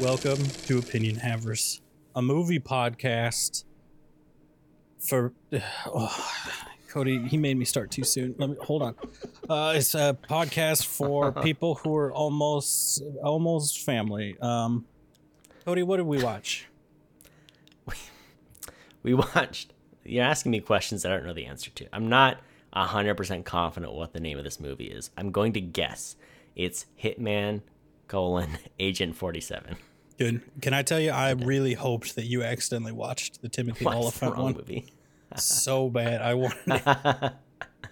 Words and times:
Welcome 0.00 0.44
to 0.66 0.78
Opinion 0.78 1.14
Havers, 1.16 1.80
a 2.16 2.22
movie 2.22 2.58
podcast 2.58 3.62
for. 4.98 5.32
Oh, 5.86 6.32
Cody, 6.88 7.20
he 7.28 7.36
made 7.36 7.56
me 7.56 7.64
start 7.64 7.92
too 7.92 8.02
soon. 8.02 8.34
Let 8.38 8.50
me 8.50 8.56
hold 8.60 8.82
on. 8.82 8.96
Uh, 9.48 9.74
it's 9.76 9.94
a 9.94 10.16
podcast 10.28 10.86
for 10.86 11.30
people 11.42 11.76
who 11.76 11.94
are 11.96 12.12
almost 12.12 13.02
almost 13.22 13.84
family. 13.84 14.36
Um, 14.40 14.86
Cody, 15.64 15.84
what 15.84 15.98
did 15.98 16.06
we 16.06 16.22
watch? 16.22 16.66
We 19.04 19.14
watched. 19.14 19.72
You're 20.04 20.24
asking 20.24 20.50
me 20.50 20.58
questions 20.60 21.02
that 21.02 21.12
I 21.12 21.16
don't 21.16 21.26
know 21.26 21.32
the 21.32 21.46
answer 21.46 21.70
to. 21.70 21.86
I'm 21.92 22.08
not 22.08 22.38
hundred 22.72 23.14
percent 23.16 23.44
confident 23.44 23.92
what 23.92 24.12
the 24.12 24.20
name 24.20 24.38
of 24.38 24.44
this 24.44 24.60
movie 24.60 24.86
is. 24.86 25.10
I'm 25.16 25.30
going 25.32 25.52
to 25.54 25.60
guess 25.60 26.16
it's 26.56 26.86
Hitman 27.02 27.62
colon 28.08 28.58
Agent 28.78 29.16
Forty 29.16 29.40
Seven. 29.40 29.76
Good. 30.18 30.42
Can 30.62 30.74
I 30.74 30.82
tell 30.82 30.98
you? 30.98 31.10
I 31.10 31.30
really 31.30 31.74
hoped 31.74 32.16
that 32.16 32.24
you 32.24 32.42
accidentally 32.42 32.92
watched 32.92 33.40
the 33.40 33.48
Timothy 33.48 33.84
What's 33.84 33.96
Olyphant 33.96 34.36
one 34.36 34.54
movie? 34.54 34.92
so 35.36 35.88
bad. 35.90 36.20
I 36.22 36.34
wanted, 36.34 36.82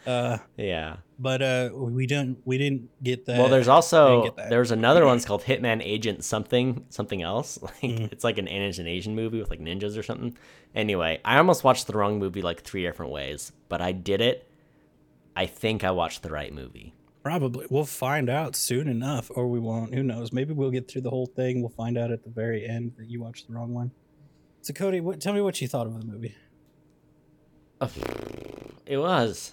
uh, 0.06 0.38
yeah. 0.56 0.96
but 1.18 1.42
uh, 1.42 1.70
we 1.74 2.06
didn't. 2.06 2.38
We 2.44 2.58
didn't 2.58 2.88
get 3.02 3.26
that. 3.26 3.38
Well, 3.38 3.48
there's 3.48 3.68
also 3.68 4.22
didn't 4.22 4.24
get 4.24 4.36
that. 4.44 4.50
there's 4.50 4.70
another 4.70 5.04
one's 5.04 5.24
called 5.24 5.42
Hitman 5.42 5.80
Agent 5.84 6.24
something 6.24 6.84
something 6.88 7.22
else. 7.22 7.58
Like 7.62 7.74
Mhm. 7.82 8.12
it's 8.12 8.24
like 8.24 8.38
an 8.38 8.48
Asian 8.48 8.86
Asian 8.86 9.14
movie 9.14 9.38
with 9.38 9.50
like 9.50 9.60
ninjas 9.60 9.96
or 9.98 10.02
something. 10.02 10.36
Anyway, 10.74 11.20
I 11.24 11.38
almost 11.38 11.62
watched 11.64 11.86
the 11.86 11.92
wrong 11.92 12.18
movie 12.18 12.42
like 12.42 12.62
three 12.62 12.82
different 12.82 13.12
ways, 13.12 13.52
but 13.68 13.80
I 13.80 13.92
did 13.92 14.20
it. 14.20 14.45
I 15.36 15.44
think 15.46 15.84
I 15.84 15.90
watched 15.90 16.22
the 16.22 16.30
right 16.30 16.52
movie. 16.52 16.94
Probably. 17.22 17.66
We'll 17.68 17.84
find 17.84 18.30
out 18.30 18.56
soon 18.56 18.88
enough, 18.88 19.30
or 19.34 19.48
we 19.48 19.58
won't. 19.58 19.92
Who 19.92 20.02
knows? 20.02 20.32
Maybe 20.32 20.54
we'll 20.54 20.70
get 20.70 20.88
through 20.88 21.02
the 21.02 21.10
whole 21.10 21.26
thing. 21.26 21.60
We'll 21.60 21.68
find 21.68 21.98
out 21.98 22.10
at 22.10 22.24
the 22.24 22.30
very 22.30 22.66
end 22.66 22.92
that 22.96 23.10
you 23.10 23.20
watched 23.20 23.48
the 23.48 23.54
wrong 23.54 23.74
one. 23.74 23.90
So, 24.62 24.72
Cody, 24.72 25.00
what, 25.00 25.20
tell 25.20 25.34
me 25.34 25.40
what 25.40 25.60
you 25.60 25.68
thought 25.68 25.86
of 25.86 26.00
the 26.00 26.06
movie. 26.06 26.34
It 28.86 28.96
was. 28.96 29.52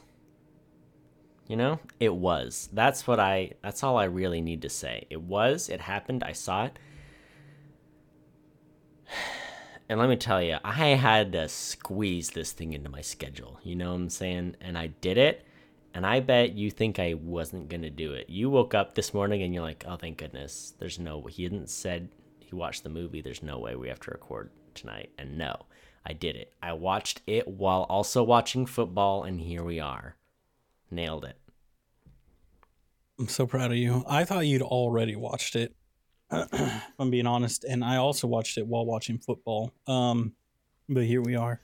You 1.48 1.58
know, 1.58 1.80
it 2.00 2.16
was. 2.16 2.70
That's 2.72 3.06
what 3.06 3.20
I. 3.20 3.52
That's 3.62 3.84
all 3.84 3.98
I 3.98 4.06
really 4.06 4.40
need 4.40 4.62
to 4.62 4.70
say. 4.70 5.08
It 5.10 5.22
was. 5.22 5.68
It 5.68 5.82
happened. 5.82 6.24
I 6.24 6.32
saw 6.32 6.66
it. 6.66 6.80
And 9.90 10.00
let 10.00 10.08
me 10.08 10.16
tell 10.16 10.42
you, 10.42 10.58
I 10.64 10.72
had 10.96 11.34
to 11.34 11.50
squeeze 11.50 12.30
this 12.30 12.54
thing 12.54 12.72
into 12.72 12.90
my 12.90 13.02
schedule. 13.02 13.60
You 13.64 13.76
know 13.76 13.90
what 13.90 13.98
I'm 13.98 14.10
saying? 14.10 14.56
And 14.62 14.78
I 14.78 14.88
did 14.88 15.18
it. 15.18 15.46
And 15.94 16.06
I 16.08 16.22
bet 16.22 16.54
you 16.54 16.72
think 16.72 16.98
I 16.98 17.14
wasn't 17.14 17.70
gonna 17.70 17.92
do 17.92 18.14
it. 18.14 18.30
You 18.30 18.50
woke 18.50 18.74
up 18.74 18.96
this 18.96 19.14
morning 19.14 19.44
and 19.44 19.54
you're 19.54 19.64
like, 19.64 19.86
"Oh, 19.88 19.96
thank 19.96 20.18
goodness." 20.18 20.74
There's 20.80 20.98
no. 20.98 21.22
He 21.24 21.44
hadn't 21.44 21.70
said 21.70 22.10
he 22.40 22.56
watched 22.56 22.84
the 22.84 22.90
movie. 22.90 23.22
There's 23.22 23.44
no 23.44 23.60
way 23.60 23.76
we 23.76 23.90
have 23.90 24.00
to 24.02 24.12
record 24.12 24.50
tonight. 24.74 25.12
And 25.20 25.38
no, 25.38 25.68
I 26.04 26.14
did 26.14 26.36
it. 26.36 26.54
I 26.64 26.74
watched 26.74 27.22
it 27.28 27.48
while 27.48 27.84
also 27.84 28.24
watching 28.24 28.66
football, 28.66 29.24
and 29.24 29.40
here 29.40 29.64
we 29.64 29.80
are. 29.80 30.16
Nailed 30.90 31.26
it. 31.26 31.38
I'm 33.20 33.28
so 33.28 33.46
proud 33.46 33.72
of 33.72 33.78
you. 33.78 34.04
I 34.08 34.24
thought 34.24 34.48
you'd 34.48 34.64
already 34.64 35.16
watched 35.16 35.56
it. 35.56 35.76
if 36.32 36.82
I'm 36.98 37.12
being 37.12 37.28
honest, 37.28 37.66
and 37.66 37.84
I 37.84 37.98
also 37.98 38.26
watched 38.28 38.58
it 38.58 38.66
while 38.66 38.86
watching 38.86 39.20
football. 39.20 39.72
Um, 39.86 40.34
but 40.90 41.04
here 41.04 41.22
we 41.22 41.36
are. 41.36 41.62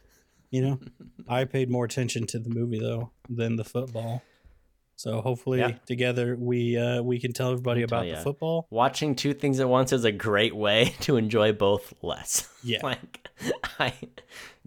You 0.51 0.61
know, 0.61 0.79
I 1.27 1.45
paid 1.45 1.71
more 1.71 1.85
attention 1.85 2.27
to 2.27 2.37
the 2.37 2.49
movie 2.49 2.79
though 2.79 3.11
than 3.29 3.55
the 3.55 3.63
football. 3.63 4.23
So 4.95 5.21
hopefully 5.21 5.59
Yeah. 5.59 5.77
together 5.85 6.35
we 6.37 6.75
uh, 6.77 7.01
we 7.01 7.19
can 7.19 7.31
tell 7.31 7.51
everybody 7.51 7.83
about 7.83 8.05
the 8.05 8.17
football. 8.17 8.67
Watching 8.69 9.15
two 9.15 9.33
things 9.33 9.61
at 9.61 9.69
once 9.69 9.93
is 9.93 10.03
a 10.03 10.11
great 10.11 10.53
way 10.53 10.93
to 11.01 11.15
enjoy 11.15 11.53
both 11.53 11.93
less. 12.01 12.49
Yeah. 12.63 12.79
like, 12.83 13.29
I 13.79 13.93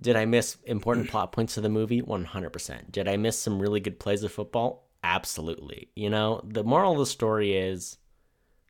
did 0.01 0.17
I 0.17 0.25
miss 0.25 0.57
important 0.65 1.11
plot 1.11 1.33
points 1.33 1.59
of 1.59 1.63
the 1.63 1.69
movie? 1.69 2.01
One 2.01 2.25
hundred 2.25 2.51
percent. 2.51 2.91
Did 2.93 3.09
I 3.09 3.19
miss 3.19 3.39
some 3.39 3.61
really 3.61 3.81
good 3.81 4.01
plays 4.01 4.23
of 4.23 4.33
football? 4.33 4.89
Absolutely. 5.05 5.89
You 5.97 6.09
know, 6.09 6.41
the 6.45 6.65
moral 6.65 6.93
of 6.93 6.99
the 6.99 7.07
story 7.07 7.57
is, 7.57 7.99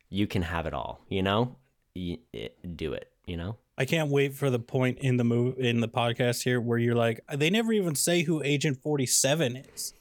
you 0.08 0.26
can 0.26 0.42
have 0.42 0.66
it 0.66 0.74
all. 0.74 1.00
You 1.08 1.22
know, 1.22 1.56
you, 1.94 2.18
it, 2.32 2.76
do 2.76 2.94
it. 2.94 3.08
You 3.26 3.36
know. 3.36 3.56
I 3.82 3.84
can't 3.84 4.10
wait 4.10 4.32
for 4.34 4.48
the 4.48 4.60
point 4.60 4.98
in 5.00 5.16
the 5.16 5.24
move 5.24 5.58
in 5.58 5.80
the 5.80 5.88
podcast 5.88 6.44
here 6.44 6.60
where 6.60 6.78
you're 6.78 6.94
like, 6.94 7.18
they 7.34 7.50
never 7.50 7.72
even 7.72 7.96
say 7.96 8.22
who 8.22 8.40
Agent 8.44 8.80
Forty 8.80 9.06
Seven 9.06 9.56
is. 9.56 9.92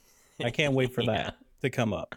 I 0.42 0.50
can't 0.50 0.72
wait 0.72 0.94
for 0.94 1.00
Yeah. 1.02 1.06
that 1.24 1.36
to 1.62 1.68
come 1.70 1.92
up. 1.92 2.14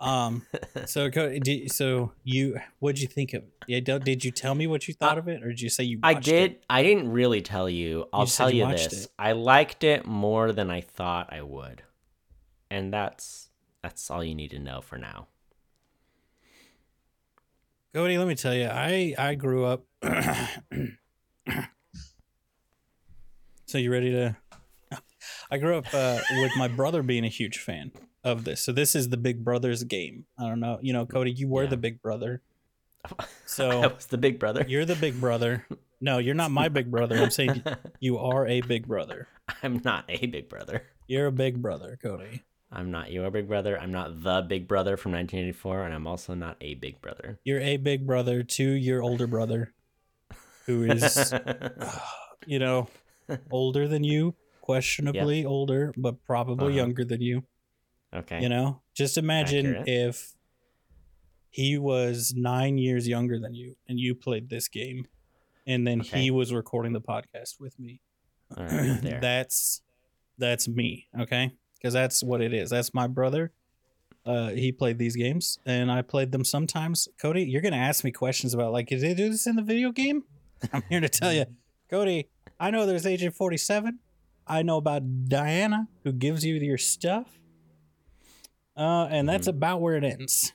Um, 0.00 0.44
so 0.86 1.08
did, 1.08 1.70
so 1.70 2.10
you 2.24 2.58
what'd 2.80 3.00
you 3.00 3.06
think 3.06 3.34
of? 3.34 3.44
it? 3.44 3.52
Yeah, 3.86 3.98
did 3.98 4.24
you 4.24 4.32
tell 4.32 4.56
me 4.56 4.66
what 4.66 4.88
you 4.88 4.94
thought 4.94 5.16
of 5.16 5.28
it, 5.28 5.44
or 5.44 5.50
did 5.50 5.60
you 5.60 5.68
say 5.68 5.84
you? 5.84 6.00
I 6.02 6.14
did. 6.14 6.52
It? 6.52 6.64
I 6.68 6.82
didn't 6.82 7.12
really 7.12 7.40
tell 7.40 7.70
you. 7.70 8.08
I'll 8.12 8.26
said 8.26 8.44
tell 8.44 8.50
you 8.50 8.66
you 8.66 8.72
this. 8.72 9.04
it. 9.04 9.10
I 9.16 9.30
liked 9.32 9.84
it 9.84 10.06
more 10.06 10.50
than 10.50 10.70
I 10.70 10.80
thought 10.80 11.32
I 11.32 11.42
would. 11.42 11.82
And 12.68 12.92
that's 12.92 13.50
that's 13.80 14.10
all 14.10 14.24
you 14.24 14.34
need 14.34 14.50
to 14.50 14.58
know 14.58 14.80
for 14.80 14.98
now. 14.98 15.28
Cody, 17.94 18.18
let 18.18 18.28
me 18.28 18.34
tell 18.36 18.54
you, 18.54 18.66
I 18.66 19.14
I 19.18 19.34
grew 19.34 19.64
up. 19.64 19.84
so 23.66 23.78
you 23.78 23.90
ready 23.90 24.10
to? 24.12 24.36
I 25.50 25.58
grew 25.58 25.76
up 25.76 25.86
uh, 25.92 26.18
with 26.40 26.52
my 26.56 26.68
brother 26.68 27.02
being 27.02 27.24
a 27.24 27.28
huge 27.28 27.58
fan 27.58 27.90
of 28.22 28.44
this. 28.44 28.60
So 28.60 28.72
this 28.72 28.94
is 28.94 29.08
the 29.08 29.16
Big 29.16 29.44
Brothers 29.44 29.82
game. 29.84 30.26
I 30.38 30.48
don't 30.48 30.60
know, 30.60 30.78
you 30.80 30.92
know, 30.92 31.06
Cody, 31.06 31.32
you 31.32 31.48
were 31.48 31.64
Yeah. 31.64 31.70
the 31.70 31.76
Big 31.76 32.00
Brother. 32.00 32.42
I 33.18 33.24
So 33.46 33.80
was 33.94 34.06
the 34.06 34.18
big 34.18 34.38
brother. 34.38 34.64
you're 34.68 34.84
the 34.84 34.94
Big 34.94 35.20
Brother. 35.20 35.66
No, 36.00 36.18
you're 36.18 36.34
not 36.34 36.50
my 36.50 36.68
Big 36.68 36.90
Brother. 36.90 37.16
I'm 37.16 37.30
saying 37.30 37.62
you 38.00 38.18
are 38.18 38.46
a 38.46 38.60
Big 38.60 38.86
Brother. 38.86 39.26
I'm 39.62 39.80
not 39.84 40.04
a 40.08 40.26
big 40.26 40.48
brother. 40.48 40.84
You're 41.08 41.26
a 41.26 41.32
Big 41.32 41.60
Brother, 41.60 41.98
Cody. 42.00 42.42
I'm 42.72 42.90
not 42.90 43.10
your 43.10 43.30
big 43.30 43.48
brother. 43.48 43.78
I'm 43.78 43.90
not 43.90 44.22
the 44.22 44.42
big 44.42 44.68
brother 44.68 44.96
from 44.96 45.12
1984, 45.12 45.84
and 45.84 45.94
I'm 45.94 46.06
also 46.06 46.34
not 46.34 46.56
a 46.60 46.74
big 46.74 47.00
brother. 47.00 47.40
You're 47.44 47.60
a 47.60 47.76
Big 47.76 48.06
Brother 48.06 48.42
to 48.44 48.64
your 48.70 49.02
older 49.02 49.26
brother, 49.26 49.72
who 50.66 50.84
is 50.84 51.32
you 52.46 52.58
know, 52.60 52.88
older 53.50 53.88
than 53.88 54.04
you, 54.04 54.34
questionably 54.60 55.44
older, 55.44 55.92
but 55.96 56.22
probably 56.24 56.68
Uh-huh. 56.68 56.76
younger 56.76 57.04
than 57.04 57.20
you. 57.20 57.42
okay. 58.14 58.40
You 58.40 58.48
know, 58.48 58.82
just 58.94 59.18
imagine 59.18 59.66
Accurate. 59.66 59.88
if 59.88 60.34
he 61.50 61.76
was 61.78 62.32
nine 62.36 62.78
years 62.78 63.08
younger 63.08 63.40
than 63.40 63.52
you 63.54 63.76
and 63.88 63.98
you 63.98 64.14
played 64.14 64.48
this 64.48 64.68
game, 64.68 65.06
and 65.66 65.84
then 65.86 66.00
Okay. 66.02 66.22
he 66.22 66.30
was 66.30 66.52
recording 66.52 66.92
the 66.92 67.00
podcast 67.00 67.58
with 67.58 67.78
me. 67.80 68.00
All 68.56 68.64
right, 68.64 69.00
there. 69.02 69.18
that's 69.20 69.82
that's 70.38 70.68
me, 70.68 71.08
okay? 71.18 71.50
Because 71.80 71.94
that's 71.94 72.22
what 72.22 72.40
it 72.42 72.52
is. 72.52 72.68
That's 72.70 72.92
my 72.92 73.06
brother. 73.06 73.52
Uh, 74.26 74.50
he 74.50 74.70
played 74.70 74.98
these 74.98 75.16
games, 75.16 75.58
and 75.64 75.90
I 75.90 76.02
played 76.02 76.30
them 76.30 76.44
sometimes. 76.44 77.08
Cody, 77.18 77.42
you're 77.44 77.62
gonna 77.62 77.76
ask 77.76 78.04
me 78.04 78.12
questions 78.12 78.52
about 78.52 78.72
like, 78.72 78.88
did 78.88 79.00
they 79.00 79.14
do 79.14 79.30
this 79.30 79.46
in 79.46 79.56
the 79.56 79.62
video 79.62 79.90
game? 79.92 80.24
I'm 80.74 80.82
here 80.90 81.00
to 81.00 81.08
tell 81.08 81.32
you, 81.32 81.46
Cody. 81.88 82.28
I 82.58 82.70
know 82.70 82.84
there's 82.84 83.06
Agent 83.06 83.34
47. 83.34 83.98
I 84.46 84.62
know 84.62 84.76
about 84.76 85.28
Diana, 85.28 85.88
who 86.04 86.12
gives 86.12 86.44
you 86.44 86.54
your 86.56 86.76
stuff. 86.76 87.38
Uh, 88.76 89.06
and 89.10 89.28
that's 89.28 89.46
about 89.46 89.80
where 89.80 89.96
it 89.96 90.04
ends. 90.04 90.52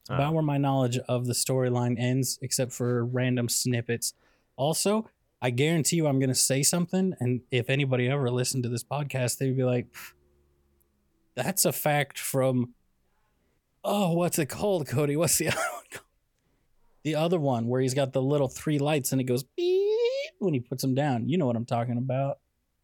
It's 0.00 0.10
about 0.10 0.30
Oh. 0.32 0.34
where 0.34 0.42
my 0.42 0.58
knowledge 0.58 0.98
of 1.08 1.26
the 1.26 1.32
storyline 1.32 1.98
ends, 1.98 2.38
except 2.42 2.72
for 2.72 3.04
random 3.04 3.48
snippets. 3.48 4.12
Also, 4.56 5.08
I 5.40 5.50
guarantee 5.50 5.96
you 5.96 6.06
I'm 6.06 6.18
going 6.18 6.28
to 6.30 6.34
say 6.34 6.62
something, 6.62 7.14
and 7.20 7.40
if 7.50 7.68
anybody 7.70 8.08
ever 8.08 8.30
listened 8.30 8.62
to 8.64 8.68
this 8.68 8.84
podcast, 8.84 9.38
they'd 9.38 9.56
be 9.56 9.64
like, 9.64 9.92
"Pff, 9.92 10.12
that's 11.36 11.64
a 11.64 11.72
fact 11.72 12.18
from, 12.18 12.74
oh, 13.84 14.12
what's 14.14 14.38
it 14.38 14.46
called, 14.46 14.88
Cody? 14.88 15.16
What's 15.16 15.38
the 15.38 15.48
other 15.48 15.56
one 15.58 15.84
called? 15.92 16.04
The 17.04 17.14
other 17.14 17.38
one 17.38 17.68
where 17.68 17.80
he's 17.80 17.94
got 17.94 18.12
the 18.12 18.20
little 18.22 18.48
three 18.48 18.78
lights 18.80 19.12
and 19.12 19.20
it 19.20 19.24
goes 19.24 19.44
beep 19.44 20.32
when 20.40 20.54
he 20.54 20.60
puts 20.60 20.82
them 20.82 20.94
down. 20.94 21.28
You 21.28 21.38
know 21.38 21.46
what 21.46 21.54
I'm 21.54 21.64
talking 21.66 21.98
about. 21.98 22.38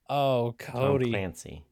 Oh, 0.08 0.54
Tom 0.60 0.74
Cody. 0.74 1.10
Clancy. 1.10 1.64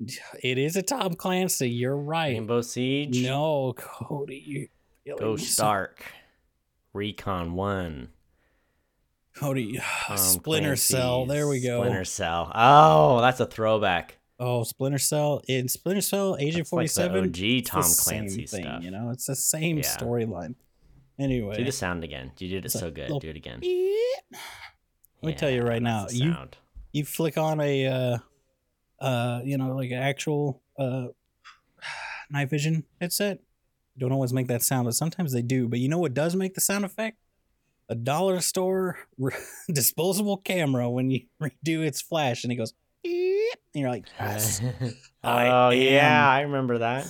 It 0.42 0.58
is 0.58 0.74
a 0.74 0.82
Tom 0.82 1.14
Clancy. 1.14 1.68
You're 1.70 1.96
right. 1.96 2.32
Rainbow 2.32 2.62
Siege. 2.62 3.22
No, 3.22 3.74
Cody. 3.76 4.68
You, 5.06 5.36
so- 5.38 5.62
Dark. 5.62 6.04
Recon 6.92 7.52
One. 7.54 8.08
Cody. 9.36 9.78
Tom 10.06 10.16
Splinter 10.16 10.76
Cell. 10.76 11.26
There 11.26 11.46
we 11.46 11.60
Clancy's 11.60 11.68
go. 11.68 11.82
Splinter 11.82 12.04
Cell. 12.04 12.52
Oh, 12.54 13.20
that's 13.20 13.40
a 13.40 13.46
throwback. 13.46 14.16
Oh, 14.42 14.62
Splinter 14.64 14.98
Cell. 14.98 15.42
In 15.48 15.68
Splinter 15.68 16.00
Cell, 16.00 16.36
Agent 16.40 16.64
That's 16.70 16.72
like 16.72 16.90
47. 16.90 17.24
OG 17.24 17.64
Tom 17.66 17.82
Clancy 17.82 18.46
thing, 18.46 18.64
stuff. 18.64 18.82
You 18.82 18.90
know, 18.90 19.10
it's 19.10 19.26
the 19.26 19.36
same 19.36 19.76
Yeah. 19.76 19.82
storyline. 19.84 20.54
Anyway. 21.18 21.56
Do 21.56 21.64
the 21.64 21.72
sound 21.72 22.02
again. 22.04 22.32
You 22.38 22.48
did 22.48 22.64
it 22.64 22.70
so 22.70 22.90
good. 22.90 23.10
Do 23.20 23.28
it 23.28 23.36
again. 23.36 23.60
beep. 23.60 23.94
Let 25.22 25.26
me 25.26 25.34
tell 25.34 25.50
you 25.50 25.62
right 25.62 25.82
now, 25.82 26.06
you- 26.10 26.32
sound. 26.32 26.56
you 26.92 27.04
flick 27.04 27.36
on 27.36 27.60
a 27.60 27.86
uh 27.86 28.18
uh 28.98 29.40
you 29.44 29.58
know 29.58 29.74
like 29.76 29.90
an 29.90 29.98
actual 29.98 30.62
uh 30.78 31.08
night 32.30 32.48
vision 32.48 32.84
headset 33.00 33.40
don't 33.98 34.12
always 34.12 34.32
make 34.32 34.46
that 34.46 34.62
sound, 34.62 34.86
but 34.86 34.94
sometimes 34.94 35.32
they 35.32 35.42
do. 35.42 35.68
But 35.68 35.78
you 35.80 35.88
know 35.88 35.98
what 35.98 36.14
does 36.14 36.34
make 36.34 36.54
the 36.54 36.60
sound 36.62 36.86
effect? 36.86 37.18
A 37.90 37.94
dollar 37.94 38.40
store 38.40 38.98
disposable 39.70 40.38
camera 40.38 40.88
when 40.88 41.10
you 41.10 41.26
redo 41.42 41.84
its 41.84 42.00
flash 42.00 42.42
and 42.44 42.50
it 42.52 42.56
goes, 42.56 42.72
and 43.74 43.80
you're 43.82 43.90
like, 43.90 44.06
yes, 44.18 44.60
I 45.22 45.48
oh 45.48 45.70
yeah, 45.70 46.28
I 46.28 46.40
remember 46.42 46.78
that. 46.78 47.06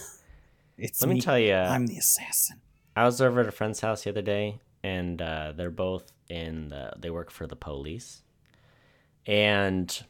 it's 0.76 1.00
Let 1.00 1.08
me 1.08 1.14
me. 1.14 1.20
tell 1.20 1.38
you, 1.38 1.55
I'm 1.55 1.87
the 1.87 1.97
assassin. 1.99 2.61
I 2.97 3.05
was 3.05 3.20
over 3.20 3.41
at 3.41 3.49
a 3.49 3.52
friend's 3.52 3.81
house 3.81 4.05
the 4.05 4.11
other 4.11 4.23
day, 4.23 4.61
and 4.82 5.20
uh, 5.23 5.52
they're 5.56 5.70
both 5.70 6.12
in 6.29 6.69
the. 6.69 6.93
They 6.99 7.11
work 7.11 7.31
for 7.31 7.47
the 7.47 7.56
police, 7.56 8.23
and 9.26 10.05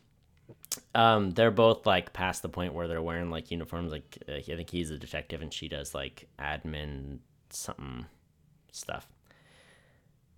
um, 0.95 1.31
they're 1.33 1.51
both 1.51 1.87
like 1.87 2.13
past 2.13 2.43
the 2.43 2.49
point 2.49 2.75
where 2.75 2.89
they're 2.89 3.03
wearing 3.03 3.31
like 3.31 3.51
uniforms. 3.51 3.93
Like 3.93 4.19
uh, 4.29 4.35
I 4.35 4.43
think 4.43 4.71
he's 4.71 4.91
a 4.91 4.99
detective, 4.99 5.43
and 5.43 5.53
she 5.53 5.69
does 5.69 5.95
like 5.95 6.29
admin 6.39 7.19
something 7.51 8.07
stuff. 8.73 9.07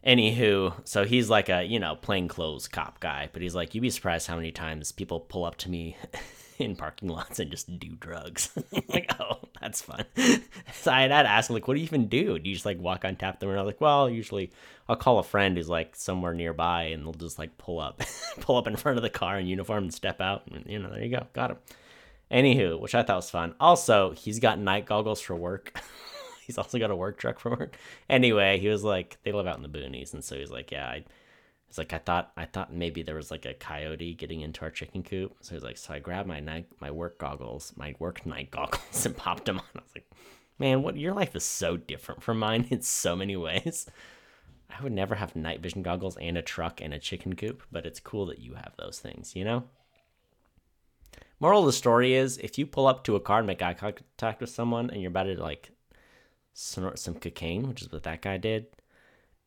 Anywho, 0.06 0.74
so 0.84 1.04
he's 1.04 1.30
like 1.30 1.48
a 1.48 1.62
you 1.62 1.78
know 1.78 1.94
plainclothes 1.94 2.66
cop 2.68 2.98
guy, 3.00 3.28
but 3.32 3.42
he's 3.42 3.54
like, 3.54 3.74
you'd 3.74 3.82
be 3.82 3.90
surprised 3.90 4.26
how 4.26 4.36
many 4.36 4.50
times 4.50 4.90
people 4.90 5.20
pull 5.20 5.44
up 5.44 5.56
to 5.56 5.70
me 5.70 5.96
in 6.58 6.74
parking 6.74 7.08
lots 7.08 7.38
and 7.38 7.50
just 7.50 7.78
do 7.78 7.88
drugs. 8.00 8.50
like, 8.88 9.10
oh, 9.20 9.38
that's 9.60 9.80
fun. 9.80 10.04
so 10.72 10.90
I 10.90 11.02
had 11.02 11.08
to 11.08 11.28
ask 11.28 11.48
him 11.48 11.54
like, 11.54 11.68
what 11.68 11.74
do 11.74 11.80
you 11.80 11.86
even 11.86 12.08
do? 12.08 12.38
Do 12.38 12.48
you 12.48 12.54
just 12.54 12.66
like 12.66 12.80
walk 12.80 13.04
on 13.04 13.14
tap 13.14 13.38
them? 13.38 13.50
And 13.50 13.60
I'm 13.60 13.66
like, 13.66 13.80
well, 13.80 14.10
usually 14.10 14.50
I'll 14.88 14.96
call 14.96 15.20
a 15.20 15.24
friend 15.24 15.56
who's 15.56 15.68
like 15.68 15.94
somewhere 15.94 16.34
nearby, 16.34 16.84
and 16.84 17.04
they'll 17.04 17.12
just 17.12 17.38
like 17.38 17.56
pull 17.56 17.78
up, 17.78 18.02
pull 18.40 18.56
up 18.56 18.66
in 18.66 18.76
front 18.76 18.98
of 18.98 19.02
the 19.02 19.10
car 19.10 19.38
in 19.38 19.46
uniform 19.46 19.84
and 19.84 19.94
step 19.94 20.20
out, 20.20 20.42
and 20.50 20.66
you 20.66 20.80
know, 20.80 20.90
there 20.90 21.04
you 21.04 21.16
go, 21.16 21.26
got 21.32 21.52
him. 21.52 21.58
Anywho, 22.32 22.80
which 22.80 22.94
I 22.94 23.02
thought 23.02 23.16
was 23.16 23.30
fun. 23.30 23.54
Also, 23.60 24.12
he's 24.12 24.40
got 24.40 24.58
night 24.58 24.86
goggles 24.86 25.20
for 25.20 25.36
work. 25.36 25.78
He's 26.52 26.58
also 26.58 26.78
got 26.78 26.90
a 26.90 26.96
work 26.96 27.18
truck 27.18 27.38
for 27.38 27.50
work. 27.50 27.76
Anyway, 28.10 28.58
he 28.58 28.68
was 28.68 28.84
like, 28.84 29.16
they 29.22 29.32
live 29.32 29.46
out 29.46 29.56
in 29.56 29.62
the 29.62 29.68
boonies, 29.68 30.12
and 30.12 30.22
so 30.22 30.36
he's 30.36 30.50
like, 30.50 30.70
yeah, 30.70 30.86
I. 30.86 31.04
It's 31.68 31.78
like 31.78 31.94
I 31.94 31.98
thought. 31.98 32.32
I 32.36 32.44
thought 32.44 32.74
maybe 32.74 33.02
there 33.02 33.14
was 33.14 33.30
like 33.30 33.46
a 33.46 33.54
coyote 33.54 34.12
getting 34.14 34.42
into 34.42 34.60
our 34.60 34.70
chicken 34.70 35.02
coop. 35.02 35.34
So 35.40 35.54
he's 35.54 35.64
like, 35.64 35.78
so 35.78 35.94
I 35.94 36.00
grabbed 36.00 36.28
my 36.28 36.40
night, 36.40 36.66
my 36.80 36.90
work 36.90 37.16
goggles, 37.16 37.72
my 37.76 37.94
work 37.98 38.26
night 38.26 38.50
goggles, 38.50 39.06
and 39.06 39.16
popped 39.16 39.46
them 39.46 39.58
on. 39.58 39.64
I 39.76 39.78
was 39.78 39.94
like, 39.94 40.10
man, 40.58 40.82
what 40.82 40.98
your 40.98 41.14
life 41.14 41.34
is 41.34 41.44
so 41.44 41.78
different 41.78 42.22
from 42.22 42.38
mine 42.38 42.66
in 42.70 42.82
so 42.82 43.16
many 43.16 43.36
ways. 43.36 43.86
I 44.68 44.82
would 44.82 44.92
never 44.92 45.14
have 45.14 45.34
night 45.34 45.60
vision 45.60 45.82
goggles 45.82 46.18
and 46.18 46.36
a 46.36 46.42
truck 46.42 46.82
and 46.82 46.92
a 46.92 46.98
chicken 46.98 47.34
coop, 47.34 47.62
but 47.72 47.86
it's 47.86 48.00
cool 48.00 48.26
that 48.26 48.40
you 48.40 48.54
have 48.54 48.74
those 48.76 48.98
things, 48.98 49.34
you 49.34 49.44
know? 49.44 49.64
Moral 51.40 51.60
of 51.60 51.66
the 51.66 51.72
story 51.72 52.14
is 52.14 52.38
if 52.38 52.58
you 52.58 52.66
pull 52.66 52.86
up 52.86 53.02
to 53.04 53.16
a 53.16 53.20
car 53.20 53.38
and 53.38 53.46
make 53.46 53.62
eye 53.62 53.74
contact 53.74 54.40
with 54.40 54.50
someone 54.50 54.90
and 54.90 55.00
you're 55.00 55.08
about 55.08 55.24
to 55.24 55.40
like 55.40 55.70
snort 56.52 56.98
some 56.98 57.14
cocaine, 57.14 57.68
which 57.68 57.82
is 57.82 57.90
what 57.90 58.02
that 58.04 58.22
guy 58.22 58.36
did, 58.36 58.66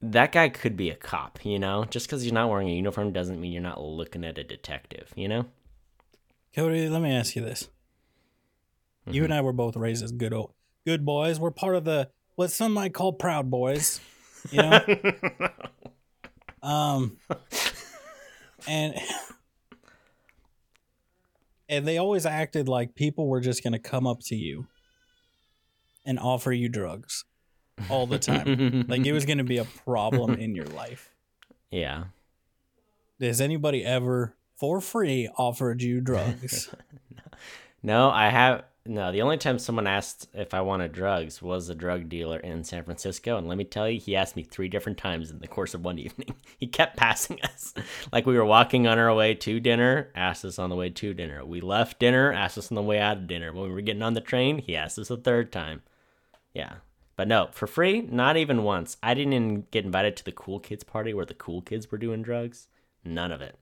that 0.02 0.32
guy 0.32 0.50
could 0.50 0.76
be 0.76 0.90
a 0.90 0.96
cop, 0.96 1.44
you 1.44 1.60
know? 1.60 1.86
Just 1.86 2.08
because 2.08 2.26
you're 2.26 2.34
not 2.34 2.50
wearing 2.50 2.70
a 2.70 2.74
uniform 2.74 3.12
doesn't 3.12 3.40
mean 3.40 3.52
you're 3.52 3.62
not 3.62 3.82
looking 3.82 4.24
at 4.24 4.38
a 4.38 4.44
detective, 4.44 5.12
you 5.16 5.28
know? 5.28 5.46
Cody, 6.56 6.88
let 6.88 7.02
me 7.02 7.12
ask 7.12 7.36
you 7.36 7.44
this. 7.44 7.70
You 9.08 9.24
and 9.24 9.34
I 9.34 9.42
were 9.42 9.54
both 9.54 9.76
raised 9.76 10.04
as 10.04 10.12
good 10.12 10.34
old 10.34 10.54
good 10.86 11.06
boys. 11.06 11.40
We're 11.40 11.52
part 11.52 11.76
of 11.76 11.84
the 11.84 12.10
what 12.36 12.52
some 12.52 12.74
might 12.74 12.94
call 12.94 13.14
proud 13.14 13.50
boys. 13.50 14.00
You 14.52 14.62
know? 14.62 14.80
um 16.64 17.18
and 18.68 18.96
and 21.68 21.88
they 21.88 21.98
always 21.98 22.26
acted 22.26 22.68
like 22.68 22.96
people 22.96 23.28
were 23.28 23.42
just 23.42 23.64
gonna 23.64 23.80
come 23.80 24.08
up 24.08 24.22
to 24.26 24.36
you 24.36 24.68
and 26.06 26.20
offer 26.20 26.52
you 26.52 26.70
drugs 26.70 27.26
all 27.90 28.08
the 28.08 28.20
time. 28.20 28.86
like 28.88 29.06
it 29.06 29.14
was 29.14 29.26
gonna 29.26 29.44
be 29.44 29.58
a 29.58 29.66
problem 29.66 30.36
in 30.36 30.56
your 30.56 30.66
life. 30.68 31.14
yeah. 31.72 32.06
Has 33.20 33.40
anybody 33.42 33.84
ever 33.84 34.36
for 34.56 34.82
free 34.82 35.30
offered 35.38 35.82
you 35.82 36.02
drugs? 36.02 36.74
No, 37.86 38.10
I 38.10 38.30
have 38.30 38.64
no. 38.88 39.12
The 39.12 39.22
only 39.22 39.38
time 39.38 39.60
someone 39.60 39.86
asked 39.86 40.28
if 40.34 40.56
I 40.56 40.62
wanted 40.62 40.92
drugs 40.92 41.40
was 41.40 41.70
a 41.70 41.76
drug 41.76 42.10
dealer 42.10 42.40
in 42.40 42.64
San 42.64 42.84
Francisco, 42.84 43.38
and 43.38 43.48
let 43.48 43.60
me 43.60 43.64
tell 43.64 43.88
you, 43.88 44.00
he 44.00 44.16
asked 44.16 44.36
me 44.36 44.42
three 44.42 44.70
different 44.70 44.98
times 44.98 45.30
in 45.30 45.38
the 45.38 45.48
course 45.48 45.76
of 45.76 45.86
one 45.86 46.00
evening. 46.08 46.34
He 46.58 46.66
kept 46.66 46.98
passing 46.98 47.40
us, 47.44 47.76
like 48.12 48.26
we 48.26 48.36
were 48.36 48.44
walking 48.44 48.88
on 48.88 48.98
our 48.98 49.14
way 49.14 49.36
to 49.36 49.60
dinner, 49.60 50.10
asked 50.16 50.44
us 50.44 50.58
on 50.58 50.72
the 50.72 50.76
way 50.76 50.90
to 50.90 51.14
dinner. 51.14 51.46
We 51.46 51.62
left 51.62 52.00
dinner, 52.00 52.34
asked 52.34 52.58
us 52.58 52.72
on 52.72 52.76
the 52.76 52.82
way 52.82 53.00
out 53.00 53.18
of 53.18 53.28
dinner. 53.28 53.54
When 53.54 53.66
we 53.70 53.76
were 53.76 53.82
getting 53.82 54.02
on 54.02 54.16
the 54.16 54.20
train, 54.22 54.58
he 54.58 54.76
asked 54.76 54.98
us 54.98 55.12
a 55.12 55.18
third 55.18 55.52
time. 55.52 55.84
Yeah, 56.56 56.76
but 57.18 57.28
no, 57.28 57.50
for 57.52 57.68
free, 57.68 58.02
not 58.02 58.38
even 58.38 58.64
once. 58.64 58.96
I 59.04 59.14
didn't 59.14 59.34
even 59.34 59.68
get 59.72 59.84
invited 59.84 60.16
to 60.18 60.26
the 60.26 60.32
cool 60.32 60.60
kids 60.60 60.86
party 60.86 61.14
where 61.14 61.26
the 61.26 61.34
cool 61.34 61.62
kids 61.62 61.92
were 61.92 61.98
doing 61.98 62.24
drugs. 62.24 62.70
None 63.04 63.32
of 63.34 63.42
it. 63.42 63.60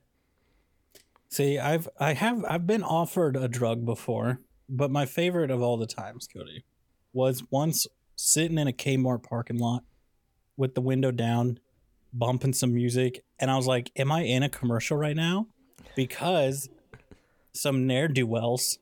See, 1.28 1.58
I've 1.58 1.88
I 1.98 2.12
have 2.12 2.44
I've 2.48 2.66
been 2.68 2.84
offered 2.84 3.36
a 3.36 3.48
drug 3.48 3.84
before, 3.84 4.38
but 4.68 4.92
my 4.92 5.06
favorite 5.06 5.50
of 5.50 5.60
all 5.60 5.76
the 5.76 5.86
times, 5.88 6.28
Cody, 6.32 6.64
was 7.12 7.42
once 7.50 7.88
sitting 8.14 8.58
in 8.58 8.68
a 8.68 8.72
Kmart 8.72 9.24
parking 9.24 9.58
lot 9.58 9.82
with 10.56 10.76
the 10.76 10.80
window 10.80 11.10
down, 11.10 11.58
bumping 12.12 12.52
some 12.52 12.72
music, 12.72 13.24
and 13.40 13.50
I 13.50 13.56
was 13.56 13.66
like, 13.66 13.90
"Am 13.96 14.12
I 14.12 14.22
in 14.22 14.44
a 14.44 14.48
commercial 14.48 14.96
right 14.96 15.16
now?" 15.16 15.48
Because 15.96 16.68
some 17.52 17.88
ne'er 17.88 18.06
do 18.06 18.24
wells 18.24 18.78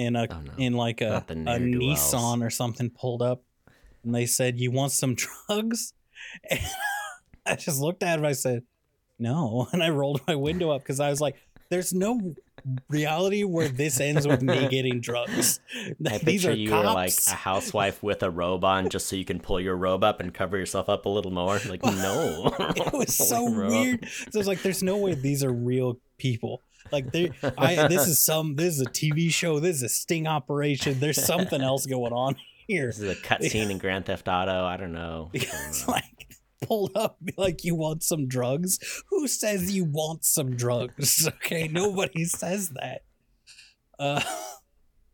in 0.00 0.16
a 0.16 0.26
Oh, 0.30 0.40
no. 0.40 0.52
in 0.58 0.72
like 0.74 1.00
a, 1.00 1.24
a. 1.28 1.34
Nissan 1.34 2.44
or 2.44 2.50
something 2.50 2.90
pulled 2.90 3.22
up, 3.22 3.42
and 4.04 4.14
they 4.14 4.26
said, 4.26 4.58
"You 4.58 4.70
want 4.70 4.92
some 4.92 5.14
drugs?" 5.48 5.92
And 6.50 6.60
I 7.46 7.56
just 7.56 7.80
looked 7.80 8.02
at 8.02 8.18
him. 8.18 8.24
I 8.24 8.32
said, 8.32 8.62
"No," 9.18 9.68
and 9.72 9.82
I 9.82 9.90
rolled 9.90 10.20
my 10.26 10.34
window 10.36 10.70
up 10.70 10.82
because 10.82 11.00
I 11.00 11.10
was 11.10 11.20
like, 11.20 11.36
"There's 11.70 11.92
no 11.92 12.34
reality 12.90 13.42
where 13.42 13.68
this 13.68 14.00
ends 14.00 14.26
with 14.28 14.42
me 14.42 14.68
getting 14.68 15.00
drugs. 15.00 15.60
I 16.06 16.18
These 16.18 16.42
picture 16.44 16.50
are 16.50 16.54
you 16.54 16.68
cops." 16.68 16.86
were 16.86 16.92
like 16.92 17.12
a 17.28 17.30
housewife 17.30 18.02
with 18.02 18.22
a 18.22 18.30
robe 18.30 18.64
on 18.64 18.88
just 18.90 19.08
so 19.08 19.16
you 19.16 19.24
can 19.24 19.40
pull 19.40 19.58
your 19.60 19.76
robe 19.76 20.04
up 20.04 20.20
and 20.20 20.32
cover 20.34 20.58
yourself 20.58 20.88
up 20.90 21.06
a 21.06 21.08
little 21.08 21.30
more. 21.30 21.58
Like, 21.66 21.82
no. 21.82 22.54
it 22.58 22.92
was 22.92 23.16
so 23.16 23.50
weird. 23.50 24.06
So 24.08 24.30
I 24.34 24.38
was 24.38 24.46
like, 24.46 24.62
"There's 24.62 24.82
no 24.82 24.96
way 24.98 25.14
these 25.14 25.42
are 25.44 25.52
real 25.52 25.98
people." 26.18 26.60
Like 26.92 27.12
they, 27.12 27.30
I 27.56 27.88
this 27.88 28.06
is 28.08 28.18
some 28.18 28.56
this 28.56 28.74
is 28.74 28.80
a 28.80 28.86
TV 28.90 29.32
show. 29.32 29.60
This 29.60 29.76
is 29.76 29.82
a 29.82 29.88
sting 29.88 30.26
operation. 30.26 30.98
There's 31.00 31.22
something 31.22 31.60
else 31.60 31.86
going 31.86 32.12
on 32.12 32.36
here. 32.66 32.86
This 32.86 33.00
is 33.00 33.18
a 33.18 33.20
cutscene 33.20 33.70
in 33.70 33.78
Grand 33.78 34.06
Theft 34.06 34.28
Auto. 34.28 34.64
I 34.64 34.76
don't 34.76 34.92
know. 34.92 35.30
It's 35.34 35.86
like 35.88 36.04
pulled 36.62 36.96
up, 36.96 37.16
be 37.22 37.34
like, 37.36 37.64
"You 37.64 37.74
want 37.74 38.02
some 38.02 38.28
drugs?" 38.28 38.78
Who 39.10 39.26
says 39.28 39.74
you 39.74 39.84
want 39.84 40.24
some 40.24 40.56
drugs? 40.56 41.28
Okay, 41.44 41.68
nobody 41.68 42.24
says 42.24 42.70
that. 42.70 43.02
Uh, 43.98 44.22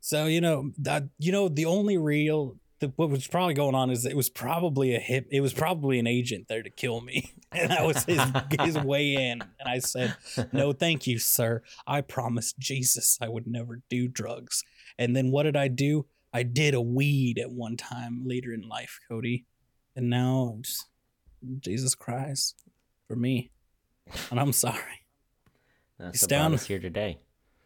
so 0.01 0.27
you 0.27 0.41
know 0.41 0.71
that 0.79 1.05
you 1.19 1.33
know 1.33 1.49
the 1.49 1.65
only 1.67 1.99
real 1.99 2.57
the, 2.79 2.93
what 2.97 3.09
was 3.11 3.27
probably 3.27 3.55
going 3.55 3.75
on 3.75 3.91
is 3.91 4.05
it 4.05 4.17
was 4.17 4.29
probably 4.29 4.95
a 4.95 4.99
hip. 5.01 5.27
It 5.31 5.41
was 5.41 5.53
probably 5.55 5.99
an 5.99 6.07
agent 6.07 6.49
there 6.49 6.63
to 6.63 6.71
kill 6.71 7.01
me, 7.01 7.33
and 7.53 7.71
that 7.71 7.85
was 7.85 8.05
his 8.05 8.21
his 8.61 8.79
way 8.85 9.15
in. 9.15 9.41
And 9.59 9.67
I 9.69 9.79
said, 9.79 10.17
"No, 10.53 10.73
thank 10.73 11.07
you, 11.07 11.19
sir. 11.19 11.63
I 11.87 12.01
promised 12.03 12.59
Jesus 12.59 13.19
I 13.21 13.29
would 13.29 13.47
never 13.47 13.81
do 13.89 14.09
drugs." 14.09 14.63
And 14.99 15.15
then 15.17 15.31
what 15.31 15.45
did 15.45 15.57
I 15.57 15.69
do? 15.69 16.07
I 16.33 16.43
did 16.43 16.75
a 16.75 16.81
weed 16.81 17.39
at 17.39 17.51
one 17.51 17.77
time 17.77 18.23
later 18.27 18.53
in 18.53 18.69
life, 18.69 18.99
Cody, 19.09 19.47
and 19.95 20.11
now 20.11 20.59
just, 20.61 20.87
Jesus 21.61 21.95
Christ 21.95 22.57
for 23.09 23.17
me, 23.17 23.51
and 24.31 24.39
I'm 24.39 24.53
sorry. 24.53 25.07
That's 25.99 26.17
It's 26.23 26.27
down- 26.27 26.57
here 26.59 26.79
today. 26.79 27.21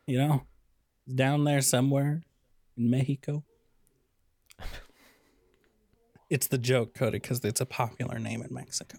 You 0.06 0.18
know, 0.18 0.42
down 1.12 1.44
there 1.44 1.60
somewhere 1.60 2.22
in 2.76 2.90
Mexico. 2.90 3.44
It's 6.30 6.46
the 6.46 6.58
joke, 6.58 6.94
Cody, 6.94 7.18
because 7.18 7.44
it's 7.44 7.60
a 7.60 7.66
popular 7.66 8.18
name 8.18 8.40
in 8.42 8.54
Mexico, 8.54 8.98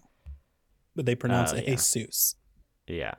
but 0.94 1.06
they 1.06 1.14
pronounce 1.14 1.52
Oh, 1.52 1.56
it 1.56 1.64
yeah. 1.66 1.70
Jesus. 1.76 2.36
Yeah, 2.86 3.14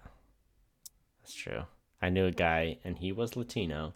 that's 1.21 1.33
true. 1.33 1.63
I 2.01 2.09
knew 2.09 2.25
a 2.27 2.31
guy, 2.31 2.77
and 2.83 2.97
he 2.99 3.11
was 3.11 3.35
Latino, 3.35 3.93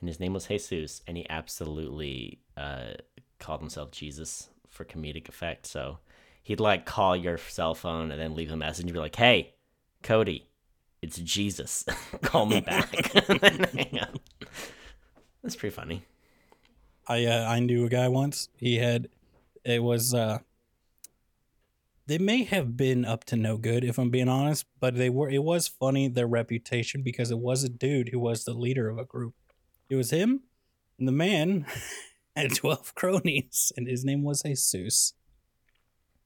and 0.00 0.08
his 0.08 0.18
name 0.18 0.32
was 0.32 0.46
Jesus, 0.46 1.00
and 1.06 1.16
he 1.16 1.26
absolutely 1.30 2.40
uh, 2.56 2.94
called 3.38 3.60
himself 3.60 3.92
Jesus 3.92 4.48
for 4.68 4.84
comedic 4.84 5.28
effect. 5.28 5.66
So 5.66 5.98
he'd 6.42 6.58
like 6.60 6.84
call 6.84 7.14
your 7.14 7.38
cell 7.38 7.74
phone 7.74 8.10
and 8.10 8.20
then 8.20 8.34
leave 8.34 8.50
a 8.50 8.56
message 8.56 8.84
and 8.86 8.92
be 8.92 8.98
like, 8.98 9.14
"Hey, 9.14 9.54
Cody, 10.02 10.48
it's 11.02 11.18
Jesus. 11.18 11.84
call 12.22 12.46
me 12.46 12.60
back." 12.60 12.90
And 13.28 13.38
then 13.40 13.64
hang 13.74 14.00
up. 14.00 14.18
That's 15.42 15.54
pretty 15.56 15.74
funny. 15.74 16.04
I 17.06 17.26
uh, 17.26 17.46
I 17.48 17.60
knew 17.60 17.84
a 17.84 17.88
guy 17.88 18.08
once. 18.08 18.48
He 18.56 18.76
had 18.78 19.08
it 19.64 19.82
was 19.82 20.12
uh 20.14 20.38
they 22.06 22.18
may 22.18 22.42
have 22.42 22.76
been 22.76 23.04
up 23.04 23.24
to 23.24 23.36
no 23.36 23.56
good 23.56 23.84
if 23.84 23.96
I'm 23.98 24.10
being 24.10 24.28
honest, 24.28 24.66
but 24.80 24.96
they 24.96 25.08
were 25.10 25.30
it 25.30 25.42
was 25.44 25.68
funny 25.68 26.08
their 26.08 26.26
reputation 26.26 27.02
because 27.02 27.30
it 27.30 27.38
was 27.38 27.62
a 27.64 27.68
dude 27.68 28.08
who 28.10 28.18
was 28.18 28.44
the 28.44 28.54
leader 28.54 28.88
of 28.88 28.98
a 28.98 29.04
group. 29.04 29.34
It 29.88 29.94
was 29.96 30.10
him 30.10 30.40
and 30.98 31.06
the 31.08 31.12
man 31.12 31.66
had 32.36 32.54
12 32.54 32.94
cronies, 32.94 33.72
and 33.76 33.86
his 33.86 34.04
name 34.04 34.22
was 34.24 34.42
Jesus. 34.42 35.12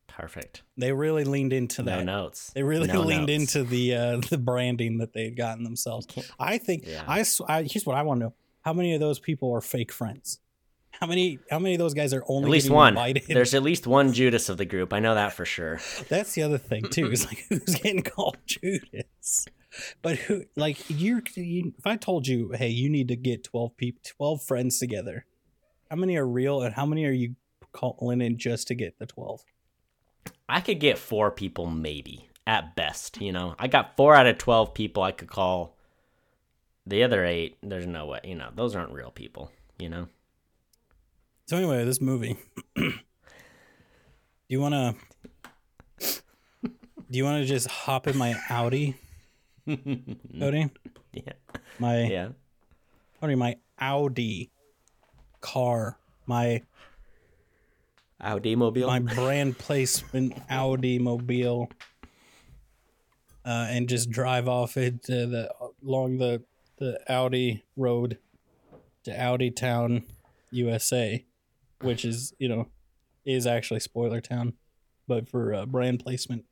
Perfect. 0.09 0.62
They 0.78 0.93
really 0.93 1.25
leaned 1.25 1.52
into 1.52 1.83
that. 1.83 1.99
No 2.05 2.23
notes. 2.23 2.50
They 2.55 2.62
really 2.62 2.87
No 2.87 3.02
leaned 3.02 3.26
notes. 3.26 3.55
into 3.55 3.69
the 3.69 3.95
uh, 3.95 4.21
the 4.31 4.38
branding 4.38 4.99
that 4.99 5.12
they 5.12 5.25
had 5.25 5.37
gotten 5.37 5.62
themselves. 5.62 6.07
I 6.38 6.57
think 6.59 6.85
Yeah. 6.87 7.05
I, 7.07 7.25
I- 7.49 7.64
here's 7.64 7.85
what 7.85 7.97
I 7.97 8.02
want 8.02 8.21
to 8.21 8.26
know: 8.26 8.35
How 8.62 8.73
many 8.73 8.95
of 8.95 9.00
those 9.00 9.19
people 9.19 9.52
are 9.52 9.61
fake 9.61 9.93
friends? 9.93 10.40
How 11.00 11.07
many? 11.07 11.38
How 11.50 11.59
many 11.59 11.75
of 11.75 11.79
those 11.79 11.95
guys 11.95 12.15
are 12.15 12.25
only 12.26 12.49
At 12.49 12.53
least 12.53 12.71
one. 12.71 12.95
Invited? 12.95 13.25
There's 13.29 13.55
at 13.55 13.62
least 13.62 13.87
one 13.87 14.12
Judas 14.12 14.49
of 14.49 14.57
the 14.57 14.65
group. 14.65 14.93
I 14.93 15.00
know 15.00 15.15
that 15.15 15.33
for 15.33 15.45
sure. 15.45 15.81
That's 16.09 16.33
the 16.33 16.43
other 16.43 16.59
thing 16.59 16.85
too. 16.91 17.11
Is 17.11 17.26
like 17.26 17.45
who's 17.49 17.75
getting 17.76 18.03
called 18.03 18.38
Judas? 18.47 19.47
But 20.00 20.17
who? 20.17 20.45
Like 20.57 20.79
you're. 20.88 21.23
You, 21.35 21.75
if 21.79 21.87
I 21.87 21.97
told 21.97 22.26
you, 22.26 22.53
hey, 22.53 22.69
you 22.69 22.88
need 22.88 23.09
to 23.09 23.17
get 23.17 23.45
twelve 23.45 23.76
people, 23.76 24.00
twelve 24.05 24.43
friends 24.43 24.79
together. 24.79 25.26
How 25.91 25.97
many 25.97 26.17
are 26.17 26.26
real, 26.26 26.62
and 26.62 26.75
how 26.75 26.87
many 26.87 27.05
are 27.05 27.12
you 27.12 27.37
calling 27.73 28.21
in 28.23 28.38
just 28.38 28.69
to 28.69 28.75
get 28.75 28.99
the 28.99 29.07
twelve? 29.07 29.45
I 30.49 30.61
could 30.61 30.81
get 30.81 30.99
four 30.99 31.31
people 31.31 31.67
maybe 31.67 32.31
at 32.47 32.75
best. 32.75 33.21
You 33.21 33.33
know, 33.33 33.55
I 33.59 33.69
got 33.69 33.97
four 33.97 34.15
out 34.15 34.26
of 34.26 34.38
twelve 34.38 34.73
people 34.73 35.03
I 35.03 35.12
could 35.12 35.29
call. 35.29 35.76
The 36.87 37.03
other 37.03 37.25
eight, 37.25 37.59
there's 37.62 37.87
no 37.87 38.07
way. 38.07 38.21
You 38.25 38.37
know, 38.37 38.50
those 38.55 38.75
aren't 38.75 38.93
real 38.93 39.11
people. 39.11 39.50
You 39.79 39.91
know. 39.91 40.09
So 41.47 41.57
anyway, 41.57 41.85
this 41.85 42.00
movie. 42.00 42.37
do 42.76 42.93
you 44.49 44.61
want 44.61 44.75
to? 44.75 44.95
Do 47.09 47.17
you 47.19 47.25
want 47.25 47.41
to 47.41 47.47
just 47.47 47.69
hop 47.69 48.09
in 48.09 48.17
my 48.19 48.35
Audi, 48.50 48.97
Cody? 49.67 50.71
Yeah. 51.12 51.33
My 51.79 52.03
Yeah. 52.03 52.29
Cody, 53.21 53.37
my 53.37 53.57
Audi 53.79 54.50
car, 55.41 55.99
my 56.26 56.62
Audi 58.21 58.57
mobile. 58.57 58.88
my 58.88 58.99
brand 58.99 59.57
placement 59.57 60.35
Audi 60.50 60.99
mobile, 60.99 61.71
uh, 63.45 63.67
and 63.71 63.88
just 63.88 64.11
drive 64.11 64.49
off 64.49 64.76
it 64.76 65.05
to 65.05 65.26
the 65.26 65.55
along 65.85 66.19
the 66.19 66.43
the 66.79 66.99
Audi 67.11 67.62
road 67.76 68.19
to 69.05 69.17
Audi 69.23 69.53
Town, 69.53 70.03
USA, 70.50 71.25
which 71.87 72.05
is 72.05 72.35
you 72.38 72.49
know 72.49 72.69
is 73.25 73.47
actually 73.47 73.81
Spoiler 73.81 74.21
Town, 74.21 74.55
but 75.09 75.28
for 75.28 75.55
uh, 75.55 75.66
brand 75.66 76.00
placement 76.00 76.45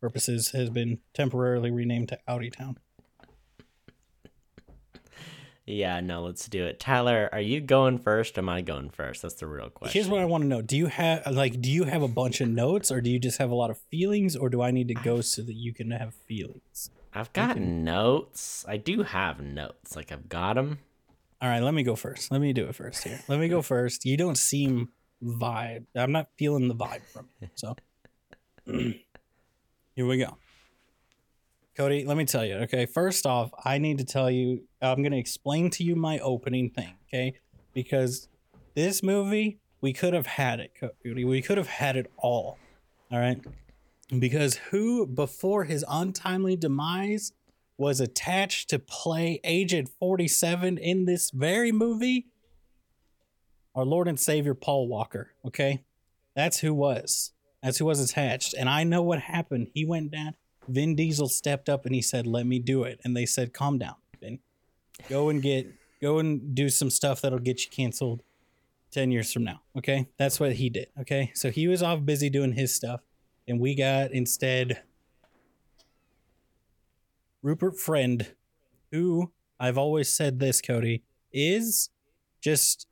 purposes 0.00 0.50
has 0.50 0.70
been 0.70 0.98
temporarily 1.14 1.70
renamed 1.70 2.08
to 2.08 2.18
Audi 2.26 2.50
Town. 2.50 2.78
Yeah, 5.66 5.98
no, 6.00 6.22
let's 6.22 6.48
do 6.48 6.64
it. 6.64 6.78
Tyler, 6.78 7.28
are 7.32 7.40
you 7.40 7.60
going 7.60 7.98
first? 7.98 8.38
Am 8.38 8.48
I 8.48 8.62
going 8.62 8.88
first? 8.88 9.22
That's 9.22 9.34
the 9.34 9.48
real 9.48 9.68
question. 9.68 9.98
Here's 9.98 10.08
what 10.08 10.20
I 10.20 10.24
want 10.24 10.42
to 10.42 10.48
know: 10.48 10.62
Do 10.62 10.76
you 10.76 10.86
have 10.86 11.26
like 11.26 11.60
do 11.60 11.70
you 11.70 11.84
have 11.84 12.02
a 12.02 12.08
bunch 12.08 12.40
of 12.40 12.48
notes, 12.48 12.92
or 12.92 13.00
do 13.00 13.10
you 13.10 13.18
just 13.18 13.38
have 13.38 13.50
a 13.50 13.54
lot 13.54 13.70
of 13.70 13.78
feelings, 13.90 14.36
or 14.36 14.48
do 14.48 14.62
I 14.62 14.70
need 14.70 14.86
to 14.88 14.94
go 14.94 15.20
so 15.20 15.42
that 15.42 15.54
you 15.54 15.74
can 15.74 15.90
have 15.90 16.14
feelings? 16.14 16.90
I've 17.12 17.32
got 17.32 17.58
notes. 17.58 18.64
I 18.68 18.76
do 18.76 19.02
have 19.02 19.40
notes. 19.40 19.96
Like 19.96 20.12
I've 20.12 20.28
got 20.28 20.54
them. 20.54 20.78
All 21.40 21.48
right, 21.48 21.62
let 21.62 21.74
me 21.74 21.82
go 21.82 21.96
first. 21.96 22.30
Let 22.30 22.40
me 22.40 22.52
do 22.52 22.66
it 22.66 22.74
first 22.74 23.04
here. 23.04 23.20
Let 23.28 23.38
me 23.38 23.48
go 23.48 23.62
first. 23.74 24.04
You 24.04 24.16
don't 24.16 24.38
seem 24.38 24.88
vibe. 25.22 25.84
I'm 25.94 26.12
not 26.12 26.28
feeling 26.38 26.68
the 26.68 26.74
vibe 26.74 27.02
from 27.12 27.28
you. 27.40 27.48
So 27.54 27.76
here 28.66 30.06
we 30.06 30.18
go. 30.18 30.38
Cody, 31.76 32.06
let 32.06 32.16
me 32.16 32.24
tell 32.24 32.44
you. 32.44 32.54
Okay, 32.54 32.86
first 32.86 33.26
off, 33.26 33.50
I 33.62 33.76
need 33.76 33.98
to 33.98 34.04
tell 34.04 34.30
you. 34.30 34.62
I'm 34.80 35.02
going 35.02 35.12
to 35.12 35.18
explain 35.18 35.68
to 35.70 35.84
you 35.84 35.94
my 35.94 36.18
opening 36.20 36.70
thing. 36.70 36.94
Okay, 37.08 37.38
because 37.74 38.28
this 38.74 39.02
movie 39.02 39.58
we 39.82 39.92
could 39.92 40.14
have 40.14 40.26
had 40.26 40.58
it, 40.60 40.72
Cody. 40.80 41.24
We 41.24 41.42
could 41.42 41.58
have 41.58 41.68
had 41.68 41.96
it 41.96 42.10
all. 42.16 42.58
All 43.12 43.18
right, 43.18 43.38
because 44.18 44.56
who 44.70 45.06
before 45.06 45.64
his 45.64 45.84
untimely 45.86 46.56
demise 46.56 47.32
was 47.78 48.00
attached 48.00 48.70
to 48.70 48.78
play 48.78 49.40
Agent 49.44 49.90
47 49.98 50.78
in 50.78 51.04
this 51.04 51.30
very 51.30 51.72
movie? 51.72 52.26
Our 53.74 53.84
Lord 53.84 54.08
and 54.08 54.18
Savior 54.18 54.54
Paul 54.54 54.88
Walker, 54.88 55.32
okay? 55.44 55.84
That's 56.34 56.60
who 56.60 56.72
was. 56.72 57.32
That's 57.62 57.78
who 57.78 57.84
was 57.84 58.00
attached. 58.00 58.54
And 58.54 58.68
I 58.68 58.84
know 58.84 59.02
what 59.02 59.20
happened. 59.20 59.68
He 59.74 59.84
went 59.84 60.12
down. 60.12 60.34
Vin 60.68 60.94
Diesel 60.94 61.28
stepped 61.28 61.68
up 61.68 61.84
and 61.86 61.94
he 61.94 62.02
said, 62.02 62.26
"Let 62.26 62.46
me 62.46 62.58
do 62.58 62.82
it." 62.84 63.00
And 63.04 63.16
they 63.16 63.26
said, 63.26 63.52
"Calm 63.52 63.78
down, 63.78 63.96
Vin. 64.20 64.40
Go 65.08 65.28
and 65.28 65.42
get 65.42 65.66
go 66.00 66.18
and 66.18 66.54
do 66.54 66.68
some 66.68 66.90
stuff 66.90 67.20
that'll 67.20 67.38
get 67.38 67.64
you 67.64 67.70
canceled 67.70 68.22
10 68.90 69.10
years 69.10 69.32
from 69.32 69.44
now." 69.44 69.62
Okay? 69.76 70.08
That's 70.18 70.40
what 70.40 70.54
he 70.54 70.68
did, 70.70 70.88
okay? 71.00 71.30
So 71.34 71.50
he 71.50 71.68
was 71.68 71.82
off 71.82 72.04
busy 72.04 72.30
doing 72.30 72.52
his 72.52 72.74
stuff 72.74 73.00
and 73.48 73.60
we 73.60 73.74
got 73.74 74.12
instead 74.12 74.82
Rupert 77.42 77.78
Friend, 77.78 78.26
who 78.90 79.32
I've 79.58 79.78
always 79.78 80.08
said 80.08 80.38
this, 80.38 80.60
Cody, 80.60 81.02
is 81.32 81.90
just 82.40 82.86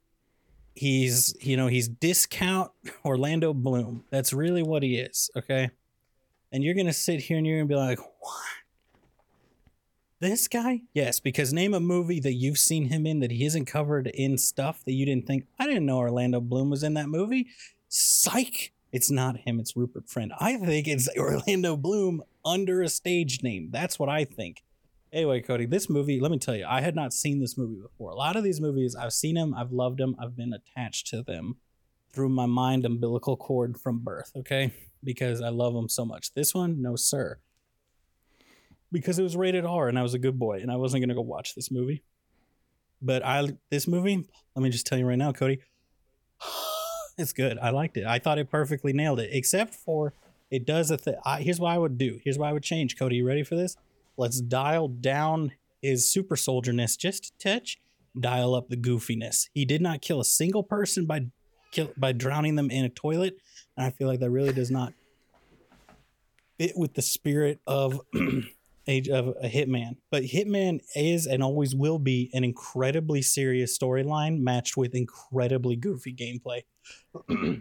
he's 0.74 1.34
you 1.40 1.56
know 1.56 1.68
he's 1.68 1.88
discount 1.88 2.70
Orlando 3.04 3.54
Bloom. 3.54 4.04
That's 4.10 4.32
really 4.32 4.62
what 4.62 4.82
he 4.82 4.96
is. 4.96 5.30
Okay, 5.36 5.70
and 6.52 6.62
you're 6.62 6.74
gonna 6.74 6.92
sit 6.92 7.20
here 7.20 7.38
and 7.38 7.46
you're 7.46 7.58
gonna 7.58 7.68
be 7.68 7.74
like, 7.74 7.98
what? 7.98 8.42
This 10.20 10.48
guy? 10.48 10.82
Yes, 10.94 11.20
because 11.20 11.52
name 11.52 11.74
a 11.74 11.80
movie 11.80 12.20
that 12.20 12.32
you've 12.32 12.58
seen 12.58 12.86
him 12.86 13.06
in 13.06 13.20
that 13.20 13.30
he 13.30 13.44
isn't 13.44 13.66
covered 13.66 14.06
in 14.06 14.38
stuff 14.38 14.82
that 14.84 14.92
you 14.92 15.04
didn't 15.04 15.26
think. 15.26 15.46
I 15.58 15.66
didn't 15.66 15.86
know 15.86 15.98
Orlando 15.98 16.40
Bloom 16.40 16.70
was 16.70 16.82
in 16.82 16.94
that 16.94 17.08
movie. 17.08 17.48
Psych! 17.88 18.72
It's 18.94 19.10
not 19.10 19.38
him. 19.38 19.58
It's 19.58 19.76
Rupert 19.76 20.08
Friend. 20.08 20.32
I 20.38 20.56
think 20.56 20.86
it's 20.86 21.08
Orlando 21.18 21.76
Bloom 21.76 22.22
under 22.44 22.80
a 22.80 22.88
stage 22.88 23.42
name. 23.42 23.70
That's 23.72 23.98
what 23.98 24.08
I 24.08 24.24
think. 24.24 24.62
Anyway, 25.12 25.40
Cody, 25.40 25.66
this 25.66 25.90
movie, 25.90 26.20
let 26.20 26.30
me 26.30 26.38
tell 26.38 26.54
you, 26.54 26.64
I 26.64 26.80
had 26.80 26.94
not 26.94 27.12
seen 27.12 27.40
this 27.40 27.58
movie 27.58 27.80
before. 27.82 28.10
A 28.10 28.14
lot 28.14 28.36
of 28.36 28.44
these 28.44 28.60
movies, 28.60 28.94
I've 28.94 29.12
seen 29.12 29.34
them, 29.34 29.52
I've 29.52 29.72
loved 29.72 29.98
them, 29.98 30.14
I've 30.20 30.36
been 30.36 30.52
attached 30.52 31.08
to 31.08 31.24
them 31.24 31.56
through 32.12 32.28
my 32.28 32.46
mind 32.46 32.84
umbilical 32.84 33.36
cord 33.36 33.76
from 33.76 33.98
birth, 33.98 34.30
okay? 34.36 34.72
Because 35.02 35.40
I 35.40 35.48
love 35.48 35.74
them 35.74 35.88
so 35.88 36.04
much. 36.04 36.32
This 36.32 36.54
one, 36.54 36.80
no, 36.80 36.94
sir. 36.94 37.40
Because 38.92 39.18
it 39.18 39.24
was 39.24 39.36
rated 39.36 39.64
R 39.64 39.88
and 39.88 39.98
I 39.98 40.02
was 40.02 40.14
a 40.14 40.20
good 40.20 40.38
boy 40.38 40.60
and 40.60 40.70
I 40.70 40.76
wasn't 40.76 41.00
going 41.00 41.08
to 41.08 41.16
go 41.16 41.20
watch 41.20 41.56
this 41.56 41.68
movie. 41.68 42.04
But 43.02 43.24
I, 43.24 43.48
this 43.70 43.88
movie, 43.88 44.24
let 44.54 44.62
me 44.62 44.70
just 44.70 44.86
tell 44.86 44.98
you 44.98 45.06
right 45.06 45.18
now, 45.18 45.32
Cody, 45.32 45.58
it's 47.18 47.32
good. 47.32 47.58
I 47.58 47.70
liked 47.70 47.96
it. 47.96 48.06
I 48.06 48.18
thought 48.18 48.38
it 48.38 48.50
perfectly 48.50 48.92
nailed 48.92 49.20
it, 49.20 49.30
except 49.32 49.74
for 49.74 50.14
it 50.50 50.66
does 50.66 50.90
a 50.90 50.98
thing. 50.98 51.14
Here's 51.38 51.60
what 51.60 51.72
I 51.72 51.78
would 51.78 51.98
do. 51.98 52.20
Here's 52.24 52.38
what 52.38 52.48
I 52.48 52.52
would 52.52 52.62
change. 52.62 52.98
Cody, 52.98 53.16
you 53.16 53.26
ready 53.26 53.42
for 53.42 53.56
this? 53.56 53.76
Let's 54.16 54.40
dial 54.40 54.88
down 54.88 55.52
his 55.82 56.10
super 56.10 56.36
soldierness 56.36 56.96
just 56.96 57.32
a 57.34 57.38
touch. 57.38 57.78
Dial 58.18 58.54
up 58.54 58.68
the 58.68 58.76
goofiness. 58.76 59.48
He 59.52 59.64
did 59.64 59.82
not 59.82 60.00
kill 60.00 60.20
a 60.20 60.24
single 60.24 60.62
person 60.62 61.04
by 61.04 61.26
kill, 61.72 61.90
by 61.96 62.12
drowning 62.12 62.54
them 62.54 62.70
in 62.70 62.84
a 62.84 62.88
toilet, 62.88 63.36
and 63.76 63.84
I 63.84 63.90
feel 63.90 64.06
like 64.06 64.20
that 64.20 64.30
really 64.30 64.52
does 64.52 64.70
not 64.70 64.92
fit 66.58 66.72
with 66.76 66.94
the 66.94 67.02
spirit 67.02 67.60
of 67.66 68.00
age 68.86 69.08
of 69.08 69.28
a 69.42 69.48
hitman. 69.48 69.96
But 70.10 70.24
hitman 70.24 70.80
is 70.94 71.26
and 71.26 71.42
always 71.42 71.74
will 71.74 71.98
be 71.98 72.30
an 72.32 72.44
incredibly 72.44 73.22
serious 73.22 73.76
storyline 73.76 74.40
matched 74.40 74.76
with 74.76 74.94
incredibly 74.94 75.76
goofy 75.76 76.14
gameplay 76.14 76.62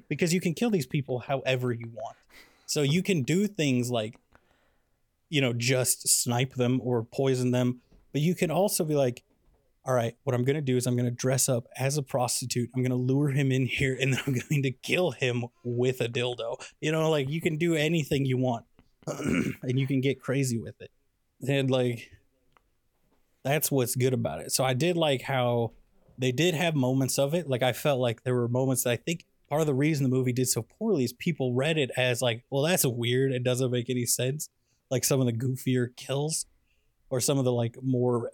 because 0.10 0.34
you 0.34 0.42
can 0.42 0.54
kill 0.54 0.70
these 0.70 0.88
people 0.88 1.20
however 1.20 1.72
you 1.72 1.90
want. 1.94 2.18
So 2.66 2.82
you 2.82 3.04
can 3.04 3.24
do 3.24 3.48
things 3.48 3.92
like, 3.92 4.16
you 5.30 5.42
know, 5.42 5.54
just 5.54 6.08
snipe 6.08 6.54
them 6.54 6.80
or 6.84 7.04
poison 7.04 7.52
them, 7.52 7.82
but 8.12 8.22
you 8.22 8.36
can 8.36 8.52
also 8.52 8.84
be 8.84 8.96
like, 8.96 9.24
all 9.86 9.94
right, 9.94 10.16
what 10.24 10.34
I'm 10.34 10.46
going 10.46 10.56
to 10.56 10.62
do 10.62 10.78
is 10.78 10.88
I'm 10.88 10.96
going 10.96 11.10
to 11.10 11.12
dress 11.12 11.50
up 11.50 11.68
as 11.78 11.98
a 11.98 12.04
prostitute. 12.04 12.70
I'm 12.74 12.82
going 12.82 12.92
to 12.92 12.96
lure 12.96 13.30
him 13.30 13.52
in 13.52 13.66
here 13.66 13.98
and 14.00 14.14
then 14.14 14.22
I'm 14.26 14.34
going 14.50 14.64
to 14.64 14.72
kill 14.72 15.12
him 15.12 15.46
with 15.64 16.00
a 16.00 16.08
dildo. 16.08 16.66
You 16.80 16.92
know, 16.92 17.10
like 17.10 17.30
you 17.30 17.42
can 17.42 17.58
do 17.58 17.76
anything 17.76 18.26
you 18.26 18.38
want 18.38 18.66
and 19.08 19.80
you 19.80 19.86
can 19.86 20.00
get 20.00 20.22
crazy 20.22 20.58
with 20.58 20.80
it. 20.82 20.92
And 21.48 21.70
like, 21.70 22.10
that's 23.44 23.72
what's 23.72 23.96
good 23.96 24.14
about 24.14 24.40
it. 24.40 24.52
So 24.52 24.64
I 24.64 24.74
did 24.74 24.98
like 24.98 25.22
how 25.22 25.72
they 26.18 26.32
did 26.32 26.56
have 26.56 26.76
moments 26.76 27.20
of 27.20 27.34
it. 27.34 27.50
Like 27.50 27.64
I 27.64 27.74
felt 27.74 28.00
like 28.00 28.24
there 28.24 28.36
were 28.36 28.48
moments 28.48 28.84
that 28.84 28.92
I 28.92 28.96
think 28.96 29.26
part 29.50 29.62
of 29.62 29.68
the 29.68 29.74
reason 29.74 30.04
the 30.04 30.16
movie 30.16 30.34
did 30.34 30.48
so 30.48 30.64
poorly 30.64 31.04
is 31.04 31.14
people 31.14 31.54
read 31.54 31.78
it 31.78 31.92
as 31.98 32.22
like, 32.22 32.44
well, 32.50 32.64
that's 32.64 32.86
weird. 32.86 33.32
It 33.32 33.44
doesn't 33.44 33.72
make 33.72 33.90
any 33.90 34.06
sense. 34.06 34.50
Like 34.90 35.04
some 35.04 35.20
of 35.20 35.26
the 35.26 35.34
goofier 35.34 35.96
kills 35.96 36.46
or 37.10 37.20
some 37.20 37.38
of 37.38 37.46
the 37.46 37.52
like 37.52 37.78
more 37.82 38.32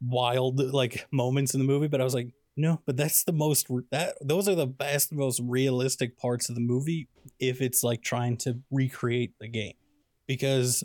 wild 0.00 0.58
like 0.72 1.06
moments 1.10 1.54
in 1.54 1.60
the 1.60 1.66
movie. 1.66 1.88
But 1.88 2.00
I 2.00 2.04
was 2.04 2.14
like, 2.14 2.32
no, 2.56 2.80
but 2.86 2.96
that's 2.96 3.24
the 3.24 3.32
most 3.32 3.68
that 3.90 4.16
those 4.20 4.48
are 4.48 4.54
the 4.54 4.66
best, 4.66 5.12
most 5.12 5.40
realistic 5.44 6.18
parts 6.18 6.48
of 6.48 6.54
the 6.54 6.60
movie 6.60 7.08
if 7.38 7.60
it's 7.60 7.84
like 7.84 8.02
trying 8.02 8.36
to 8.38 8.58
recreate 8.70 9.34
the 9.38 9.48
game. 9.48 9.74
Because 10.26 10.82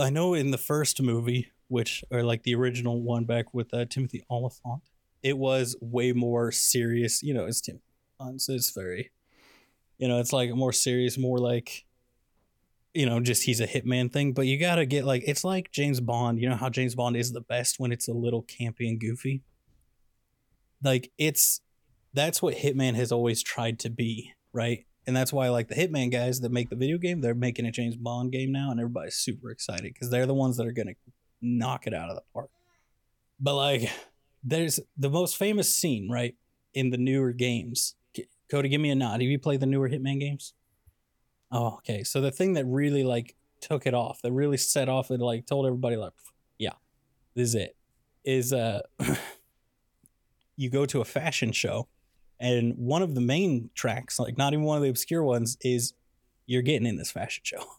I 0.00 0.10
know 0.10 0.34
in 0.34 0.50
the 0.50 0.58
first 0.58 1.00
movie, 1.00 1.50
which 1.68 2.04
or 2.10 2.22
like 2.22 2.42
the 2.42 2.54
original 2.54 3.02
one 3.02 3.24
back 3.24 3.52
with 3.52 3.72
uh, 3.74 3.84
Timothy 3.84 4.24
Olyphant, 4.30 4.82
it 5.22 5.38
was 5.38 5.76
way 5.80 6.12
more 6.12 6.52
serious. 6.52 7.22
You 7.22 7.34
know, 7.34 7.46
it's 7.46 7.60
Tim 7.60 7.80
It's 8.20 8.70
very, 8.70 9.10
you 9.98 10.08
know, 10.08 10.20
it's 10.20 10.32
like 10.32 10.50
more 10.54 10.72
serious, 10.72 11.18
more 11.18 11.38
like, 11.38 11.84
you 12.94 13.06
know, 13.06 13.20
just 13.20 13.44
he's 13.44 13.60
a 13.60 13.66
hitman 13.66 14.12
thing. 14.12 14.32
But 14.32 14.46
you 14.46 14.58
gotta 14.58 14.86
get 14.86 15.04
like 15.04 15.24
it's 15.26 15.44
like 15.44 15.70
James 15.70 16.00
Bond. 16.00 16.40
You 16.40 16.48
know 16.48 16.56
how 16.56 16.70
James 16.70 16.94
Bond 16.94 17.16
is 17.16 17.32
the 17.32 17.40
best 17.40 17.78
when 17.78 17.92
it's 17.92 18.08
a 18.08 18.12
little 18.12 18.42
campy 18.42 18.88
and 18.88 18.98
goofy. 19.00 19.42
Like 20.82 21.10
it's 21.18 21.60
that's 22.14 22.40
what 22.40 22.54
Hitman 22.54 22.94
has 22.94 23.10
always 23.10 23.42
tried 23.42 23.78
to 23.80 23.90
be, 23.90 24.32
right? 24.52 24.86
And 25.06 25.14
that's 25.14 25.32
why 25.32 25.48
like 25.50 25.68
the 25.68 25.74
Hitman 25.74 26.10
guys 26.10 26.40
that 26.40 26.52
make 26.52 26.70
the 26.70 26.76
video 26.76 26.98
game, 26.98 27.20
they're 27.20 27.34
making 27.34 27.66
a 27.66 27.70
James 27.70 27.96
Bond 27.96 28.32
game 28.32 28.52
now, 28.52 28.70
and 28.70 28.80
everybody's 28.80 29.16
super 29.16 29.50
excited 29.50 29.92
because 29.92 30.10
they're 30.10 30.26
the 30.26 30.34
ones 30.34 30.56
that 30.56 30.66
are 30.66 30.72
gonna 30.72 30.94
knock 31.42 31.86
it 31.86 31.94
out 31.94 32.08
of 32.08 32.16
the 32.16 32.22
park. 32.32 32.50
But 33.38 33.56
like, 33.56 33.90
there's 34.42 34.80
the 34.96 35.10
most 35.10 35.36
famous 35.36 35.74
scene, 35.74 36.10
right, 36.10 36.34
in 36.72 36.90
the 36.90 36.98
newer 36.98 37.32
games. 37.32 37.94
Cody, 38.50 38.68
give 38.68 38.80
me 38.80 38.90
a 38.90 38.94
nod. 38.94 39.20
Have 39.20 39.22
you 39.22 39.38
played 39.38 39.60
the 39.60 39.66
newer 39.66 39.88
Hitman 39.88 40.20
games? 40.20 40.52
Oh, 41.50 41.74
okay. 41.78 42.02
So 42.02 42.20
the 42.20 42.30
thing 42.30 42.54
that 42.54 42.64
really 42.66 43.04
like 43.04 43.36
took 43.60 43.86
it 43.86 43.94
off, 43.94 44.20
that 44.22 44.32
really 44.32 44.56
set 44.56 44.88
off 44.88 45.10
and 45.10 45.22
like 45.22 45.46
told 45.46 45.66
everybody 45.66 45.96
like, 45.96 46.12
yeah, 46.58 46.74
this 47.34 47.50
is 47.50 47.54
it. 47.54 47.76
Is 48.24 48.52
uh, 48.52 48.80
you 50.56 50.70
go 50.70 50.86
to 50.86 51.00
a 51.00 51.04
fashion 51.04 51.52
show, 51.52 51.88
and 52.40 52.74
one 52.76 53.02
of 53.02 53.14
the 53.14 53.20
main 53.20 53.70
tracks, 53.74 54.18
like 54.18 54.36
not 54.36 54.52
even 54.52 54.64
one 54.64 54.76
of 54.76 54.82
the 54.82 54.88
obscure 54.88 55.22
ones, 55.22 55.56
is 55.60 55.94
you're 56.46 56.62
getting 56.62 56.86
in 56.86 56.96
this 56.96 57.10
fashion 57.10 57.42
show. 57.44 57.64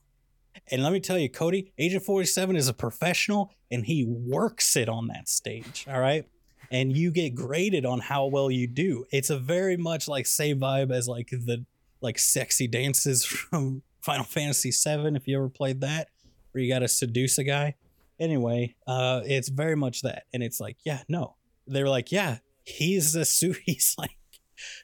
And 0.72 0.82
let 0.82 0.94
me 0.94 1.00
tell 1.00 1.20
you, 1.20 1.30
Cody, 1.30 1.74
Agent 1.78 2.04
47 2.04 2.56
is 2.56 2.68
a 2.68 2.74
professional 2.74 3.52
and 3.70 3.86
he 3.86 4.04
works 4.04 4.76
it 4.76 4.90
on 4.90 5.08
that 5.08 5.30
stage. 5.30 5.86
All 5.88 6.00
right. 6.00 6.26
And 6.72 6.96
you 6.96 7.12
get 7.12 7.36
graded 7.36 7.86
on 7.86 8.00
how 8.00 8.26
well 8.26 8.50
you 8.50 8.66
do. 8.66 9.06
It's 9.12 9.30
a 9.30 9.38
very 9.38 9.78
much 9.78 10.08
like 10.08 10.26
same 10.26 10.60
vibe 10.60 10.92
as 10.92 11.08
like 11.08 11.30
the 11.30 11.66
like 12.02 12.18
sexy 12.18 12.68
dances 12.68 13.24
from 13.26 13.84
Final 14.02 14.26
Fantasy 14.26 14.72
VII, 14.72 15.16
if 15.16 15.28
you 15.28 15.38
ever 15.38 15.50
played 15.50 15.82
that, 15.82 16.10
where 16.52 16.64
you 16.64 16.74
gotta 16.74 16.88
seduce 16.88 17.38
a 17.38 17.44
guy. 17.44 17.76
Anyway, 18.20 18.76
uh, 18.88 19.22
it's 19.26 19.50
very 19.50 19.76
much 19.76 20.02
that. 20.02 20.24
And 20.34 20.42
it's 20.42 20.60
like, 20.60 20.78
yeah, 20.84 21.04
no. 21.08 21.36
They're 21.68 21.90
like, 21.90 22.12
yeah, 22.12 22.38
he's 22.64 23.16
a 23.16 23.26
suit 23.26 23.58
he's 23.66 23.96
like 23.98 24.18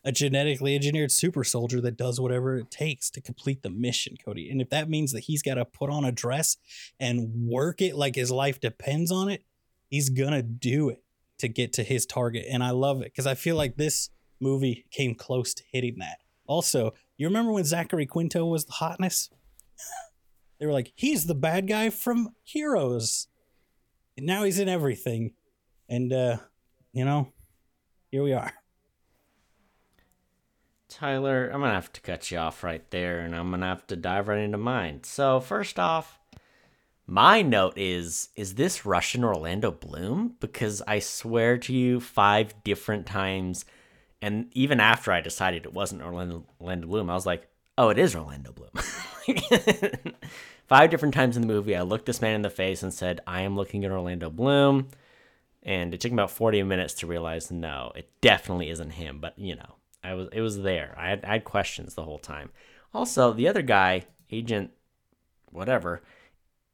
a 0.03 0.11
genetically 0.11 0.75
engineered 0.75 1.11
super 1.11 1.43
soldier 1.43 1.81
that 1.81 1.97
does 1.97 2.19
whatever 2.19 2.57
it 2.57 2.71
takes 2.71 3.09
to 3.11 3.21
complete 3.21 3.61
the 3.61 3.69
mission, 3.69 4.15
Cody. 4.23 4.50
And 4.50 4.61
if 4.61 4.69
that 4.69 4.89
means 4.89 5.11
that 5.11 5.21
he's 5.21 5.41
got 5.41 5.55
to 5.55 5.65
put 5.65 5.89
on 5.89 6.05
a 6.05 6.11
dress 6.11 6.57
and 7.00 7.47
work 7.47 7.81
it 7.81 7.95
like 7.95 8.15
his 8.15 8.31
life 8.31 8.59
depends 8.59 9.11
on 9.11 9.29
it, 9.29 9.43
he's 9.88 10.09
going 10.09 10.31
to 10.31 10.41
do 10.41 10.89
it 10.89 11.03
to 11.39 11.47
get 11.47 11.73
to 11.73 11.83
his 11.83 12.05
target. 12.05 12.45
And 12.50 12.63
I 12.63 12.71
love 12.71 13.01
it 13.01 13.05
because 13.05 13.27
I 13.27 13.35
feel 13.35 13.55
like 13.55 13.75
this 13.75 14.09
movie 14.39 14.85
came 14.91 15.15
close 15.15 15.53
to 15.55 15.63
hitting 15.71 15.97
that. 16.00 16.19
Also, 16.45 16.93
you 17.17 17.27
remember 17.27 17.51
when 17.51 17.63
Zachary 17.63 18.05
Quinto 18.05 18.45
was 18.45 18.65
the 18.65 18.73
hotness? 18.73 19.29
they 20.59 20.65
were 20.65 20.73
like, 20.73 20.91
he's 20.95 21.25
the 21.25 21.35
bad 21.35 21.67
guy 21.67 21.89
from 21.89 22.29
Heroes. 22.43 23.27
And 24.17 24.25
now 24.25 24.43
he's 24.43 24.59
in 24.59 24.69
everything. 24.69 25.33
And, 25.88 26.11
uh, 26.11 26.38
you 26.93 27.05
know, 27.05 27.31
here 28.11 28.23
we 28.23 28.33
are. 28.33 28.53
Tyler, 30.91 31.50
I'm 31.50 31.62
gonna 31.62 31.74
have 31.74 31.93
to 31.93 32.01
cut 32.01 32.29
you 32.29 32.38
off 32.38 32.65
right 32.65 32.88
there, 32.91 33.21
and 33.21 33.33
I'm 33.33 33.50
gonna 33.50 33.65
have 33.65 33.88
to 33.88 33.95
dive 33.95 34.27
right 34.27 34.39
into 34.39 34.57
mine. 34.57 35.03
So 35.03 35.39
first 35.39 35.79
off, 35.79 36.19
my 37.07 37.41
note 37.41 37.77
is: 37.77 38.29
Is 38.36 38.55
this 38.55 38.86
Russian 38.86 39.24
Orlando 39.24 39.71
Bloom? 39.71 40.36
Because 40.41 40.81
I 40.86 41.00
swear 41.00 41.57
to 41.60 41.74
you, 41.74 42.01
five 42.01 42.62
different 42.65 43.05
times, 43.05 43.63
and 44.21 44.48
even 44.51 44.81
after 44.81 45.13
I 45.13 45.21
decided 45.21 45.65
it 45.65 45.74
wasn't 45.74 46.01
Orlando, 46.01 46.45
Orlando 46.60 46.88
Bloom, 46.88 47.10
I 47.10 47.15
was 47.15 47.25
like, 47.25 47.48
"Oh, 47.77 47.88
it 47.89 47.98
is 47.98 48.13
Orlando 48.13 48.51
Bloom." 48.51 48.71
five 50.67 50.89
different 50.89 51.13
times 51.13 51.37
in 51.37 51.42
the 51.42 51.48
movie, 51.48 51.75
I 51.75 51.83
looked 51.83 52.05
this 52.05 52.22
man 52.22 52.35
in 52.35 52.42
the 52.42 52.50
face 52.50 52.83
and 52.83 52.94
said, 52.94 53.22
"I 53.25 53.42
am 53.42 53.55
looking 53.55 53.85
at 53.85 53.92
Orlando 53.92 54.29
Bloom." 54.29 54.89
And 55.63 55.94
it 55.94 56.01
took 56.01 56.11
me 56.11 56.15
about 56.15 56.31
40 56.31 56.63
minutes 56.63 56.96
to 56.96 57.07
realize, 57.07 57.51
no, 57.51 57.92
it 57.96 58.09
definitely 58.20 58.72
isn't 58.72 58.89
him. 58.92 59.20
But 59.20 59.37
you 59.37 59.55
know, 59.55 59.75
I 60.03 60.14
was 60.14 60.29
it 60.31 60.42
was 60.42 60.61
there. 60.61 60.96
I 60.98 61.09
had, 61.09 61.25
I 61.25 61.33
had 61.33 61.44
questions 61.44 61.94
the 61.94 62.03
whole 62.03 62.20
time. 62.20 62.50
Also, 62.94 63.33
the 63.33 63.48
other 63.48 63.61
guy, 63.61 64.05
Agent, 64.31 64.72
whatever. 65.51 66.01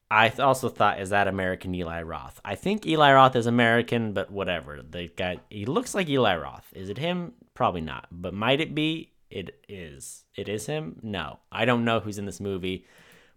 I 0.09 0.29
also 0.29 0.69
thought 0.69 1.01
is 1.01 1.09
that 1.09 1.27
American 1.27 1.75
Eli 1.75 2.01
Roth. 2.01 2.39
I 2.45 2.55
think 2.55 2.85
Eli 2.85 3.13
Roth 3.13 3.35
is 3.35 3.45
American, 3.45 4.13
but 4.13 4.31
whatever. 4.31 4.81
The 4.81 5.09
guy 5.15 5.39
he 5.49 5.65
looks 5.65 5.93
like 5.93 6.07
Eli 6.09 6.37
Roth. 6.37 6.71
Is 6.73 6.89
it 6.89 6.97
him? 6.97 7.33
Probably 7.53 7.81
not. 7.81 8.07
But 8.11 8.33
might 8.33 8.61
it 8.61 8.73
be? 8.73 9.11
It 9.29 9.59
is. 9.67 10.23
It 10.35 10.47
is 10.47 10.65
him? 10.67 10.99
No. 11.03 11.39
I 11.51 11.65
don't 11.65 11.83
know 11.83 11.99
who's 11.99 12.17
in 12.17 12.25
this 12.25 12.39
movie, 12.39 12.85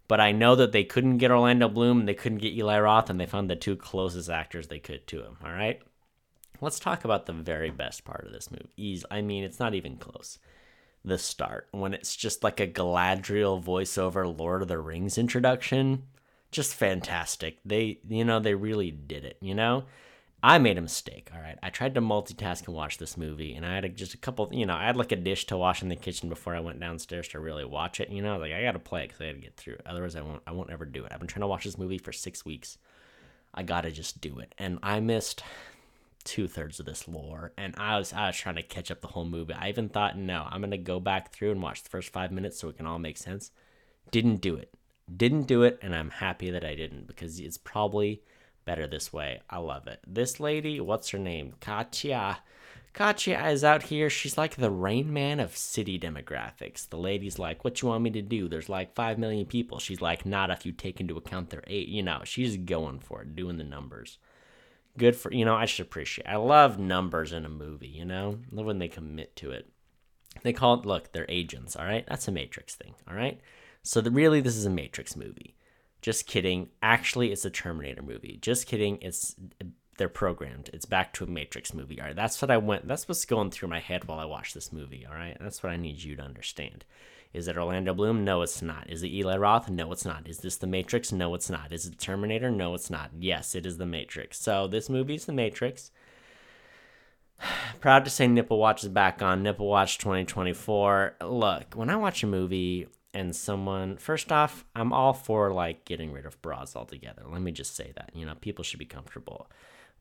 but 0.07 0.21
I 0.21 0.31
know 0.31 0.55
that 0.55 0.71
they 0.71 0.85
couldn't 0.85 1.17
get 1.17 1.31
Orlando 1.31 1.67
Bloom, 1.67 1.99
and 1.99 2.07
they 2.07 2.13
couldn't 2.13 2.37
get 2.37 2.53
Eli 2.53 2.79
Roth, 2.79 3.09
and 3.09 3.19
they 3.19 3.25
found 3.25 3.49
the 3.49 3.57
two 3.57 3.75
closest 3.75 4.29
actors 4.29 4.67
they 4.67 4.79
could 4.79 5.05
to 5.07 5.21
him. 5.21 5.37
All 5.43 5.51
right 5.51 5.81
let's 6.61 6.79
talk 6.79 7.03
about 7.03 7.25
the 7.25 7.33
very 7.33 7.71
best 7.71 8.05
part 8.05 8.25
of 8.25 8.31
this 8.31 8.51
movie. 8.51 8.71
Ease, 8.77 9.03
I 9.11 9.21
mean, 9.21 9.43
it's 9.43 9.59
not 9.59 9.73
even 9.73 9.97
close. 9.97 10.37
The 11.03 11.17
start, 11.17 11.67
when 11.71 11.93
it's 11.93 12.15
just 12.15 12.43
like 12.43 12.59
a 12.59 12.67
Galadriel 12.67 13.61
voiceover 13.61 14.37
Lord 14.37 14.61
of 14.61 14.67
the 14.67 14.77
Rings 14.77 15.17
introduction, 15.17 16.03
just 16.51 16.75
fantastic. 16.75 17.57
They, 17.65 17.99
you 18.07 18.23
know, 18.23 18.39
they 18.39 18.53
really 18.53 18.91
did 18.91 19.25
it, 19.25 19.37
you 19.41 19.55
know? 19.55 19.85
I 20.43 20.57
made 20.57 20.77
a 20.77 20.81
mistake, 20.81 21.29
all 21.33 21.41
right? 21.41 21.57
I 21.61 21.69
tried 21.69 21.93
to 21.95 22.01
multitask 22.01 22.65
and 22.65 22.75
watch 22.75 22.97
this 22.97 23.15
movie, 23.15 23.53
and 23.53 23.65
I 23.65 23.75
had 23.75 23.85
a, 23.85 23.89
just 23.89 24.13
a 24.13 24.17
couple, 24.17 24.49
you 24.51 24.65
know, 24.65 24.75
I 24.75 24.85
had 24.85 24.97
like 24.97 25.11
a 25.11 25.15
dish 25.15 25.45
to 25.47 25.57
wash 25.57 25.81
in 25.81 25.89
the 25.89 25.95
kitchen 25.95 26.29
before 26.29 26.55
I 26.55 26.59
went 26.59 26.79
downstairs 26.79 27.27
to 27.29 27.39
really 27.39 27.65
watch 27.65 27.99
it, 27.99 28.09
you 28.09 28.21
know? 28.21 28.37
Like, 28.37 28.51
I 28.51 28.61
gotta 28.61 28.79
play 28.79 29.03
it 29.03 29.07
because 29.09 29.21
I 29.21 29.27
gotta 29.27 29.39
get 29.39 29.55
through 29.55 29.75
it. 29.75 29.83
Otherwise, 29.85 30.15
I 30.15 30.21
won't, 30.21 30.41
I 30.45 30.51
won't 30.51 30.71
ever 30.71 30.85
do 30.85 31.05
it. 31.05 31.11
I've 31.11 31.19
been 31.19 31.27
trying 31.27 31.41
to 31.41 31.47
watch 31.47 31.63
this 31.63 31.77
movie 31.77 31.99
for 31.99 32.11
six 32.11 32.45
weeks. 32.45 32.77
I 33.53 33.63
gotta 33.63 33.91
just 33.91 34.21
do 34.21 34.39
it. 34.39 34.53
And 34.57 34.79
I 34.81 34.99
missed 34.99 35.43
two 36.21 36.47
thirds 36.47 36.79
of 36.79 36.85
this 36.85 37.07
lore, 37.07 37.53
and 37.57 37.73
I 37.77 37.97
was 37.97 38.13
I 38.13 38.27
was 38.27 38.37
trying 38.37 38.55
to 38.55 38.63
catch 38.63 38.91
up 38.91 39.01
the 39.01 39.07
whole 39.07 39.25
movie. 39.25 39.53
I 39.53 39.69
even 39.69 39.89
thought, 39.89 40.17
no, 40.17 40.47
I'm 40.49 40.61
gonna 40.61 40.77
go 40.77 40.99
back 40.99 41.31
through 41.31 41.51
and 41.51 41.61
watch 41.61 41.83
the 41.83 41.89
first 41.89 42.13
five 42.13 42.31
minutes 42.31 42.59
so 42.59 42.69
it 42.69 42.77
can 42.77 42.85
all 42.85 42.99
make 42.99 43.17
sense. 43.17 43.51
Didn't 44.11 44.37
do 44.37 44.55
it. 44.55 44.73
Didn't 45.15 45.43
do 45.43 45.63
it, 45.63 45.79
and 45.81 45.95
I'm 45.95 46.09
happy 46.09 46.49
that 46.51 46.63
I 46.63 46.75
didn't 46.75 47.07
because 47.07 47.39
it's 47.39 47.57
probably 47.57 48.21
better 48.65 48.87
this 48.87 49.11
way. 49.11 49.41
I 49.49 49.57
love 49.57 49.87
it. 49.87 49.99
This 50.07 50.39
lady, 50.39 50.79
what's 50.79 51.09
her 51.09 51.19
name? 51.19 51.53
Katya. 51.59 52.39
Katya 52.93 53.47
is 53.47 53.63
out 53.63 53.83
here. 53.83 54.09
She's 54.09 54.37
like 54.37 54.55
the 54.55 54.69
Rain 54.69 55.13
Man 55.13 55.39
of 55.39 55.55
city 55.55 55.97
demographics. 55.97 56.87
The 56.89 56.97
lady's 56.97 57.39
like, 57.39 57.63
"What 57.63 57.81
you 57.81 57.87
want 57.87 58.03
me 58.03 58.09
to 58.11 58.21
do?" 58.21 58.47
There's 58.49 58.69
like 58.69 58.95
five 58.95 59.17
million 59.17 59.45
people. 59.45 59.79
She's 59.79 60.01
like, 60.01 60.25
"Not 60.25 60.49
if 60.49 60.65
you 60.65 60.71
take 60.71 60.99
into 60.99 61.17
account 61.17 61.49
their 61.49 61.63
eight. 61.67 61.87
You 61.87 62.03
know, 62.03 62.21
she's 62.25 62.57
going 62.57 62.99
for 62.99 63.21
it, 63.21 63.35
doing 63.35 63.57
the 63.57 63.63
numbers 63.63 64.17
good 64.97 65.15
for 65.15 65.31
you 65.33 65.45
know 65.45 65.55
i 65.55 65.65
should 65.65 65.85
appreciate 65.85 66.27
i 66.27 66.35
love 66.35 66.77
numbers 66.77 67.31
in 67.31 67.45
a 67.45 67.49
movie 67.49 67.87
you 67.87 68.05
know? 68.05 68.37
I 68.51 68.55
love 68.55 68.65
when 68.65 68.79
they 68.79 68.87
commit 68.87 69.35
to 69.37 69.51
it. 69.51 69.69
They 70.43 70.53
call 70.53 70.75
it 70.75 70.85
look 70.85 71.11
they're 71.11 71.25
agents 71.29 71.75
all 71.75 71.85
right? 71.85 72.05
That's 72.07 72.27
a 72.27 72.31
matrix 72.31 72.75
thing 72.75 72.95
all 73.07 73.15
right? 73.15 73.39
So 73.83 74.01
the, 74.01 74.11
really 74.11 74.41
this 74.41 74.55
is 74.55 74.65
a 74.65 74.69
matrix 74.69 75.15
movie. 75.15 75.55
Just 76.01 76.27
kidding. 76.27 76.69
Actually 76.81 77.31
it's 77.31 77.45
a 77.45 77.49
terminator 77.49 78.01
movie. 78.01 78.37
Just 78.41 78.67
kidding. 78.67 78.97
It's 79.01 79.35
they're 79.97 80.09
programmed. 80.09 80.69
It's 80.73 80.85
back 80.85 81.13
to 81.13 81.25
a 81.25 81.27
matrix 81.27 81.73
movie. 81.73 81.99
All 81.99 82.07
right 82.07 82.15
that's 82.15 82.41
what 82.41 82.51
i 82.51 82.57
went 82.57 82.87
that's 82.87 83.07
what's 83.07 83.25
going 83.25 83.51
through 83.51 83.69
my 83.69 83.79
head 83.79 84.05
while 84.05 84.19
i 84.19 84.25
watch 84.25 84.53
this 84.53 84.73
movie 84.73 85.05
all 85.07 85.15
right? 85.15 85.37
That's 85.39 85.61
what 85.63 85.71
i 85.71 85.77
need 85.77 86.01
you 86.01 86.15
to 86.15 86.23
understand 86.23 86.85
is 87.33 87.47
it 87.47 87.57
Orlando 87.57 87.93
Bloom? 87.93 88.25
No, 88.25 88.41
it's 88.41 88.61
not. 88.61 88.89
Is 88.89 89.03
it 89.03 89.11
Eli 89.11 89.37
Roth? 89.37 89.69
No, 89.69 89.91
it's 89.91 90.05
not. 90.05 90.27
Is 90.27 90.39
this 90.39 90.57
The 90.57 90.67
Matrix? 90.67 91.11
No, 91.11 91.33
it's 91.33 91.49
not. 91.49 91.71
Is 91.71 91.85
it 91.85 91.97
Terminator? 91.97 92.51
No, 92.51 92.73
it's 92.73 92.89
not. 92.89 93.11
Yes, 93.17 93.55
it 93.55 93.65
is 93.65 93.77
The 93.77 93.85
Matrix. 93.85 94.39
So 94.39 94.67
this 94.67 94.89
movie 94.89 95.15
is 95.15 95.25
The 95.25 95.33
Matrix. 95.33 95.91
Proud 97.79 98.03
to 98.03 98.11
say 98.11 98.27
Nipple 98.27 98.57
Watch 98.57 98.83
is 98.83 98.89
back 98.89 99.21
on 99.21 99.43
Nipple 99.43 99.67
Watch 99.67 99.97
2024. 99.97 101.17
Look, 101.21 101.73
when 101.73 101.89
I 101.89 101.95
watch 101.95 102.21
a 102.23 102.27
movie 102.27 102.87
and 103.13 103.35
someone, 103.35 103.97
first 103.97 104.31
off, 104.31 104.65
I'm 104.75 104.91
all 104.91 105.13
for 105.13 105.53
like 105.53 105.85
getting 105.85 106.11
rid 106.11 106.25
of 106.25 106.41
bras 106.41 106.75
altogether. 106.75 107.23
Let 107.25 107.41
me 107.41 107.51
just 107.53 107.75
say 107.75 107.93
that. 107.95 108.11
You 108.13 108.25
know, 108.25 108.35
people 108.35 108.63
should 108.63 108.79
be 108.79 108.85
comfortable. 108.85 109.49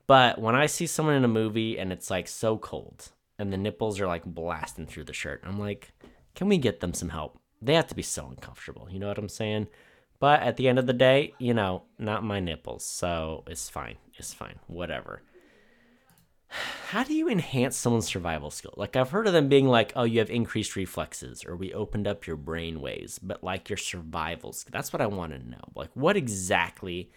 But 0.09 0.41
when 0.41 0.57
I 0.57 0.67
see 0.67 0.89
someone 0.89 1.15
in 1.15 1.25
a 1.25 1.29
movie 1.29 1.79
and 1.79 1.93
it's 1.93 2.11
like 2.11 2.27
so 2.27 2.59
cold 2.59 3.11
and 3.39 3.53
the 3.53 3.57
nipples 3.57 4.01
are 4.01 4.09
like 4.09 4.25
blasting 4.25 4.87
through 4.87 5.05
the 5.05 5.13
shirt, 5.13 5.43
I'm 5.45 5.61
like, 5.61 5.93
can 6.41 6.49
we 6.49 6.57
get 6.57 6.81
them 6.81 6.95
some 6.95 7.11
help? 7.11 7.39
They 7.61 7.75
have 7.75 7.89
to 7.89 7.95
be 7.95 8.01
so 8.01 8.27
uncomfortable. 8.27 8.89
You 8.91 8.99
know 8.99 9.09
what 9.09 9.19
I'm 9.19 9.29
saying? 9.29 9.67
But 10.21 10.41
at 10.41 10.57
the 10.57 10.69
end 10.69 10.79
of 10.79 10.87
the 10.87 10.95
day, 10.95 11.35
you 11.39 11.53
know, 11.53 11.83
not 11.99 12.25
my 12.25 12.41
nipples. 12.41 12.83
So 12.83 13.45
it's 13.47 13.69
fine. 13.69 13.97
It's 14.15 14.33
fine. 14.33 14.59
Whatever. 14.67 15.21
How 16.49 17.05
do 17.05 17.13
you 17.13 17.29
enhance 17.29 17.77
someone's 17.77 18.07
survival 18.07 18.51
skill? 18.51 18.73
Like, 18.79 18.97
I've 18.97 19.11
heard 19.11 19.27
of 19.27 19.35
them 19.35 19.51
being 19.51 19.69
like, 19.69 19.93
oh, 19.95 20.05
you 20.05 20.19
have 20.21 20.31
increased 20.31 20.77
reflexes, 20.77 21.45
or 21.45 21.57
we 21.57 21.75
opened 21.75 22.09
up 22.09 22.27
your 22.27 22.37
brain 22.37 22.81
waves, 22.81 23.19
but 23.19 23.45
like 23.45 23.69
your 23.69 23.77
survival 23.77 24.55
skills. 24.55 24.73
That's 24.73 24.95
what 24.95 25.03
I 25.03 25.09
want 25.09 25.33
to 25.33 25.47
know. 25.47 25.61
Like, 25.75 25.91
what 25.93 26.17
exactly 26.17 27.11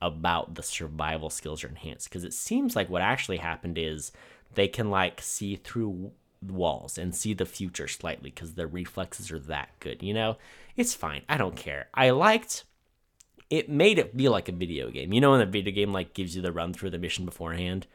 about 0.00 0.54
the 0.54 0.62
survival 0.62 1.30
skills 1.30 1.64
are 1.64 1.68
enhanced? 1.68 2.08
Because 2.08 2.22
it 2.22 2.32
seems 2.32 2.76
like 2.76 2.88
what 2.88 3.02
actually 3.02 3.38
happened 3.38 3.76
is 3.76 4.12
they 4.54 4.68
can 4.68 4.88
like 4.88 5.20
see 5.20 5.56
through 5.56 6.12
walls 6.42 6.98
and 6.98 7.14
see 7.14 7.34
the 7.34 7.46
future 7.46 7.88
slightly 7.88 8.30
because 8.30 8.54
their 8.54 8.66
reflexes 8.66 9.30
are 9.30 9.38
that 9.40 9.70
good. 9.80 10.02
You 10.02 10.14
know, 10.14 10.36
it's 10.76 10.94
fine. 10.94 11.22
I 11.28 11.36
don't 11.36 11.56
care. 11.56 11.88
I 11.94 12.10
liked. 12.10 12.64
It 13.50 13.70
made 13.70 13.98
it 13.98 14.14
feel 14.14 14.32
like 14.32 14.48
a 14.48 14.52
video 14.52 14.90
game. 14.90 15.12
You 15.12 15.20
know, 15.20 15.30
when 15.30 15.40
the 15.40 15.46
video 15.46 15.72
game 15.72 15.92
like 15.92 16.14
gives 16.14 16.36
you 16.36 16.42
the 16.42 16.52
run 16.52 16.72
through 16.72 16.90
the 16.90 16.98
mission 16.98 17.24
beforehand 17.24 17.86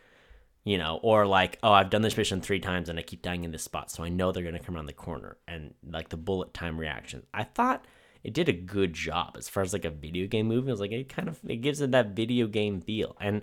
you 0.63 0.77
know, 0.77 0.99
or 1.03 1.25
like, 1.25 1.59
oh, 1.61 1.71
I've 1.71 1.89
done 1.89 2.01
this 2.01 2.17
mission 2.17 2.41
three 2.41 2.59
times 2.59 2.89
and 2.89 2.97
I 2.97 3.01
keep 3.01 3.21
dying 3.21 3.43
in 3.43 3.51
this 3.51 3.63
spot, 3.63 3.91
so 3.91 4.03
I 4.03 4.09
know 4.09 4.31
they're 4.31 4.43
gonna 4.43 4.59
come 4.59 4.75
around 4.75 4.85
the 4.85 4.93
corner, 4.93 5.37
and 5.47 5.73
like 5.85 6.09
the 6.09 6.17
bullet 6.17 6.53
time 6.53 6.79
reaction. 6.79 7.23
I 7.33 7.43
thought 7.43 7.85
it 8.23 8.33
did 8.33 8.47
a 8.47 8.53
good 8.53 8.93
job 8.93 9.35
as 9.37 9.49
far 9.49 9.63
as 9.63 9.73
like 9.73 9.85
a 9.85 9.89
video 9.89 10.27
game 10.27 10.47
movie. 10.47 10.69
I 10.69 10.71
was 10.71 10.79
like, 10.79 10.91
it 10.91 11.09
kind 11.09 11.27
of 11.27 11.39
it 11.45 11.57
gives 11.57 11.81
it 11.81 11.91
that 11.91 12.15
video 12.15 12.47
game 12.47 12.79
feel, 12.81 13.17
and 13.19 13.41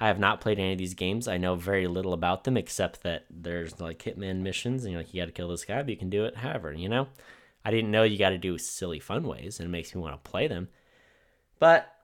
I 0.00 0.06
have 0.06 0.18
not 0.18 0.40
played 0.40 0.58
any 0.58 0.72
of 0.72 0.78
these 0.78 0.94
games. 0.94 1.28
I 1.28 1.36
know 1.36 1.54
very 1.54 1.86
little 1.86 2.14
about 2.14 2.44
them 2.44 2.56
except 2.56 3.02
that 3.02 3.26
there's 3.30 3.78
like 3.80 4.02
hitman 4.02 4.40
missions, 4.40 4.82
and 4.82 4.92
you're 4.92 5.02
like, 5.02 5.12
you 5.12 5.20
got 5.20 5.26
to 5.26 5.32
kill 5.32 5.50
this 5.50 5.66
guy, 5.66 5.82
but 5.82 5.90
you 5.90 5.96
can 5.96 6.08
do 6.08 6.24
it 6.24 6.38
however, 6.38 6.72
you 6.72 6.88
know. 6.88 7.08
I 7.64 7.70
didn't 7.70 7.90
know 7.90 8.02
you 8.02 8.18
got 8.18 8.30
to 8.30 8.38
do 8.38 8.56
silly 8.56 8.98
fun 8.98 9.24
ways, 9.24 9.60
and 9.60 9.66
it 9.66 9.70
makes 9.70 9.94
me 9.94 10.00
want 10.00 10.14
to 10.14 10.30
play 10.30 10.48
them, 10.48 10.68
but 11.58 11.94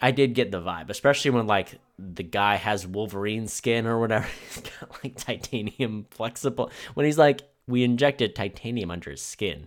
I 0.00 0.12
did 0.12 0.34
get 0.34 0.50
the 0.52 0.60
vibe, 0.60 0.88
especially 0.90 1.32
when 1.32 1.46
like 1.46 1.78
the 1.98 2.22
guy 2.22 2.54
has 2.56 2.86
Wolverine 2.86 3.48
skin 3.48 3.86
or 3.86 3.98
whatever. 3.98 4.26
He's 4.48 4.62
got 4.62 5.04
like 5.04 5.16
titanium 5.16 6.06
flexible. 6.10 6.70
When 6.94 7.06
he's 7.06 7.18
like, 7.18 7.42
we 7.66 7.84
injected 7.84 8.34
titanium 8.34 8.90
under 8.90 9.10
his 9.10 9.22
skin. 9.22 9.66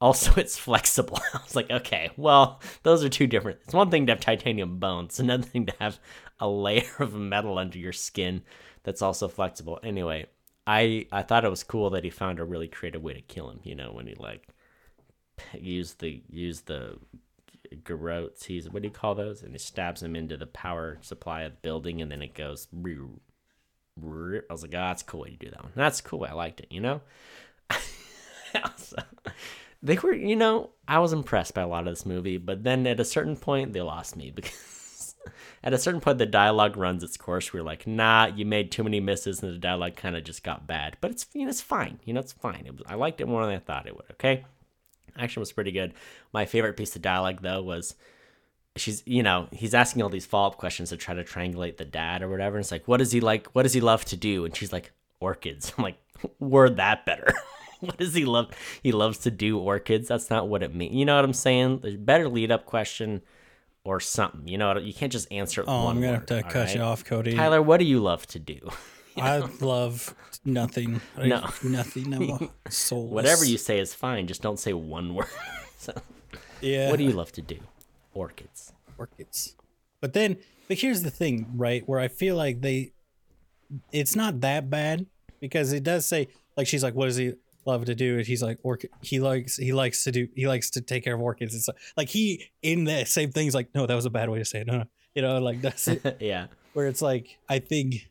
Also, 0.00 0.32
it's 0.36 0.56
flexible. 0.56 1.18
I 1.34 1.40
was 1.42 1.56
like, 1.56 1.70
okay, 1.70 2.10
well, 2.16 2.60
those 2.82 3.04
are 3.04 3.08
two 3.08 3.26
different. 3.26 3.58
It's 3.64 3.74
one 3.74 3.90
thing 3.90 4.06
to 4.06 4.12
have 4.12 4.20
titanium 4.20 4.78
bones, 4.78 5.18
another 5.20 5.42
thing 5.42 5.66
to 5.66 5.74
have 5.80 5.98
a 6.40 6.48
layer 6.48 6.90
of 6.98 7.14
metal 7.14 7.58
under 7.58 7.78
your 7.78 7.92
skin 7.92 8.42
that's 8.82 9.02
also 9.02 9.28
flexible. 9.28 9.78
Anyway, 9.82 10.26
I 10.66 11.06
I 11.12 11.22
thought 11.22 11.44
it 11.44 11.50
was 11.50 11.64
cool 11.64 11.90
that 11.90 12.04
he 12.04 12.10
found 12.10 12.38
a 12.38 12.44
really 12.44 12.68
creative 12.68 13.02
way 13.02 13.14
to 13.14 13.20
kill 13.20 13.50
him. 13.50 13.60
You 13.62 13.74
know, 13.74 13.92
when 13.92 14.06
he 14.06 14.14
like 14.14 14.48
used 15.54 16.00
the 16.00 16.22
used 16.28 16.66
the 16.66 16.98
garrotes. 17.76 18.44
He's 18.44 18.68
what 18.68 18.82
do 18.82 18.88
you 18.88 18.94
call 18.94 19.14
those? 19.14 19.42
And 19.42 19.52
he 19.52 19.58
stabs 19.58 20.02
him 20.02 20.16
into 20.16 20.36
the 20.36 20.46
power 20.46 20.98
supply 21.00 21.42
of 21.42 21.52
the 21.52 21.58
building, 21.62 22.02
and 22.02 22.10
then 22.10 22.22
it 22.22 22.34
goes. 22.34 22.68
I 24.02 24.52
was 24.52 24.62
like, 24.62 24.74
oh, 24.74 24.78
that's 24.78 25.02
cool 25.02 25.20
way 25.20 25.30
to 25.30 25.36
do 25.36 25.50
that 25.50 25.62
one. 25.62 25.72
That's 25.74 26.00
cool. 26.00 26.26
I 26.28 26.32
liked 26.32 26.60
it. 26.60 26.68
You 26.70 26.80
know. 26.80 27.00
also, 28.64 28.96
they 29.82 29.96
were, 29.96 30.14
you 30.14 30.36
know, 30.36 30.70
I 30.88 30.98
was 30.98 31.12
impressed 31.12 31.54
by 31.54 31.62
a 31.62 31.68
lot 31.68 31.86
of 31.86 31.92
this 31.92 32.06
movie, 32.06 32.36
but 32.36 32.64
then 32.64 32.86
at 32.86 33.00
a 33.00 33.04
certain 33.04 33.36
point, 33.36 33.72
they 33.72 33.80
lost 33.80 34.16
me 34.16 34.30
because 34.30 34.52
at 35.62 35.72
a 35.72 35.78
certain 35.78 36.00
point, 36.00 36.18
the 36.18 36.26
dialogue 36.26 36.76
runs 36.76 37.02
its 37.02 37.16
course. 37.16 37.52
We 37.52 37.60
are 37.60 37.64
like, 37.64 37.86
nah, 37.86 38.26
you 38.26 38.46
made 38.46 38.70
too 38.70 38.84
many 38.84 39.00
misses, 39.00 39.42
and 39.42 39.52
the 39.52 39.58
dialogue 39.58 39.96
kind 39.96 40.16
of 40.16 40.24
just 40.24 40.42
got 40.42 40.66
bad. 40.66 40.96
But 41.00 41.10
it's, 41.12 41.26
you 41.34 41.44
know, 41.44 41.50
it's 41.50 41.60
fine. 41.60 42.00
You 42.04 42.14
know, 42.14 42.20
it's 42.20 42.32
fine. 42.32 42.64
It 42.66 42.72
was, 42.72 42.82
I 42.86 42.94
liked 42.94 43.20
it 43.20 43.28
more 43.28 43.44
than 43.44 43.54
I 43.54 43.58
thought 43.58 43.86
it 43.86 43.96
would. 43.96 44.10
Okay. 44.12 44.44
Action 45.18 45.40
was 45.40 45.52
pretty 45.52 45.72
good. 45.72 45.94
My 46.32 46.46
favorite 46.46 46.76
piece 46.76 46.94
of 46.96 47.02
dialogue 47.02 47.42
though 47.42 47.62
was 47.62 47.96
she's 48.76 49.02
you 49.06 49.22
know 49.22 49.48
he's 49.52 49.74
asking 49.74 50.02
all 50.02 50.08
these 50.08 50.26
follow-up 50.26 50.56
questions 50.56 50.90
to 50.90 50.96
try 50.96 51.14
to 51.14 51.24
triangulate 51.24 51.76
the 51.76 51.84
dad 51.84 52.22
or 52.22 52.28
whatever 52.28 52.56
and 52.56 52.62
it's 52.62 52.70
like 52.70 52.86
what 52.86 52.98
does 52.98 53.12
he 53.12 53.20
like 53.20 53.48
what 53.48 53.64
does 53.64 53.72
he 53.72 53.80
love 53.80 54.04
to 54.04 54.16
do 54.16 54.44
and 54.44 54.56
she's 54.56 54.72
like 54.72 54.92
orchids 55.18 55.72
i'm 55.78 55.84
like 55.84 55.98
word 56.38 56.76
that 56.76 57.04
better 57.04 57.32
what 57.80 57.96
does 57.96 58.14
he 58.14 58.24
love 58.24 58.50
he 58.82 58.92
loves 58.92 59.18
to 59.18 59.30
do 59.30 59.58
orchids 59.58 60.08
that's 60.08 60.30
not 60.30 60.48
what 60.48 60.62
it 60.62 60.74
means 60.74 60.94
you 60.94 61.04
know 61.04 61.16
what 61.16 61.24
i'm 61.24 61.32
saying 61.32 61.78
there's 61.80 61.96
better 61.96 62.28
lead 62.28 62.50
up 62.50 62.64
question 62.64 63.20
or 63.84 64.00
something 64.00 64.46
you 64.46 64.58
know 64.58 64.76
you 64.78 64.92
can't 64.92 65.12
just 65.12 65.30
answer 65.32 65.64
oh 65.66 65.88
i'm 65.88 66.00
gonna 66.00 66.12
word, 66.12 66.14
have 66.14 66.26
to 66.26 66.42
cut 66.42 66.66
right? 66.66 66.74
you 66.74 66.80
off 66.80 67.04
cody 67.04 67.34
tyler 67.34 67.62
what 67.62 67.78
do 67.78 67.84
you 67.84 68.00
love 68.00 68.26
to 68.26 68.38
do 68.38 68.58
I 69.16 69.38
love 69.60 70.14
nothing. 70.44 71.00
No, 71.18 71.48
nothing. 71.62 72.14
I'm 72.14 72.50
soulless. 72.70 73.12
Whatever 73.12 73.44
you 73.44 73.58
say 73.58 73.78
is 73.78 73.94
fine. 73.94 74.26
Just 74.26 74.42
don't 74.42 74.58
say 74.58 74.72
one 74.72 75.14
word. 75.16 75.26
so, 75.78 75.92
yeah. 76.60 76.90
What 76.90 76.98
do 76.98 77.04
you 77.04 77.12
love 77.12 77.32
to 77.32 77.42
do? 77.42 77.58
Orchids. 78.14 78.72
Orchids. 78.98 79.56
But 80.00 80.12
then, 80.12 80.38
but 80.68 80.78
here's 80.78 81.02
the 81.02 81.10
thing, 81.10 81.52
right? 81.54 81.86
Where 81.86 82.00
I 82.00 82.08
feel 82.08 82.36
like 82.36 82.60
they, 82.60 82.92
it's 83.92 84.16
not 84.16 84.40
that 84.40 84.70
bad 84.70 85.06
because 85.40 85.72
it 85.72 85.82
does 85.82 86.06
say 86.06 86.28
like 86.56 86.66
she's 86.66 86.82
like, 86.82 86.94
what 86.94 87.08
is 87.08 87.16
he 87.16 87.34
love 87.66 87.84
to 87.86 87.94
do? 87.94 88.18
it. 88.18 88.26
he's 88.26 88.42
like, 88.42 88.58
orchid. 88.62 88.90
He 89.02 89.20
likes 89.20 89.56
he 89.56 89.72
likes 89.72 90.04
to 90.04 90.12
do 90.12 90.28
he 90.34 90.46
likes 90.46 90.70
to 90.70 90.80
take 90.80 91.04
care 91.04 91.14
of 91.14 91.20
orchids 91.20 91.54
and 91.54 91.62
stuff. 91.62 91.76
Like 91.96 92.08
he 92.08 92.50
in 92.62 92.84
the 92.84 93.04
same 93.04 93.32
thing. 93.32 93.44
He's 93.44 93.54
like, 93.54 93.74
no, 93.74 93.86
that 93.86 93.94
was 93.94 94.06
a 94.06 94.10
bad 94.10 94.28
way 94.28 94.38
to 94.38 94.44
say 94.44 94.60
it. 94.60 94.66
No, 94.66 94.78
no. 94.78 94.84
You 95.14 95.22
know, 95.22 95.38
like 95.38 95.60
that's 95.60 95.88
it. 95.88 96.16
yeah. 96.20 96.46
Where 96.72 96.86
it's 96.86 97.02
like, 97.02 97.38
I 97.48 97.58
think 97.58 98.08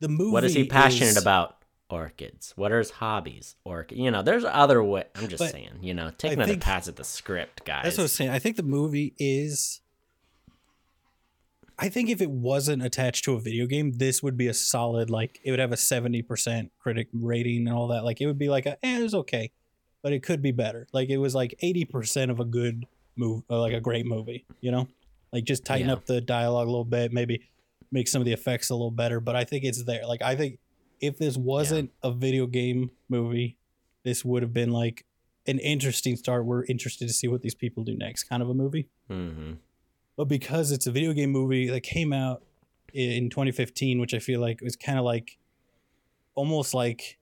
the 0.00 0.08
movie. 0.08 0.32
What 0.32 0.44
is 0.44 0.54
he 0.54 0.64
passionate 0.64 1.10
is, 1.10 1.16
about? 1.16 1.56
Orchids. 1.88 2.52
What 2.54 2.70
are 2.70 2.78
his 2.78 2.90
hobbies? 2.90 3.56
Orchid. 3.64 3.98
You 3.98 4.12
know, 4.12 4.22
there's 4.22 4.44
other 4.44 4.80
way. 4.80 5.04
I'm 5.16 5.26
just 5.26 5.50
saying. 5.50 5.78
You 5.80 5.92
know, 5.94 6.12
take 6.16 6.30
I 6.30 6.34
another 6.34 6.56
pass 6.56 6.86
at 6.86 6.94
the 6.94 7.02
script, 7.02 7.64
guys. 7.64 7.82
That's 7.82 7.96
what 7.98 8.02
I 8.02 8.04
was 8.04 8.12
saying. 8.12 8.30
I 8.30 8.38
think 8.38 8.56
the 8.56 8.62
movie 8.62 9.14
is. 9.18 9.80
I 11.82 11.88
think 11.88 12.10
if 12.10 12.20
it 12.20 12.30
wasn't 12.30 12.84
attached 12.84 13.24
to 13.24 13.34
a 13.34 13.40
video 13.40 13.66
game, 13.66 13.92
this 13.92 14.22
would 14.22 14.36
be 14.36 14.48
a 14.48 14.54
solid 14.54 15.08
like 15.08 15.40
it 15.42 15.50
would 15.50 15.60
have 15.60 15.72
a 15.72 15.78
seventy 15.78 16.20
percent 16.20 16.70
critic 16.78 17.08
rating 17.14 17.66
and 17.66 17.74
all 17.74 17.88
that. 17.88 18.04
Like 18.04 18.20
it 18.20 18.26
would 18.26 18.38
be 18.38 18.50
like 18.50 18.66
a, 18.66 18.76
eh, 18.84 18.98
it 18.98 19.02
was 19.02 19.14
okay, 19.14 19.50
but 20.02 20.12
it 20.12 20.22
could 20.22 20.42
be 20.42 20.52
better. 20.52 20.86
Like 20.92 21.08
it 21.08 21.16
was 21.16 21.34
like 21.34 21.54
eighty 21.60 21.86
percent 21.86 22.30
of 22.30 22.38
a 22.38 22.44
good 22.44 22.84
move, 23.16 23.44
uh, 23.48 23.58
like 23.58 23.72
a 23.72 23.80
great 23.80 24.04
movie. 24.04 24.44
You 24.60 24.72
know, 24.72 24.88
like 25.32 25.44
just 25.44 25.64
tighten 25.64 25.86
yeah. 25.86 25.94
up 25.94 26.04
the 26.04 26.20
dialogue 26.20 26.68
a 26.68 26.70
little 26.70 26.84
bit, 26.84 27.14
maybe 27.14 27.48
make 27.90 28.08
some 28.08 28.20
of 28.20 28.26
the 28.26 28.34
effects 28.34 28.68
a 28.68 28.74
little 28.74 28.90
better. 28.90 29.18
But 29.18 29.34
I 29.34 29.44
think 29.44 29.64
it's 29.64 29.82
there. 29.84 30.06
Like 30.06 30.20
I 30.20 30.36
think 30.36 30.58
if 31.00 31.16
this 31.16 31.38
wasn't 31.38 31.92
yeah. 32.04 32.10
a 32.10 32.12
video 32.12 32.46
game 32.46 32.90
movie, 33.08 33.56
this 34.04 34.22
would 34.22 34.42
have 34.42 34.52
been 34.52 34.70
like 34.70 35.06
an 35.46 35.58
interesting 35.58 36.16
start. 36.16 36.44
We're 36.44 36.64
interested 36.64 37.08
to 37.08 37.14
see 37.14 37.26
what 37.26 37.40
these 37.40 37.54
people 37.54 37.84
do 37.84 37.96
next, 37.96 38.24
kind 38.24 38.42
of 38.42 38.50
a 38.50 38.54
movie. 38.54 38.90
Mm-hmm. 39.10 39.52
But 40.20 40.28
because 40.28 40.70
it's 40.70 40.86
a 40.86 40.90
video 40.90 41.14
game 41.14 41.30
movie 41.30 41.70
that 41.70 41.80
came 41.80 42.12
out 42.12 42.42
in 42.92 43.30
2015, 43.30 43.98
which 43.98 44.12
I 44.12 44.18
feel 44.18 44.38
like 44.38 44.60
was 44.60 44.76
kind 44.76 44.98
of 44.98 45.04
like 45.06 45.38
almost 46.34 46.74
like 46.74 47.18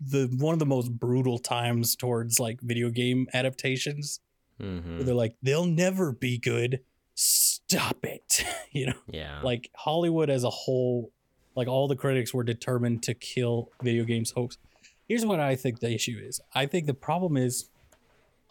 the 0.00 0.26
one 0.38 0.54
of 0.54 0.58
the 0.58 0.66
most 0.66 0.88
brutal 0.90 1.38
times 1.38 1.94
towards 1.94 2.40
like 2.40 2.60
video 2.62 2.90
game 2.90 3.28
adaptations. 3.32 4.18
Mm-hmm. 4.60 4.96
Where 4.96 5.04
they're 5.04 5.14
like, 5.14 5.36
they'll 5.40 5.66
never 5.66 6.10
be 6.10 6.36
good 6.36 6.80
stop 7.14 8.04
it. 8.04 8.44
you 8.72 8.86
know? 8.86 8.98
Yeah. 9.06 9.40
Like 9.44 9.70
Hollywood 9.76 10.30
as 10.30 10.42
a 10.42 10.50
whole, 10.50 11.12
like 11.54 11.68
all 11.68 11.86
the 11.86 11.94
critics 11.94 12.34
were 12.34 12.42
determined 12.42 13.04
to 13.04 13.14
kill 13.14 13.70
video 13.84 14.02
games 14.02 14.32
hopes. 14.32 14.58
Here's 15.06 15.24
what 15.24 15.38
I 15.38 15.54
think 15.54 15.78
the 15.78 15.94
issue 15.94 16.20
is. 16.20 16.40
I 16.52 16.66
think 16.66 16.86
the 16.86 16.94
problem 16.94 17.36
is 17.36 17.68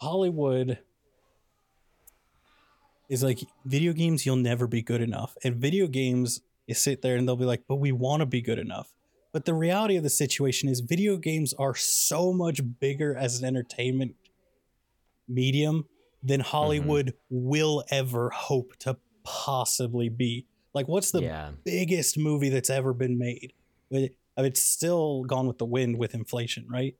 Hollywood 0.00 0.78
is 3.08 3.22
like 3.22 3.40
video 3.64 3.92
games 3.92 4.26
you'll 4.26 4.36
never 4.36 4.66
be 4.66 4.82
good 4.82 5.00
enough. 5.00 5.36
And 5.42 5.56
video 5.56 5.86
games 5.86 6.40
you 6.66 6.74
sit 6.74 7.02
there 7.02 7.16
and 7.16 7.26
they'll 7.26 7.36
be 7.36 7.44
like, 7.44 7.64
"But 7.66 7.76
we 7.76 7.92
want 7.92 8.20
to 8.20 8.26
be 8.26 8.40
good 8.40 8.58
enough." 8.58 8.92
But 9.32 9.44
the 9.44 9.54
reality 9.54 9.96
of 9.96 10.02
the 10.02 10.10
situation 10.10 10.68
is 10.68 10.80
video 10.80 11.16
games 11.16 11.54
are 11.54 11.74
so 11.74 12.32
much 12.32 12.60
bigger 12.80 13.14
as 13.14 13.38
an 13.38 13.44
entertainment 13.44 14.16
medium 15.28 15.86
than 16.22 16.40
mm-hmm. 16.40 16.50
Hollywood 16.50 17.06
mm-hmm. 17.06 17.48
will 17.48 17.84
ever 17.90 18.30
hope 18.30 18.76
to 18.80 18.96
possibly 19.24 20.08
be. 20.08 20.46
Like, 20.74 20.88
what's 20.88 21.10
the 21.10 21.22
yeah. 21.22 21.50
biggest 21.64 22.18
movie 22.18 22.48
that's 22.48 22.70
ever 22.70 22.92
been 22.92 23.18
made? 23.18 23.52
It's 23.90 24.60
still 24.60 25.24
Gone 25.24 25.46
with 25.46 25.58
the 25.58 25.66
Wind 25.66 25.98
with 25.98 26.14
inflation, 26.14 26.66
right? 26.70 26.94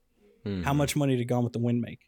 Mm-hmm. 0.44 0.62
How 0.62 0.72
much 0.72 0.96
money 0.96 1.16
did 1.16 1.28
Gone 1.28 1.44
with 1.44 1.52
the 1.52 1.58
Wind 1.58 1.80
make? 1.80 2.07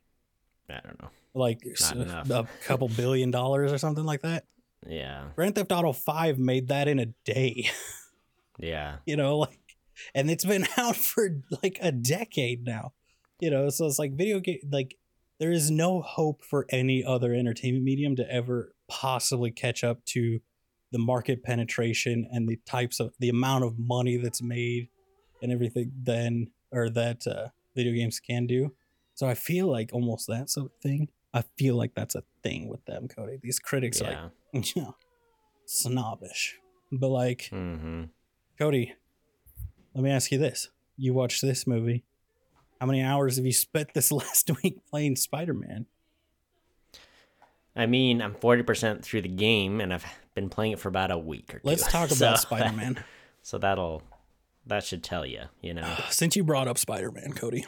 I 0.71 0.81
don't 0.81 1.01
know. 1.01 1.11
Like 1.35 1.61
a 1.65 2.47
couple 2.65 2.89
billion 2.97 3.31
dollars 3.31 3.73
or 3.73 3.79
something 3.79 4.05
like 4.05 4.23
that. 4.23 4.45
Yeah. 4.87 5.29
Grand 5.37 5.55
Theft 5.55 5.73
Auto 5.73 5.93
5 5.93 6.39
made 6.39 6.69
that 6.69 6.89
in 6.89 6.99
a 6.99 7.07
day. 7.25 7.71
yeah. 8.59 8.97
You 9.07 9.17
know, 9.17 9.39
like, 9.39 9.77
and 10.15 10.31
it's 10.31 10.45
been 10.45 10.67
out 10.77 10.97
for 10.97 11.29
like 11.63 11.79
a 11.81 11.93
decade 11.93 12.65
now. 12.65 12.93
You 13.41 13.51
know, 13.51 13.71
so 13.71 13.87
it's 13.87 13.99
like 13.99 14.17
video 14.17 14.41
game, 14.41 14.61
like 14.71 14.97
there 15.39 15.51
is 15.51 15.71
no 15.71 16.03
hope 16.03 16.45
for 16.45 16.67
any 16.69 17.03
other 17.03 17.33
entertainment 17.33 17.85
medium 17.85 18.17
to 18.17 18.31
ever 18.31 18.75
possibly 18.89 19.51
catch 19.51 19.83
up 19.83 20.05
to 20.05 20.41
the 20.93 20.99
market 20.99 21.43
penetration 21.43 22.29
and 22.31 22.49
the 22.49 22.59
types 22.67 23.01
of 23.01 23.15
the 23.19 23.29
amount 23.29 23.65
of 23.65 23.79
money 23.79 24.17
that's 24.17 24.43
made 24.43 24.89
and 25.41 25.53
everything 25.53 25.93
then 26.03 26.51
or 26.73 26.91
that 26.91 27.27
uh, 27.27 27.49
video 27.75 27.93
games 27.95 28.21
can 28.21 28.47
do. 28.47 28.75
So 29.21 29.27
I 29.27 29.35
feel 29.35 29.67
like 29.67 29.91
almost 29.93 30.29
that's 30.29 30.57
a 30.57 30.71
thing. 30.83 31.11
I 31.35 31.45
feel 31.59 31.77
like 31.77 31.95
that's 31.95 32.15
a 32.15 32.23
thing 32.43 32.71
with 32.71 32.83
them, 32.87 33.07
Cody. 33.07 33.39
These 33.43 33.59
critics 33.59 34.01
yeah. 34.01 34.07
are 34.07 34.33
like, 34.55 34.75
you 34.75 34.81
know, 34.81 34.97
snobbish. 35.67 36.57
But 36.91 37.09
like, 37.09 37.51
mm-hmm. 37.53 38.05
Cody, 38.59 38.95
let 39.95 40.05
me 40.05 40.11
ask 40.11 40.33
you 40.33 40.39
this: 40.39 40.71
You 40.97 41.13
watched 41.13 41.43
this 41.43 41.67
movie? 41.67 42.03
How 42.81 42.87
many 42.87 43.03
hours 43.03 43.37
have 43.37 43.45
you 43.45 43.53
spent 43.53 43.93
this 43.93 44.11
last 44.23 44.51
week 44.63 44.79
playing 44.89 45.17
Spider 45.17 45.53
Man? 45.53 45.85
I 47.77 47.85
mean, 47.85 48.23
I'm 48.23 48.35
40% 48.35 49.03
through 49.03 49.21
the 49.21 49.29
game 49.29 49.83
and 49.83 49.93
I've 49.93 50.07
been 50.35 50.49
playing 50.49 50.73
it 50.73 50.79
for 50.79 50.89
about 50.89 51.11
a 51.11 51.19
week 51.19 51.55
or 51.55 51.59
two. 51.59 51.69
Let's 51.69 51.87
talk 51.87 52.11
about 52.17 52.39
Spider 52.39 52.75
Man. 52.75 53.05
So 53.43 53.59
that'll 53.59 54.03
that 54.65 54.83
should 54.83 55.03
tell 55.05 55.27
you, 55.27 55.43
you 55.61 55.75
know. 55.75 55.95
Since 56.09 56.37
you 56.37 56.43
brought 56.43 56.69
up 56.69 56.79
Spider 56.79 57.11
Man, 57.11 57.35
Cody, 57.35 57.67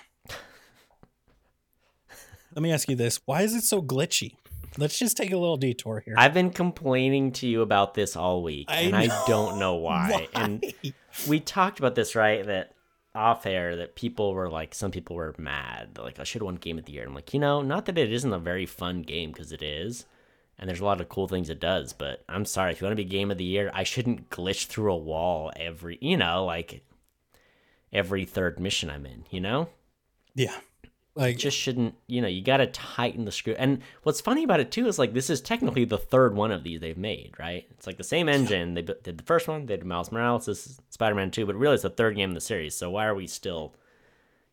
let 2.54 2.62
me 2.62 2.72
ask 2.72 2.88
you 2.88 2.96
this: 2.96 3.20
Why 3.24 3.42
is 3.42 3.54
it 3.54 3.62
so 3.62 3.82
glitchy? 3.82 4.36
Let's 4.78 4.98
just 4.98 5.16
take 5.16 5.32
a 5.32 5.36
little 5.36 5.58
detour 5.58 6.00
here. 6.04 6.14
I've 6.16 6.32
been 6.32 6.50
complaining 6.50 7.32
to 7.32 7.46
you 7.46 7.60
about 7.60 7.94
this 7.94 8.16
all 8.16 8.42
week, 8.42 8.66
I 8.70 8.80
and 8.80 8.96
I 8.96 9.08
don't 9.26 9.58
know 9.58 9.74
why. 9.76 10.28
And 10.34 10.64
we 11.28 11.40
talked 11.40 11.78
about 11.78 11.94
this, 11.94 12.14
right? 12.14 12.44
That 12.46 12.74
off 13.14 13.44
air, 13.44 13.76
that 13.76 13.94
people 13.94 14.32
were 14.32 14.48
like, 14.48 14.74
some 14.74 14.90
people 14.90 15.16
were 15.16 15.34
mad. 15.36 15.90
They're 15.94 16.04
like, 16.04 16.18
I 16.18 16.24
should 16.24 16.40
have 16.40 16.46
won 16.46 16.56
Game 16.56 16.78
of 16.78 16.86
the 16.86 16.92
Year. 16.92 17.04
I'm 17.06 17.14
like, 17.14 17.34
you 17.34 17.40
know, 17.40 17.60
not 17.60 17.84
that 17.86 17.98
it 17.98 18.12
isn't 18.12 18.32
a 18.32 18.38
very 18.38 18.64
fun 18.64 19.02
game 19.02 19.32
because 19.32 19.52
it 19.52 19.62
is, 19.62 20.06
and 20.58 20.68
there's 20.68 20.80
a 20.80 20.84
lot 20.84 21.00
of 21.00 21.08
cool 21.10 21.28
things 21.28 21.50
it 21.50 21.60
does. 21.60 21.92
But 21.92 22.24
I'm 22.28 22.46
sorry, 22.46 22.72
if 22.72 22.80
you 22.80 22.86
want 22.86 22.96
to 22.96 23.04
be 23.04 23.08
Game 23.08 23.30
of 23.30 23.38
the 23.38 23.44
Year, 23.44 23.70
I 23.74 23.82
shouldn't 23.82 24.30
glitch 24.30 24.66
through 24.66 24.92
a 24.92 24.96
wall 24.96 25.52
every, 25.56 25.98
you 26.00 26.16
know, 26.16 26.46
like 26.46 26.82
every 27.92 28.24
third 28.24 28.58
mission 28.58 28.88
I'm 28.88 29.04
in. 29.04 29.24
You 29.30 29.40
know, 29.40 29.68
yeah, 30.34 30.56
like 31.14 31.36
just 31.36 31.56
shouldn't 31.56 31.94
you 32.06 32.20
know 32.22 32.28
you 32.28 32.42
got 32.42 32.56
to 32.58 32.66
tighten 32.66 33.24
the 33.24 33.32
screw. 33.32 33.54
And 33.58 33.82
what's 34.02 34.20
funny 34.20 34.44
about 34.44 34.60
it 34.60 34.70
too 34.70 34.86
is 34.86 34.98
like 34.98 35.12
this 35.12 35.28
is 35.30 35.40
technically 35.40 35.84
the 35.84 35.98
third 35.98 36.34
one 36.34 36.50
of 36.50 36.62
these 36.64 36.80
they've 36.80 36.96
made 36.96 37.34
right? 37.38 37.66
It's 37.70 37.86
like 37.86 37.98
the 37.98 38.04
same 38.04 38.28
engine. 38.28 38.74
They 38.74 38.82
did 38.82 39.18
the 39.18 39.24
first 39.24 39.48
one 39.48 39.66
they 39.66 39.76
did 39.76 39.84
miles 39.86 40.10
morales 40.12 40.46
this 40.46 40.66
is 40.66 40.80
spider-man 40.90 41.30
2 41.30 41.44
but 41.46 41.56
really 41.56 41.74
it's 41.74 41.82
the 41.82 41.90
third 41.90 42.16
game 42.16 42.30
in 42.30 42.34
the 42.34 42.40
series. 42.40 42.74
So 42.74 42.90
why 42.90 43.06
are 43.06 43.14
we 43.14 43.26
still 43.26 43.74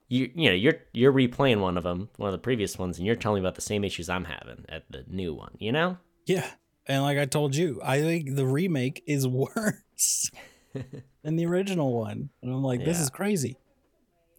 you 0.10 0.32
you 0.36 0.50
know 0.50 0.56
you're 0.56 0.76
you're 0.92 1.14
replaying 1.14 1.60
one 1.62 1.78
of 1.78 1.84
them 1.84 2.10
one 2.18 2.28
of 2.30 2.34
the 2.34 2.38
previous 2.40 2.78
ones 2.80 2.98
and 2.98 3.06
you're 3.06 3.16
telling 3.16 3.42
me 3.44 3.48
about 3.48 3.54
the 3.56 3.62
same 3.62 3.84
issues 3.84 4.10
i'm 4.10 4.26
having 4.26 4.66
at 4.68 4.84
the 4.92 5.06
new 5.08 5.34
one 5.36 5.52
you 5.60 5.72
know? 5.72 5.98
Yeah, 6.26 6.50
and 6.88 7.04
like 7.04 7.18
I 7.20 7.26
told 7.26 7.56
you, 7.56 7.80
I 7.84 8.02
think 8.02 8.36
the 8.36 8.46
remake 8.46 9.04
is 9.08 9.28
worse 9.46 10.32
than 11.24 11.36
the 11.36 11.46
original 11.46 11.94
one, 11.94 12.30
and 12.42 12.52
I'm 12.52 12.64
like, 12.64 12.84
this 12.84 12.98
Yeah. 12.98 13.04
is 13.04 13.10
crazy. 13.10 13.58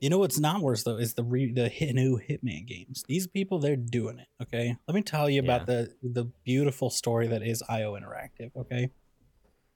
You 0.00 0.08
know 0.08 0.18
what's 0.18 0.38
not 0.38 0.62
worse 0.62 0.82
though 0.82 0.96
is 0.96 1.12
the 1.14 1.22
re- 1.24 1.52
the 1.52 1.68
hit, 1.68 1.94
new 1.94 2.18
Hitman 2.18 2.66
games. 2.66 3.04
These 3.06 3.26
people, 3.26 3.58
they're 3.58 3.76
doing 3.76 4.18
it. 4.18 4.28
Okay, 4.42 4.74
let 4.88 4.94
me 4.94 5.02
tell 5.02 5.28
you 5.28 5.40
about 5.40 5.66
the 5.66 5.92
the 6.02 6.24
beautiful 6.44 6.88
story 6.88 7.26
that 7.28 7.42
is 7.42 7.62
IO 7.68 7.94
Interactive. 7.98 8.50
Okay, 8.56 8.90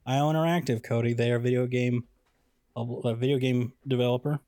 IO 0.07 0.33
Interactive, 0.33 0.83
Cody, 0.83 1.13
they 1.13 1.31
are 1.31 1.39
video 1.39 1.67
game, 1.67 2.05
a, 2.75 2.81
a 2.83 3.15
video 3.15 3.39
game 3.39 3.75
developer. 3.87 4.41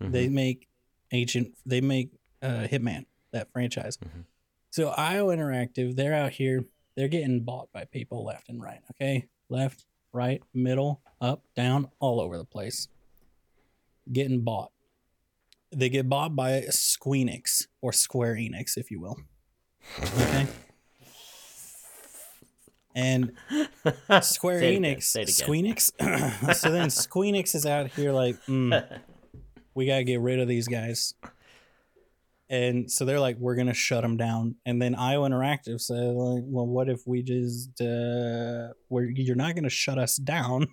Mhm. 0.00 0.12
They 0.12 0.28
make 0.28 0.66
Agent, 1.12 1.54
they 1.66 1.80
make 1.82 2.10
uh, 2.42 2.66
Hitman 2.70 3.04
that 3.32 3.50
franchise. 3.52 3.98
Mhm. 3.98 4.24
So 4.70 4.90
IO 4.96 5.28
Interactive, 5.28 5.94
they're 5.96 6.14
out 6.14 6.32
here, 6.32 6.64
they're 6.94 7.08
getting 7.08 7.44
bought 7.44 7.70
by 7.72 7.84
people 7.84 8.24
left 8.24 8.48
and 8.48 8.62
right. 8.62 8.80
Okay, 8.92 9.26
left, 9.50 9.84
right, 10.12 10.42
middle, 10.54 11.02
up, 11.20 11.42
down, 11.54 11.88
all 11.98 12.18
over 12.20 12.38
the 12.38 12.44
place. 12.46 12.88
Getting 14.10 14.40
bought. 14.42 14.72
They 15.70 15.88
get 15.88 16.08
bought 16.08 16.34
by 16.34 16.62
Squeenix 16.70 17.66
or 17.82 17.92
Square 17.92 18.36
Enix, 18.36 18.76
if 18.76 18.90
you 18.90 19.00
will. 19.00 19.18
Okay. 20.00 20.46
And 22.94 23.32
Square 24.22 24.60
Say 24.60 24.74
it 24.74 24.78
again, 24.78 24.96
Enix, 24.96 25.02
say 25.04 25.22
it 25.22 25.28
again. 25.28 25.48
Squeenix. 25.48 26.54
so 26.56 26.70
then 26.70 26.88
Squeenix 26.88 27.54
is 27.54 27.64
out 27.64 27.90
here 27.90 28.12
like, 28.12 28.36
mm, 28.46 29.00
we 29.74 29.86
gotta 29.86 30.04
get 30.04 30.20
rid 30.20 30.40
of 30.40 30.48
these 30.48 30.66
guys. 30.66 31.14
And 32.50 32.90
so 32.90 33.04
they're 33.04 33.20
like, 33.20 33.36
we're 33.38 33.54
gonna 33.54 33.74
shut 33.74 34.02
them 34.02 34.16
down. 34.16 34.56
And 34.64 34.80
then 34.80 34.94
IO 34.94 35.22
Interactive 35.22 35.80
said, 35.80 36.14
like, 36.14 36.42
well, 36.46 36.66
what 36.66 36.88
if 36.88 37.06
we 37.06 37.22
just, 37.22 37.80
uh, 37.80 38.72
we're 38.88 39.10
you're 39.10 39.36
not 39.36 39.54
gonna 39.54 39.68
shut 39.68 39.98
us 39.98 40.16
down. 40.16 40.66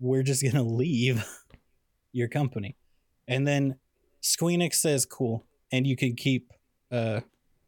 We're 0.00 0.22
just 0.22 0.42
gonna 0.42 0.64
leave 0.64 1.24
your 2.12 2.28
company. 2.28 2.76
And 3.28 3.46
then 3.46 3.76
Squeenix 4.22 4.74
says, 4.74 5.06
cool, 5.06 5.46
and 5.72 5.86
you 5.86 5.96
can 5.96 6.14
keep 6.14 6.52
uh 6.90 7.20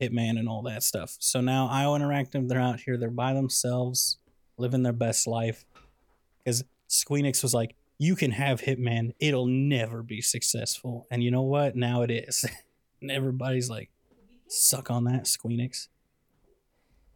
Hitman 0.02 0.38
and 0.38 0.48
all 0.48 0.62
that 0.62 0.82
stuff. 0.82 1.16
So 1.20 1.40
now 1.40 1.68
IO 1.68 1.96
Interactive, 1.96 2.48
they're 2.48 2.60
out 2.60 2.80
here, 2.80 2.96
they're 2.96 3.10
by 3.10 3.34
themselves, 3.34 4.18
living 4.58 4.82
their 4.82 4.92
best 4.92 5.26
life. 5.26 5.64
Because 6.44 6.64
Squeenix 6.88 7.42
was 7.42 7.54
like, 7.54 7.76
you 7.98 8.16
can 8.16 8.32
have 8.32 8.62
Hitman, 8.62 9.12
it'll 9.20 9.46
never 9.46 10.02
be 10.02 10.20
successful. 10.20 11.06
And 11.10 11.22
you 11.22 11.30
know 11.30 11.42
what? 11.42 11.76
Now 11.76 12.02
it 12.02 12.10
is. 12.10 12.44
and 13.00 13.10
everybody's 13.10 13.70
like, 13.70 13.90
suck 14.48 14.90
on 14.90 15.04
that, 15.04 15.24
Squeenix. 15.24 15.88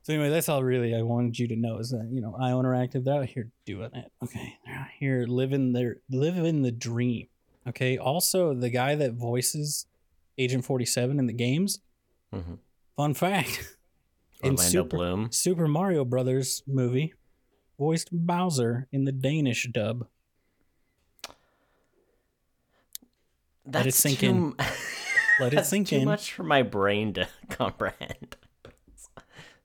So 0.03 0.13
anyway, 0.13 0.31
that's 0.31 0.49
all 0.49 0.63
really 0.63 0.95
I 0.95 1.03
wanted 1.03 1.37
you 1.37 1.49
to 1.49 1.57
know 1.57 1.79
is 1.79 1.91
that, 1.91 2.09
you 2.13 2.21
know, 2.21 2.37
IO 2.41 2.63
Interactive, 2.63 3.03
they're 3.03 3.15
out 3.15 3.27
here 3.27 3.51
doing 3.65 3.91
it. 3.93 4.13
Okay. 4.23 4.57
They're 4.65 4.77
out 4.77 4.87
here 4.97 5.27
living 5.27 5.73
their 5.73 5.97
living 6.09 6.63
the 6.63 6.71
dream. 6.71 7.27
Okay. 7.69 7.99
Also, 7.99 8.55
the 8.55 8.71
guy 8.71 8.95
that 8.95 9.13
voices 9.15 9.87
Agent 10.39 10.65
47 10.65 11.19
in 11.19 11.27
the 11.27 11.33
games, 11.33 11.81
Mhm. 12.33 12.59
fun 12.97 13.15
fact. 13.15 13.77
in 14.43 14.51
orlando 14.53 14.63
Super, 14.83 14.97
bloom 14.97 15.33
Super 15.33 15.67
Mario 15.67 16.05
Brothers 16.05 16.63
movie, 16.67 17.15
voiced 17.79 18.09
Bowser 18.13 18.87
in 18.93 19.05
the 19.07 19.13
Danish 19.13 19.67
dub. 19.73 20.07
that's 23.65 23.87
it 23.89 23.95
sink 23.95 24.19
too, 24.21 24.27
in. 24.29 24.55
Let 25.41 25.55
it 25.55 25.65
sink 25.67 25.89
too 25.89 25.97
in. 25.97 26.05
much 26.05 26.33
for 26.33 26.43
my 26.45 26.63
brain 26.63 27.15
to 27.15 27.27
comprehend 27.49 28.37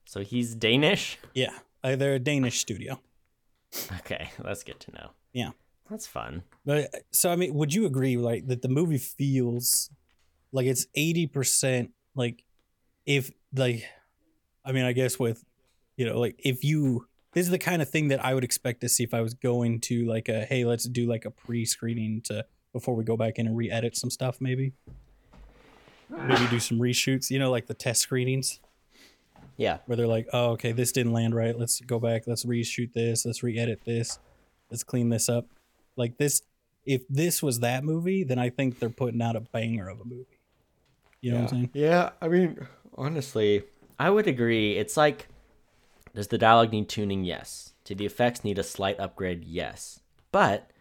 so 0.05 0.21
he's 0.21 0.55
danish 0.55 1.17
Yeah, 1.33 1.51
uh, 1.83 1.95
they're 1.95 2.15
a 2.15 2.19
Danish 2.19 2.59
studio. 2.59 2.99
okay 3.99 4.29
that's 4.39 4.63
good 4.63 4.79
to 4.81 4.91
know 4.91 5.11
Yeah. 5.33 5.51
That's 5.89 6.07
fun 6.07 6.43
But 6.65 6.77
uh, 6.77 6.97
so 7.11 7.31
I 7.31 7.35
mean, 7.35 7.53
would 7.53 7.73
you 7.73 7.85
agree 7.85 8.17
like 8.17 8.47
that 8.47 8.61
the 8.61 8.69
movie 8.69 8.97
feels 8.97 9.89
like 10.51 10.65
it's 10.65 10.87
eighty 10.95 11.27
percent 11.27 11.91
like 12.15 12.43
if 13.05 13.31
like 13.55 13.85
I 14.63 14.71
mean 14.71 14.85
I 14.85 14.93
guess 14.93 15.19
with 15.19 15.43
you 15.97 16.05
know 16.05 16.19
like 16.19 16.35
if 16.39 16.63
you 16.63 17.07
this 17.33 17.45
is 17.45 17.51
the 17.51 17.59
kind 17.59 17.81
of 17.81 17.89
thing 17.89 18.09
that 18.09 18.23
I 18.23 18.33
would 18.33 18.43
expect 18.43 18.81
to 18.81 18.89
see 18.89 19.03
if 19.03 19.13
I 19.13 19.21
was 19.21 19.33
going 19.33 19.79
to 19.81 20.05
like 20.05 20.29
a 20.29 20.45
hey 20.45 20.65
let's 20.65 20.85
do 20.85 21.07
like 21.07 21.25
a 21.25 21.31
pre-screening 21.31 22.21
to 22.25 22.45
before 22.73 22.95
we 22.95 23.03
go 23.03 23.17
back 23.17 23.37
in 23.37 23.47
and 23.47 23.57
re-edit 23.57 23.97
some 23.97 24.09
stuff 24.09 24.39
maybe 24.39 24.73
maybe 26.09 26.47
do 26.47 26.59
some 26.59 26.79
reshoots 26.79 27.29
you 27.29 27.39
know 27.39 27.49
like 27.51 27.67
the 27.67 27.73
test 27.73 28.01
screenings 28.01 28.59
yeah 29.57 29.77
where 29.85 29.95
they're 29.95 30.07
like, 30.07 30.27
oh, 30.33 30.51
okay, 30.51 30.71
this 30.71 30.91
didn't 30.91 31.13
land 31.13 31.35
right. 31.35 31.57
Let's 31.57 31.79
go 31.81 31.99
back. 31.99 32.23
Let's 32.25 32.45
reshoot 32.45 32.93
this. 32.93 33.25
Let's 33.25 33.43
re-edit 33.43 33.81
this. 33.85 34.19
Let's 34.69 34.83
clean 34.83 35.09
this 35.09 35.29
up. 35.29 35.45
Like 35.97 36.17
this, 36.17 36.41
if 36.85 37.07
this 37.09 37.43
was 37.43 37.59
that 37.59 37.83
movie, 37.83 38.23
then 38.23 38.39
I 38.39 38.49
think 38.49 38.79
they're 38.79 38.89
putting 38.89 39.21
out 39.21 39.35
a 39.35 39.41
banger 39.41 39.89
of 39.89 39.99
a 39.99 40.05
movie. 40.05 40.39
You 41.19 41.31
know 41.31 41.41
what 41.41 41.43
I'm 41.43 41.49
saying? 41.49 41.69
Yeah, 41.73 42.11
I 42.21 42.29
mean, 42.29 42.65
honestly, 42.95 43.63
I 43.99 44.09
would 44.09 44.25
agree. 44.25 44.77
It's 44.77 44.95
like, 44.97 45.27
does 46.15 46.29
the 46.29 46.37
dialogue 46.37 46.71
need 46.71 46.89
tuning? 46.89 47.23
Yes. 47.23 47.73
Do 47.83 47.93
the 47.93 48.05
effects 48.05 48.43
need 48.43 48.57
a 48.57 48.63
slight 48.63 48.99
upgrade? 48.99 49.43
Yes. 49.43 49.99
But 50.31 50.71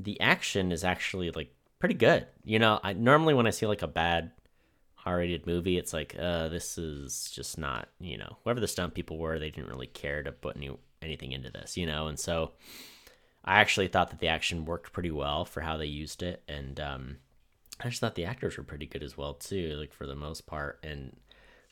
the 0.00 0.20
action 0.20 0.72
is 0.72 0.82
actually 0.82 1.30
like 1.30 1.54
pretty 1.78 1.94
good. 1.94 2.26
You 2.42 2.58
know, 2.58 2.80
I 2.82 2.94
normally 2.94 3.34
when 3.34 3.46
I 3.46 3.50
see 3.50 3.66
like 3.66 3.82
a 3.82 3.86
bad 3.86 4.32
R-rated 5.04 5.46
movie, 5.46 5.78
it's 5.78 5.92
like, 5.92 6.16
uh, 6.18 6.48
this 6.48 6.78
is 6.78 7.30
just 7.30 7.58
not. 7.58 7.88
You 8.00 8.16
know, 8.16 8.38
whoever 8.42 8.60
the 8.60 8.66
stunt 8.66 8.94
people 8.94 9.18
were, 9.18 9.38
they 9.38 9.50
didn't 9.50 9.70
really 9.70 9.86
care 9.86 10.22
to 10.22 10.32
put 10.32 10.56
new 10.56 10.78
anything 11.02 11.32
into 11.32 11.50
this. 11.50 11.76
You 11.76 11.86
know, 11.86 12.08
and 12.08 12.18
so. 12.18 12.52
I 13.44 13.60
actually 13.60 13.88
thought 13.88 14.10
that 14.10 14.20
the 14.20 14.28
action 14.28 14.64
worked 14.64 14.92
pretty 14.92 15.10
well 15.10 15.44
for 15.44 15.62
how 15.62 15.76
they 15.76 15.86
used 15.86 16.22
it, 16.22 16.42
and 16.46 16.78
um, 16.78 17.16
I 17.80 17.88
just 17.88 18.00
thought 18.00 18.14
the 18.14 18.26
actors 18.26 18.56
were 18.56 18.64
pretty 18.64 18.86
good 18.86 19.02
as 19.02 19.16
well 19.16 19.34
too, 19.34 19.76
like 19.78 19.92
for 19.92 20.06
the 20.06 20.14
most 20.14 20.46
part. 20.46 20.78
And 20.82 21.16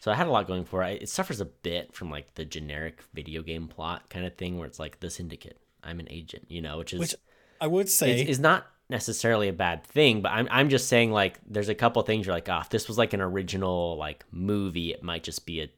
so 0.01 0.11
I 0.11 0.15
had 0.15 0.27
a 0.27 0.31
lot 0.31 0.47
going 0.47 0.65
for 0.65 0.83
it. 0.85 1.03
It 1.03 1.09
suffers 1.09 1.41
a 1.41 1.45
bit 1.45 1.95
from 1.95 2.11
like 2.11 2.35
the 2.35 2.45
generic 2.45 3.03
video 3.13 3.43
game 3.43 3.69
plot 3.69 4.09
kind 4.09 4.25
of 4.25 4.37
thing, 4.37 4.57
where 4.57 4.67
it's 4.67 4.79
like 4.79 5.01
the 5.01 5.11
syndicate. 5.11 5.59
I'm 5.85 6.01
an 6.01 6.09
agent, 6.11 6.47
you 6.49 6.61
know, 6.63 6.79
which 6.79 6.93
is 6.95 7.01
Which 7.01 7.15
I 7.61 7.67
would 7.67 7.89
say, 7.89 8.23
is, 8.23 8.29
is 8.29 8.39
not 8.41 8.67
necessarily 8.91 9.49
a 9.49 9.53
bad 9.53 9.85
thing, 9.85 10.23
but 10.23 10.33
I'm 10.33 10.49
I'm 10.51 10.71
just 10.71 10.89
saying 10.89 11.13
like 11.13 11.39
there's 11.47 11.69
a 11.69 11.75
couple 11.75 12.01
things 12.03 12.27
you're 12.27 12.35
like, 12.35 12.49
ah, 12.49 12.63
if 12.63 12.71
this 12.71 12.89
was 12.89 12.97
like 12.97 13.13
an 13.13 13.21
original 13.21 13.97
like 13.97 14.25
movie, 14.33 14.93
it 14.93 15.03
might 15.03 15.23
just 15.23 15.45
be 15.45 15.61
a, 15.61 15.65
it 15.65 15.73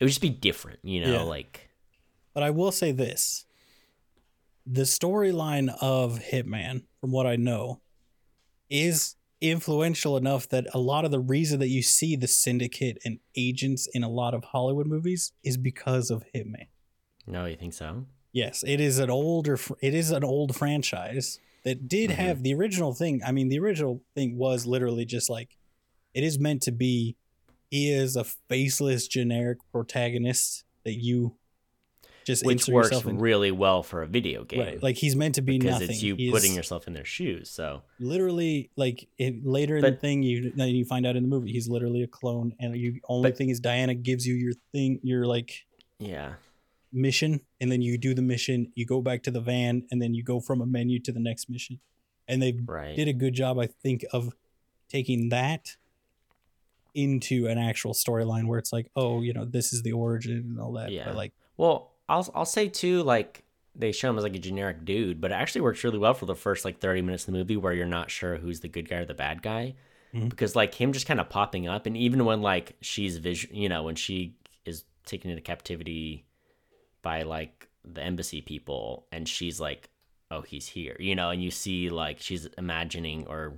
would 0.00 0.08
just 0.08 0.22
be 0.22 0.30
different, 0.30 0.78
you 0.82 1.02
know, 1.02 1.12
Yeah. 1.12 1.22
like 1.22 1.68
but 2.32 2.42
I 2.42 2.50
will 2.50 2.72
say 2.72 2.92
this: 2.92 3.44
the 4.70 4.82
storyline 4.82 5.74
of 5.80 6.18
Hitman, 6.20 6.82
from 7.00 7.10
what 7.12 7.26
I 7.26 7.36
know, 7.36 7.80
is 8.68 9.16
influential 9.40 10.16
enough 10.16 10.48
that 10.48 10.66
a 10.74 10.78
lot 10.78 11.04
of 11.04 11.10
the 11.10 11.20
reason 11.20 11.60
that 11.60 11.68
you 11.68 11.80
see 11.82 12.16
the 12.16 12.26
syndicate 12.26 12.98
and 13.04 13.18
agents 13.36 13.88
in 13.94 14.02
a 14.02 14.08
lot 14.10 14.34
of 14.34 14.44
Hollywood 14.44 14.86
movies 14.86 15.32
is 15.44 15.56
because 15.56 16.10
of 16.10 16.24
Hitman. 16.34 16.66
no, 17.26 17.44
you 17.44 17.56
think 17.56 17.74
so? 17.74 18.06
Yes, 18.32 18.64
it 18.66 18.80
is 18.80 18.98
an 18.98 19.10
older. 19.10 19.58
It 19.82 19.94
is 19.94 20.10
an 20.10 20.24
old 20.24 20.56
franchise 20.56 21.38
that 21.64 21.86
did 21.88 22.10
Mhm. 22.10 22.14
have 22.14 22.42
the 22.42 22.54
original 22.54 22.94
thing. 22.94 23.20
I 23.24 23.32
mean, 23.32 23.48
the 23.48 23.58
original 23.58 24.02
thing 24.14 24.36
was 24.38 24.64
literally 24.66 25.04
just 25.04 25.28
like 25.30 25.56
it 26.14 26.24
is 26.24 26.38
meant 26.38 26.62
to 26.62 26.72
be. 26.72 27.16
He 27.70 27.90
is 27.90 28.16
a 28.16 28.24
faceless, 28.24 29.08
generic 29.08 29.58
protagonist 29.72 30.64
that 30.84 30.94
you 30.94 31.36
just 32.28 32.46
which 32.46 32.68
works 32.68 33.04
in, 33.04 33.18
really 33.18 33.50
well 33.50 33.82
for 33.82 34.02
a 34.02 34.06
video 34.06 34.44
game. 34.44 34.60
right. 34.60 34.82
Like 34.82 34.96
he's 34.96 35.16
meant 35.16 35.34
to 35.34 35.42
be 35.42 35.58
because 35.58 35.72
nothing. 35.80 35.90
it's 35.90 36.02
you 36.02 36.14
He 36.14 36.30
putting 36.30 36.54
yourself 36.54 36.86
in 36.86 36.92
their 36.92 37.04
shoes. 37.04 37.50
So 37.50 37.82
literally 37.98 38.70
like 38.76 39.08
it, 39.18 39.44
later 39.44 39.78
in 39.78 39.82
the 39.82 39.92
thing 39.92 40.22
you 40.22 40.52
then 40.54 40.68
you 40.68 40.84
find 40.84 41.06
out 41.06 41.16
in 41.16 41.22
the 41.22 41.28
movie 41.28 41.50
he's 41.50 41.68
literally 41.68 42.02
a 42.02 42.06
clone, 42.06 42.54
and 42.60 42.76
you 42.76 43.00
only 43.08 43.30
But- 43.30 43.38
thing 43.38 43.48
is 43.50 43.58
Diana 43.60 43.94
gives 43.94 44.26
you 44.26 44.34
your 44.34 44.52
thing, 44.72 45.00
your 45.02 45.26
like 45.26 45.66
yeah, 45.98 46.34
mission, 46.92 47.40
and 47.60 47.72
then 47.72 47.82
you 47.82 47.98
do 47.98 48.14
the 48.14 48.22
mission. 48.22 48.72
You 48.76 48.86
go 48.86 49.00
back 49.02 49.22
to 49.24 49.30
the 49.30 49.40
van, 49.40 49.86
and 49.90 50.00
then 50.00 50.14
you 50.14 50.22
go 50.22 50.38
from 50.38 50.60
a 50.60 50.66
menu 50.66 51.00
to 51.00 51.10
the 51.12 51.18
next 51.20 51.50
mission, 51.50 51.80
and 52.28 52.40
they 52.40 52.56
right. 52.64 52.94
did 52.94 53.08
a 53.08 53.12
good 53.12 53.34
job, 53.34 53.58
I 53.58 53.66
think, 53.66 54.04
of 54.12 54.34
taking 54.88 55.30
that 55.30 55.76
into 56.94 57.46
an 57.46 57.58
actual 57.58 57.92
storyline 57.92 58.46
where 58.46 58.58
it's 58.58 58.72
like, 58.72 58.90
oh, 58.96 59.20
you 59.20 59.32
know, 59.32 59.44
this 59.44 59.72
is 59.72 59.82
the 59.82 59.92
origin 59.92 60.38
and 60.38 60.58
all 60.60 60.72
that. 60.72 60.90
Yeah. 60.90 61.04
But 61.06 61.16
like, 61.16 61.32
Well, 61.56 61.92
I'll 62.08 62.28
I'll 62.34 62.44
say 62.44 62.68
too, 62.68 63.02
like 63.02 63.44
they 63.74 63.92
show 63.92 64.10
him 64.10 64.16
as 64.18 64.24
like 64.24 64.34
a 64.34 64.38
generic 64.40 64.84
dude, 64.84 65.20
but 65.20 65.30
it 65.30 65.34
actually 65.34 65.60
works 65.60 65.84
really 65.84 65.98
well 65.98 66.14
for 66.14 66.26
the 66.26 66.34
first 66.34 66.64
like 66.64 66.78
thirty 66.80 67.02
minutes 67.02 67.22
of 67.28 67.32
the 67.32 67.38
movie 67.38 67.56
where 67.56 67.72
you're 67.72 67.86
not 67.86 68.10
sure 68.10 68.36
who's 68.36 68.60
the 68.60 68.68
good 68.68 68.88
guy 68.88 68.96
or 68.96 69.04
the 69.04 69.14
bad 69.14 69.42
guy, 69.42 69.74
Mhm. 70.14 70.28
because 70.30 70.56
like 70.56 70.74
him 70.74 70.92
just 70.92 71.06
kind 71.06 71.20
of 71.20 71.28
popping 71.28 71.68
up, 71.68 71.86
and 71.86 71.96
even 71.96 72.24
when 72.24 72.40
like 72.42 72.76
she's 72.80 73.18
vision, 73.18 73.54
you 73.54 73.68
know, 73.68 73.82
when 73.82 73.94
she 73.94 74.34
is 74.64 74.84
taken 75.04 75.30
into 75.30 75.42
captivity 75.42 76.24
by 77.02 77.22
like 77.22 77.68
the 77.84 78.02
embassy 78.02 78.40
people, 78.40 79.06
and 79.12 79.28
she's 79.28 79.60
like, 79.60 79.88
oh, 80.30 80.40
he's 80.42 80.66
here, 80.68 80.96
you 80.98 81.14
know, 81.14 81.30
and 81.30 81.42
you 81.42 81.50
see 81.50 81.88
like 81.88 82.18
she's 82.20 82.46
imagining 82.58 83.26
or 83.28 83.54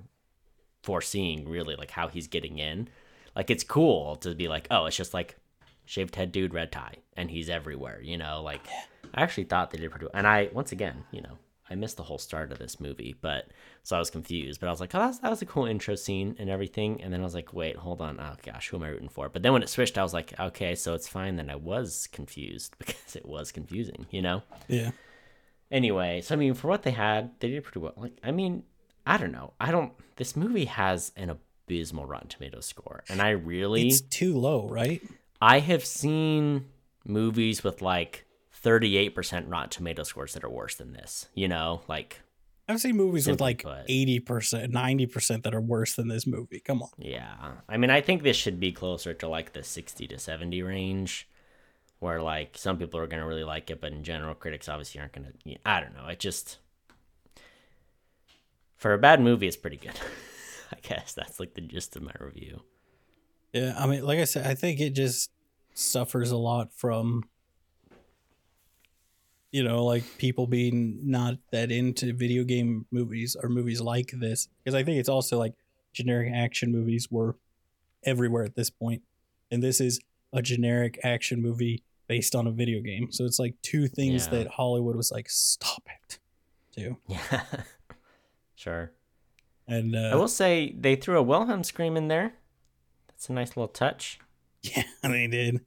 foreseeing 0.82 1.48
really 1.48 1.76
like 1.76 1.90
how 1.90 2.08
he's 2.08 2.26
getting 2.26 2.58
in. 2.58 2.88
Like 3.36 3.50
it's 3.50 3.64
cool 3.64 4.16
to 4.16 4.34
be 4.34 4.48
like, 4.48 4.66
oh, 4.70 4.86
it's 4.86 4.96
just 4.96 5.14
like 5.14 5.36
shaved 5.84 6.14
head 6.16 6.32
dude, 6.32 6.54
red 6.54 6.72
tie, 6.72 6.96
and 7.16 7.30
he's 7.30 7.48
everywhere. 7.48 8.00
You 8.02 8.18
know, 8.18 8.42
like 8.42 8.66
I 9.14 9.22
actually 9.22 9.44
thought 9.44 9.70
they 9.70 9.78
did 9.78 9.90
pretty 9.90 10.06
well. 10.06 10.14
And 10.14 10.26
I 10.26 10.50
once 10.52 10.72
again, 10.72 11.04
you 11.10 11.20
know, 11.20 11.38
I 11.70 11.76
missed 11.76 11.96
the 11.96 12.02
whole 12.02 12.18
start 12.18 12.50
of 12.50 12.58
this 12.58 12.80
movie, 12.80 13.14
but 13.20 13.46
so 13.84 13.94
I 13.96 13.98
was 14.00 14.10
confused. 14.10 14.60
But 14.60 14.66
I 14.66 14.70
was 14.70 14.80
like, 14.80 14.94
oh, 14.94 14.98
that's, 14.98 15.18
that 15.20 15.30
was 15.30 15.40
a 15.40 15.46
cool 15.46 15.66
intro 15.66 15.94
scene 15.94 16.34
and 16.38 16.50
everything. 16.50 17.00
And 17.00 17.12
then 17.12 17.20
I 17.20 17.24
was 17.24 17.34
like, 17.34 17.52
wait, 17.52 17.76
hold 17.76 18.00
on. 18.00 18.18
Oh 18.18 18.34
gosh, 18.42 18.68
who 18.68 18.76
am 18.76 18.82
I 18.82 18.88
rooting 18.88 19.08
for? 19.08 19.28
But 19.28 19.42
then 19.42 19.52
when 19.52 19.62
it 19.62 19.68
switched, 19.68 19.96
I 19.96 20.02
was 20.02 20.12
like, 20.12 20.38
okay, 20.38 20.74
so 20.74 20.94
it's 20.94 21.08
fine. 21.08 21.36
Then 21.36 21.48
I 21.48 21.56
was 21.56 22.08
confused 22.12 22.74
because 22.78 23.14
it 23.14 23.26
was 23.26 23.52
confusing. 23.52 24.06
You 24.10 24.22
know. 24.22 24.42
yeah, 24.68 24.90
Anyway, 25.70 26.20
so 26.20 26.34
I 26.34 26.38
mean, 26.38 26.54
for 26.54 26.68
what 26.68 26.82
they 26.82 26.90
had, 26.90 27.30
they 27.38 27.48
did 27.50 27.62
pretty 27.62 27.78
well. 27.78 27.94
Like, 27.96 28.18
I 28.24 28.32
mean, 28.32 28.64
I 29.06 29.16
don't 29.16 29.32
know. 29.32 29.52
I 29.60 29.70
don't. 29.70 29.92
This 30.16 30.34
movie 30.36 30.64
has 30.64 31.12
an 31.16 31.30
abysmal 31.30 32.06
Rotten 32.06 32.28
Tomatoes 32.28 32.66
score, 32.66 33.04
and 33.08 33.22
I 33.22 33.30
really, 33.30 33.88
it's 33.88 34.00
too 34.00 34.36
low, 34.36 34.68
right? 34.68 35.00
I 35.40 35.60
have 35.60 35.84
seen 35.84 36.66
movies 37.04 37.64
with 37.64 37.80
like 37.82 38.26
38% 38.62 39.50
Rotten 39.50 39.70
Tomato 39.70 40.02
scores 40.02 40.34
that 40.34 40.44
are 40.44 40.50
worse 40.50 40.74
than 40.76 40.92
this. 40.92 41.28
You 41.34 41.48
know, 41.48 41.82
like, 41.88 42.20
I've 42.68 42.80
seen 42.80 42.96
movies 42.96 43.26
with 43.26 43.40
like 43.40 43.64
eighty 43.88 44.20
percent, 44.20 44.72
ninety 44.72 45.06
percent 45.06 45.42
that 45.42 45.54
are 45.54 45.60
worse 45.60 45.94
than 45.94 46.06
this 46.06 46.24
movie. 46.24 46.60
Come 46.60 46.82
on. 46.82 46.90
yeah. 46.98 47.52
I 47.68 47.76
mean, 47.76 47.90
I 47.90 48.00
think 48.00 48.22
this 48.22 48.36
should 48.36 48.60
be 48.60 48.70
closer 48.70 49.12
to 49.14 49.28
like 49.28 49.54
the 49.54 49.64
60 49.64 50.06
to 50.06 50.18
70 50.20 50.62
range, 50.62 51.28
where 51.98 52.22
like 52.22 52.56
some 52.56 52.78
people 52.78 53.00
are 53.00 53.08
going 53.08 53.22
to 53.22 53.26
really 53.26 53.42
like 53.42 53.70
it, 53.70 53.80
but 53.80 53.92
in 53.92 54.04
general, 54.04 54.34
critics 54.36 54.68
obviously 54.68 55.00
aren't 55.00 55.12
going 55.14 55.26
to. 55.26 55.56
I 55.66 55.80
don't 55.80 55.96
know. 55.96 56.06
It 56.06 56.20
just. 56.20 56.58
For 58.76 58.92
a 58.94 58.98
bad 58.98 59.20
movie, 59.20 59.48
it's 59.48 59.56
pretty 59.56 59.76
good. 59.76 59.98
I 60.72 60.76
guess 60.80 61.12
that's 61.12 61.40
like 61.40 61.54
the 61.54 61.60
gist 61.60 61.96
of 61.96 62.02
my 62.02 62.12
review. 62.20 62.62
Yeah, 63.52 63.74
I 63.78 63.86
mean, 63.86 64.04
like 64.04 64.18
I 64.18 64.24
said, 64.24 64.46
I 64.46 64.54
think 64.54 64.80
it 64.80 64.90
just 64.90 65.30
suffers 65.74 66.30
a 66.30 66.36
lot 66.36 66.72
from, 66.72 67.24
you 69.50 69.64
know, 69.64 69.84
like 69.84 70.04
people 70.18 70.46
being 70.46 71.00
not 71.02 71.38
that 71.50 71.72
into 71.72 72.12
video 72.12 72.44
game 72.44 72.86
movies 72.90 73.36
or 73.40 73.48
movies 73.48 73.80
like 73.80 74.12
this. 74.12 74.48
Because 74.62 74.74
I 74.74 74.84
think 74.84 74.98
it's 74.98 75.08
also 75.08 75.38
like 75.38 75.54
generic 75.92 76.32
action 76.32 76.70
movies 76.70 77.10
were 77.10 77.36
everywhere 78.04 78.44
at 78.44 78.54
this 78.54 78.70
point, 78.70 79.02
and 79.50 79.62
this 79.62 79.80
is 79.80 80.00
a 80.32 80.42
generic 80.42 80.98
action 81.02 81.42
movie 81.42 81.82
based 82.06 82.34
on 82.34 82.46
a 82.46 82.50
video 82.50 82.80
game. 82.80 83.10
So 83.10 83.24
it's 83.24 83.38
like 83.38 83.54
two 83.62 83.86
things 83.88 84.26
Yeah. 84.26 84.38
that 84.38 84.46
Hollywood 84.48 84.96
was 84.96 85.10
like, 85.12 85.28
stop 85.28 85.82
it, 85.86 86.18
to. 86.76 86.96
Yeah. 87.06 87.42
sure. 88.54 88.92
And 89.66 89.96
I 89.96 90.10
uh, 90.10 90.18
will 90.18 90.28
say 90.28 90.74
they 90.78 90.96
threw 90.96 91.18
a 91.18 91.22
Wilhelm 91.22 91.62
scream 91.62 91.96
in 91.96 92.08
there. 92.08 92.34
That's 93.20 93.28
a 93.28 93.34
nice 93.34 93.48
little 93.50 93.68
touch. 93.68 94.18
Yeah, 94.62 94.82
they 95.02 95.26
did. 95.26 95.62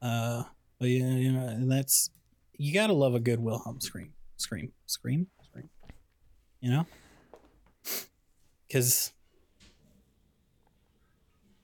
Uh, 0.00 0.44
but 0.78 0.88
yeah, 0.88 1.10
you 1.10 1.32
know, 1.32 1.44
and 1.44 1.68
that's 1.70 2.08
you 2.56 2.72
gotta 2.72 2.92
love 2.92 3.16
a 3.16 3.20
good 3.20 3.40
Wilhelm 3.40 3.80
scream, 3.80 4.12
scream, 4.36 4.70
scream, 4.86 5.26
scream. 5.42 5.68
You 6.60 6.70
know, 6.70 6.86
because 8.68 9.12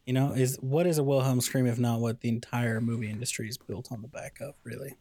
you 0.04 0.12
know 0.12 0.32
is 0.32 0.56
what 0.60 0.88
is 0.88 0.98
a 0.98 1.04
Wilhelm 1.04 1.40
scream 1.40 1.68
if 1.68 1.78
not 1.78 2.00
what 2.00 2.22
the 2.22 2.28
entire 2.28 2.80
movie 2.80 3.08
industry 3.08 3.48
is 3.48 3.56
built 3.56 3.92
on 3.92 4.02
the 4.02 4.08
back 4.08 4.40
of, 4.40 4.54
really. 4.64 4.96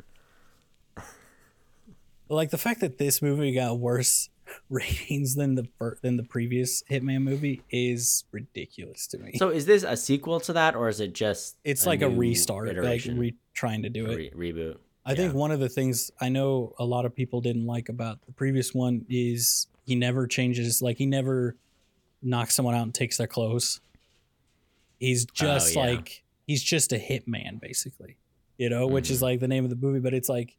Like 2.29 2.51
the 2.51 2.59
fact 2.59 2.81
that 2.81 2.99
this 2.99 3.19
movie 3.19 3.51
got 3.51 3.79
worse 3.79 4.29
ratings 4.69 5.35
than 5.35 5.55
the 5.55 5.67
than 6.01 6.17
the 6.17 6.23
previous 6.23 6.83
Hitman 6.89 7.21
movie 7.23 7.61
is 7.69 8.23
ridiculous 8.31 9.07
to 9.07 9.17
me. 9.17 9.33
So 9.37 9.49
is 9.49 9.65
this 9.65 9.83
a 9.83 9.95
sequel 9.97 10.39
to 10.41 10.53
that, 10.53 10.75
or 10.75 10.89
is 10.89 10.99
it 10.99 11.13
just? 11.13 11.57
it's 11.63 11.85
like 11.85 12.01
a 12.01 12.09
restart, 12.09 12.67
like 12.67 12.77
iteration? 12.77 13.17
re- 13.19 13.35
trying 13.53 13.83
to 13.83 13.89
do 13.89 14.05
it. 14.09 14.33
re- 14.35 14.53
reboot? 14.53 14.77
I 15.05 15.15
think 15.15 15.33
one 15.33 15.51
of 15.51 15.59
the 15.61 15.69
things 15.69 16.11
I 16.19 16.27
know 16.29 16.73
a 16.77 16.83
lot 16.85 17.05
of 17.05 17.15
people 17.15 17.39
didn't 17.39 17.65
like 17.65 17.87
about 17.89 18.25
the 18.25 18.33
previous 18.33 18.73
one 18.73 19.05
is 19.09 19.67
he 19.85 19.95
never 19.95 20.27
changes, 20.27 20.81
like 20.81 20.97
he 20.97 21.05
never 21.05 21.55
knocks 22.21 22.55
someone 22.55 22.75
out 22.75 22.83
and 22.83 22.93
takes 22.93 23.17
their 23.17 23.27
clothes. 23.27 23.79
He's 24.99 25.25
just 25.25 25.77
Oh, 25.77 25.81
yeah. 25.83 25.91
like 25.91 26.23
he's 26.45 26.61
just 26.63 26.91
a 26.91 26.97
hitman, 26.97 27.61
basically, 27.61 28.17
you 28.57 28.69
know, 28.69 28.87
which 28.87 29.09
is 29.11 29.19
Mhm. 29.19 29.23
like 29.23 29.39
the 29.39 29.47
name 29.47 29.63
of 29.63 29.69
the 29.69 29.75
movie, 29.75 29.99
but 29.99 30.13
it's 30.13 30.27
like 30.29 30.57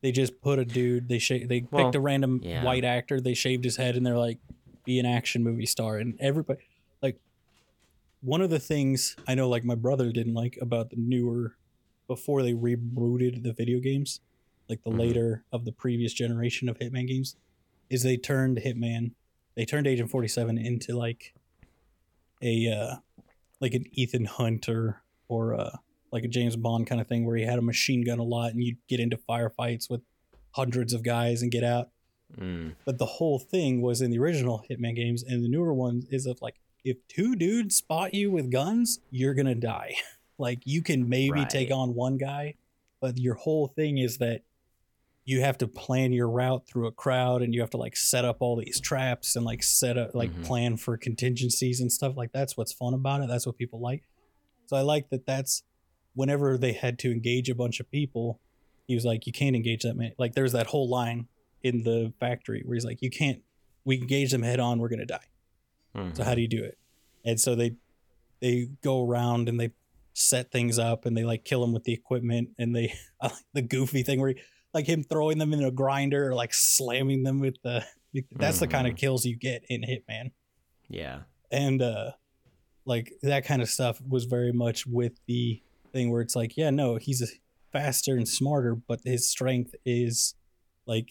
they 0.00 0.12
just 0.12 0.40
put 0.40 0.58
a 0.58 0.64
dude, 0.64 1.08
they 1.08 1.18
sh- 1.18 1.46
they 1.46 1.66
Well, 1.70 1.86
picked 1.86 1.94
a 1.96 2.00
random 2.00 2.40
yeah. 2.42 2.64
white 2.64 2.84
actor, 2.84 3.20
they 3.20 3.34
shaved 3.34 3.64
his 3.64 3.76
head, 3.76 3.96
and 3.96 4.04
they're 4.06 4.18
like, 4.18 4.38
be 4.84 4.98
an 4.98 5.06
action 5.06 5.42
movie 5.42 5.66
star, 5.66 5.98
and 5.98 6.18
everybody 6.20 6.60
like 7.02 7.18
one 8.20 8.40
of 8.40 8.50
the 8.50 8.58
things 8.58 9.16
I 9.26 9.34
know, 9.34 9.48
like 9.48 9.64
my 9.64 9.74
brother 9.74 10.10
didn't 10.12 10.34
like 10.34 10.58
about 10.60 10.90
the 10.90 10.96
newer 10.96 11.56
before 12.06 12.42
they 12.42 12.52
rebooted 12.52 13.42
the 13.42 13.52
video 13.52 13.80
games, 13.80 14.20
like 14.68 14.82
the 14.84 14.90
Mhm. 14.90 14.98
later 14.98 15.44
of 15.52 15.64
the 15.64 15.72
previous 15.72 16.12
generation 16.12 16.68
of 16.68 16.78
Hitman 16.78 17.06
games, 17.06 17.36
is 17.90 18.02
they 18.02 18.16
turned 18.16 18.58
Hitman, 18.58 19.12
they 19.56 19.64
turned 19.64 19.86
Agent 19.86 20.10
Forty 20.10 20.28
Seven 20.28 20.56
into 20.58 20.96
like 20.96 21.34
a 22.42 22.68
uh 22.68 22.96
like 23.60 23.74
an 23.74 23.84
Ethan 23.92 24.24
Hunter 24.26 25.02
or 25.28 25.54
uh 25.58 25.76
like 26.12 26.24
a 26.24 26.28
James 26.28 26.56
Bond 26.56 26.86
kind 26.86 27.00
of 27.00 27.06
thing 27.06 27.24
where 27.26 27.36
he 27.36 27.44
had 27.44 27.58
a 27.58 27.62
machine 27.62 28.02
gun 28.04 28.18
a 28.18 28.22
lot 28.24 28.52
and 28.52 28.62
you'd 28.62 28.78
get 28.88 29.00
into 29.00 29.16
firefights 29.16 29.88
with 29.90 30.00
hundreds 30.52 30.92
of 30.92 31.02
guys 31.02 31.42
and 31.42 31.50
get 31.50 31.64
out. 31.64 31.90
Mm, 32.38 32.74
But 32.84 32.98
the 32.98 33.06
whole 33.06 33.38
thing 33.38 33.80
was 33.80 34.00
in 34.02 34.10
the 34.10 34.18
original 34.18 34.64
Hitman 34.68 34.94
games 34.96 35.22
and 35.22 35.42
the 35.44 35.48
newer 35.48 35.72
ones 35.72 36.06
is 36.10 36.26
of 36.26 36.40
like 36.42 36.56
if 36.84 36.96
two 37.08 37.34
dudes 37.36 37.76
spot 37.76 38.14
you 38.14 38.30
with 38.30 38.50
guns, 38.50 39.00
you're 39.10 39.34
gonna 39.34 39.54
die. 39.54 39.94
like 40.38 40.60
you 40.64 40.82
can 40.82 41.08
maybe 41.08 41.44
take 41.48 41.70
on 41.70 41.94
one 41.94 42.16
guy, 42.16 42.54
but 43.00 43.18
your 43.18 43.34
whole 43.34 43.66
thing 43.68 43.98
is 43.98 44.18
that 44.18 44.42
you 45.24 45.42
have 45.42 45.58
to 45.58 45.68
plan 45.68 46.12
your 46.12 46.28
route 46.30 46.66
through 46.66 46.86
a 46.86 46.92
crowd 46.92 47.42
and 47.42 47.52
you 47.54 47.60
have 47.60 47.68
to 47.70 47.76
like 47.76 47.96
set 47.96 48.24
up 48.24 48.38
all 48.40 48.56
these 48.56 48.80
traps 48.80 49.36
and 49.36 49.44
like 49.44 49.62
set 49.62 49.98
up 49.98 50.14
like 50.14 50.30
Mhm. 50.32 50.44
plan 50.44 50.76
for 50.78 50.96
contingencies 50.96 51.80
and 51.80 51.92
stuff 51.92 52.16
like 52.16 52.32
that's 52.32 52.56
what's 52.56 52.72
fun 52.72 52.94
about 52.94 53.20
it 53.20 53.28
that's 53.28 53.44
what 53.46 53.58
people 53.58 53.78
like 53.78 54.04
so 54.66 54.74
i 54.76 54.80
like 54.80 55.10
that 55.10 55.26
that's 55.26 55.64
whenever 56.18 56.58
they 56.58 56.72
had 56.72 56.98
to 56.98 57.12
engage 57.12 57.48
a 57.48 57.54
bunch 57.54 57.78
of 57.78 57.88
people 57.90 58.40
he 58.88 58.94
was 58.94 59.04
like 59.04 59.26
you 59.26 59.32
can't 59.32 59.54
engage 59.54 59.82
that 59.82 59.94
many 59.94 60.12
like 60.18 60.34
there's 60.34 60.52
that 60.52 60.66
whole 60.66 60.88
line 60.88 61.28
in 61.62 61.82
the 61.84 62.12
factory 62.18 62.62
where 62.64 62.74
he's 62.74 62.84
like 62.84 63.00
you 63.00 63.10
can't 63.10 63.40
we 63.84 63.96
engage 63.96 64.32
them 64.32 64.42
head 64.42 64.58
on 64.58 64.78
we're 64.78 64.88
gonna 64.88 65.06
die 65.06 65.28
mhm. 65.96 66.16
so 66.16 66.24
how 66.24 66.34
do 66.34 66.40
you 66.40 66.48
do 66.48 66.62
it? 66.62 66.78
And 67.24 67.40
so 67.40 67.54
they 67.54 67.76
they 68.40 68.68
go 68.82 69.06
around 69.06 69.48
and 69.48 69.58
they 69.58 69.70
set 70.14 70.50
things 70.50 70.78
up 70.78 71.06
and 71.06 71.16
they 71.16 71.24
like 71.24 71.44
kill 71.44 71.60
them 71.60 71.72
with 71.72 71.84
the 71.84 71.92
equipment 71.92 72.50
and 72.58 72.74
they 72.74 72.94
the 73.54 73.62
goofy 73.62 74.02
thing 74.02 74.20
where 74.20 74.30
he, 74.30 74.40
like 74.74 74.86
him 74.86 75.02
throwing 75.02 75.38
them 75.38 75.52
in 75.52 75.64
a 75.64 75.70
grinder 75.70 76.28
or 76.28 76.34
like 76.34 76.54
slamming 76.54 77.22
them 77.22 77.40
with 77.40 77.60
the 77.62 77.84
that's 78.32 78.58
the 78.58 78.66
kind 78.66 78.86
of 78.86 78.96
kills 78.96 79.24
you 79.24 79.36
get 79.36 79.62
in 79.68 79.82
Hitman. 79.82 80.32
yeah. 80.88 81.20
And 81.50 81.82
uh 81.82 82.12
like 82.84 83.12
that 83.22 83.44
kind 83.44 83.60
of 83.60 83.68
stuff 83.68 84.00
was 84.06 84.24
very 84.24 84.52
much 84.52 84.86
with 84.86 85.12
the 85.26 85.62
thing 85.92 86.10
where 86.10 86.20
it's 86.20 86.36
like, 86.36 86.56
yeah, 86.56 86.70
no, 86.70 86.96
he's 86.96 87.38
faster 87.72 88.16
and 88.16 88.28
smarter, 88.28 88.74
but 88.74 89.00
his 89.04 89.28
strength 89.28 89.74
is 89.84 90.34
like 90.86 91.10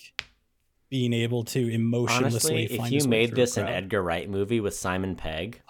being 0.89 1.13
able 1.13 1.43
to 1.43 1.69
emotionlessly 1.69 2.65
Honestly, 2.69 2.77
if 2.79 2.91
you 2.91 3.09
made 3.09 3.35
this 3.35 3.57
an. 3.57 3.67
Edgar 3.67 4.01
Wright 4.01 4.29
movie 4.29 4.59
with 4.59 4.75
Simon 4.75 5.15
Pegg, 5.15 5.61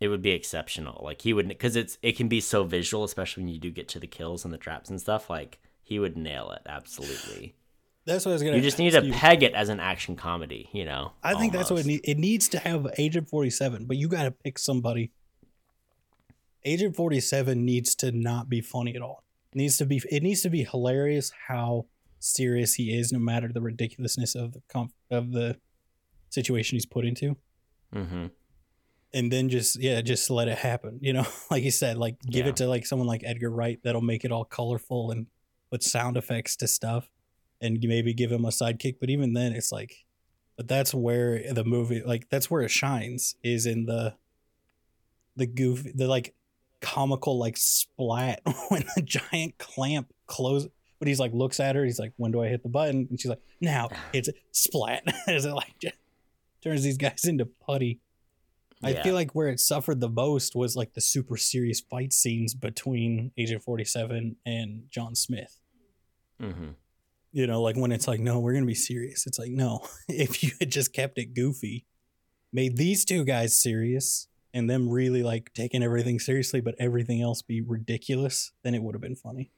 it 0.00 0.08
would 0.08 0.22
be 0.22 0.30
exceptional. 0.30 1.00
Like 1.04 1.22
he 1.22 1.32
would, 1.32 1.48
because 1.48 1.76
it's 1.76 1.98
it 2.02 2.16
can 2.16 2.28
be 2.28 2.40
so 2.40 2.64
visual, 2.64 3.04
especially 3.04 3.44
when 3.44 3.52
you 3.52 3.60
do 3.60 3.70
get 3.70 3.88
to 3.88 4.00
the 4.00 4.06
kills 4.06 4.44
and 4.44 4.52
the 4.52 4.58
traps 4.58 4.90
and 4.90 5.00
stuff. 5.00 5.28
Like 5.28 5.58
he 5.82 5.98
would 5.98 6.16
nail 6.16 6.50
it 6.52 6.62
absolutely. 6.66 7.54
That's 8.04 8.24
what 8.24 8.32
I 8.32 8.34
was 8.34 8.42
gonna. 8.42 8.56
You 8.56 8.62
just 8.62 8.78
need 8.78 8.90
to 8.92 9.04
you. 9.04 9.12
peg 9.12 9.42
it 9.42 9.54
as 9.54 9.68
an 9.68 9.78
action 9.78 10.16
comedy. 10.16 10.68
You 10.72 10.84
know. 10.84 11.12
I 11.22 11.34
think 11.34 11.52
that's 11.52 11.70
what 11.70 11.80
it 11.80 11.86
almost. 11.86 11.86
needs. 11.86 12.02
It 12.04 12.18
needs 12.18 12.48
to 12.50 12.58
have 12.58 12.88
Agent 12.98 13.28
Forty 13.28 13.50
Seven, 13.50 13.84
but 13.84 13.96
you 13.96 14.08
got 14.08 14.24
to 14.24 14.30
pick 14.30 14.58
somebody. 14.58 15.12
Agent 16.64 16.96
Forty 16.96 17.20
Seven 17.20 17.64
needs 17.64 17.94
to 17.96 18.12
not 18.12 18.48
be 18.48 18.60
funny 18.60 18.94
at 18.94 19.02
all. 19.02 19.24
It 19.52 19.58
needs 19.58 19.76
to 19.78 19.86
be. 19.86 20.02
It 20.10 20.22
needs 20.22 20.42
to 20.42 20.50
be 20.50 20.64
hilarious 20.64 21.32
how 21.48 21.86
serious 22.18 22.74
he 22.74 22.96
is, 22.96 23.12
no 23.12 23.18
matter 23.18 23.50
the 23.52 23.60
ridiculousness 23.60 24.34
of 24.34 24.52
the 24.52 24.62
comp- 24.68 24.94
of 25.10 25.32
the 25.32 25.56
situation 26.30 26.76
he's 26.76 26.86
put 26.86 27.04
into. 27.04 27.36
Mhm. 27.94 28.30
and 29.12 29.30
then 29.30 29.50
just 29.50 29.78
yeah 29.78 30.00
just 30.00 30.30
let 30.30 30.48
it 30.48 30.56
happen 30.56 30.98
you 31.02 31.12
know 31.12 31.26
like 31.50 31.62
you 31.62 31.70
said 31.70 31.98
like 31.98 32.16
give 32.22 32.46
Yeah. 32.46 32.50
it 32.50 32.56
to 32.56 32.66
like 32.66 32.86
someone 32.86 33.06
like 33.06 33.20
edgar 33.22 33.50
wright 33.50 33.78
that'll 33.84 34.00
make 34.00 34.24
it 34.24 34.32
all 34.32 34.46
colorful 34.46 35.10
and 35.10 35.26
put 35.70 35.82
sound 35.82 36.16
effects 36.16 36.56
to 36.56 36.66
stuff 36.66 37.10
and 37.60 37.78
maybe 37.82 38.14
give 38.14 38.32
him 38.32 38.46
a 38.46 38.48
sidekick 38.48 38.96
but 38.98 39.10
even 39.10 39.34
then 39.34 39.52
it's 39.52 39.70
like 39.70 40.06
but 40.56 40.66
that's 40.68 40.94
where 40.94 41.52
the 41.52 41.64
movie 41.64 42.02
like 42.02 42.30
that's 42.30 42.50
where 42.50 42.62
it 42.62 42.70
shines 42.70 43.36
is 43.42 43.66
in 43.66 43.84
the 43.84 44.14
the 45.36 45.46
goof 45.46 45.84
the 45.94 46.06
like 46.06 46.34
comical 46.82 47.38
like 47.38 47.56
splat 47.56 48.42
when 48.68 48.84
the 48.96 49.02
giant 49.02 49.56
clamp 49.56 50.12
closes. 50.26 50.68
but 50.98 51.08
he's 51.08 51.18
like 51.20 51.32
looks 51.32 51.58
at 51.60 51.74
her 51.76 51.84
he's 51.84 51.98
like 51.98 52.12
when 52.16 52.30
do 52.32 52.42
i 52.42 52.48
hit 52.48 52.62
the 52.62 52.68
button 52.68 53.06
and 53.08 53.18
she's 53.20 53.30
like 53.30 53.40
now 53.60 53.88
it's 54.12 54.28
splat 54.50 55.02
as 55.26 55.46
it 55.46 55.52
like 55.52 55.74
just 55.80 55.94
turns 56.62 56.82
these 56.82 56.98
guys 56.98 57.24
into 57.24 57.46
putty 57.46 58.00
I 58.84 58.90
Yeah. 58.94 59.02
feel 59.04 59.14
like 59.14 59.30
where 59.32 59.46
it 59.48 59.60
suffered 59.60 60.00
the 60.00 60.08
most 60.08 60.56
was 60.56 60.74
like 60.74 60.94
the 60.94 61.00
super 61.00 61.36
serious 61.36 61.78
fight 61.78 62.12
scenes 62.12 62.52
between 62.52 63.30
Agent 63.38 63.62
47 63.62 64.34
and 64.44 64.82
John 64.90 65.14
Smith. 65.14 65.60
Mhm. 66.40 66.74
You 67.30 67.46
know, 67.46 67.62
like 67.62 67.76
when 67.76 67.92
it's 67.92 68.08
like, 68.08 68.18
no, 68.18 68.40
we're 68.40 68.54
to 68.54 68.66
be 68.66 68.74
serious. 68.74 69.24
It's 69.24 69.38
like, 69.38 69.52
no, 69.52 69.86
if 70.08 70.42
you 70.42 70.50
had 70.58 70.70
just 70.72 70.92
kept 70.92 71.16
it 71.18 71.26
goofy, 71.32 71.86
made 72.52 72.76
these 72.76 73.04
two 73.04 73.24
guys 73.24 73.56
serious 73.56 74.26
and 74.54 74.68
them 74.68 74.88
really 74.88 75.22
like 75.22 75.52
taking 75.54 75.82
everything 75.82 76.18
seriously, 76.18 76.60
but 76.60 76.74
everything 76.78 77.22
else 77.22 77.42
be 77.42 77.60
ridiculous, 77.60 78.52
then 78.62 78.74
it 78.74 78.82
would 78.82 78.94
have 78.94 79.02
been 79.02 79.16
funny. 79.16 79.50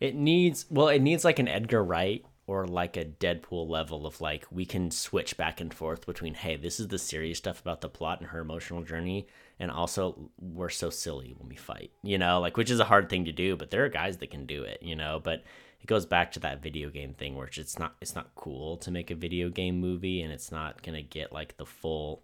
It 0.00 0.14
needs 0.14 0.66
well, 0.70 0.88
it 0.88 1.00
needs 1.00 1.24
like 1.24 1.38
an 1.38 1.48
Edgar 1.48 1.82
Wright 1.82 2.24
or 2.46 2.66
like 2.66 2.96
a 2.96 3.04
Deadpool 3.04 3.68
level 3.68 4.06
of 4.06 4.20
like 4.20 4.46
we 4.50 4.64
can 4.64 4.90
switch 4.90 5.36
back 5.36 5.60
and 5.60 5.72
forth 5.72 6.06
between 6.06 6.34
hey, 6.34 6.56
this 6.56 6.78
is 6.78 6.88
the 6.88 6.98
serious 6.98 7.38
stuff 7.38 7.60
about 7.60 7.80
the 7.80 7.88
plot 7.88 8.20
and 8.20 8.30
her 8.30 8.40
emotional 8.40 8.82
journey, 8.82 9.26
and 9.58 9.70
also 9.70 10.30
we're 10.38 10.68
so 10.68 10.90
silly 10.90 11.34
when 11.38 11.48
we 11.48 11.56
fight, 11.56 11.90
you 12.02 12.18
know, 12.18 12.40
like 12.40 12.56
which 12.56 12.70
is 12.70 12.80
a 12.80 12.84
hard 12.84 13.08
thing 13.08 13.24
to 13.24 13.32
do, 13.32 13.56
but 13.56 13.70
there 13.70 13.84
are 13.84 13.88
guys 13.88 14.18
that 14.18 14.30
can 14.30 14.46
do 14.46 14.62
it, 14.62 14.82
you 14.82 14.94
know, 14.94 15.20
but 15.22 15.42
it 15.80 15.86
goes 15.86 16.06
back 16.06 16.32
to 16.32 16.40
that 16.40 16.62
video 16.62 16.90
game 16.90 17.14
thing 17.14 17.34
where 17.34 17.48
it's 17.50 17.78
not 17.78 17.96
it's 18.00 18.14
not 18.14 18.34
cool 18.34 18.76
to 18.78 18.90
make 18.90 19.10
a 19.10 19.14
video 19.14 19.48
game 19.48 19.80
movie 19.80 20.22
and 20.22 20.32
it's 20.32 20.52
not 20.52 20.82
gonna 20.82 21.02
get 21.02 21.32
like 21.32 21.56
the 21.56 21.66
full 21.66 22.22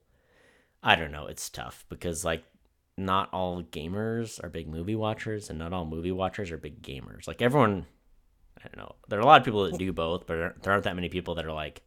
I 0.82 0.96
don't 0.96 1.12
know, 1.12 1.26
it's 1.26 1.48
tough 1.48 1.84
because 1.88 2.24
like 2.24 2.44
not 2.98 3.32
all 3.32 3.62
gamers 3.62 4.42
are 4.42 4.48
big 4.48 4.68
movie 4.68 4.96
watchers 4.96 5.48
and 5.48 5.58
not 5.58 5.72
all 5.72 5.86
movie 5.86 6.12
watchers 6.12 6.50
are 6.50 6.58
big 6.58 6.82
gamers. 6.82 7.26
Like 7.26 7.40
everyone 7.42 7.86
I 8.58 8.68
don't 8.68 8.76
know. 8.76 8.94
There 9.08 9.18
are 9.18 9.22
a 9.22 9.26
lot 9.26 9.40
of 9.40 9.44
people 9.44 9.64
that 9.64 9.78
do 9.78 9.92
both, 9.92 10.26
but 10.26 10.62
there 10.62 10.72
aren't 10.72 10.84
that 10.84 10.94
many 10.94 11.08
people 11.08 11.34
that 11.36 11.46
are 11.46 11.52
like 11.52 11.82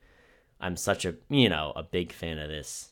I'm 0.60 0.78
such 0.78 1.06
a, 1.06 1.16
you 1.30 1.50
know, 1.50 1.74
a 1.76 1.84
big 1.84 2.12
fan 2.12 2.38
of 2.38 2.50
this 2.50 2.92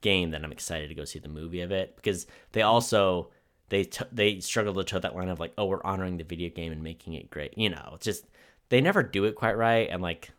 game 0.00 0.30
that 0.30 0.44
I'm 0.44 0.52
excited 0.52 0.88
to 0.88 0.94
go 0.94 1.04
see 1.04 1.18
the 1.18 1.28
movie 1.28 1.60
of 1.60 1.72
it 1.72 1.96
because 1.96 2.26
they 2.52 2.62
also 2.62 3.30
they 3.68 3.84
t- 3.84 4.04
they 4.12 4.40
struggle 4.40 4.74
to 4.74 4.84
toe 4.84 4.98
that 4.98 5.14
line 5.14 5.28
of 5.28 5.40
like, 5.40 5.52
oh, 5.56 5.66
we're 5.66 5.84
honoring 5.84 6.18
the 6.18 6.24
video 6.24 6.50
game 6.50 6.72
and 6.72 6.82
making 6.82 7.14
it 7.14 7.30
great. 7.30 7.56
You 7.56 7.70
know, 7.70 7.92
it's 7.94 8.04
just 8.04 8.26
they 8.68 8.80
never 8.80 9.02
do 9.02 9.24
it 9.24 9.34
quite 9.34 9.56
right 9.56 9.88
and 9.90 10.02
like 10.02 10.30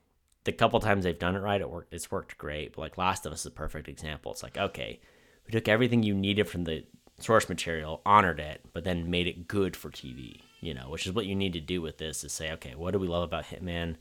the 0.43 0.51
couple 0.51 0.79
times 0.79 1.03
they've 1.03 1.17
done 1.17 1.35
it 1.35 1.39
right, 1.39 1.61
it 1.61 1.69
worked. 1.69 1.93
It's 1.93 2.11
worked 2.11 2.37
great. 2.37 2.75
But 2.75 2.81
like 2.81 2.97
Last 2.97 3.25
of 3.25 3.33
Us 3.33 3.41
is 3.41 3.45
a 3.47 3.51
perfect 3.51 3.87
example. 3.87 4.31
It's 4.31 4.43
like 4.43 4.57
okay, 4.57 4.99
we 5.45 5.51
took 5.51 5.67
everything 5.67 6.03
you 6.03 6.13
needed 6.13 6.47
from 6.49 6.63
the 6.63 6.85
source 7.19 7.47
material, 7.49 8.01
honored 8.05 8.39
it, 8.39 8.61
but 8.73 8.83
then 8.83 9.11
made 9.11 9.27
it 9.27 9.47
good 9.47 9.75
for 9.75 9.89
TV. 9.89 10.41
You 10.59 10.73
know, 10.73 10.89
which 10.89 11.05
is 11.07 11.13
what 11.13 11.25
you 11.25 11.35
need 11.35 11.53
to 11.53 11.59
do 11.59 11.81
with 11.81 11.97
this: 11.97 12.23
is 12.23 12.33
say, 12.33 12.51
okay, 12.53 12.75
what 12.75 12.91
do 12.91 12.99
we 12.99 13.07
love 13.07 13.23
about 13.23 13.45
Hitman? 13.45 13.95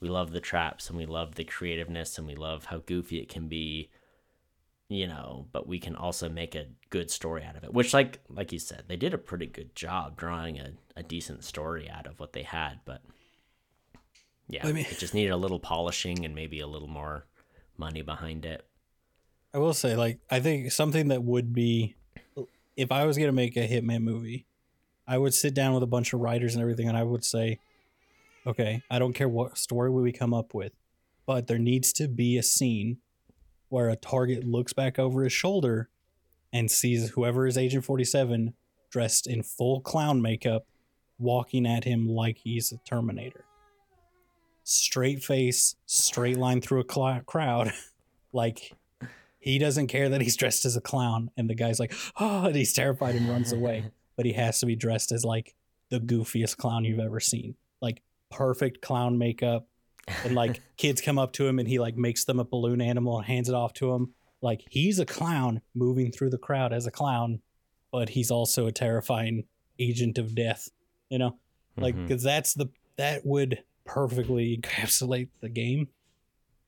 We 0.00 0.08
love 0.08 0.32
the 0.32 0.40
traps, 0.40 0.88
and 0.88 0.98
we 0.98 1.06
love 1.06 1.34
the 1.34 1.44
creativeness, 1.44 2.18
and 2.18 2.26
we 2.26 2.34
love 2.34 2.66
how 2.66 2.78
goofy 2.78 3.20
it 3.20 3.28
can 3.28 3.48
be. 3.48 3.90
You 4.88 5.06
know, 5.06 5.46
but 5.50 5.66
we 5.66 5.78
can 5.78 5.96
also 5.96 6.28
make 6.28 6.54
a 6.54 6.66
good 6.90 7.10
story 7.10 7.42
out 7.42 7.56
of 7.56 7.64
it. 7.64 7.72
Which, 7.72 7.94
like, 7.94 8.20
like 8.28 8.52
you 8.52 8.58
said, 8.58 8.84
they 8.86 8.96
did 8.96 9.14
a 9.14 9.18
pretty 9.18 9.46
good 9.46 9.74
job 9.74 10.16
drawing 10.16 10.58
a, 10.58 10.72
a 10.94 11.02
decent 11.02 11.42
story 11.42 11.88
out 11.88 12.06
of 12.06 12.20
what 12.20 12.34
they 12.34 12.42
had. 12.42 12.80
But 12.84 13.00
yeah, 14.48 14.66
I 14.66 14.72
mean- 14.72 14.86
it 14.90 14.98
just 14.98 15.14
needed 15.14 15.30
a 15.30 15.36
little 15.36 15.58
polishing 15.60 16.24
and 16.24 16.34
maybe 16.34 16.60
a 16.60 16.66
little 16.66 16.88
more 16.88 17.26
money 17.76 18.02
behind 18.02 18.44
it. 18.44 18.64
I 19.52 19.58
will 19.58 19.74
say, 19.74 19.94
like, 19.96 20.18
I 20.30 20.40
think 20.40 20.72
something 20.72 21.08
that 21.08 21.22
would 21.22 21.52
be, 21.52 21.94
if 22.76 22.90
I 22.90 23.04
was 23.06 23.16
going 23.16 23.28
to 23.28 23.32
make 23.32 23.56
a 23.56 23.68
Hitman 23.68 24.02
movie, 24.02 24.46
I 25.06 25.18
would 25.18 25.34
sit 25.34 25.54
down 25.54 25.74
with 25.74 25.82
a 25.82 25.86
bunch 25.88 26.12
of 26.12 26.20
writers 26.20 26.54
and 26.54 26.62
everything, 26.62 26.88
and 26.88 26.96
I 26.96 27.04
would 27.04 27.24
say, 27.24 27.60
okay, 28.46 28.82
I 28.90 28.98
don't 28.98 29.12
care 29.12 29.28
what 29.28 29.56
story 29.56 29.90
we 29.90 30.12
come 30.12 30.34
up 30.34 30.54
with, 30.54 30.72
but 31.24 31.46
there 31.46 31.58
needs 31.58 31.92
to 31.94 32.08
be 32.08 32.36
a 32.36 32.42
scene 32.42 32.98
where 33.68 33.88
a 33.88 33.96
target 33.96 34.44
looks 34.44 34.72
back 34.72 34.98
over 34.98 35.22
his 35.24 35.32
shoulder 35.32 35.88
and 36.52 36.70
sees 36.70 37.10
whoever 37.10 37.46
is 37.46 37.56
Agent 37.58 37.84
47 37.84 38.54
dressed 38.90 39.26
in 39.26 39.42
full 39.42 39.80
clown 39.80 40.20
makeup 40.22 40.66
walking 41.18 41.66
at 41.66 41.84
him 41.84 42.08
like 42.08 42.38
he's 42.38 42.72
a 42.72 42.78
Terminator. 42.78 43.43
Straight 44.64 45.22
face, 45.22 45.76
straight 45.86 46.36
line 46.36 46.60
through 46.60 46.80
a 46.80 46.92
cl- 46.92 47.20
crowd. 47.26 47.72
like 48.32 48.72
he 49.38 49.58
doesn't 49.58 49.88
care 49.88 50.08
that 50.08 50.22
he's 50.22 50.36
dressed 50.36 50.64
as 50.64 50.76
a 50.76 50.80
clown 50.80 51.30
and 51.36 51.48
the 51.48 51.54
guy's 51.54 51.78
like 51.78 51.94
oh 52.18 52.46
and 52.46 52.56
he's 52.56 52.72
terrified 52.72 53.14
and 53.14 53.28
runs 53.28 53.52
away. 53.52 53.90
But 54.16 54.26
he 54.26 54.32
has 54.34 54.60
to 54.60 54.66
be 54.66 54.76
dressed 54.76 55.10
as 55.10 55.24
like 55.24 55.56
the 55.90 55.98
goofiest 55.98 56.56
clown 56.56 56.84
you've 56.84 57.00
ever 57.00 57.18
seen. 57.18 57.56
Like 57.82 58.00
perfect 58.30 58.80
clown 58.80 59.18
makeup 59.18 59.66
and 60.22 60.36
like 60.36 60.62
kids 60.76 61.00
come 61.00 61.18
up 61.18 61.32
to 61.32 61.48
him 61.48 61.58
and 61.58 61.66
he 61.66 61.80
like 61.80 61.96
makes 61.96 62.24
them 62.24 62.38
a 62.38 62.44
balloon 62.44 62.80
animal 62.80 63.18
and 63.18 63.26
hands 63.26 63.48
it 63.48 63.56
off 63.56 63.72
to 63.72 63.92
him 63.92 64.14
like 64.40 64.64
he's 64.70 65.00
a 65.00 65.04
clown 65.04 65.62
moving 65.74 66.12
through 66.12 66.30
the 66.30 66.38
crowd 66.38 66.72
as 66.72 66.86
a 66.86 66.92
clown 66.92 67.40
but 67.90 68.10
he's 68.10 68.30
also 68.30 68.68
a 68.68 68.72
terrifying 68.72 69.46
agent 69.80 70.16
of 70.16 70.36
death 70.36 70.68
you 71.14 71.18
know? 71.18 71.36
Like 71.76 71.94
mm-hmm. 71.94 72.06
because 72.06 72.22
that's 72.22 72.54
the 72.54 72.66
that 72.96 73.24
would 73.24 73.62
perfectly 73.84 74.56
encapsulate 74.58 75.28
the 75.40 75.48
game 75.48 75.88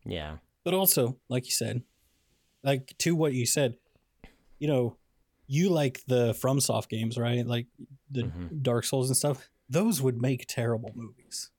yeah, 0.04 0.36
but 0.64 0.72
also 0.74 1.16
like 1.28 1.44
you 1.46 1.50
said 1.50 1.82
like 2.62 2.94
to 2.98 3.14
what 3.16 3.32
you 3.32 3.44
said 3.46 3.76
you 4.58 4.68
know 4.68 4.96
you 5.48 5.68
like 5.70 6.02
the 6.06 6.32
FromSoft 6.32 6.88
games 6.88 7.16
right 7.18 7.46
like 7.46 7.66
the 8.10 8.22
Mhm. 8.24 8.62
dark 8.62 8.84
souls 8.84 9.08
and 9.08 9.16
stuff 9.16 9.48
those 9.68 10.00
would 10.02 10.20
make 10.20 10.46
terrible 10.46 10.92
movies 10.94 11.50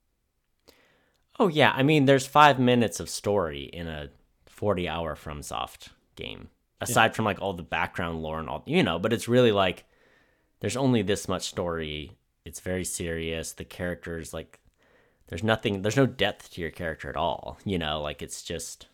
Oh 1.40 1.46
yeah, 1.48 1.72
I 1.72 1.84
mean, 1.84 2.06
there's 2.06 2.26
five 2.26 2.58
minutes 2.58 2.98
of 2.98 3.08
story 3.08 3.62
in 3.72 3.86
a 3.86 4.08
40 4.46 4.88
hour 4.88 5.14
FromSoft 5.14 5.90
game. 6.16 6.48
Aside 6.80 7.14
from 7.14 7.24
like 7.24 7.40
all 7.40 7.52
the 7.52 7.62
background 7.62 8.22
lore 8.22 8.40
and 8.40 8.48
all, 8.48 8.64
you 8.66 8.82
know, 8.82 8.98
but 8.98 9.12
it's 9.12 9.28
really 9.28 9.52
like 9.52 9.84
there's 10.60 10.76
only 10.76 11.02
this 11.02 11.28
much 11.28 11.42
story. 11.42 12.16
It's 12.44 12.58
very 12.58 12.84
serious. 12.84 13.52
The 13.52 13.64
characters 13.64 14.34
like 14.34 14.58
there's 15.28 15.44
nothing. 15.44 15.82
There's 15.82 15.96
no 15.96 16.06
depth 16.06 16.52
to 16.54 16.60
your 16.60 16.70
character 16.70 17.08
at 17.08 17.16
all. 17.16 17.58
You 17.64 17.78
know, 17.78 18.00
like 18.02 18.22
it's 18.22 18.42
just 18.42 18.88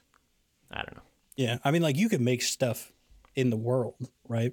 I 0.71 0.79
don't 0.79 0.95
know. 0.97 1.03
yeah 1.37 1.59
i 1.65 1.71
mean 1.71 1.83
like 1.83 1.97
you 1.97 2.09
could 2.09 2.21
make 2.21 2.43
stuff 2.43 2.91
in 3.37 3.51
the 3.51 3.57
world 3.57 3.95
right 4.29 4.53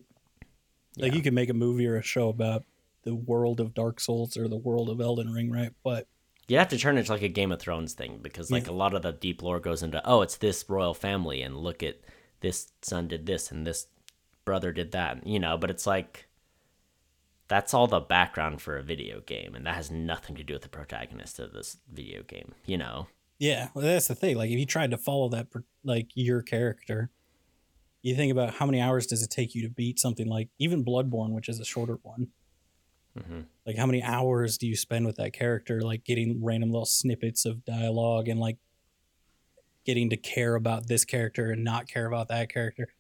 like 0.98 1.12
Yeah. 1.12 1.18
you 1.18 1.24
could 1.24 1.34
make 1.34 1.50
a 1.50 1.54
movie 1.54 1.88
or 1.88 1.96
a 1.98 2.04
show 2.04 2.30
about 2.30 2.64
the 3.04 3.16
world 3.16 3.60
of 3.60 3.74
dark 3.74 4.00
souls 4.00 4.38
or 4.38 4.48
the 4.48 4.58
world 4.58 4.90
of 4.90 5.00
elden 5.02 5.32
ring 5.32 5.50
right 5.52 5.72
but 5.84 6.08
You 6.48 6.58
have 6.58 6.68
to 6.70 6.78
turn 6.78 6.98
it 6.98 7.02
into 7.02 7.12
like 7.14 7.22
a 7.24 7.28
Game 7.30 7.52
of 7.52 7.60
Thrones 7.60 7.94
thing 7.94 8.20
because 8.22 8.52
like 8.52 8.66
Yeah. 8.68 8.74
a 8.74 8.82
lot 8.84 8.94
of 8.94 9.02
the 9.02 9.12
deep 9.14 9.42
lore 9.42 9.60
goes 9.60 9.82
into 9.82 10.02
oh 10.08 10.22
it's 10.22 10.38
this 10.38 10.66
royal 10.70 10.94
family 10.94 11.42
and 11.42 11.58
look 11.58 11.82
at 11.82 11.98
this 12.42 12.72
son 12.82 13.08
did 13.08 13.26
this 13.26 13.52
and 13.52 13.66
this 13.66 13.88
brother 14.46 14.72
did 14.72 14.92
that 14.92 15.26
you 15.26 15.40
know 15.40 15.58
but 15.58 15.70
it's 15.72 15.88
like 15.88 16.28
that's 17.52 17.74
all 17.74 17.86
the 17.86 18.00
background 18.00 18.62
for 18.62 18.78
a 18.78 18.84
video 18.84 19.20
game 19.20 19.54
and 19.56 19.66
that 19.66 19.76
has 19.76 19.92
nothing 19.92 20.38
to 20.38 20.44
do 20.44 20.54
with 20.54 20.62
the 20.62 20.70
protagonist 20.70 21.38
of 21.38 21.52
this 21.52 21.78
video 21.92 22.24
game 22.24 22.54
you 22.66 22.78
know 22.78 23.08
Yeah, 23.40 23.70
well, 23.74 23.84
that's 23.84 24.08
the 24.08 24.16
thing. 24.16 24.38
Like, 24.38 24.52
if 24.52 24.58
you 24.60 24.66
tried 24.68 24.92
to 24.92 24.98
follow 24.98 25.28
that, 25.30 25.48
like 25.84 26.10
your 26.14 26.44
character, 26.44 27.10
you 28.04 28.16
think 28.16 28.32
about 28.32 28.54
how 28.54 28.68
many 28.68 28.80
hours 28.80 29.08
does 29.08 29.24
it 29.24 29.32
take 29.32 29.56
you 29.56 29.64
to 29.64 29.70
beat 29.70 30.00
something 30.00 30.28
like 30.28 30.50
even 30.60 30.86
Bloodborne, 30.86 31.32
which 31.32 31.50
is 31.50 31.60
a 31.60 31.66
shorter 31.66 31.98
one. 32.04 32.28
Mhm. 33.18 33.46
Like, 33.66 33.78
how 33.78 33.88
many 33.88 34.02
hours 34.04 34.58
do 34.60 34.68
you 34.68 34.76
spend 34.76 35.06
with 35.08 35.16
that 35.18 35.34
character, 35.34 35.82
like 35.82 36.04
getting 36.06 36.44
random 36.44 36.70
little 36.72 36.86
snippets 36.86 37.46
of 37.46 37.66
dialogue 37.66 38.28
and 38.30 38.40
like 38.40 38.58
getting 39.86 40.10
to 40.12 40.18
care 40.18 40.56
about 40.56 40.88
this 40.88 41.04
character 41.04 41.52
and 41.52 41.64
not 41.64 41.88
care 41.88 42.06
about 42.06 42.28
that 42.30 42.54
character? 42.54 42.94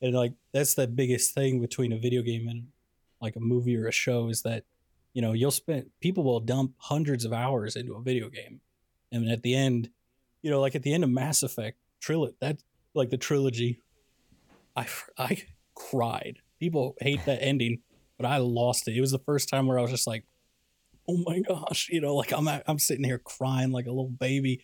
And 0.00 0.14
like 0.14 0.32
that's 0.52 0.74
the 0.74 0.86
biggest 0.88 1.34
thing 1.34 1.60
between 1.60 1.92
a 1.92 1.98
video 1.98 2.22
game 2.22 2.48
and 2.48 2.68
like 3.24 3.36
a 3.36 3.40
movie 3.40 3.76
or 3.76 3.88
a 3.88 3.92
show 3.92 4.28
is 4.28 4.42
that 4.42 4.64
you 5.14 5.22
know 5.22 5.32
you'll 5.32 5.50
spend 5.50 5.90
people 6.00 6.22
will 6.22 6.40
dump 6.40 6.74
hundreds 6.76 7.24
of 7.24 7.32
hours 7.32 7.74
into 7.74 7.94
a 7.94 8.02
video 8.02 8.28
game, 8.28 8.60
and 9.10 9.28
at 9.28 9.42
the 9.42 9.54
end, 9.54 9.90
you 10.42 10.50
know, 10.50 10.60
like 10.60 10.74
at 10.74 10.82
the 10.82 10.92
end 10.92 11.02
of 11.02 11.10
Mass 11.10 11.42
Effect 11.42 11.78
trilogy, 12.00 12.36
that 12.40 12.62
like 12.94 13.10
the 13.10 13.16
trilogy, 13.16 13.80
I 14.76 14.86
I 15.18 15.42
cried. 15.74 16.38
People 16.60 16.94
hate 17.00 17.24
that 17.24 17.42
ending, 17.42 17.80
but 18.16 18.26
I 18.26 18.36
lost 18.36 18.86
it. 18.86 18.96
It 18.96 19.00
was 19.00 19.10
the 19.10 19.18
first 19.18 19.48
time 19.48 19.66
where 19.66 19.78
I 19.78 19.82
was 19.82 19.90
just 19.90 20.06
like, 20.06 20.24
oh 21.08 21.22
my 21.26 21.40
gosh, 21.40 21.88
you 21.90 22.00
know, 22.00 22.14
like 22.14 22.32
I'm 22.32 22.48
I'm 22.66 22.78
sitting 22.78 23.04
here 23.04 23.18
crying 23.18 23.72
like 23.72 23.86
a 23.86 23.90
little 23.90 24.10
baby 24.10 24.62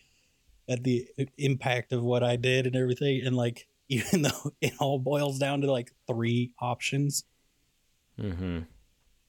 at 0.69 0.83
the 0.83 1.07
impact 1.37 1.91
of 1.91 2.03
what 2.03 2.23
I 2.23 2.35
did 2.35 2.67
and 2.67 2.75
everything, 2.75 3.21
and 3.25 3.35
like 3.35 3.67
even 3.89 4.21
though 4.21 4.53
it 4.61 4.73
all 4.79 4.99
boils 4.99 5.37
down 5.37 5.61
to 5.61 5.71
like 5.71 5.91
three 6.07 6.53
options. 6.59 7.25
Mm-hmm. 8.21 8.59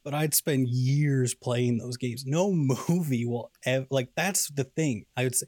But 0.05 0.15
I'd 0.15 0.35
spend 0.35 0.69
years 0.69 1.35
playing 1.35 1.79
those 1.79 1.97
games. 1.97 2.25
No 2.27 2.53
movie 2.89 3.25
will 3.25 3.51
ever 3.65 3.87
like 3.91 4.11
that's 4.17 4.49
the 4.51 4.65
thing. 4.65 5.05
I 5.17 5.25
would 5.25 5.35
say 5.35 5.47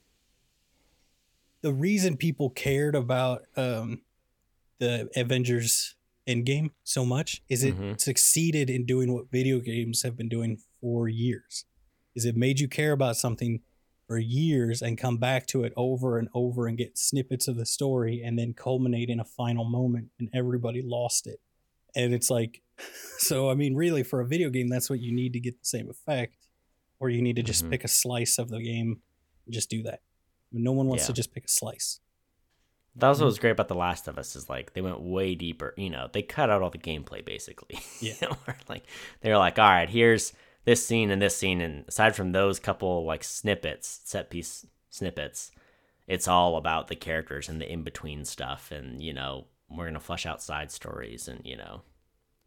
the 1.62 1.72
reason 1.72 2.16
people 2.16 2.50
cared 2.50 2.94
about 2.94 3.42
um 3.56 4.02
the 4.78 5.08
Avengers 5.16 5.94
Endgame 6.28 6.70
so 6.84 7.04
much 7.04 7.42
is 7.48 7.62
it 7.64 7.76
Mhm. 7.76 8.00
succeeded 8.00 8.70
in 8.70 8.86
doing 8.86 9.12
what 9.12 9.30
video 9.30 9.60
games 9.60 10.02
have 10.02 10.16
been 10.16 10.28
doing 10.28 10.58
for 10.80 11.08
years. 11.08 11.64
Is 12.14 12.24
it 12.24 12.36
made 12.36 12.60
you 12.60 12.68
care 12.68 12.92
about 12.92 13.16
something 13.16 13.60
for 14.06 14.18
years 14.18 14.82
and 14.82 14.98
come 14.98 15.16
back 15.18 15.46
to 15.48 15.64
it 15.64 15.72
over 15.76 16.18
and 16.18 16.28
over 16.34 16.66
and 16.66 16.76
get 16.78 16.98
snippets 16.98 17.48
of 17.48 17.56
the 17.56 17.64
story 17.66 18.22
and 18.22 18.38
then 18.38 18.52
culminate 18.52 19.08
in 19.08 19.18
a 19.20 19.24
final 19.24 19.64
moment 19.64 20.10
and 20.18 20.28
everybody 20.34 20.82
lost 20.82 21.26
it. 21.26 21.40
And 21.96 22.12
it's 22.12 22.28
like 22.30 22.62
so 23.18 23.50
I 23.50 23.54
mean 23.54 23.74
really 23.74 24.02
for 24.02 24.20
a 24.20 24.26
video 24.26 24.50
game 24.50 24.68
that's 24.68 24.90
what 24.90 25.00
you 25.00 25.12
need 25.12 25.32
to 25.34 25.40
get 25.40 25.58
the 25.58 25.64
same 25.66 25.88
effect 25.90 26.34
or 27.00 27.08
you 27.10 27.22
need 27.22 27.36
to 27.36 27.42
just 27.42 27.64
Mhm. 27.64 27.70
pick 27.70 27.84
a 27.84 27.88
slice 27.88 28.38
of 28.38 28.48
the 28.48 28.60
game 28.62 29.00
and 29.46 29.54
just 29.54 29.70
do 29.70 29.82
that. 29.84 30.00
No 30.52 30.72
one 30.72 30.86
wants 30.86 31.06
to 31.06 31.12
just 31.12 31.32
pick 31.34 31.44
a 31.44 31.48
slice. 31.48 32.00
That 32.96 33.08
was 33.08 33.18
Mm-hmm. 33.18 33.24
what 33.24 33.26
was 33.26 33.38
great 33.40 33.50
about 33.50 33.68
The 33.68 33.74
Last 33.74 34.06
of 34.08 34.18
Us 34.18 34.36
is 34.36 34.48
like 34.48 34.72
they 34.72 34.80
went 34.80 35.00
way 35.00 35.34
deeper. 35.34 35.74
You 35.76 35.90
know, 35.90 36.08
they 36.12 36.22
cut 36.22 36.50
out 36.50 36.62
all 36.62 36.70
the 36.70 36.78
gameplay 36.78 37.24
basically. 37.24 37.78
Yeah. 38.00 38.14
You 38.20 38.28
know, 38.28 38.36
where, 38.44 38.56
like 38.68 38.84
they 39.20 39.30
were 39.30 39.36
like, 39.38 39.58
all 39.58 39.68
right, 39.68 39.88
here's 39.90 40.32
this 40.64 40.86
scene 40.86 41.10
and 41.10 41.20
this 41.20 41.36
scene, 41.36 41.60
and 41.60 41.84
aside 41.88 42.14
from 42.16 42.32
those 42.32 42.58
couple 42.60 43.04
like 43.04 43.22
snippets, 43.24 44.00
set 44.04 44.30
piece 44.30 44.64
snippets, 44.90 45.50
it's 46.06 46.28
all 46.28 46.56
about 46.56 46.88
the 46.88 46.96
characters 46.96 47.48
and 47.48 47.60
the 47.60 47.70
in 47.70 47.82
between 47.82 48.24
stuff, 48.24 48.70
and 48.70 49.02
you 49.02 49.12
know, 49.12 49.46
we're 49.68 49.86
gonna 49.86 50.00
flesh 50.00 50.24
out 50.24 50.40
side 50.42 50.70
stories, 50.70 51.26
and 51.28 51.40
you 51.44 51.56
know, 51.56 51.82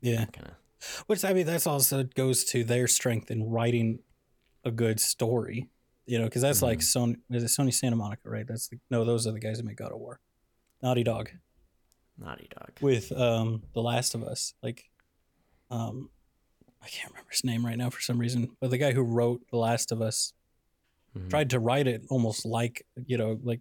Yeah. 0.01 0.25
kind 0.25 0.47
of 0.47 1.03
Which 1.07 1.23
I 1.25 1.33
mean, 1.33 1.45
that's 1.45 1.67
also 1.67 2.03
goes 2.03 2.43
to 2.45 2.63
their 2.63 2.87
strength 2.87 3.31
in 3.31 3.49
writing 3.49 3.99
a 4.63 4.71
good 4.71 4.99
story. 4.99 5.69
You 6.05 6.19
know, 6.19 6.25
because 6.25 6.41
that's 6.41 6.61
like 6.61 6.79
Sony. 6.79 7.17
Is 7.31 7.43
it 7.43 7.47
Sony 7.47 7.73
Santa 7.73 7.95
Monica? 7.97 8.29
Right. 8.29 8.47
That's 8.47 8.69
the, 8.69 8.79
no. 8.89 9.03
Those 9.03 9.27
are 9.27 9.31
the 9.33 9.39
guys 9.39 9.57
that 9.57 9.65
make 9.65 9.75
God 9.77 9.91
of 9.91 9.99
War. 9.99 10.19
Naughty 10.81 11.03
Dog 11.03 11.29
Naughty 12.17 12.47
Dog. 12.55 12.71
with 12.81 13.11
um 13.11 13.63
The 13.73 13.81
Last 13.81 14.15
of 14.15 14.23
Us. 14.23 14.53
Like, 14.63 14.89
um, 15.69 16.09
I 16.81 16.87
can't 16.87 17.11
remember 17.11 17.29
his 17.31 17.43
name 17.43 17.65
right 17.65 17.77
now 17.77 17.89
for 17.89 17.99
some 18.01 18.17
reason, 18.19 18.55
but 18.61 18.69
the 18.69 18.77
guy 18.77 18.91
who 18.93 19.01
wrote 19.01 19.41
The 19.51 19.57
Last 19.57 19.91
of 19.91 20.01
Us 20.01 20.33
Mhm. 21.17 21.29
tried 21.29 21.49
to 21.49 21.59
write 21.59 21.87
it 21.87 22.03
almost 22.09 22.45
like 22.45 22.85
you 23.05 23.17
know 23.17 23.39
like 23.43 23.59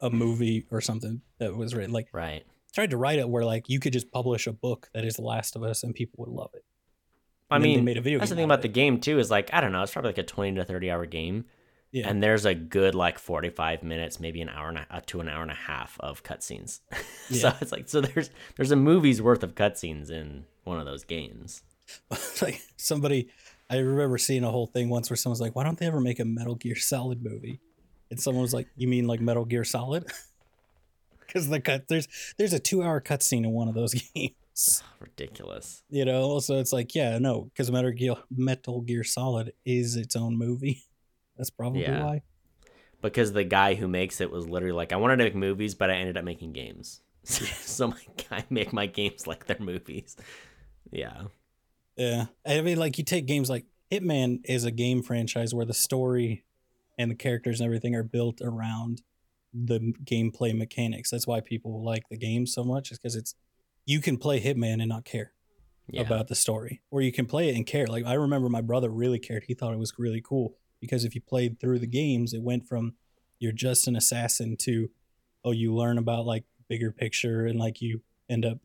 a 0.00 0.08
movie 0.10 0.66
or 0.70 0.80
something 0.80 1.20
that 1.38 1.54
was 1.56 1.74
written 1.74 1.92
like 1.92 2.08
Right. 2.12 2.44
Tried 2.78 2.90
to 2.90 2.96
write 2.96 3.18
it 3.18 3.28
where 3.28 3.44
like 3.44 3.68
you 3.68 3.80
could 3.80 3.92
just 3.92 4.10
publish 4.12 4.46
a 4.46 4.52
book 4.52 4.88
that 4.94 5.04
is 5.04 5.14
The 5.14 5.22
Last 5.22 5.56
of 5.56 5.62
Us 5.62 5.82
and 5.82 5.94
people 5.94 6.16
would 6.24 6.28
love 6.34 6.50
it. 6.54 6.64
I 7.50 7.56
And 7.56 7.64
they 7.64 7.74
mean, 7.76 7.84
made 7.84 7.96
a 7.96 8.00
video 8.00 8.18
that's 8.18 8.30
the 8.30 8.36
thing 8.36 8.44
about 8.44 8.58
of 8.58 8.62
the 8.62 8.68
game 8.68 9.00
too 9.00 9.18
is 9.18 9.30
like 9.30 9.52
I 9.52 9.60
don't 9.60 9.72
know, 9.72 9.82
it's 9.82 9.92
probably 9.92 10.10
like 10.10 10.18
a 10.18 10.22
twenty 10.22 10.56
to 10.56 10.64
thirty 10.64 10.90
hour 10.90 11.06
game, 11.06 11.46
Yeah. 11.92 12.08
and 12.08 12.22
there's 12.22 12.44
a 12.44 12.54
good 12.54 12.94
like 12.94 13.18
forty 13.18 13.48
five 13.50 13.82
minutes, 13.82 14.20
maybe 14.20 14.40
an 14.42 14.48
hour 14.48 14.68
and 14.68 14.78
a, 14.78 14.86
up 14.90 15.06
to 15.06 15.20
an 15.20 15.28
hour 15.28 15.42
and 15.42 15.50
a 15.50 15.54
half 15.54 15.96
of 16.00 16.22
cutscenes. 16.22 16.80
so 17.30 17.52
it's 17.60 17.72
like 17.72 17.88
so 17.88 18.00
there's 18.00 18.30
there's 18.56 18.70
a 18.70 18.76
movie's 18.76 19.20
worth 19.22 19.42
of 19.42 19.54
cutscenes 19.54 20.10
in 20.10 20.44
one 20.64 20.78
of 20.78 20.84
those 20.86 21.04
games. 21.04 21.62
like 22.42 22.60
somebody 22.76 23.28
I 23.70 23.78
remember 23.78 24.18
seeing 24.18 24.44
a 24.44 24.50
whole 24.50 24.66
thing 24.66 24.88
once 24.90 25.08
where 25.10 25.16
someone's 25.16 25.40
like, 25.40 25.56
"Why 25.56 25.64
don't 25.64 25.78
they 25.78 25.86
ever 25.86 26.00
make 26.00 26.20
a 26.20 26.24
Metal 26.24 26.54
Gear 26.54 26.76
Solid 26.76 27.22
movie?" 27.22 27.60
And 28.10 28.20
someone 28.20 28.42
was 28.42 28.52
like, 28.54 28.68
"You 28.76 28.88
mean 28.88 29.06
like 29.06 29.20
Metal 29.20 29.44
Gear 29.46 29.64
Solid?" 29.64 30.04
Because 31.28 31.48
the 31.48 31.60
cut 31.60 31.86
there's 31.88 32.08
there's 32.38 32.52
a 32.52 32.58
two 32.58 32.82
hour 32.82 33.00
cutscene 33.00 33.44
in 33.44 33.50
one 33.52 33.68
of 33.68 33.74
those 33.74 33.94
games. 34.14 34.82
Ridiculous. 34.98 35.84
You 35.88 36.04
know, 36.04 36.40
so 36.40 36.58
it's 36.58 36.72
like, 36.72 36.94
yeah, 36.94 37.18
no, 37.18 37.42
because 37.44 37.70
Metal 37.70 37.92
Gear 37.92 38.16
Metal 38.34 38.80
Gear 38.80 39.04
Solid 39.04 39.52
is 39.64 39.94
its 39.94 40.16
own 40.16 40.36
movie. 40.36 40.82
That's 41.36 41.50
probably 41.50 41.82
Yeah. 41.82 42.02
why. 42.04 42.22
Because 43.00 43.32
the 43.32 43.44
guy 43.44 43.74
who 43.76 43.86
makes 43.86 44.20
it 44.20 44.28
was 44.32 44.48
literally 44.48 44.74
like, 44.74 44.92
I 44.92 44.96
wanted 44.96 45.18
to 45.18 45.24
make 45.24 45.36
movies, 45.36 45.76
but 45.76 45.88
I 45.88 45.94
ended 45.94 46.16
up 46.16 46.24
making 46.24 46.52
games. 46.52 47.00
so 47.24 47.88
my 47.88 48.00
I 48.30 48.44
make 48.50 48.72
my 48.72 48.86
games 48.86 49.26
like 49.26 49.46
they're 49.46 49.56
movies. 49.60 50.16
Yeah. 50.90 51.24
Yeah. 51.96 52.26
I 52.46 52.60
mean, 52.62 52.78
like 52.78 52.98
you 52.98 53.04
take 53.04 53.26
games 53.26 53.48
like 53.50 53.66
Hitman 53.92 54.40
is 54.44 54.64
a 54.64 54.70
game 54.72 55.02
franchise 55.02 55.54
where 55.54 55.66
the 55.66 55.74
story 55.74 56.44
and 56.98 57.10
the 57.10 57.14
characters 57.14 57.60
and 57.60 57.66
everything 57.66 57.94
are 57.94 58.02
built 58.02 58.40
around 58.42 59.02
the 59.52 59.92
gameplay 60.04 60.56
mechanics. 60.56 61.10
That's 61.10 61.26
why 61.26 61.40
people 61.40 61.82
like 61.84 62.04
the 62.10 62.18
game 62.18 62.46
so 62.46 62.64
much, 62.64 62.90
is 62.92 62.98
because 62.98 63.16
it's 63.16 63.34
you 63.86 64.00
can 64.00 64.18
play 64.18 64.40
Hitman 64.40 64.80
and 64.80 64.88
not 64.88 65.04
care 65.04 65.32
Yeah. 65.90 66.02
about 66.02 66.28
the 66.28 66.34
story, 66.34 66.82
or 66.90 67.00
you 67.00 67.12
can 67.12 67.26
play 67.26 67.48
it 67.48 67.56
and 67.56 67.66
care. 67.66 67.86
Like 67.86 68.04
I 68.04 68.14
remember 68.14 68.48
my 68.48 68.60
brother 68.60 68.90
really 68.90 69.18
cared. 69.18 69.44
He 69.44 69.54
thought 69.54 69.72
it 69.72 69.78
was 69.78 69.92
really 69.98 70.20
cool 70.20 70.54
because 70.80 71.04
if 71.04 71.14
you 71.14 71.20
played 71.20 71.58
through 71.60 71.78
the 71.78 71.86
games, 71.86 72.32
it 72.34 72.42
went 72.42 72.68
from 72.68 72.94
you're 73.38 73.52
just 73.52 73.88
an 73.88 73.96
assassin 73.96 74.56
to 74.60 74.90
oh, 75.44 75.52
you 75.52 75.74
learn 75.74 75.98
about 75.98 76.26
like 76.26 76.44
bigger 76.68 76.90
picture 76.90 77.46
and 77.46 77.58
like 77.58 77.80
you 77.80 78.02
end 78.28 78.44
up 78.44 78.58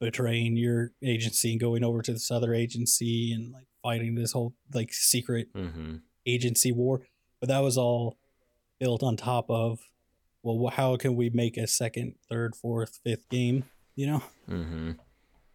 betraying 0.00 0.56
your 0.56 0.92
agency 1.02 1.50
and 1.50 1.60
going 1.60 1.82
over 1.82 2.02
to 2.02 2.12
this 2.12 2.30
other 2.30 2.54
agency 2.54 3.32
and 3.32 3.52
like 3.52 3.66
fighting 3.82 4.14
this 4.14 4.32
whole 4.32 4.54
like 4.72 4.92
secret 4.92 5.52
mm-hmm. 5.52 5.96
agency 6.26 6.70
war. 6.70 7.00
But 7.40 7.48
that 7.48 7.60
was 7.60 7.76
all 7.76 8.16
built 8.78 9.02
on 9.02 9.16
top 9.16 9.50
of 9.50 9.80
well, 10.42 10.70
how 10.70 10.96
can 10.96 11.16
we 11.16 11.30
make 11.30 11.56
a 11.56 11.66
second, 11.66 12.14
third, 12.30 12.54
fourth, 12.56 13.00
fifth 13.04 13.28
game? 13.28 13.64
You 13.96 14.06
know. 14.06 14.22
Mm-hmm. 14.48 14.92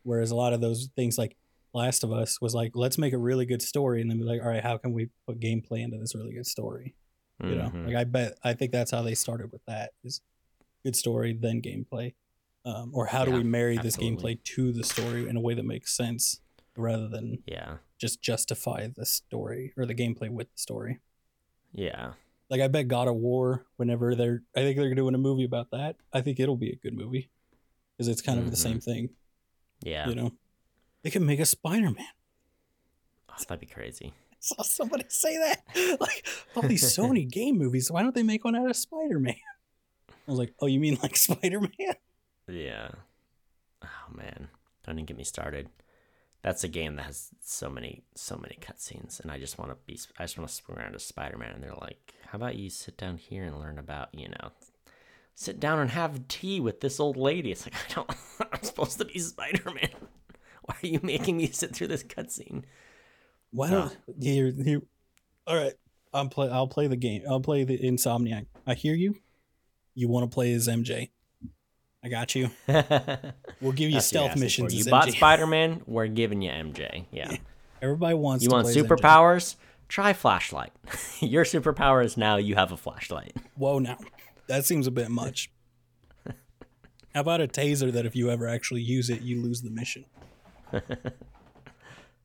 Whereas 0.04 0.32
a 0.32 0.36
lot 0.36 0.54
of 0.54 0.62
those 0.62 0.90
things 0.96 1.18
like 1.18 1.38
Last 1.74 2.04
of 2.04 2.12
Us 2.12 2.40
was 2.42 2.54
like, 2.54 2.72
let's 2.76 2.98
make 2.98 3.14
a 3.14 3.18
really 3.18 3.46
good 3.46 3.62
story 3.62 4.02
and 4.02 4.12
then 4.12 4.18
be 4.20 4.26
like, 4.26 4.42
all 4.42 4.50
right, 4.50 4.62
how 4.62 4.78
can 4.78 4.92
we 4.94 5.10
put 5.26 5.40
gameplay 5.40 5.82
into 5.84 5.98
this 5.98 6.14
really 6.14 6.34
good 6.34 6.46
story? 6.46 6.96
You 7.42 7.56
know, 7.56 7.70
Mhm. 7.74 7.88
like 7.88 7.96
I 7.96 8.04
bet 8.04 8.38
I 8.44 8.54
think 8.54 8.72
that's 8.72 8.92
how 8.92 9.02
they 9.02 9.16
started 9.16 9.52
with 9.52 9.66
that 9.66 9.92
is 10.04 10.22
good 10.84 10.96
story, 10.96 11.34
then 11.34 11.62
gameplay. 11.62 12.14
Um, 12.66 12.92
or 12.94 13.08
how 13.08 13.26
do 13.26 13.32
we 13.32 13.44
marry 13.44 13.78
this 13.78 13.98
gameplay 13.98 14.42
to 14.44 14.72
the 14.72 14.84
story 14.84 15.28
in 15.28 15.36
a 15.36 15.42
way 15.42 15.54
that 15.54 15.66
makes 15.66 15.96
sense 15.96 16.40
rather 16.78 17.08
than 17.10 17.44
Yeah. 17.46 17.78
just 17.98 18.22
justify 18.22 18.88
the 18.88 19.06
story 19.06 19.74
or 19.76 19.86
the 19.86 19.96
gameplay 19.96 20.30
with 20.30 20.52
the 20.52 20.58
story. 20.58 21.00
Yeah. 21.74 22.14
Like 22.54 22.62
I 22.62 22.68
bet 22.68 22.88
God 22.88 23.08
of 23.08 23.16
War, 23.16 23.66
whenever 23.78 24.14
they're, 24.14 24.44
I 24.56 24.60
think 24.60 24.78
they're 24.78 24.94
doing 24.94 25.16
a 25.16 25.18
movie 25.18 25.44
about 25.44 25.72
that. 25.72 25.96
I 26.14 26.22
think 26.22 26.40
it'll 26.40 26.56
be 26.56 26.70
a 26.70 26.76
good 26.76 26.94
movie 26.94 27.32
because 27.98 28.08
it's 28.08 28.22
kind 28.22 28.38
of 28.38 28.46
the 28.52 28.56
Mhm. 28.56 28.60
same 28.60 28.80
thing. 28.80 29.10
Yeah. 29.82 30.08
You 30.08 30.14
know, 30.14 30.34
they 31.02 31.10
can 31.10 31.26
make 31.26 31.40
a 31.40 31.48
Spider 31.48 31.90
Man. 31.90 32.06
Oh, 33.28 33.34
that'd 33.40 33.60
be 33.60 33.66
crazy. 33.66 34.14
I 34.32 34.36
saw 34.40 34.62
somebody 34.62 35.06
say 35.08 35.36
that. 35.40 35.64
Like 36.00 36.28
all 36.56 36.62
these 36.62 36.84
Sony 36.96 37.28
game 37.40 37.58
movies, 37.58 37.90
why 37.90 38.04
don't 38.04 38.14
they 38.14 38.22
make 38.22 38.44
one 38.46 38.56
out 38.56 38.70
of 38.70 38.76
Spider 38.76 39.18
Man? 39.18 39.34
I 40.10 40.14
was 40.28 40.38
like, 40.38 40.54
oh, 40.60 40.68
you 40.68 40.80
mean 40.80 41.00
like 41.02 41.18
Spider 41.28 41.60
Man? 41.60 41.96
Yeah. 42.48 42.92
Oh 43.84 44.14
man, 44.16 44.48
don't 44.86 45.00
even 45.00 45.06
get 45.06 45.18
me 45.18 45.24
started. 45.24 45.70
That's 46.44 46.66
a 46.66 46.68
game 46.68 46.98
that 46.98 47.06
has 47.06 47.30
so 47.42 47.70
many, 47.70 48.04
so 48.16 48.36
many 48.36 48.58
cutscenes, 48.62 49.22
and 49.22 49.32
I 49.32 49.40
just 49.40 49.58
want 49.58 49.72
to 49.72 49.78
be, 49.86 49.98
I 50.20 50.24
just 50.24 50.38
want 50.38 50.50
to 50.50 50.54
swing 50.54 50.78
around 50.78 50.94
as 50.94 51.04
Spider 51.04 51.38
Man, 51.38 51.54
and 51.54 51.64
they're 51.64 51.74
like, 51.74 52.14
"How 52.28 52.36
about 52.36 52.58
you 52.58 52.70
sit 52.70 52.98
down 52.98 53.18
here 53.18 53.46
and 53.46 53.58
learn 53.60 53.80
about, 53.80 54.10
you 54.14 54.28
know, 54.28 54.52
sit 55.36 55.60
down 55.60 55.80
and 55.80 55.90
have 55.92 56.28
tea 56.28 56.60
with 56.60 56.82
this 56.82 57.00
old 57.00 57.16
lady?" 57.16 57.52
It's 57.52 57.66
like 57.66 57.76
I 57.90 57.94
don't, 57.94 58.10
I'm 58.52 58.62
supposed 58.62 58.98
to 58.98 59.06
be 59.06 59.20
Spider 59.20 59.72
Man. 59.72 59.90
Why 60.64 60.76
are 60.84 60.88
you 60.88 61.00
making 61.02 61.38
me 61.38 61.48
sit 61.48 61.74
through 61.74 61.88
this 61.88 62.04
cutscene? 62.04 62.64
Why 63.52 63.70
don't 63.70 63.98
here 64.22 64.52
here? 64.52 64.82
All 65.48 65.56
right, 65.56 65.74
I'll 66.14 66.28
play. 66.28 66.50
I'll 66.50 66.68
play 66.68 66.88
the 66.88 66.98
game. 66.98 67.24
I'll 67.30 67.40
play 67.40 67.64
the 67.64 67.78
Insomniac. 67.78 68.48
I 68.68 68.74
hear 68.74 68.96
you. 68.96 69.16
You 69.96 70.10
want 70.10 70.30
to 70.30 70.34
play 70.34 70.52
as 70.54 70.68
MJ? 70.68 71.10
I 72.04 72.10
got 72.10 72.36
you. 72.36 72.50
We'll 73.62 73.72
give 73.72 73.90
you 73.90 73.96
That's 73.96 74.12
what 74.12 74.20
you're 74.20 74.30
stealth 74.30 74.40
missions. 74.40 74.74
You 74.74 74.82
as 74.82 74.88
bought 74.88 75.10
Spider 75.14 75.48
Man. 75.48 75.84
We're 75.88 76.08
giving 76.08 76.42
you 76.42 76.52
MJ. 76.52 77.06
Yeah. 77.12 77.38
Everybody 77.82 78.14
wants. 78.16 78.44
You 78.44 78.50
to 78.50 78.56
want 78.56 78.66
play 78.66 78.72
as 78.72 78.78
MJ. 78.78 78.88
superpowers? 78.88 79.56
Try 79.88 80.12
flashlight. 80.12 80.74
Your 81.22 81.46
superpower 81.46 82.04
is 82.04 82.18
now 82.18 82.36
you 82.36 82.56
have 82.56 82.74
a 82.74 82.78
flashlight. 82.78 83.34
Whoa, 83.56 83.80
now 83.80 83.98
that 84.48 84.66
seems 84.66 84.86
a 84.86 84.92
bit 84.92 85.10
much. 85.10 85.50
How 87.14 87.22
about 87.22 87.40
a 87.42 87.48
taser 87.48 87.92
that 87.94 88.06
if 88.06 88.16
you 88.16 88.30
ever 88.32 88.48
actually 88.48 88.82
use 88.82 89.10
it, 89.10 89.22
you 89.22 89.42
lose 89.42 89.62
the 89.62 89.70
mission? 89.70 90.06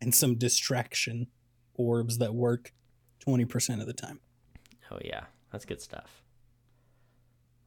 and 0.01 0.14
some 0.14 0.35
distraction 0.37 1.29
orbs 1.74 2.18
that 2.18 2.35
work 2.35 2.72
20% 3.26 3.81
of 3.81 3.87
the 3.87 3.93
time. 3.93 4.20
Oh 4.91 4.99
yeah, 5.05 5.24
that's 5.53 5.66
good 5.66 5.83
stuff. 5.83 6.22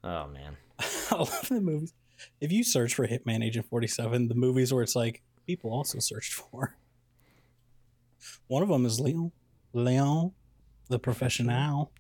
Oh 0.04 0.28
man. 0.28 0.58
I 0.80 1.16
love 1.16 1.48
the 1.48 1.62
movies. 1.62 1.94
If 2.40 2.52
you 2.52 2.64
search 2.64 2.94
for 2.96 3.08
Hitman 3.08 3.44
Agent 3.44 3.66
47, 3.66 4.28
the 4.28 4.36
movies 4.36 4.74
where 4.74 4.84
it's 4.84 4.96
like 4.96 5.22
people 5.46 5.72
also 5.72 6.00
searched 6.00 6.34
for. 6.34 6.76
One 8.48 8.62
of 8.64 8.70
them 8.70 8.86
is 8.86 9.00
Leon. 9.00 9.32
Leon, 9.74 10.32
the 10.90 11.00
professional. 11.00 11.92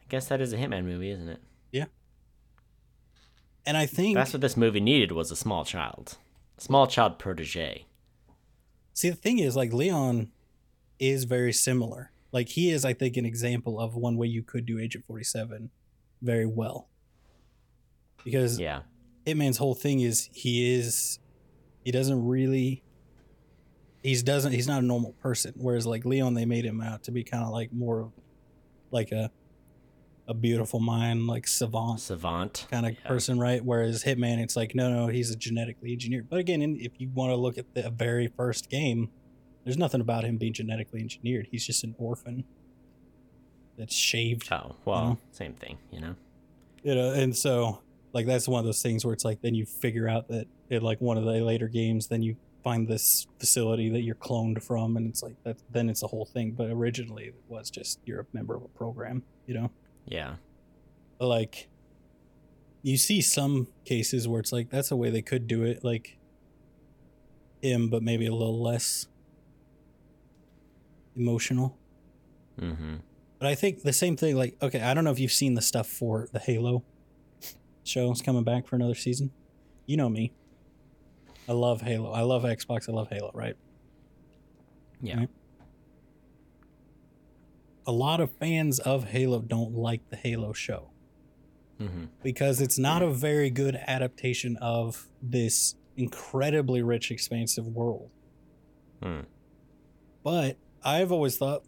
I 0.00 0.04
guess 0.08 0.26
that 0.28 0.40
is 0.40 0.52
a 0.52 0.56
Hitman 0.56 0.84
movie, 0.84 1.10
isn't 1.10 1.28
it? 1.28 1.40
Yeah. 1.72 1.86
And 3.64 3.76
I 3.76 3.86
think 3.86 4.16
That's 4.16 4.32
what 4.32 4.40
this 4.40 4.56
movie 4.56 4.80
needed 4.80 5.12
was 5.12 5.30
a 5.30 5.36
small 5.36 5.64
child. 5.64 6.16
Small 6.58 6.86
child 6.86 7.18
protege. 7.18 7.86
See, 8.92 9.08
the 9.08 9.16
thing 9.16 9.38
is, 9.38 9.56
like 9.56 9.72
Leon 9.72 10.30
is 10.98 11.24
very 11.24 11.52
similar. 11.52 12.10
Like 12.32 12.50
he 12.50 12.70
is, 12.70 12.84
I 12.84 12.92
think, 12.92 13.16
an 13.16 13.24
example 13.24 13.80
of 13.80 13.94
one 13.96 14.16
way 14.16 14.26
you 14.26 14.42
could 14.42 14.66
do 14.66 14.78
Agent 14.78 15.04
Forty 15.06 15.24
Seven 15.24 15.70
very 16.20 16.46
well. 16.46 16.88
Because 18.24 18.58
Yeah. 18.58 18.80
Hitman's 19.34 19.58
whole 19.58 19.74
thing 19.74 20.00
is 20.00 20.28
he 20.32 20.74
is 20.74 21.18
he 21.84 21.90
doesn't 21.90 22.26
really 22.26 22.82
he's 24.02 24.22
doesn't 24.22 24.52
he's 24.52 24.68
not 24.68 24.82
a 24.82 24.86
normal 24.86 25.12
person. 25.12 25.52
Whereas 25.56 25.86
like 25.86 26.04
Leon, 26.04 26.34
they 26.34 26.44
made 26.44 26.64
him 26.64 26.80
out 26.80 27.02
to 27.04 27.10
be 27.10 27.22
kind 27.24 27.44
of 27.44 27.50
like 27.50 27.72
more 27.72 28.00
of 28.00 28.12
like 28.90 29.12
a 29.12 29.30
a 30.28 30.34
beautiful 30.34 30.78
mind, 30.78 31.26
like 31.26 31.48
savant 31.48 31.98
Savant. 32.00 32.66
kind 32.70 32.86
of 32.86 32.92
Yeah. 32.92 33.08
person, 33.08 33.38
right? 33.40 33.64
Whereas 33.64 34.04
Hitman, 34.04 34.38
it's 34.38 34.54
like, 34.54 34.76
no, 34.76 34.88
no, 34.92 35.06
he's 35.08 35.30
a 35.30 35.36
genetically 35.36 35.92
engineered. 35.92 36.28
But 36.30 36.38
again, 36.38 36.62
if 36.80 37.00
you 37.00 37.08
want 37.12 37.30
to 37.32 37.36
look 37.36 37.58
at 37.58 37.74
the 37.74 37.90
very 37.90 38.28
first 38.28 38.70
game, 38.70 39.10
there's 39.64 39.76
nothing 39.76 40.00
about 40.00 40.22
him 40.24 40.36
being 40.36 40.52
genetically 40.52 41.00
engineered. 41.00 41.48
He's 41.50 41.66
just 41.66 41.82
an 41.82 41.96
orphan 41.98 42.44
that's 43.76 43.94
shaved, 43.94 44.52
Oh, 44.52 44.76
well, 44.84 45.04
know? 45.04 45.18
same 45.32 45.54
thing, 45.54 45.78
you 45.90 46.00
know? 46.00 46.14
you 46.84 46.94
know. 46.94 47.12
And 47.12 47.36
so, 47.36 47.80
like, 48.12 48.26
that's 48.26 48.48
one 48.48 48.58
of 48.60 48.64
those 48.66 48.82
things 48.82 49.04
where 49.04 49.14
it's 49.14 49.24
like, 49.24 49.40
then 49.42 49.54
you 49.54 49.64
figure 49.66 50.08
out 50.08 50.28
that 50.28 50.46
in 50.68 50.82
like 50.82 51.00
one 51.00 51.16
of 51.16 51.24
the 51.24 51.32
later 51.40 51.68
games, 51.68 52.08
then 52.08 52.22
you 52.22 52.36
find 52.64 52.86
this 52.88 53.26
facility 53.38 53.88
that 53.90 54.02
you're 54.02 54.14
cloned 54.16 54.62
from, 54.62 54.96
and 54.96 55.06
it's 55.08 55.22
like 55.22 55.36
that. 55.44 55.56
Then 55.70 55.88
it's 55.88 56.02
a 56.02 56.06
whole 56.06 56.24
thing. 56.26 56.50
But 56.52 56.70
originally, 56.70 57.24
it 57.24 57.34
was 57.48 57.70
just 57.70 58.00
you're 58.04 58.20
a 58.20 58.26
member 58.32 58.54
of 58.54 58.62
a 58.62 58.68
program, 58.68 59.22
you 59.46 59.54
know. 59.54 59.70
Yeah. 60.06 60.34
like 61.20 61.68
you 62.82 62.96
see 62.96 63.20
some 63.20 63.68
cases 63.84 64.26
where 64.26 64.40
it's 64.40 64.52
like 64.52 64.70
that's 64.70 64.90
a 64.90 64.96
way 64.96 65.10
they 65.10 65.20
could 65.20 65.46
do 65.46 65.64
it 65.64 65.84
like 65.84 66.16
him 67.62 67.90
but 67.90 68.02
maybe 68.02 68.26
a 68.26 68.32
little 68.32 68.60
less 68.60 69.06
emotional 71.16 71.76
Mm-hmm. 72.60 72.96
but 73.38 73.48
i 73.48 73.54
think 73.54 73.82
the 73.82 73.92
same 73.92 74.16
thing 74.16 74.36
like 74.36 74.54
okay 74.60 74.80
i 74.82 74.92
don't 74.92 75.04
know 75.04 75.10
if 75.12 75.18
you've 75.18 75.32
seen 75.32 75.54
the 75.54 75.62
stuff 75.62 75.86
for 75.86 76.28
the 76.32 76.38
halo 76.38 76.82
show 77.90 78.10
it's 78.10 78.22
coming 78.22 78.44
back 78.44 78.66
for 78.66 78.76
another 78.76 78.94
season 78.94 79.30
you 79.86 79.96
know 79.96 80.08
me 80.08 80.32
i 81.48 81.52
love 81.52 81.80
halo 81.82 82.12
i 82.12 82.20
love 82.22 82.42
xbox 82.44 82.88
i 82.88 82.92
love 82.92 83.08
halo 83.10 83.30
right 83.34 83.56
Yeah. 85.02 85.18
Right. 85.18 85.28
a 87.86 87.92
lot 87.92 88.20
of 88.20 88.30
fans 88.32 88.78
of 88.78 89.04
halo 89.10 89.40
don't 89.40 89.74
like 89.74 90.08
the 90.10 90.16
halo 90.16 90.52
show 90.52 90.90
Mm-hmm. 91.80 92.04
because 92.22 92.60
it's 92.60 92.78
not 92.78 93.00
a 93.00 93.08
very 93.10 93.48
good 93.48 93.74
adaptation 93.86 94.58
of 94.60 95.08
this 95.22 95.76
incredibly 95.96 96.82
rich, 96.82 97.10
expansive 97.10 97.66
world. 97.68 98.10
Hmm. 99.02 99.20
But 100.22 100.58
I've 100.84 101.10
always 101.10 101.38
thought 101.38 101.64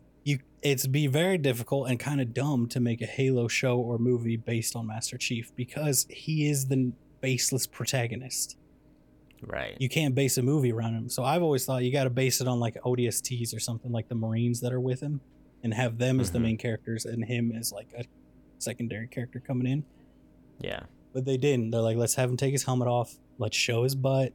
it's 0.63 0.87
be 0.87 1.07
very 1.07 1.39
difficult 1.39 1.89
and 1.91 1.99
kind 1.99 2.21
of 2.21 2.33
dumb 2.33 2.69
to 2.69 2.81
make 2.81 3.03
a 3.03 3.07
Halo 3.07 3.49
show 3.49 3.79
or 3.79 3.99
movie 3.99 4.37
based 4.37 4.77
on 4.77 4.87
Master 4.87 5.19
Chief 5.19 5.51
because 5.57 6.07
he 6.09 6.49
is 6.49 6.67
the 6.67 6.93
baseless 7.21 7.67
protagonist. 7.67 8.57
Right. 9.45 9.77
You 9.81 9.89
can't 9.89 10.15
base 10.15 10.39
a 10.39 10.43
movie 10.43 10.71
around 10.73 10.95
him. 10.95 11.09
So 11.09 11.25
I've 11.25 11.43
always 11.43 11.65
thought 11.65 11.83
you 11.83 11.93
got 11.93 12.05
to 12.05 12.11
base 12.11 12.41
it 12.41 12.47
on 12.47 12.61
like 12.61 12.77
ODSTs 12.85 13.55
or 13.55 13.59
something 13.59 13.91
like 13.91 14.09
the 14.09 14.15
Marines 14.15 14.61
that 14.61 14.73
are 14.73 14.79
with 14.81 15.01
him 15.01 15.21
and 15.65 15.75
have 15.75 15.99
them 15.99 16.21
as 16.21 16.31
the 16.31 16.39
Mhm. 16.39 16.43
main 16.43 16.57
characters 16.59 17.05
and 17.07 17.25
him 17.25 17.51
as 17.53 17.73
like 17.73 17.89
a 17.97 18.05
secondary 18.59 19.09
character 19.09 19.41
coming 19.41 19.67
in. 19.67 19.85
yeah. 20.61 20.85
But 21.13 21.25
they 21.27 21.37
didn't. 21.37 21.73
They're 21.73 21.81
like, 21.83 21.97
let's 21.99 22.15
have 22.15 22.31
him 22.31 22.37
take 22.39 22.53
his 22.53 22.63
helmet 22.65 22.89
off. 22.89 23.19
Let's 23.37 23.57
show 23.57 23.83
his 23.83 23.95
butt. 23.95 24.33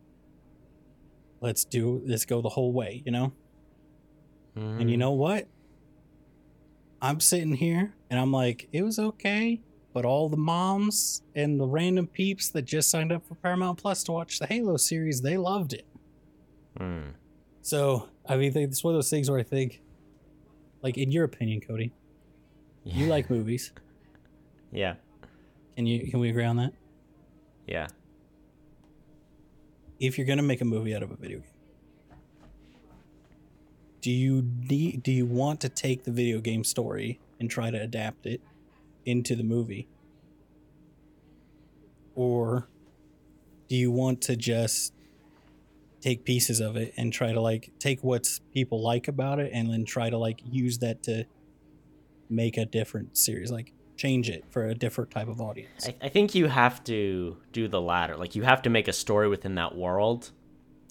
Let's 1.41 1.63
do 1.65 2.01
let's 2.05 2.25
go 2.25 2.41
the 2.41 2.49
whole 2.49 2.71
way, 2.71 3.01
you 3.05 3.11
know? 3.11 3.32
And 4.55 4.89
you 4.89 4.95
Mhm. 4.97 4.99
know 4.99 5.11
what? 5.13 5.47
I'm 7.01 7.19
sitting 7.19 7.53
here 7.53 7.93
and 8.09 8.19
I'm 8.19 8.31
like, 8.31 8.67
it 8.71 8.83
was 8.83 8.99
okay. 8.99 9.61
But 9.93 10.05
all 10.05 10.29
the 10.29 10.37
moms 10.37 11.23
and 11.35 11.59
the 11.59 11.65
random 11.65 12.07
peeps 12.07 12.49
that 12.49 12.63
just 12.63 12.89
signed 12.89 13.11
up 13.11 13.25
for 13.27 13.35
Paramount 13.35 13.79
Plus 13.79 14.03
to 14.03 14.11
watch 14.11 14.37
the 14.39 14.45
Halo 14.45 14.77
series, 14.77 15.21
they 15.21 15.37
loved 15.37 15.73
it. 15.73 15.85
Mm. 16.79 17.13
So 17.61 18.07
I 18.27 18.37
mean, 18.37 18.55
it's 18.55 18.83
one 18.83 18.93
of 18.93 18.97
those 18.97 19.09
things 19.09 19.29
where 19.29 19.39
I 19.39 19.43
think, 19.43 19.81
like, 20.83 20.97
in 20.97 21.11
your 21.11 21.23
opinion, 21.23 21.61
Cody, 21.61 21.91
you 22.83 23.07
like 23.07 23.29
movies. 23.29 23.71
Yeah. 24.69 24.95
Can 25.77 25.85
you 25.87 26.11
can 26.11 26.19
we 26.19 26.29
agree 26.29 26.43
on 26.43 26.57
that? 26.57 26.73
Yeah. 27.65 27.87
if 29.99 30.17
you're 30.17 30.27
gonna 30.27 30.43
make 30.43 30.59
a 30.59 30.65
movie 30.65 30.93
out 30.93 31.03
of 31.03 31.09
a 31.11 31.15
video 31.15 31.39
game, 31.39 31.47
do 34.07 34.13
you 34.13 34.41
de- 34.41 34.95
do 34.95 35.11
you 35.11 35.25
want 35.25 35.59
to 35.59 35.67
take 35.67 36.05
the 36.05 36.11
video 36.11 36.39
game 36.39 36.63
story 36.63 37.19
and 37.41 37.51
try 37.51 37.69
to 37.69 37.77
adapt 37.77 38.25
it 38.25 38.39
into 39.05 39.35
the 39.35 39.43
movie, 39.43 39.85
or 42.15 42.69
do 43.67 43.75
you 43.75 43.91
want 43.91 44.21
to 44.21 44.37
just 44.37 44.93
take 45.99 46.23
pieces 46.23 46.61
of 46.61 46.77
it 46.77 46.93
and 46.95 47.11
try 47.11 47.33
to 47.33 47.41
like 47.41 47.69
take 47.79 48.01
what 48.01 48.25
people 48.53 48.81
like 48.81 49.09
about 49.09 49.39
it 49.39 49.51
and 49.53 49.69
then 49.69 49.83
try 49.83 50.09
to 50.09 50.17
like 50.17 50.39
use 50.49 50.77
that 50.77 51.03
to 51.03 51.25
make 52.29 52.55
a 52.55 52.65
different 52.65 53.17
series, 53.17 53.51
like 53.51 53.73
change 53.97 54.29
it 54.29 54.45
for 54.49 54.67
a 54.67 54.73
different 54.73 55.11
type 55.11 55.27
of 55.27 55.41
audience? 55.41 55.85
I, 55.85 56.05
I 56.05 56.07
think 56.07 56.33
you 56.33 56.47
have 56.47 56.81
to 56.85 57.35
do 57.51 57.67
the 57.67 57.81
latter. 57.81 58.15
Like 58.15 58.35
you 58.35 58.43
have 58.43 58.61
to 58.61 58.69
make 58.69 58.87
a 58.87 58.93
story 58.93 59.27
within 59.27 59.55
that 59.55 59.75
world, 59.75 60.31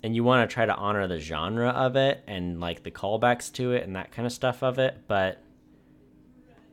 and 0.03 0.15
you 0.15 0.25
want 0.25 0.49
to 0.49 0.53
try 0.53 0.67
to 0.67 0.75
honor 0.75 1.07
the 1.07 1.19
genre 1.19 1.71
of 1.71 1.97
it 1.97 2.23
and 2.27 2.61
like 2.61 2.83
the 2.83 2.91
callbacks 2.91 3.53
to 3.55 3.73
it 3.73 3.85
and 3.85 3.97
that 3.97 4.13
kind 4.13 4.27
of 4.27 4.33
stuff 4.33 4.63
of 4.63 4.79
it. 4.79 5.03
But 5.09 5.43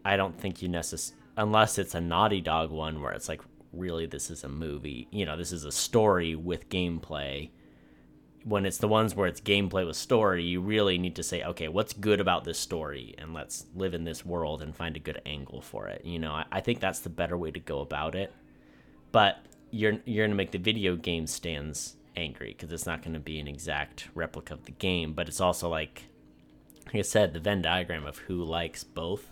I 0.06 0.18
don't 0.18 0.40
think 0.40 0.62
you 0.62 0.70
necess 0.70 1.14
unless 1.38 1.78
it's 1.78 1.96
a 1.96 2.02
Naughty 2.02 2.42
Dog 2.42 2.72
one 2.72 3.02
where 3.02 3.14
it's 3.14 3.30
like 3.30 3.42
really 3.72 4.06
this 4.06 4.30
is 4.30 4.44
a 4.44 4.50
movie. 4.50 5.08
You 5.12 5.26
know, 5.26 5.38
this 5.38 5.52
is 5.52 5.66
a 5.66 5.72
story 5.72 6.36
with 6.36 6.70
gameplay. 6.70 7.50
When 8.44 8.66
it's 8.66 8.78
the 8.78 8.90
ones 8.90 9.16
where 9.16 9.28
it's 9.28 9.40
gameplay 9.40 9.88
with 9.88 9.96
story, 9.96 10.44
you 10.44 10.60
really 10.60 10.98
need 10.98 11.16
to 11.16 11.24
say, 11.24 11.44
okay, 11.44 11.70
what's 11.70 11.94
good 11.94 12.20
about 12.20 12.44
this 12.44 12.60
story, 12.60 13.16
and 13.18 13.34
let's 13.34 13.68
live 13.74 13.94
in 13.94 14.04
this 14.04 14.26
world 14.26 14.62
and 14.62 14.76
find 14.76 14.98
a 14.98 15.00
good 15.00 15.22
angle 15.26 15.62
for 15.62 15.88
it. 15.88 16.04
You 16.04 16.20
know, 16.20 16.34
I, 16.34 16.46
I 16.52 16.60
think 16.60 16.82
that's 16.82 17.00
the 17.00 17.10
better 17.10 17.38
way 17.38 17.52
to 17.52 17.60
go 17.62 17.80
about 17.80 18.16
it 18.16 18.34
but 19.14 19.46
you're 19.72 20.00
you're 20.04 20.28
gonna 20.28 20.36
make 20.36 20.52
the 20.52 20.58
video 20.58 20.98
game 20.98 21.26
stands 21.26 21.96
angry 22.16 22.56
because 22.58 22.72
it's 22.72 22.86
not 22.86 23.04
gonna 23.04 23.20
be 23.20 23.40
an 23.40 23.48
exact 23.48 24.10
replica 24.14 24.54
of 24.54 24.66
the 24.66 24.72
game. 24.72 25.14
But 25.14 25.28
it's 25.28 25.42
also 25.42 25.70
like, 25.70 26.04
like 26.88 26.96
I 26.96 27.02
said, 27.02 27.34
the 27.34 27.40
Venn 27.40 27.62
diagram 27.62 28.06
of 28.06 28.18
who 28.20 28.44
likes 28.44 28.84
both 28.84 29.32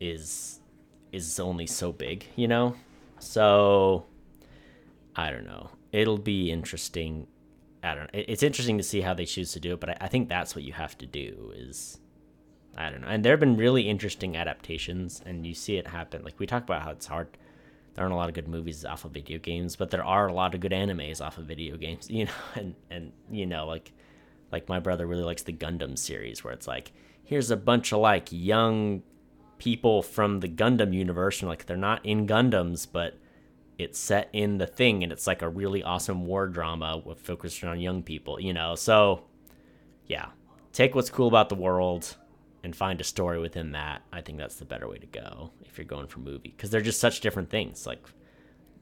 is 0.00 0.60
is 1.12 1.40
only 1.40 1.66
so 1.66 1.92
big, 1.92 2.26
you 2.36 2.48
know. 2.48 2.76
So 3.18 4.06
I 5.14 5.30
don't 5.30 5.46
know. 5.46 5.70
It'll 5.92 6.18
be 6.18 6.50
interesting. 6.50 7.26
I 7.82 7.94
don't. 7.94 8.10
It, 8.12 8.26
it's 8.28 8.42
interesting 8.42 8.76
to 8.78 8.84
see 8.84 9.00
how 9.00 9.14
they 9.14 9.24
choose 9.24 9.52
to 9.52 9.60
do 9.60 9.74
it, 9.74 9.80
but 9.80 9.90
I, 9.90 9.96
I 10.02 10.08
think 10.08 10.28
that's 10.28 10.54
what 10.54 10.64
you 10.64 10.72
have 10.72 10.96
to 10.98 11.06
do. 11.06 11.52
Is 11.56 11.98
I 12.76 12.90
don't 12.90 13.00
know. 13.00 13.08
And 13.08 13.24
there 13.24 13.32
have 13.32 13.40
been 13.40 13.56
really 13.56 13.88
interesting 13.88 14.36
adaptations, 14.36 15.22
and 15.24 15.46
you 15.46 15.54
see 15.54 15.76
it 15.76 15.88
happen. 15.88 16.22
Like 16.24 16.38
we 16.38 16.46
talk 16.46 16.64
about 16.64 16.82
how 16.82 16.90
it's 16.90 17.06
hard 17.06 17.28
there 17.96 18.04
aren't 18.04 18.12
a 18.12 18.16
lot 18.16 18.28
of 18.28 18.34
good 18.34 18.46
movies 18.46 18.84
off 18.84 19.06
of 19.06 19.12
video 19.12 19.38
games, 19.38 19.74
but 19.74 19.90
there 19.90 20.04
are 20.04 20.26
a 20.28 20.32
lot 20.32 20.54
of 20.54 20.60
good 20.60 20.72
animes 20.72 21.24
off 21.24 21.38
of 21.38 21.46
video 21.46 21.78
games, 21.78 22.10
you 22.10 22.26
know, 22.26 22.30
and 22.54 22.74
and 22.90 23.12
you 23.30 23.46
know, 23.46 23.66
like 23.66 23.92
like 24.52 24.68
my 24.68 24.78
brother 24.78 25.06
really 25.06 25.24
likes 25.24 25.42
the 25.42 25.52
Gundam 25.52 25.98
series 25.98 26.44
where 26.44 26.52
it's 26.52 26.68
like 26.68 26.92
here's 27.24 27.50
a 27.50 27.56
bunch 27.56 27.92
of 27.92 28.00
like 28.00 28.28
young 28.30 29.02
people 29.58 30.02
from 30.02 30.40
the 30.40 30.48
Gundam 30.48 30.92
universe 30.92 31.40
and 31.40 31.48
like 31.48 31.64
they're 31.64 31.76
not 31.76 32.04
in 32.04 32.26
Gundams, 32.26 32.86
but 32.90 33.18
it's 33.78 33.98
set 33.98 34.28
in 34.34 34.58
the 34.58 34.66
thing 34.66 35.02
and 35.02 35.10
it's 35.10 35.26
like 35.26 35.40
a 35.40 35.48
really 35.48 35.82
awesome 35.82 36.26
war 36.26 36.48
drama 36.48 37.00
with 37.02 37.18
focused 37.18 37.64
on 37.64 37.80
young 37.80 38.02
people, 38.02 38.38
you 38.38 38.52
know. 38.52 38.74
So 38.74 39.24
yeah, 40.06 40.26
take 40.74 40.94
what's 40.94 41.08
cool 41.08 41.28
about 41.28 41.48
the 41.48 41.54
world 41.54 42.14
and 42.66 42.74
find 42.74 43.00
a 43.00 43.04
story 43.04 43.38
within 43.38 43.70
that. 43.70 44.02
I 44.12 44.20
think 44.20 44.38
that's 44.38 44.56
the 44.56 44.64
better 44.64 44.88
way 44.88 44.98
to 44.98 45.06
go 45.06 45.52
if 45.64 45.78
you're 45.78 45.84
going 45.84 46.08
for 46.08 46.18
movie 46.18 46.52
because 46.56 46.68
they're 46.68 46.80
just 46.80 46.98
such 46.98 47.20
different 47.20 47.48
things. 47.48 47.86
Like 47.86 48.04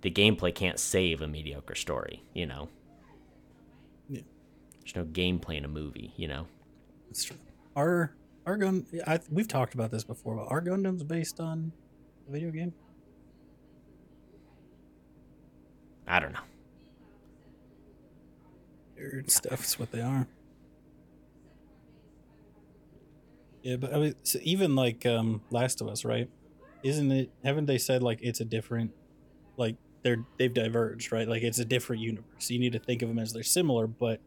the 0.01 0.11
gameplay 0.11 0.55
can't 0.55 0.79
save 0.79 1.21
a 1.21 1.29
mediocre 1.29 1.75
story. 1.75 2.23
You 2.33 2.47
know. 2.47 2.71
Yeah. 4.09 4.23
There's 4.81 4.97
no 4.97 5.05
gameplay 5.05 5.59
in 5.59 5.67
a 5.67 5.69
movie. 5.69 6.15
You 6.17 6.29
know. 6.29 6.47
It's 7.11 7.25
true. 7.25 7.37
Our 7.77 8.17
our 8.47 8.57
gun. 8.57 8.87
I, 9.07 9.21
we've 9.31 9.47
talked 9.47 9.75
about 9.75 9.91
this 9.91 10.03
before, 10.03 10.37
but 10.37 10.47
our 10.51 10.63
Gundam's 10.63 11.03
based 11.03 11.39
on 11.39 11.71
a 12.27 12.33
video 12.33 12.51
game. 12.51 12.73
I 16.09 16.21
don't 16.21 16.33
know. 16.33 16.41
Weird 18.97 19.31
stuff's 19.31 19.79
what 19.79 19.93
they 19.93 20.01
are. 20.01 20.27
Yeah, 23.65 23.77
but 23.77 23.95
I 23.95 23.99
mean, 23.99 24.15
so 24.23 24.39
even 24.43 24.77
like 24.77 25.07
um 25.07 25.41
Last 25.51 25.81
of 25.81 25.89
Us, 25.89 26.05
right? 26.05 26.29
Isn't 26.83 27.11
it? 27.11 27.31
Haven't 27.43 27.65
they 27.65 27.79
said 27.79 28.03
like 28.03 28.19
it's 28.23 28.41
a 28.41 28.45
different, 28.45 28.93
like 29.57 29.77
they're 30.03 30.25
they've 30.39 30.53
diverged, 30.53 31.11
right? 31.11 31.27
Like 31.27 31.43
it's 31.43 31.59
a 31.59 31.65
different 31.65 32.03
universe. 32.03 32.51
You 32.51 32.59
need 32.59 32.75
to 32.75 32.79
think 32.79 33.01
of 33.01 33.09
them 33.09 33.19
as 33.19 33.33
they're 33.33 33.43
similar, 33.43 33.87
but 33.87 34.21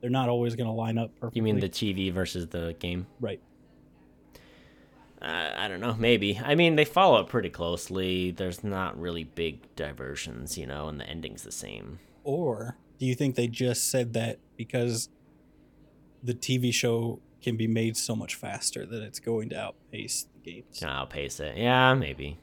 they're 0.00 0.10
not 0.10 0.28
always 0.28 0.56
going 0.56 0.66
to 0.66 0.72
line 0.72 0.98
up 0.98 1.14
perfectly. 1.20 1.38
You 1.38 1.42
mean 1.44 1.60
the 1.60 1.68
TV 1.68 2.12
versus 2.12 2.48
the 2.48 2.74
game? 2.80 3.06
right? 3.20 3.40
Uh, 5.22 5.52
I 5.56 5.68
don't 5.68 5.80
know. 5.80 5.94
Maybe. 5.98 6.40
I 6.42 6.54
mean, 6.54 6.76
they 6.76 6.84
follow 6.84 7.20
up 7.20 7.28
pretty 7.28 7.50
closely. 7.50 8.30
There's 8.30 8.64
not 8.64 8.98
really 8.98 9.24
big 9.24 9.74
diversions, 9.76 10.56
you 10.56 10.66
know, 10.66 10.88
and 10.88 10.98
the 10.98 11.06
ending's 11.06 11.42
the 11.42 11.52
same. 11.52 12.00
Or 12.24 12.78
do 12.98 13.06
you 13.06 13.14
think 13.14 13.34
they 13.34 13.46
just 13.46 13.90
said 13.90 14.14
that 14.14 14.38
because 14.56 15.10
the 16.22 16.34
TV 16.34 16.72
show 16.72 17.20
can 17.42 17.56
be 17.56 17.66
made 17.66 17.96
so 17.96 18.14
much 18.14 18.34
faster 18.34 18.84
that 18.86 19.02
it's 19.02 19.18
going 19.18 19.48
to 19.50 19.60
outpace 19.60 20.26
the 20.34 20.52
games? 20.52 20.78
Can 20.78 20.88
outpace 20.88 21.40
it? 21.40 21.56
Yeah, 21.56 21.94
maybe. 21.94 22.38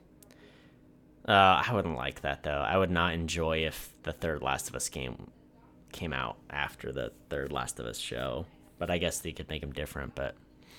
Uh, 1.27 1.61
I 1.67 1.73
wouldn't 1.73 1.97
like 1.97 2.21
that 2.21 2.43
though. 2.43 2.51
I 2.51 2.77
would 2.77 2.91
not 2.91 3.13
enjoy 3.13 3.65
if 3.65 3.93
the 4.03 4.13
third 4.13 4.41
Last 4.41 4.69
of 4.69 4.75
Us 4.75 4.87
game 4.87 5.29
came 5.91 6.13
out 6.13 6.37
after 6.49 6.91
the 6.91 7.11
third 7.29 7.51
Last 7.51 7.79
of 7.79 7.85
Us 7.85 7.97
show. 7.97 8.45
But 8.79 8.89
I 8.89 8.97
guess 8.97 9.19
they 9.19 9.33
could 9.33 9.49
make 9.49 9.61
them 9.61 9.73
different. 9.73 10.15
But 10.15 10.35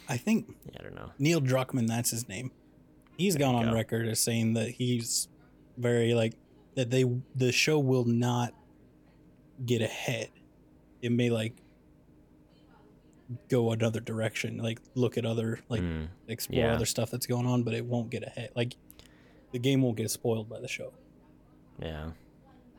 I 0.08 0.16
think 0.16 0.54
yeah, 0.64 0.78
I 0.80 0.82
don't 0.82 0.94
know. 0.94 1.10
Neil 1.18 1.40
Druckmann, 1.40 1.86
that's 1.86 2.10
his 2.10 2.28
name. 2.28 2.50
He's 3.18 3.36
gone 3.36 3.54
on 3.54 3.66
go. 3.66 3.74
record 3.74 4.08
as 4.08 4.20
saying 4.20 4.54
that 4.54 4.70
he's 4.70 5.28
very 5.76 6.14
like 6.14 6.34
that 6.76 6.90
they 6.90 7.04
the 7.34 7.52
show 7.52 7.78
will 7.78 8.04
not 8.04 8.54
get 9.66 9.82
ahead. 9.82 10.30
It 11.02 11.12
may 11.12 11.28
like 11.28 11.54
go 13.48 13.72
another 13.72 14.00
direction, 14.00 14.58
like 14.58 14.80
look 14.94 15.18
at 15.18 15.24
other 15.26 15.60
like 15.68 15.80
Mm, 15.82 16.08
explore 16.28 16.64
yeah. 16.66 16.74
other 16.74 16.86
stuff 16.86 17.10
that's 17.10 17.26
going 17.26 17.46
on, 17.46 17.62
but 17.62 17.74
it 17.74 17.84
won't 17.84 18.10
get 18.10 18.22
ahead. 18.22 18.50
Like 18.56 18.76
the 19.52 19.58
game 19.58 19.82
won't 19.82 19.96
get 19.96 20.10
spoiled 20.10 20.48
by 20.48 20.60
the 20.60 20.68
show 20.68 20.92
yeah. 21.78 22.10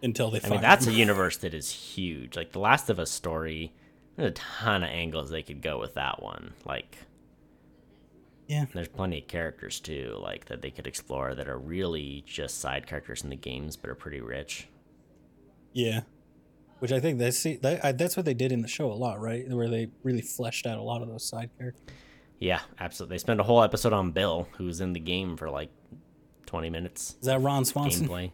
until 0.03 0.29
they 0.31 0.37
I 0.37 0.41
find 0.41 0.51
mean, 0.53 0.61
that's 0.61 0.87
a 0.87 0.91
universe 0.93 1.37
that 1.37 1.53
is 1.53 1.69
huge. 1.71 2.35
Like 2.35 2.51
the 2.51 2.59
Last 2.59 2.89
of 2.89 2.99
Us 2.99 3.11
story, 3.11 3.73
there's 4.15 4.31
a 4.31 4.33
ton 4.33 4.83
of 4.83 4.89
angles 4.89 5.29
they 5.29 5.43
could 5.43 5.61
go 5.61 5.79
with 5.79 5.93
that 5.95 6.21
one. 6.21 6.53
Like, 6.65 6.97
Yeah. 8.47 8.65
there's 8.73 8.87
plenty 8.87 9.19
of 9.21 9.27
characters 9.27 9.79
too, 9.79 10.17
like 10.21 10.45
that 10.45 10.61
they 10.61 10.71
could 10.71 10.87
explore 10.87 11.35
that 11.35 11.47
are 11.47 11.57
really 11.57 12.23
just 12.27 12.59
side 12.59 12.87
characters 12.87 13.23
in 13.23 13.29
the 13.29 13.35
games, 13.35 13.75
but 13.77 13.89
are 13.89 13.95
pretty 13.95 14.21
rich. 14.21 14.67
Yeah, 15.73 16.01
which 16.79 16.91
I 16.91 16.99
think 16.99 17.19
that's 17.19 17.43
that, 17.43 17.79
I, 17.83 17.91
that's 17.91 18.15
what 18.17 18.25
they 18.25 18.33
did 18.33 18.51
in 18.51 18.61
the 18.61 18.67
show 18.67 18.91
a 18.91 18.93
lot, 18.93 19.19
right? 19.21 19.47
Where 19.49 19.69
they 19.69 19.89
really 20.03 20.21
fleshed 20.21 20.65
out 20.65 20.77
a 20.77 20.81
lot 20.81 21.01
of 21.01 21.07
those 21.07 21.23
side 21.23 21.49
characters. 21.57 21.83
Yeah, 22.39 22.61
absolutely. 22.79 23.15
They 23.15 23.19
spend 23.19 23.39
a 23.39 23.43
whole 23.43 23.61
episode 23.61 23.91
on 23.93 24.11
Bill, 24.11 24.47
who's 24.57 24.79
in 24.79 24.93
the 24.93 24.99
game 24.99 25.35
for 25.35 25.49
like 25.49 25.69
20 26.45 26.69
minutes. 26.69 27.17
Is 27.19 27.25
that 27.27 27.41
Ron 27.41 27.65
Swanson? 27.65 28.07
Gameplay. 28.07 28.31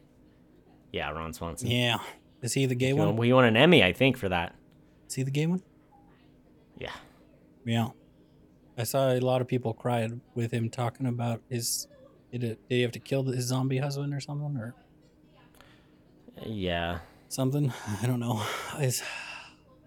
Yeah, 0.91 1.09
Ron 1.11 1.33
Swanson. 1.33 1.69
Yeah, 1.69 1.97
is 2.41 2.53
he 2.53 2.65
the 2.67 2.75
gay 2.75 2.87
He 2.87 2.93
one? 2.93 3.15
won, 3.17 3.25
he 3.25 3.33
won 3.33 3.45
an 3.45 3.57
Emmy, 3.57 3.83
I 3.83 3.93
think, 3.93 4.17
for 4.17 4.29
that. 4.29 4.55
Is 5.07 5.15
he 5.15 5.23
the 5.23 5.31
gay 5.31 5.47
one? 5.47 5.61
Yeah. 6.77 6.91
Yeah, 7.65 7.87
I 8.77 8.83
saw 8.83 9.09
a 9.11 9.19
lot 9.19 9.41
of 9.41 9.47
people 9.47 9.73
cried 9.73 10.19
with 10.35 10.51
him 10.51 10.69
talking 10.69 11.07
about 11.07 11.41
his. 11.49 11.87
Did, 12.31 12.43
it, 12.43 12.69
did 12.69 12.75
he 12.75 12.81
have 12.83 12.91
to 12.91 12.99
kill 12.99 13.23
his 13.23 13.45
zombie 13.45 13.77
husband 13.79 14.13
or 14.13 14.19
something 14.19 14.55
or 14.57 14.75
Yeah. 16.45 16.99
Something? 17.29 17.71
I 18.01 18.07
don't 18.07 18.19
know. 18.19 18.43
It's 18.77 19.01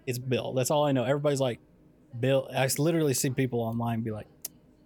it's 0.05 0.17
Bill. 0.17 0.53
That's 0.53 0.71
all 0.71 0.85
I 0.85 0.91
know. 0.91 1.03
Everybody's 1.03 1.39
like 1.41 1.59
Bill. 2.19 2.49
I 2.55 2.67
literally 2.77 3.13
see 3.13 3.29
people 3.29 3.59
online 3.61 4.01
be 4.01 4.11
like, 4.11 4.27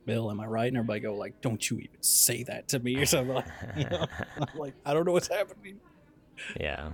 "Bill, 0.05 0.29
am 0.31 0.39
I 0.39 0.45
right?" 0.45 0.67
And 0.67 0.77
everybody 0.77 0.99
go 0.99 1.15
like, 1.15 1.39
"Don't 1.41 1.69
you 1.69 1.77
even 1.79 2.01
say 2.01 2.43
that 2.43 2.67
to 2.69 2.79
me" 2.79 2.95
or 2.97 3.05
something 3.05 3.35
like. 3.35 3.45
You 3.77 3.85
know? 3.89 4.05
I'm 4.37 4.47
like, 4.59 4.73
I 4.85 4.93
don't 4.93 5.05
know 5.05 5.13
what's 5.13 5.27
happening. 5.29 5.79
yeah. 6.59 6.91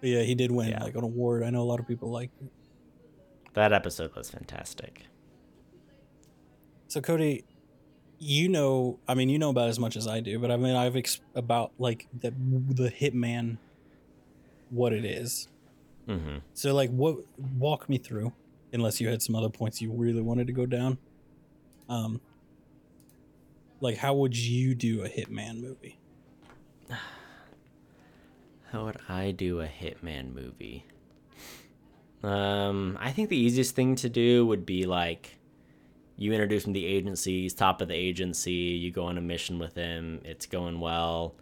But 0.00 0.08
yeah, 0.10 0.22
he 0.22 0.34
did 0.34 0.50
win 0.50 0.68
Yeah. 0.70 0.82
like 0.82 0.96
an 0.96 1.04
award. 1.04 1.42
I 1.44 1.50
know 1.50 1.62
a 1.62 1.64
lot 1.64 1.78
of 1.80 1.86
people 1.86 2.10
liked 2.10 2.40
it. 2.42 2.50
That 3.54 3.72
episode 3.72 4.14
was 4.16 4.30
fantastic. 4.30 5.04
So 6.88 7.00
Cody, 7.00 7.44
you 8.18 8.48
know, 8.48 8.98
I 9.08 9.14
mean, 9.14 9.28
you 9.28 9.38
know 9.38 9.50
about 9.50 9.68
as 9.68 9.78
much 9.78 9.96
as 9.96 10.06
I 10.06 10.20
do, 10.20 10.38
but 10.38 10.50
I 10.50 10.56
mean, 10.56 10.74
I've 10.74 10.96
ex- 10.96 11.20
about 11.34 11.72
like 11.78 12.06
the 12.18 12.30
the 12.30 12.90
Hitman, 12.90 13.58
what 14.72 14.92
it 14.92 15.04
is. 15.04 15.48
hmm 16.06 16.38
So 16.54 16.74
like, 16.74 16.90
what 16.90 17.18
walk 17.58 17.88
me 17.88 17.98
through, 17.98 18.32
unless 18.72 19.00
you 19.00 19.08
had 19.08 19.22
some 19.22 19.36
other 19.36 19.50
points 19.50 19.80
you 19.80 19.92
really 19.92 20.22
wanted 20.22 20.46
to 20.46 20.52
go 20.52 20.66
down. 20.66 20.98
Um, 21.88 22.20
like, 23.80 23.98
how 23.98 24.14
would 24.14 24.36
you 24.36 24.74
do 24.74 25.02
a 25.04 25.08
Hitman 25.08 25.60
movie? 25.60 25.98
How 28.70 28.86
would 28.86 28.96
I 29.06 29.32
do 29.32 29.60
a 29.60 29.66
Hitman 29.66 30.32
movie? 30.32 30.86
Um, 32.22 32.96
I 32.98 33.12
think 33.12 33.28
the 33.28 33.36
easiest 33.36 33.74
thing 33.74 33.96
to 33.96 34.08
do 34.08 34.46
would 34.46 34.64
be 34.64 34.86
like 34.86 35.36
you 36.16 36.32
introduce 36.32 36.64
him 36.64 36.72
to 36.72 36.80
the 36.80 36.86
agency, 36.86 37.42
he's 37.42 37.52
top 37.52 37.82
of 37.82 37.88
the 37.88 37.94
agency, 37.94 38.52
you 38.52 38.90
go 38.90 39.04
on 39.04 39.18
a 39.18 39.20
mission 39.20 39.58
with 39.58 39.74
him, 39.74 40.20
it's 40.24 40.46
going 40.46 40.80
well, 40.80 41.34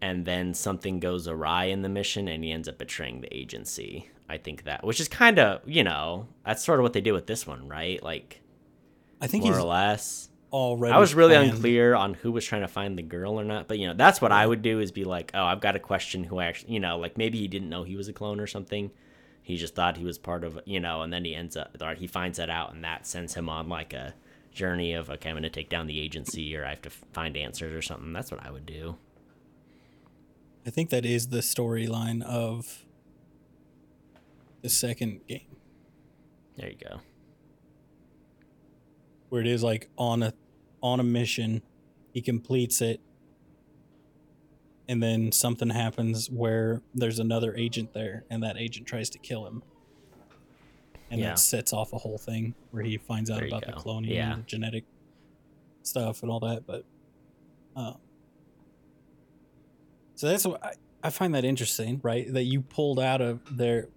and 0.00 0.24
then 0.24 0.54
something 0.54 1.00
goes 1.00 1.26
awry 1.26 1.64
in 1.64 1.82
the 1.82 1.88
mission 1.88 2.28
and 2.28 2.44
he 2.44 2.52
ends 2.52 2.68
up 2.68 2.78
betraying 2.78 3.20
the 3.20 3.34
agency. 3.36 4.10
I 4.28 4.38
think 4.38 4.64
that, 4.64 4.84
which 4.84 5.00
is 5.00 5.08
kind 5.08 5.38
of, 5.38 5.60
you 5.66 5.84
know, 5.84 6.26
that's 6.44 6.64
sort 6.64 6.80
of 6.80 6.82
what 6.82 6.92
they 6.92 7.00
did 7.00 7.12
with 7.12 7.26
this 7.26 7.46
one, 7.46 7.68
right? 7.68 8.02
Like, 8.02 8.40
I 9.20 9.28
think 9.28 9.44
more 9.44 9.52
he's 9.52 9.62
or 9.62 9.66
less. 9.66 10.28
already. 10.52 10.94
I 10.94 10.98
was 10.98 11.14
really 11.14 11.34
planned. 11.34 11.52
unclear 11.52 11.94
on 11.94 12.14
who 12.14 12.32
was 12.32 12.44
trying 12.44 12.62
to 12.62 12.68
find 12.68 12.98
the 12.98 13.02
girl 13.02 13.40
or 13.40 13.44
not, 13.44 13.68
but 13.68 13.78
you 13.78 13.86
know, 13.86 13.94
that's 13.94 14.20
what 14.20 14.32
I 14.32 14.46
would 14.46 14.62
do 14.62 14.80
is 14.80 14.90
be 14.90 15.04
like, 15.04 15.30
oh, 15.32 15.44
I've 15.44 15.60
got 15.60 15.72
to 15.72 15.78
question 15.78 16.24
who 16.24 16.38
I 16.38 16.46
actually, 16.46 16.74
you 16.74 16.80
know, 16.80 16.98
like 16.98 17.16
maybe 17.16 17.38
he 17.38 17.48
didn't 17.48 17.68
know 17.68 17.84
he 17.84 17.96
was 17.96 18.08
a 18.08 18.12
clone 18.12 18.40
or 18.40 18.46
something. 18.46 18.90
He 19.42 19.56
just 19.56 19.76
thought 19.76 19.96
he 19.96 20.04
was 20.04 20.18
part 20.18 20.42
of, 20.42 20.58
you 20.64 20.80
know, 20.80 21.02
and 21.02 21.12
then 21.12 21.24
he 21.24 21.34
ends 21.34 21.56
up, 21.56 21.76
or 21.80 21.94
he 21.94 22.08
finds 22.08 22.38
that 22.38 22.50
out, 22.50 22.74
and 22.74 22.82
that 22.82 23.06
sends 23.06 23.34
him 23.34 23.48
on 23.48 23.68
like 23.68 23.92
a 23.92 24.12
journey 24.50 24.92
of, 24.94 25.08
okay, 25.08 25.30
I'm 25.30 25.34
going 25.34 25.44
to 25.44 25.50
take 25.50 25.68
down 25.68 25.86
the 25.86 26.00
agency, 26.00 26.56
or 26.56 26.64
I 26.64 26.70
have 26.70 26.82
to 26.82 26.90
find 26.90 27.36
answers 27.36 27.72
or 27.72 27.82
something. 27.82 28.12
That's 28.12 28.32
what 28.32 28.44
I 28.44 28.50
would 28.50 28.66
do. 28.66 28.96
I 30.66 30.70
think 30.70 30.90
that 30.90 31.04
is 31.06 31.28
the 31.28 31.38
storyline 31.38 32.22
of 32.22 32.84
the 34.62 34.68
second 34.68 35.20
game. 35.28 35.56
There 36.56 36.68
you 36.70 36.76
go. 36.82 37.00
where 39.28 39.40
it 39.40 39.46
is 39.48 39.62
like 39.62 39.90
on 39.98 40.22
a 40.22 40.32
on 40.80 41.00
a 41.00 41.02
mission 41.02 41.60
he 42.14 42.22
completes 42.22 42.80
it 42.80 43.00
and 44.88 45.02
then 45.02 45.32
something 45.32 45.68
happens 45.70 46.30
where 46.30 46.80
there's 46.94 47.18
another 47.18 47.52
agent 47.56 47.92
there 47.92 48.24
and 48.30 48.40
that 48.44 48.56
agent 48.56 48.86
tries 48.86 49.10
to 49.10 49.18
kill 49.18 49.44
him 49.44 49.64
and 51.10 51.20
Yeah. 51.20 51.30
that 51.30 51.40
sets 51.40 51.72
off 51.72 51.92
a 51.92 51.98
whole 51.98 52.18
thing 52.18 52.54
where 52.70 52.84
he 52.84 52.96
finds 52.98 53.28
out 53.30 53.42
about 53.42 53.66
the 53.66 53.72
go. 53.72 53.78
cloning 53.78 54.10
Yeah. 54.14 54.34
and 54.34 54.42
the 54.44 54.46
genetic 54.46 54.84
stuff 55.82 56.22
and 56.22 56.30
all 56.30 56.40
that 56.40 56.64
but 56.64 56.84
uh, 57.74 57.94
so 60.16 60.28
that's 60.28 60.44
what 60.44 60.62
I, 60.64 60.72
I 61.04 61.10
find 61.10 61.34
that 61.34 61.44
interesting 61.44 62.00
right? 62.02 62.32
That 62.32 62.44
you 62.44 62.62
pulled 62.62 62.98
out 62.98 63.20
of 63.20 63.56
their 63.56 63.88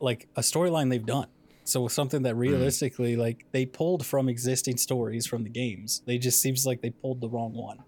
like 0.00 0.26
a 0.34 0.40
storyline 0.40 0.90
they've 0.90 1.06
done. 1.06 1.28
So 1.64 1.86
something 1.86 2.22
that 2.22 2.34
realistically 2.34 3.14
like 3.14 3.44
they 3.52 3.64
pulled 3.66 4.04
from 4.04 4.28
existing 4.28 4.78
stories 4.78 5.26
from 5.26 5.44
the 5.44 5.48
games. 5.48 6.02
They 6.06 6.18
just 6.18 6.40
seems 6.42 6.66
like 6.66 6.80
they 6.80 6.90
pulled 6.90 7.20
the 7.20 7.28
wrong 7.28 7.54
one. 7.54 7.78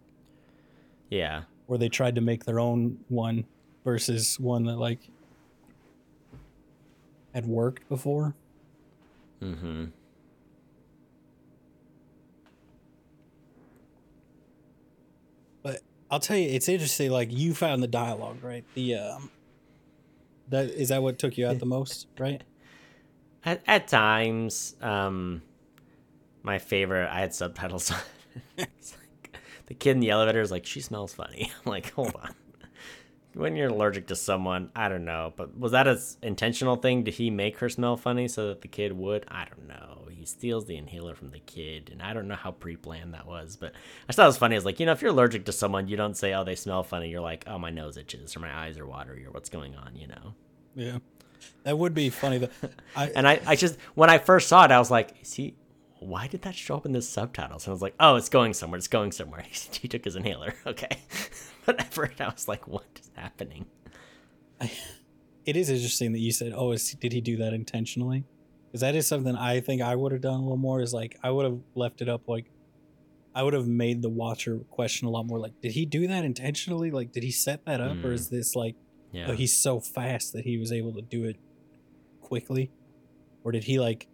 Yeah. 1.11 1.43
or 1.67 1.79
they 1.79 1.89
tried 1.89 2.15
to 2.17 2.21
make 2.21 2.45
their 2.45 2.61
own 2.61 2.99
one 3.09 3.45
versus 3.85 4.39
one 4.39 4.65
that 4.65 4.77
like 4.77 5.01
had 7.35 7.47
worked 7.47 7.89
before. 7.89 8.35
Mm-hmm. 9.43 9.87
I'll 16.15 16.21
tell 16.21 16.37
you 16.37 16.49
it's 16.49 16.69
interesting 16.69 17.11
like 17.11 17.29
you 17.31 17.55
found 17.55 17.83
the 17.83 17.89
dialogue 17.89 18.39
right 18.43 18.65
the 18.75 18.95
um 18.95 19.31
that 20.49 20.67
is 20.71 20.89
that 20.91 21.03
what 21.03 21.19
took 21.19 21.37
you 21.37 21.47
out 21.47 21.59
the 21.59 21.67
most 21.67 22.07
right 22.19 22.43
At, 23.45 23.63
at 23.67 23.89
times, 23.89 24.75
um, 24.81 25.43
my 26.43 26.59
favorite, 26.59 27.09
I 27.11 27.21
had 27.21 27.35
subtitles 27.35 27.91
like, 28.59 28.69
the 29.67 29.75
kid 29.75 29.93
in 29.93 30.01
the 30.01 30.11
elevator 30.11 30.41
is 30.41 30.51
like, 30.51 30.65
she 30.65 30.81
smells 30.81 31.13
funny. 31.15 31.53
I'm 31.67 31.71
like, 31.71 31.93
hold 31.93 32.15
on. 32.23 32.35
When 33.35 33.57
you're 33.57 33.69
allergic 33.69 34.07
to 34.09 34.17
someone, 34.17 34.71
I 34.75 34.89
don't 34.89 35.05
know. 35.05 35.33
But 35.37 35.59
was 35.59 35.73
that 35.73 35.87
an 35.87 35.99
intentional 36.23 36.77
thing? 36.77 37.05
Did 37.05 37.15
he 37.15 37.31
make 37.31 37.59
her 37.59 37.69
smell 37.69 37.97
funny 37.97 38.29
so 38.29 38.49
that 38.49 38.61
the 38.61 38.69
kid 38.69 38.93
would? 38.93 39.25
I 39.29 39.45
don't 39.45 39.69
know. 39.69 40.09
He 40.11 40.25
steals 40.27 40.65
the 40.65 40.77
inhaler 40.77 41.15
from 41.15 41.31
the 41.31 41.41
kid, 41.41 41.91
and 41.93 42.01
I 42.01 42.15
don't 42.15 42.29
know 42.29 42.35
how 42.35 42.53
pre-planned 42.53 43.13
that 43.13 43.27
was. 43.27 43.57
But 43.57 43.75
I 44.09 44.13
thought 44.13 44.25
it 44.25 44.27
was 44.29 44.39
funny. 44.39 44.57
It's 44.57 44.65
like 44.65 44.81
you 44.81 44.87
know, 44.87 44.93
if 44.93 45.03
you're 45.03 45.11
allergic 45.11 45.45
to 45.47 45.53
someone, 45.53 45.87
you 45.87 45.97
don't 45.99 46.17
say, 46.17 46.33
"Oh, 46.33 46.45
they 46.45 46.55
smell 46.55 46.83
funny." 46.83 47.11
You're 47.11 47.21
like, 47.21 47.45
"Oh, 47.47 47.59
my 47.59 47.69
nose 47.71 47.97
itches," 47.99 48.35
or 48.35 48.41
"My 48.41 48.57
eyes 48.57 48.79
are 48.79 48.87
watery," 48.87 49.27
or 49.27 49.31
"What's 49.33 49.51
going 49.51 49.75
on?" 49.77 49.97
You 49.97 50.07
know. 50.07 50.35
Yeah, 50.75 50.99
that 51.65 51.77
would 51.77 51.93
be 51.93 52.09
funny. 52.09 52.39
Though. 52.39 52.49
I, 52.97 53.11
and 53.11 53.29
I, 53.29 53.41
I 53.47 53.57
just 53.57 53.77
when 53.95 54.09
I 54.09 54.19
first 54.19 54.49
saw 54.49 54.65
it, 54.65 54.71
I 54.71 54.79
was 54.79 54.91
like, 54.91 55.15
"Is 55.21 55.35
he?" 55.35 55.55
Why 56.01 56.27
did 56.27 56.43
that 56.43 56.55
show 56.55 56.77
up 56.77 56.85
in 56.87 56.93
the 56.93 57.01
subtitles? 57.03 57.65
And 57.67 57.73
I 57.73 57.75
was 57.75 57.83
like, 57.83 57.95
"Oh, 58.01 58.17
it's 58.17 58.29
going 58.31 58.55
somewhere. 58.55 58.79
It's 58.79 58.89
going 58.89 59.13
somewhere." 59.13 59.45
he 59.51 59.89
took 59.89 60.05
his 60.05 60.17
inhaler. 60.17 60.55
Okay. 60.67 60.99
whatever. 61.75 62.05
And 62.05 62.21
I 62.21 62.29
was 62.29 62.49
like, 62.49 62.67
what 62.69 62.85
is 63.01 63.11
happening? 63.15 63.67
I, 64.61 64.71
it 65.45 65.57
is 65.57 65.71
interesting 65.71 66.13
that 66.13 66.21
you 66.21 66.33
said, 66.33 66.53
oh, 66.55 66.73
is, 66.73 66.93
did 66.95 67.13
he 67.13 67.21
do 67.21 67.37
that 67.39 67.53
intentionally? 67.53 68.25
Because 68.67 68.81
that 68.81 68.95
is 68.95 69.07
something 69.07 69.37
I 69.37 69.61
think 69.61 69.83
I 69.83 69.95
would 69.95 70.13
have 70.13 70.21
done 70.21 70.35
a 70.35 70.43
little 70.43 70.57
more. 70.57 70.81
Is 70.81 70.93
like 70.93 71.17
I 71.23 71.31
would 71.31 71.45
have 71.45 71.61
left 71.75 72.03
it 72.03 72.09
up 72.09 72.29
like 72.29 72.51
I 73.35 73.43
would 73.43 73.55
have 73.55 73.67
made 73.67 74.03
the 74.03 74.09
watcher 74.09 74.59
question 74.71 75.09
a 75.09 75.11
lot 75.11 75.27
more. 75.27 75.39
Like, 75.39 75.61
did 75.61 75.73
he 75.73 75.87
do 75.87 76.07
that 76.07 76.25
intentionally? 76.25 76.91
Like, 76.91 77.13
did 77.13 77.25
he 77.25 77.31
set 77.31 77.65
that 77.67 77.81
up, 77.81 77.97
mm. 77.97 78.05
or 78.05 78.13
is 78.13 78.29
this 78.29 78.55
like, 78.55 78.77
yeah. 79.13 79.27
oh, 79.29 79.33
he's 79.33 79.57
so 79.57 79.81
fast 79.81 80.33
that 80.33 80.45
he 80.45 80.57
was 80.57 80.73
able 80.73 80.93
to 80.95 81.03
do 81.03 81.25
it 81.25 81.37
quickly, 82.21 82.71
or 83.43 83.53
did 83.53 83.65
he 83.65 83.79
like 83.79 84.07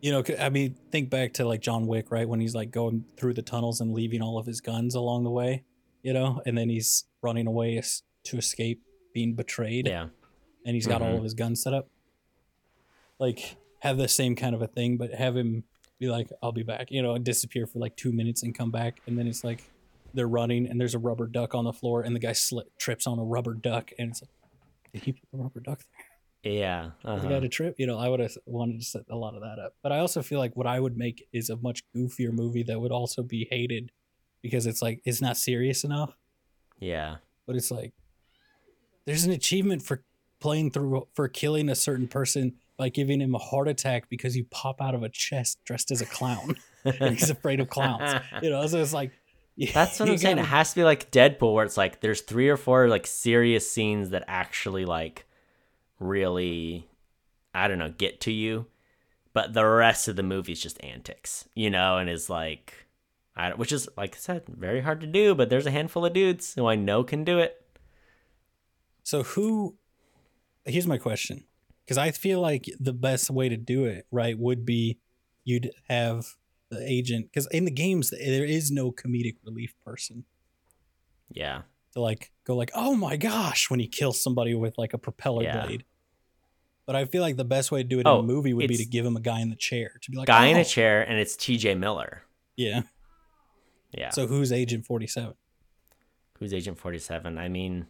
you 0.00 0.12
know, 0.12 0.22
I 0.38 0.48
mean, 0.48 0.76
think 0.90 1.10
back 1.10 1.34
to 1.34 1.46
like 1.46 1.60
John 1.60 1.86
Wick, 1.86 2.10
right? 2.10 2.28
When 2.28 2.40
he's 2.40 2.54
like 2.54 2.70
going 2.70 3.04
through 3.16 3.34
the 3.34 3.42
tunnels 3.42 3.80
and 3.80 3.92
leaving 3.92 4.22
all 4.22 4.38
of 4.38 4.46
his 4.46 4.60
guns 4.60 4.94
along 4.94 5.24
the 5.24 5.30
way, 5.30 5.64
you 6.02 6.12
know, 6.12 6.40
and 6.46 6.56
then 6.56 6.68
he's 6.68 7.04
running 7.22 7.46
away 7.46 7.82
to 8.24 8.36
escape 8.36 8.82
being 9.12 9.34
betrayed. 9.34 9.86
Yeah. 9.86 10.08
And 10.64 10.74
he's 10.74 10.86
got 10.86 11.00
mm-hmm. 11.00 11.10
all 11.10 11.16
of 11.18 11.24
his 11.24 11.34
guns 11.34 11.62
set 11.62 11.72
up. 11.72 11.88
Like, 13.18 13.56
have 13.80 13.96
the 13.96 14.08
same 14.08 14.36
kind 14.36 14.54
of 14.54 14.62
a 14.62 14.66
thing, 14.66 14.96
but 14.96 15.14
have 15.14 15.36
him 15.36 15.64
be 15.98 16.08
like, 16.08 16.30
I'll 16.42 16.52
be 16.52 16.62
back, 16.62 16.90
you 16.90 17.02
know, 17.02 17.14
and 17.14 17.24
disappear 17.24 17.66
for 17.66 17.78
like 17.78 17.96
two 17.96 18.12
minutes 18.12 18.42
and 18.42 18.56
come 18.56 18.70
back. 18.70 19.00
And 19.06 19.18
then 19.18 19.26
it's 19.26 19.42
like 19.42 19.64
they're 20.14 20.28
running 20.28 20.66
and 20.68 20.80
there's 20.80 20.94
a 20.94 20.98
rubber 20.98 21.26
duck 21.26 21.54
on 21.54 21.64
the 21.64 21.72
floor 21.72 22.02
and 22.02 22.14
the 22.14 22.20
guy 22.20 22.32
slip, 22.32 22.76
trips 22.78 23.06
on 23.06 23.18
a 23.18 23.24
rubber 23.24 23.54
duck 23.54 23.90
and 23.98 24.10
it's 24.10 24.22
like, 24.22 24.30
did 24.92 25.02
he 25.02 25.12
put 25.12 25.30
the 25.32 25.38
rubber 25.38 25.60
duck 25.60 25.78
there? 25.78 25.97
Yeah. 26.42 26.90
Uh-huh. 27.04 27.28
A 27.28 27.48
trip. 27.48 27.76
You 27.78 27.86
know, 27.86 27.98
I 27.98 28.08
would 28.08 28.20
have 28.20 28.36
wanted 28.46 28.80
to 28.80 28.84
set 28.84 29.02
a 29.10 29.16
lot 29.16 29.34
of 29.34 29.42
that 29.42 29.58
up. 29.58 29.74
But 29.82 29.92
I 29.92 29.98
also 29.98 30.22
feel 30.22 30.38
like 30.38 30.56
what 30.56 30.66
I 30.66 30.78
would 30.78 30.96
make 30.96 31.26
is 31.32 31.50
a 31.50 31.56
much 31.56 31.82
goofier 31.94 32.32
movie 32.32 32.62
that 32.64 32.80
would 32.80 32.92
also 32.92 33.22
be 33.22 33.46
hated 33.50 33.90
because 34.42 34.66
it's 34.66 34.80
like 34.80 35.00
it's 35.04 35.20
not 35.20 35.36
serious 35.36 35.84
enough. 35.84 36.16
Yeah. 36.78 37.16
But 37.46 37.56
it's 37.56 37.70
like 37.70 37.92
there's 39.04 39.24
an 39.24 39.32
achievement 39.32 39.82
for 39.82 40.04
playing 40.40 40.70
through 40.70 41.08
for 41.14 41.28
killing 41.28 41.68
a 41.68 41.74
certain 41.74 42.06
person 42.06 42.54
by 42.76 42.88
giving 42.88 43.20
him 43.20 43.34
a 43.34 43.38
heart 43.38 43.66
attack 43.66 44.08
because 44.08 44.36
you 44.36 44.44
pop 44.44 44.80
out 44.80 44.94
of 44.94 45.02
a 45.02 45.08
chest 45.08 45.58
dressed 45.64 45.90
as 45.90 46.00
a 46.00 46.06
clown. 46.06 46.56
he's 46.98 47.30
afraid 47.30 47.60
of 47.60 47.68
clowns. 47.68 48.20
You 48.42 48.50
know, 48.50 48.64
so 48.66 48.80
it's 48.80 48.92
like 48.92 49.12
that's 49.74 49.98
what 49.98 50.08
I'm 50.08 50.18
saying. 50.18 50.38
It 50.38 50.44
has 50.44 50.70
to 50.70 50.76
be 50.76 50.84
like 50.84 51.10
Deadpool, 51.10 51.52
where 51.52 51.64
it's 51.64 51.76
like 51.76 52.00
there's 52.00 52.20
three 52.20 52.48
or 52.48 52.56
four 52.56 52.88
like 52.88 53.06
serious 53.06 53.68
scenes 53.68 54.10
that 54.10 54.22
actually 54.28 54.84
like 54.84 55.26
really, 55.98 56.88
I 57.54 57.68
don't 57.68 57.78
know, 57.78 57.92
get 57.96 58.20
to 58.22 58.32
you. 58.32 58.66
But 59.32 59.52
the 59.52 59.64
rest 59.64 60.08
of 60.08 60.16
the 60.16 60.22
movie 60.22 60.52
is 60.52 60.62
just 60.62 60.82
antics, 60.82 61.48
you 61.54 61.70
know, 61.70 61.98
and 61.98 62.10
is 62.10 62.28
like, 62.28 62.86
I, 63.36 63.50
which 63.50 63.72
is 63.72 63.88
like 63.96 64.14
I 64.16 64.18
said, 64.18 64.44
very 64.48 64.80
hard 64.80 65.00
to 65.02 65.06
do. 65.06 65.34
But 65.34 65.50
there's 65.50 65.66
a 65.66 65.70
handful 65.70 66.04
of 66.04 66.12
dudes 66.12 66.54
who 66.54 66.66
I 66.66 66.74
know 66.74 67.04
can 67.04 67.24
do 67.24 67.38
it. 67.38 67.62
So 69.02 69.22
who? 69.22 69.76
Here's 70.64 70.86
my 70.86 70.98
question, 70.98 71.44
because 71.84 71.98
I 71.98 72.10
feel 72.10 72.40
like 72.40 72.68
the 72.80 72.92
best 72.92 73.30
way 73.30 73.48
to 73.48 73.56
do 73.56 73.84
it, 73.84 74.06
right, 74.10 74.38
would 74.38 74.66
be 74.66 74.98
you'd 75.44 75.70
have 75.88 76.34
the 76.70 76.84
agent, 76.86 77.26
because 77.30 77.46
in 77.48 77.64
the 77.64 77.70
games 77.70 78.10
there 78.10 78.44
is 78.44 78.70
no 78.70 78.92
comedic 78.92 79.36
relief 79.44 79.74
person. 79.84 80.24
Yeah 81.30 81.62
to 81.92 82.00
like 82.00 82.32
go 82.48 82.56
like, 82.56 82.70
oh 82.74 82.96
my 82.96 83.16
gosh, 83.16 83.70
when 83.70 83.78
he 83.78 83.86
kills 83.86 84.20
somebody 84.20 84.54
with 84.54 84.76
like 84.78 84.94
a 84.94 84.98
propeller 84.98 85.44
yeah. 85.44 85.64
blade. 85.64 85.84
But 86.86 86.96
I 86.96 87.04
feel 87.04 87.20
like 87.20 87.36
the 87.36 87.44
best 87.44 87.70
way 87.70 87.82
to 87.82 87.88
do 87.88 88.00
it 88.00 88.06
oh, 88.06 88.18
in 88.18 88.24
a 88.24 88.26
movie 88.26 88.54
would 88.54 88.66
be 88.66 88.78
to 88.78 88.86
give 88.86 89.04
him 89.04 89.16
a 89.16 89.20
guy 89.20 89.40
in 89.40 89.50
the 89.50 89.56
chair 89.56 89.98
to 90.00 90.10
be 90.10 90.16
like, 90.16 90.26
guy 90.26 90.48
oh. 90.48 90.50
in 90.52 90.56
a 90.56 90.60
oh. 90.60 90.64
chair, 90.64 91.02
and 91.02 91.20
it's 91.20 91.36
T.J. 91.36 91.74
Miller. 91.74 92.22
Yeah. 92.56 92.82
Yeah. 93.92 94.08
So 94.08 94.26
who's 94.26 94.50
Agent 94.50 94.86
Forty 94.86 95.06
Seven? 95.06 95.34
Who's 96.38 96.54
Agent 96.54 96.78
Forty 96.78 96.98
Seven? 96.98 97.36
I 97.38 97.48
mean, 97.48 97.86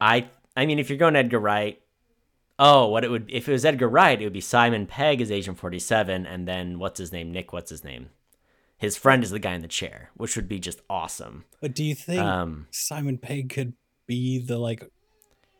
I 0.00 0.30
I 0.56 0.64
mean, 0.64 0.78
if 0.78 0.88
you're 0.88 0.98
going 0.98 1.14
Edgar 1.14 1.38
Wright, 1.38 1.80
oh, 2.58 2.88
what 2.88 3.04
it 3.04 3.10
would 3.10 3.30
if 3.30 3.48
it 3.48 3.52
was 3.52 3.66
Edgar 3.66 3.88
Wright, 3.88 4.20
it 4.20 4.24
would 4.24 4.32
be 4.32 4.40
Simon 4.40 4.86
Pegg 4.86 5.20
as 5.20 5.30
Agent 5.30 5.58
Forty 5.58 5.78
Seven, 5.78 6.26
and 6.26 6.48
then 6.48 6.78
what's 6.78 6.98
his 6.98 7.12
name? 7.12 7.30
Nick, 7.32 7.52
what's 7.52 7.70
his 7.70 7.84
name? 7.84 8.08
His 8.78 8.96
friend 8.96 9.24
is 9.24 9.30
the 9.30 9.40
guy 9.40 9.54
in 9.54 9.60
the 9.60 9.68
chair, 9.68 10.10
which 10.14 10.36
would 10.36 10.48
be 10.48 10.60
just 10.60 10.80
awesome. 10.88 11.44
But 11.60 11.74
do 11.74 11.84
you 11.84 11.94
think 11.94 12.22
um, 12.22 12.68
Simon 12.70 13.18
Pegg 13.18 13.50
could 13.50 13.74
be 14.06 14.38
the 14.38 14.56
like 14.56 14.82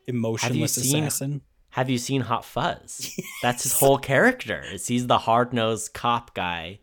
emotionless 0.06 0.76
have 0.76 0.84
seen, 0.84 1.04
assassin? 1.04 1.40
Have 1.70 1.90
you 1.90 1.98
seen 1.98 2.22
Hot 2.22 2.44
Fuzz? 2.44 3.12
Yes. 3.18 3.26
That's 3.42 3.62
his 3.64 3.72
whole 3.72 3.98
character. 3.98 4.64
Is 4.72 4.86
he's 4.86 5.08
the 5.08 5.18
hard 5.18 5.52
nosed 5.52 5.92
cop 5.92 6.32
guy 6.32 6.78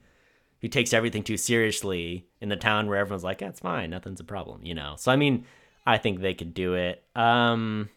who 0.61 0.67
takes 0.67 0.93
everything 0.93 1.23
too 1.23 1.38
seriously 1.38 2.27
in 2.41 2.49
the 2.49 2.55
town 2.57 2.88
where 2.88 2.99
everyone's 2.99 3.23
like, 3.23 3.39
"That's 3.39 3.61
fine, 3.61 3.89
nothing's 3.89 4.19
a 4.19 4.25
problem," 4.25 4.65
you 4.65 4.75
know. 4.75 4.95
So 4.97 5.11
I 5.11 5.15
mean, 5.15 5.45
I 5.86 5.97
think 5.97 6.19
they 6.19 6.33
could 6.33 6.53
do 6.53 6.73
it. 6.73 7.03
Um, 7.15 7.89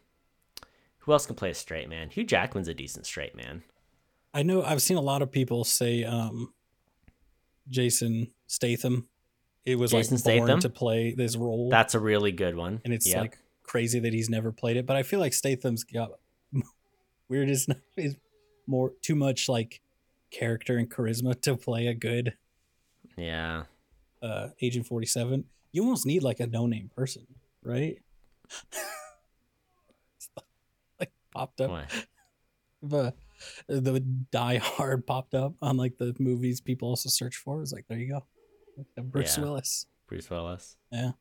who 1.01 1.13
else 1.13 1.27
can 1.27 1.35
play 1.35 1.51
a 1.51 1.55
straight 1.55 1.89
man? 1.89 2.11
Hugh 2.11 2.25
Jackman's 2.25 2.69
a 2.69 2.75
decent 2.75 3.05
straight 3.05 3.35
man. 3.35 3.65
I 4.33 4.45
know 4.45 4.63
I've 4.63 4.83
seen 4.83 4.97
a 4.97 5.03
lot 5.03 5.23
of 5.23 5.33
people 5.33 5.65
say 5.65 6.05
um, 6.05 6.53
Jason 7.69 8.29
Statham. 8.47 9.09
It 9.65 9.79
was 9.79 9.91
Jason 9.91 10.17
like 10.17 10.25
born 10.25 10.47
Statham? 10.47 10.61
to 10.61 10.71
play 10.71 11.15
this 11.15 11.37
role. 11.37 11.69
That's 11.71 11.95
a 11.95 12.01
really 12.01 12.33
good 12.33 12.57
one. 12.57 12.81
And 12.85 12.95
it's 12.95 13.07
yep. 13.07 13.21
like 13.21 13.39
crazy 13.63 14.01
that 14.01 14.13
he's 14.13 14.31
never 14.31 14.51
played 14.53 14.77
it. 14.77 14.87
But 14.87 14.97
I 14.97 15.03
feel 15.03 15.21
like 15.21 15.35
Statham's 15.35 15.85
got 15.85 16.13
weird 17.29 17.51
is 17.51 17.69
is 17.97 18.17
more 18.67 18.93
too 19.03 19.15
much 19.15 19.49
like 19.49 19.81
character 20.31 20.77
and 20.77 20.91
charisma 20.91 21.41
to 21.41 21.57
play 21.57 21.87
a 21.87 21.95
good 21.95 22.35
yeah 23.17 23.65
uh 24.23 24.49
agent 24.61 24.87
47 24.87 25.45
you 25.73 25.83
almost 25.83 26.05
need 26.07 26.23
like 26.23 26.39
a 26.39 26.47
no-name 26.47 26.91
person 26.95 27.27
right 27.63 27.99
like 31.01 31.11
popped 31.33 31.63
up 31.63 31.89
but 32.83 33.17
the 33.67 34.01
Die 34.31 34.57
Hard 34.59 35.07
popped 35.07 35.35
up 35.35 35.55
on 35.63 35.77
like 35.77 35.97
the 35.99 36.15
movies 36.19 36.61
people 36.61 36.89
also 36.89 37.09
search 37.09 37.37
for. 37.37 37.63
It's 37.63 37.73
like 37.73 37.87
there 37.89 37.99
you 37.99 38.09
go, 38.09 38.27
Bruce 39.03 39.37
yeah. 39.37 39.45
Willis. 39.45 39.87
Bruce 40.07 40.31
Willis. 40.31 40.77
Yeah. 40.91 41.13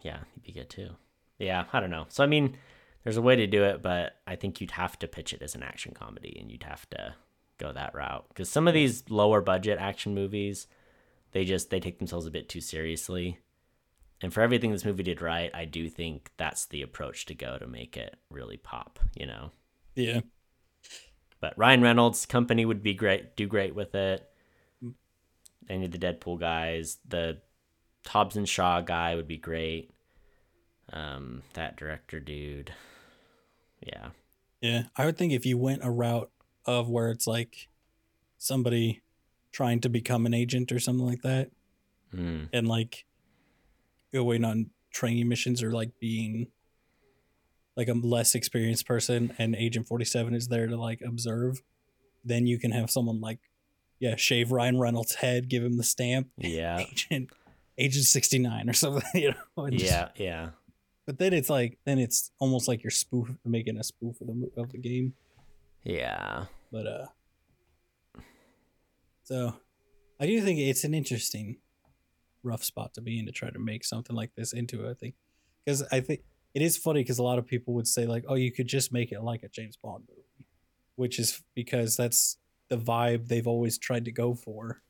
Yeah, 0.00 0.18
he'd 0.34 0.42
be 0.44 0.52
good 0.52 0.70
too. 0.70 0.90
Yeah, 1.38 1.64
I 1.72 1.80
don't 1.80 1.90
know. 1.90 2.06
So 2.08 2.22
I 2.22 2.26
mean, 2.26 2.56
there's 3.04 3.16
a 3.16 3.22
way 3.22 3.36
to 3.36 3.46
do 3.46 3.64
it, 3.64 3.82
but 3.82 4.16
I 4.26 4.36
think 4.36 4.60
you'd 4.60 4.72
have 4.72 4.98
to 5.00 5.08
pitch 5.08 5.32
it 5.32 5.42
as 5.42 5.54
an 5.54 5.62
action 5.62 5.92
comedy, 5.94 6.36
and 6.40 6.50
you'd 6.50 6.64
have 6.64 6.88
to 6.90 7.14
go 7.58 7.72
that 7.72 7.94
route 7.94 8.26
because 8.28 8.48
some 8.48 8.68
of 8.68 8.74
these 8.74 9.02
lower 9.08 9.40
budget 9.40 9.78
action 9.80 10.14
movies, 10.14 10.66
they 11.32 11.44
just 11.44 11.70
they 11.70 11.80
take 11.80 11.98
themselves 11.98 12.26
a 12.26 12.30
bit 12.30 12.48
too 12.48 12.60
seriously. 12.60 13.38
And 14.20 14.34
for 14.34 14.40
everything 14.40 14.72
this 14.72 14.84
movie 14.84 15.04
did 15.04 15.22
right, 15.22 15.50
I 15.54 15.64
do 15.64 15.88
think 15.88 16.32
that's 16.36 16.66
the 16.66 16.82
approach 16.82 17.24
to 17.26 17.34
go 17.34 17.56
to 17.56 17.68
make 17.68 17.96
it 17.96 18.16
really 18.30 18.56
pop. 18.56 18.98
You 19.16 19.26
know. 19.26 19.50
Yeah. 19.94 20.20
But 21.40 21.56
Ryan 21.56 21.82
Reynolds' 21.82 22.26
company 22.26 22.64
would 22.64 22.82
be 22.82 22.94
great, 22.94 23.36
do 23.36 23.46
great 23.46 23.74
with 23.74 23.94
it. 23.94 24.28
Any 25.68 25.84
of 25.84 25.92
the 25.92 25.98
Deadpool 25.98 26.40
guys, 26.40 26.98
the 27.06 27.38
Hobbs 28.06 28.36
and 28.36 28.48
Shaw 28.48 28.80
guy 28.80 29.14
would 29.14 29.28
be 29.28 29.36
great. 29.36 29.90
Um, 30.92 31.42
that 31.52 31.76
director 31.76 32.18
dude, 32.18 32.72
yeah, 33.80 34.08
yeah. 34.62 34.84
I 34.96 35.04
would 35.04 35.18
think 35.18 35.34
if 35.34 35.44
you 35.44 35.58
went 35.58 35.84
a 35.84 35.90
route 35.90 36.30
of 36.64 36.88
where 36.88 37.10
it's 37.10 37.26
like 37.26 37.68
somebody 38.38 39.02
trying 39.52 39.80
to 39.80 39.90
become 39.90 40.24
an 40.24 40.32
agent 40.32 40.72
or 40.72 40.80
something 40.80 41.06
like 41.06 41.20
that, 41.22 41.50
mm. 42.14 42.48
and 42.54 42.66
like 42.66 43.04
going 44.14 44.46
on 44.46 44.70
training 44.90 45.28
missions 45.28 45.62
or 45.62 45.72
like 45.72 45.90
being 46.00 46.48
like 47.78 47.88
a 47.88 47.94
less 47.94 48.34
experienced 48.34 48.86
person 48.86 49.32
and 49.38 49.54
Agent 49.54 49.86
47 49.86 50.34
is 50.34 50.48
there 50.48 50.66
to 50.66 50.76
like 50.76 51.00
observe, 51.00 51.62
then 52.24 52.44
you 52.44 52.58
can 52.58 52.72
have 52.72 52.90
someone 52.90 53.20
like, 53.20 53.38
yeah, 54.00 54.16
shave 54.16 54.50
Ryan 54.50 54.80
Reynolds' 54.80 55.14
head, 55.14 55.48
give 55.48 55.62
him 55.62 55.76
the 55.76 55.84
stamp. 55.84 56.28
Yeah. 56.36 56.78
Agent, 56.90 57.30
Agent 57.78 58.04
69 58.04 58.68
or 58.68 58.72
something, 58.72 59.02
you 59.14 59.30
know? 59.30 59.66
yeah, 59.68 59.78
just, 59.78 60.20
yeah. 60.20 60.48
But 61.06 61.18
then 61.18 61.32
it's 61.32 61.48
like, 61.48 61.78
then 61.84 62.00
it's 62.00 62.32
almost 62.40 62.66
like 62.66 62.82
you're 62.82 62.90
spoof, 62.90 63.30
making 63.44 63.78
a 63.78 63.84
spoof 63.84 64.20
of 64.20 64.26
the, 64.26 64.50
of 64.56 64.72
the 64.72 64.78
game. 64.78 65.14
Yeah. 65.84 66.46
But, 66.72 66.86
uh, 66.86 67.06
so 69.22 69.54
I 70.18 70.26
do 70.26 70.40
think 70.40 70.58
it's 70.58 70.82
an 70.82 70.94
interesting 70.94 71.58
rough 72.42 72.64
spot 72.64 72.92
to 72.94 73.00
be 73.00 73.20
in 73.20 73.26
to 73.26 73.32
try 73.32 73.50
to 73.50 73.58
make 73.60 73.84
something 73.84 74.16
like 74.16 74.34
this 74.34 74.52
into 74.52 74.84
it. 74.84 74.90
I 74.90 74.94
think 74.94 75.14
because 75.64 75.84
I 75.92 76.00
think 76.00 76.22
it 76.58 76.64
is 76.64 76.76
funny 76.76 77.00
because 77.04 77.18
a 77.20 77.22
lot 77.22 77.38
of 77.38 77.46
people 77.46 77.72
would 77.74 77.86
say 77.86 78.04
like, 78.04 78.24
oh, 78.26 78.34
you 78.34 78.50
could 78.50 78.66
just 78.66 78.92
make 78.92 79.12
it 79.12 79.22
like 79.22 79.44
a 79.44 79.48
James 79.48 79.76
Bond 79.76 80.02
movie, 80.08 80.48
which 80.96 81.20
is 81.20 81.40
because 81.54 81.96
that's 81.96 82.36
the 82.68 82.76
vibe 82.76 83.28
they've 83.28 83.46
always 83.46 83.78
tried 83.78 84.04
to 84.06 84.10
go 84.12 84.34
for, 84.34 84.82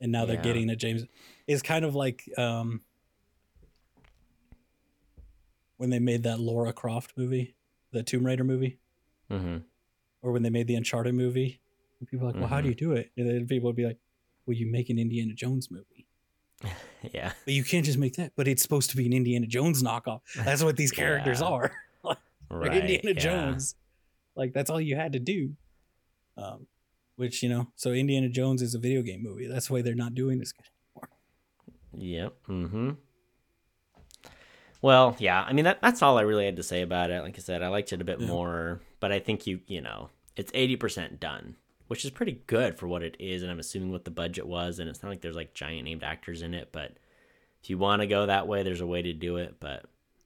and 0.00 0.12
now 0.12 0.24
they're 0.26 0.36
getting 0.44 0.70
a 0.70 0.76
James. 0.76 1.04
It's 1.48 1.60
kind 1.62 1.84
of 1.84 1.96
like 1.96 2.22
um 2.38 2.82
when 5.76 5.90
they 5.90 5.98
made 5.98 6.22
that 6.22 6.38
Laura 6.38 6.72
Croft 6.72 7.14
movie, 7.16 7.56
the 7.90 8.04
Tomb 8.04 8.24
Raider 8.24 8.44
movie 8.44 8.78
hmm 9.28 9.58
or 10.24 10.30
when 10.30 10.44
they 10.44 10.50
made 10.50 10.68
the 10.68 10.76
Uncharted 10.76 11.14
movie. 11.16 11.60
And 11.98 12.08
people 12.08 12.24
are 12.28 12.30
like, 12.30 12.38
well, 12.40 12.48
how 12.48 12.60
do 12.60 12.68
Mhm. 12.68 12.70
you 12.70 12.74
do 12.76 12.92
it? 12.92 13.10
And 13.16 13.28
then 13.28 13.44
people 13.48 13.66
would 13.68 13.74
be 13.74 13.84
like, 13.84 13.98
well, 14.46 14.56
you 14.56 14.66
make 14.70 14.88
an 14.88 14.96
Indiana 14.96 15.34
Jones 15.34 15.68
movie. 15.68 15.91
Yeah. 17.12 17.32
But 17.44 17.54
you 17.54 17.64
can't 17.64 17.84
just 17.84 17.98
make 17.98 18.14
that. 18.14 18.32
But 18.36 18.46
it's 18.46 18.62
supposed 18.62 18.90
to 18.90 18.96
be 18.96 19.06
an 19.06 19.12
Indiana 19.12 19.46
Jones 19.46 19.82
knockoff. 19.82 20.20
That's 20.36 20.62
what 20.62 20.76
these 20.76 20.92
characters 20.92 21.40
Yeah. 21.40 21.46
are. 21.48 21.72
They're 22.04 22.16
Right. 22.48 22.74
Indiana 22.76 23.00
yeah. 23.08 23.12
Jones. 23.20 23.74
Like, 24.36 24.52
that's 24.54 24.70
all 24.70 24.80
you 24.80 24.94
had 24.94 25.12
to 25.14 25.18
do. 25.18 25.54
Um, 26.36 26.66
which, 27.16 27.42
you 27.42 27.48
know, 27.48 27.66
so 27.76 27.90
Indiana 27.92 28.28
Jones 28.28 28.62
is 28.62 28.74
a 28.74 28.78
video 28.78 29.02
game 29.02 29.22
movie. 29.22 29.46
That's 29.48 29.68
why 29.68 29.82
they're 29.82 29.94
not 29.96 30.14
doing 30.14 30.38
this. 30.38 30.54
anymore. 30.96 31.08
Yep. 31.96 32.34
Mm-hmm. 32.48 32.90
Well, 34.80 35.16
yeah. 35.18 35.42
I 35.46 35.52
mean, 35.52 35.64
that, 35.64 35.80
that's 35.82 36.02
all 36.02 36.18
I 36.18 36.22
really 36.22 36.44
had 36.44 36.56
to 36.56 36.62
say 36.62 36.82
about 36.82 37.10
it. 37.10 37.22
Like 37.22 37.36
I 37.36 37.40
said, 37.40 37.62
I 37.62 37.68
liked 37.68 37.92
it 37.92 38.00
a 38.00 38.04
bit 38.04 38.20
Yeah. 38.20 38.26
more, 38.26 38.80
but 39.00 39.12
I 39.12 39.18
think 39.20 39.46
you, 39.46 39.60
you 39.66 39.80
know, 39.80 40.10
it's 40.36 40.50
eighty 40.54 40.76
percent 40.76 41.20
done, 41.20 41.56
which 41.92 42.06
is 42.06 42.10
pretty 42.10 42.40
good 42.46 42.78
for 42.78 42.88
what 42.88 43.02
it 43.02 43.14
is. 43.20 43.42
And 43.42 43.50
I'm 43.52 43.58
assuming 43.58 43.92
what 43.92 44.06
the 44.06 44.10
budget 44.10 44.46
was, 44.46 44.78
and 44.78 44.88
it's 44.88 45.02
not 45.02 45.10
like 45.10 45.20
there's 45.20 45.36
like 45.36 45.52
giant 45.52 45.84
named 45.84 46.02
actors 46.02 46.40
in 46.40 46.54
it. 46.54 46.70
But 46.72 46.92
if 47.62 47.68
you 47.68 47.76
want 47.76 48.00
to 48.00 48.06
go 48.06 48.24
that 48.24 48.48
way, 48.48 48.62
there's 48.62 48.80
a 48.80 48.86
way 48.86 49.02
to 49.02 49.12
do 49.12 49.36
it. 49.36 49.56
But 49.60 49.84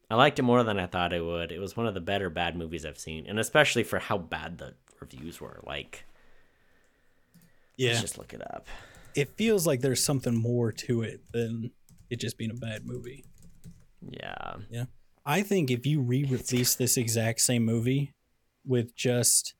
I 0.09 0.15
liked 0.15 0.39
it 0.39 0.43
more 0.43 0.63
than 0.63 0.79
I 0.79 0.87
thought 0.87 1.13
I 1.13 1.21
would. 1.21 1.51
It 1.51 1.59
was 1.59 1.77
one 1.77 1.89
of 1.89 1.95
the 1.95 2.01
better 2.01 2.31
bad 2.31 2.57
movies 2.57 2.87
I've 2.87 3.01
seen, 3.01 3.27
and 3.27 3.41
especially 3.41 3.83
for 3.83 3.99
how 3.99 4.17
bad 4.17 4.59
the 4.59 4.75
reviews 5.01 5.41
were. 5.41 5.59
Like, 5.67 6.05
Yeah. 7.77 7.89
let's 7.91 8.03
just 8.03 8.17
look 8.19 8.33
it 8.33 8.43
up. 8.43 8.69
It 9.17 9.31
feels 9.37 9.67
like 9.67 9.81
there's 9.81 10.05
something 10.05 10.37
more 10.37 10.71
to 10.73 11.03
it 11.03 11.21
than 11.33 11.73
it 12.11 12.21
just 12.21 12.39
being 12.39 12.53
a 12.53 12.55
bad 12.55 12.87
movie. 12.87 13.25
Yeah. 14.09 14.55
Yeah. 14.71 14.85
I 15.25 15.43
think 15.43 15.71
if 15.73 15.85
you 15.85 16.01
re-release 16.13 16.77
this 16.77 16.97
exact 16.97 17.41
same 17.41 17.65
movie 17.65 18.13
with 18.65 18.95
just, 18.95 19.55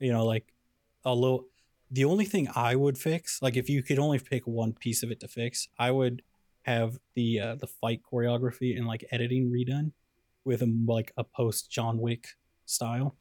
you 0.00 0.10
know, 0.12 0.24
like 0.26 0.52
a 1.04 1.14
little, 1.14 1.46
the 1.92 2.04
only 2.04 2.24
thing 2.24 2.48
I 2.56 2.74
would 2.74 2.96
fix, 2.98 3.40
like 3.42 3.56
if 3.56 3.68
you 3.68 3.82
could 3.82 3.98
only 3.98 4.18
pick 4.18 4.46
one 4.46 4.72
piece 4.72 5.02
of 5.02 5.10
it 5.10 5.20
to 5.20 5.28
fix, 5.28 5.68
I 5.78 5.90
would 5.90 6.22
have 6.62 6.98
the 7.14 7.38
uh, 7.40 7.54
the 7.56 7.66
fight 7.66 8.00
choreography 8.10 8.76
and 8.76 8.86
like 8.86 9.04
editing 9.10 9.50
redone 9.50 9.92
with 10.44 10.62
a 10.62 10.74
like 10.86 11.12
a 11.16 11.24
post 11.24 11.70
John 11.70 11.98
Wick 11.98 12.28
style, 12.64 13.16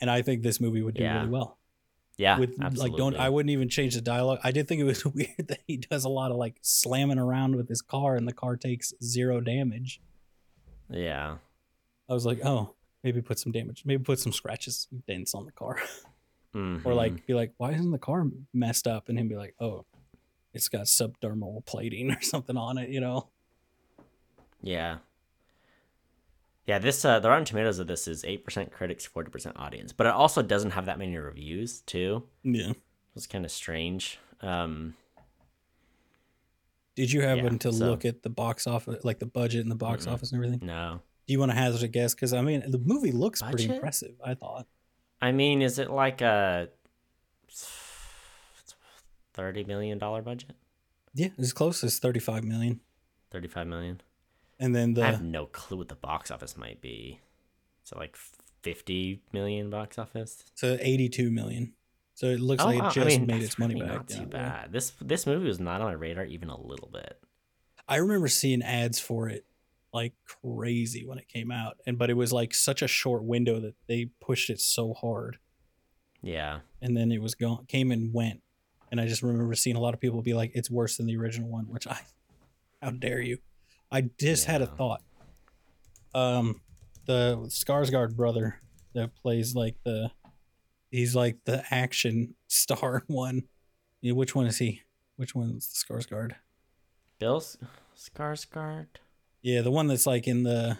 and 0.00 0.10
I 0.10 0.22
think 0.22 0.42
this 0.42 0.60
movie 0.60 0.82
would 0.82 0.94
do 0.94 1.02
Yeah. 1.02 1.18
really 1.18 1.30
well. 1.30 1.58
Yeah. 2.18 2.38
with 2.38 2.56
like 2.76 2.94
don't 2.96 3.16
I 3.16 3.28
wouldn't 3.30 3.50
even 3.50 3.68
change 3.68 3.94
the 3.94 4.00
dialogue. 4.00 4.38
I 4.44 4.50
did 4.52 4.68
think 4.68 4.80
it 4.80 4.84
was 4.84 5.04
weird 5.18 5.48
that 5.48 5.60
he 5.66 5.76
does 5.78 6.04
a 6.04 6.08
lot 6.10 6.30
of 6.30 6.36
like 6.36 6.56
slamming 6.62 7.18
around 7.18 7.56
with 7.56 7.68
his 7.68 7.82
car 7.82 8.16
and 8.16 8.28
the 8.28 8.32
car 8.34 8.56
takes 8.56 8.92
zero 9.02 9.40
damage. 9.40 10.00
Yeah. 10.90 11.36
I 12.08 12.12
was 12.14 12.26
like, 12.26 12.40
oh, 12.44 12.74
maybe 13.02 13.22
put 13.22 13.38
some 13.38 13.50
damage, 13.52 13.82
maybe 13.86 14.04
put 14.04 14.18
some 14.18 14.32
scratches, 14.32 14.88
dents 15.08 15.34
on 15.34 15.46
the 15.46 15.52
car, 15.52 15.78
or 16.54 16.58
Mhm. 16.58 16.94
like 16.96 17.26
be 17.26 17.34
like, 17.34 17.52
why 17.56 17.72
isn't 17.72 17.90
the 17.90 17.98
car 17.98 18.26
messed 18.52 18.86
up? 18.86 19.08
And 19.08 19.18
him 19.18 19.28
be 19.28 19.36
like, 19.36 19.54
oh, 19.60 19.84
it's 20.52 20.68
got 20.68 20.82
subdermal 20.82 21.64
plating 21.64 22.10
or 22.10 22.20
something 22.20 22.56
on 22.56 22.76
it, 22.78 22.90
you 22.90 23.00
know? 23.00 23.28
Yeah. 24.62 24.98
Yeah, 26.66 26.78
this 26.78 27.04
uh 27.04 27.18
the 27.20 27.28
Rotten 27.28 27.44
Tomatoes 27.44 27.78
of 27.78 27.86
this 27.88 28.06
is 28.06 28.24
eight 28.24 28.44
percent 28.44 28.70
critics, 28.70 29.04
forty 29.04 29.30
percent 29.30 29.56
audience. 29.58 29.92
But 29.92 30.06
it 30.06 30.12
also 30.12 30.42
doesn't 30.42 30.70
have 30.72 30.86
that 30.86 30.98
many 30.98 31.16
reviews 31.16 31.80
too. 31.80 32.24
Yeah. 32.42 32.72
It's 33.16 33.26
kind 33.26 33.44
of 33.44 33.50
strange. 33.50 34.18
Um 34.40 34.94
Did 36.94 37.10
you 37.10 37.22
happen 37.22 37.44
Yeah, 37.54 37.58
to 37.58 37.72
so- 37.72 37.86
look 37.86 38.04
at 38.04 38.22
the 38.22 38.30
box 38.30 38.66
office, 38.66 39.04
like 39.04 39.18
the 39.18 39.26
budget 39.26 39.62
and 39.62 39.70
the 39.70 39.74
box 39.76 40.06
Mm-mm. 40.06 40.12
office 40.12 40.30
and 40.32 40.44
everything? 40.44 40.66
no. 40.66 41.00
Do 41.26 41.32
you 41.32 41.38
want 41.38 41.52
to 41.52 41.56
hazard 41.56 41.84
a 41.84 41.88
guess? 41.88 42.14
Because 42.14 42.32
I 42.34 42.42
mean, 42.42 42.68
the 42.68 42.78
movie 42.78 43.12
looks 43.12 43.40
pretty 43.42 43.68
impressive. 43.72 44.14
I 44.24 44.34
thought. 44.34 44.66
I 45.22 45.32
mean, 45.32 45.62
is 45.62 45.78
it 45.78 45.88
like 45.90 46.20
a 46.20 46.68
thirty 49.34 49.64
million 49.64 49.98
dollar 49.98 50.20
budget? 50.20 50.52
Yeah, 51.14 51.28
as 51.38 51.52
close 51.52 51.84
as 51.84 51.98
thirty-five 51.98 52.44
million. 52.44 52.80
Thirty 53.30 53.48
five 53.48 53.66
million? 53.66 54.00
And 54.58 54.74
then 54.74 54.94
the 54.94 55.02
I 55.04 55.10
have 55.12 55.22
no 55.22 55.46
clue 55.46 55.78
what 55.78 55.88
the 55.88 55.94
box 55.94 56.30
office 56.30 56.56
might 56.56 56.80
be. 56.80 57.20
So 57.84 57.98
like 57.98 58.16
fifty 58.62 59.22
million 59.32 59.70
box 59.70 59.98
office? 59.98 60.44
So 60.54 60.76
82 60.80 61.30
million. 61.30 61.72
So 62.14 62.26
it 62.26 62.40
looks 62.40 62.62
Oh, 62.62 62.66
like 62.66 62.76
it 62.76 62.82
oh, 62.82 62.86
I 62.86 62.90
just 62.90 63.06
mean, 63.18 63.26
made 63.26 63.42
its 63.42 63.58
money 63.58 63.74
really 63.74 63.86
back. 63.86 63.96
Not 63.96 64.08
too 64.08 64.26
bad. 64.26 64.72
This 64.72 64.92
this 65.00 65.26
movie 65.26 65.46
was 65.46 65.58
not 65.60 65.80
on 65.80 65.86
my 65.88 65.92
radar 65.92 66.24
even 66.24 66.48
a 66.48 66.60
little 66.60 66.88
bit. 66.92 67.18
I 67.88 67.96
remember 67.96 68.28
seeing 68.28 68.62
ads 68.62 69.00
for 69.00 69.28
it 69.28 69.44
like 69.92 70.14
crazy 70.26 71.04
when 71.06 71.18
it 71.18 71.28
came 71.28 71.50
out. 71.50 71.76
And 71.86 71.98
but 71.98 72.10
it 72.10 72.14
was 72.14 72.32
like 72.32 72.54
such 72.54 72.82
a 72.82 72.88
short 72.88 73.24
window 73.24 73.60
that 73.60 73.74
they 73.88 74.10
pushed 74.20 74.50
it 74.50 74.60
so 74.60 74.94
hard. 74.94 75.38
Yeah. 76.22 76.60
And 76.80 76.96
then 76.96 77.12
it 77.12 77.20
was 77.20 77.34
gone 77.34 77.66
came 77.66 77.90
and 77.90 78.12
went. 78.12 78.40
And 78.90 79.00
I 79.00 79.06
just 79.06 79.22
remember 79.22 79.54
seeing 79.54 79.76
a 79.76 79.80
lot 79.80 79.94
of 79.94 80.00
people 80.00 80.22
be 80.22 80.34
like, 80.34 80.52
it's 80.54 80.70
worse 80.70 80.96
than 80.96 81.06
the 81.06 81.16
original 81.16 81.48
one, 81.48 81.66
which 81.68 81.86
I 81.86 82.00
how 82.80 82.90
dare 82.90 83.20
you. 83.20 83.38
I 83.90 84.02
just 84.18 84.46
had 84.46 84.62
a 84.62 84.66
thought. 84.66 85.02
Um 86.14 86.60
the 87.06 87.36
Skarsgård 87.48 88.14
brother 88.14 88.60
that 88.94 89.14
plays 89.16 89.54
like 89.54 89.76
the 89.84 90.10
he's 90.90 91.14
like 91.14 91.38
the 91.44 91.64
action 91.70 92.34
star 92.48 93.04
one. 93.06 93.42
Yeah, 94.00 94.12
which 94.12 94.34
one 94.34 94.46
is 94.46 94.58
he? 94.58 94.82
Which 95.16 95.34
one's 95.34 95.68
the 95.68 95.94
Skarsgård? 95.94 96.32
Bill 97.18 97.42
Skarsgård. 97.96 98.86
Yeah, 99.42 99.62
the 99.62 99.70
one 99.70 99.88
that's 99.88 100.06
like 100.06 100.28
in 100.28 100.44
the 100.44 100.78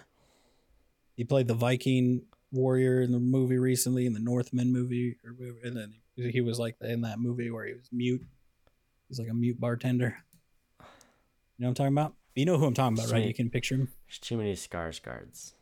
he 1.15 1.23
played 1.23 1.47
the 1.47 1.53
Viking 1.53 2.23
warrior 2.51 3.01
in 3.01 3.11
the 3.11 3.19
movie 3.19 3.57
recently, 3.57 4.05
in 4.05 4.13
the 4.13 4.19
Northman 4.19 4.71
movie, 4.71 5.17
or, 5.23 5.35
and 5.63 5.75
then 5.75 5.93
he 6.15 6.41
was 6.41 6.59
like 6.59 6.75
in 6.81 7.01
that 7.01 7.19
movie 7.19 7.51
where 7.51 7.65
he 7.65 7.73
was 7.73 7.89
mute. 7.91 8.25
He's 9.09 9.19
like 9.19 9.29
a 9.29 9.33
mute 9.33 9.59
bartender. 9.59 10.17
You 10.79 10.85
know 11.59 11.67
what 11.67 11.69
I'm 11.69 11.73
talking 11.75 11.93
about? 11.93 12.13
You 12.35 12.45
know 12.45 12.57
who 12.57 12.65
I'm 12.65 12.73
talking 12.73 12.97
about, 12.97 13.11
right? 13.11 13.25
You 13.25 13.33
can 13.33 13.49
picture 13.49 13.75
him. 13.75 13.89
There's 14.07 14.19
too 14.19 14.37
many 14.37 14.53
Skarsgårds. 14.53 15.53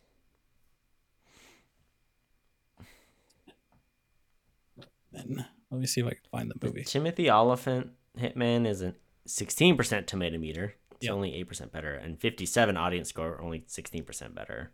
And 5.13 5.45
let 5.69 5.81
me 5.81 5.85
see 5.87 6.01
if 6.01 6.07
I 6.07 6.11
can 6.11 6.19
find 6.31 6.49
the 6.49 6.55
The 6.57 6.67
movie. 6.67 6.83
Timothy 6.83 7.29
Olyphant 7.29 7.91
Hitman 8.17 8.65
is 8.65 8.81
a 8.81 8.95
16% 9.27 10.05
tomato 10.05 10.37
meter. 10.37 10.75
It's 11.01 11.07
Yep. 11.07 11.15
only 11.15 11.33
8% 11.33 11.71
better. 11.71 11.95
And 11.95 12.19
57 12.19 12.77
audience 12.77 13.09
score, 13.09 13.41
only 13.41 13.61
16% 13.67 14.35
better. 14.35 14.71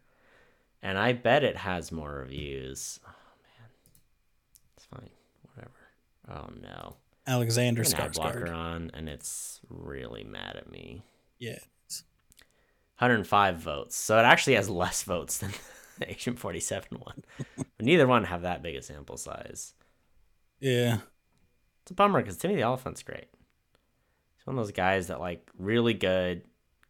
And 0.82 0.97
I 0.97 1.13
bet 1.13 1.43
it 1.45 1.55
has 1.55 1.89
more 1.91 2.11
reviews. 2.11 2.99
Oh, 3.07 3.13
man. 3.41 3.69
It's 4.75 4.86
fine. 4.86 5.09
Whatever. 5.53 5.71
Oh, 6.30 6.53
no. 6.61 6.97
Alexander 7.25 7.82
An 7.82 7.93
ad 7.95 8.11
blocker 8.13 8.41
Skarsgård. 8.47 8.53
on, 8.55 8.91
and 8.93 9.07
it's 9.09 9.61
really 9.69 10.23
mad 10.25 10.57
at 10.57 10.69
me. 10.69 11.03
Yeah. 11.39 11.59
105 12.99 13.57
votes. 13.59 13.95
So 13.95 14.17
it 14.17 14.23
actually 14.23 14.55
has 14.55 14.69
less 14.69 15.03
votes 15.03 15.38
than 15.38 15.51
the 15.99 16.09
Agent 16.11 16.39
47 16.39 16.99
one. 16.99 17.23
but 17.55 17.65
neither 17.80 18.07
one 18.07 18.23
have 18.25 18.41
that 18.41 18.61
big 18.63 18.75
a 18.75 18.82
sample 18.82 19.17
size. 19.17 19.73
Yeah. 20.59 20.99
It's 21.84 21.91
a 21.91 21.93
bummer 21.93 22.21
because 22.21 22.38
Timothy 22.38 22.63
Olyphant's 22.63 23.03
great. 23.03 23.28
One 24.47 24.57
of 24.57 24.65
those 24.65 24.71
guys 24.71 25.07
that 25.07 25.19
like 25.19 25.49
really 25.59 25.93
good, 25.93 26.43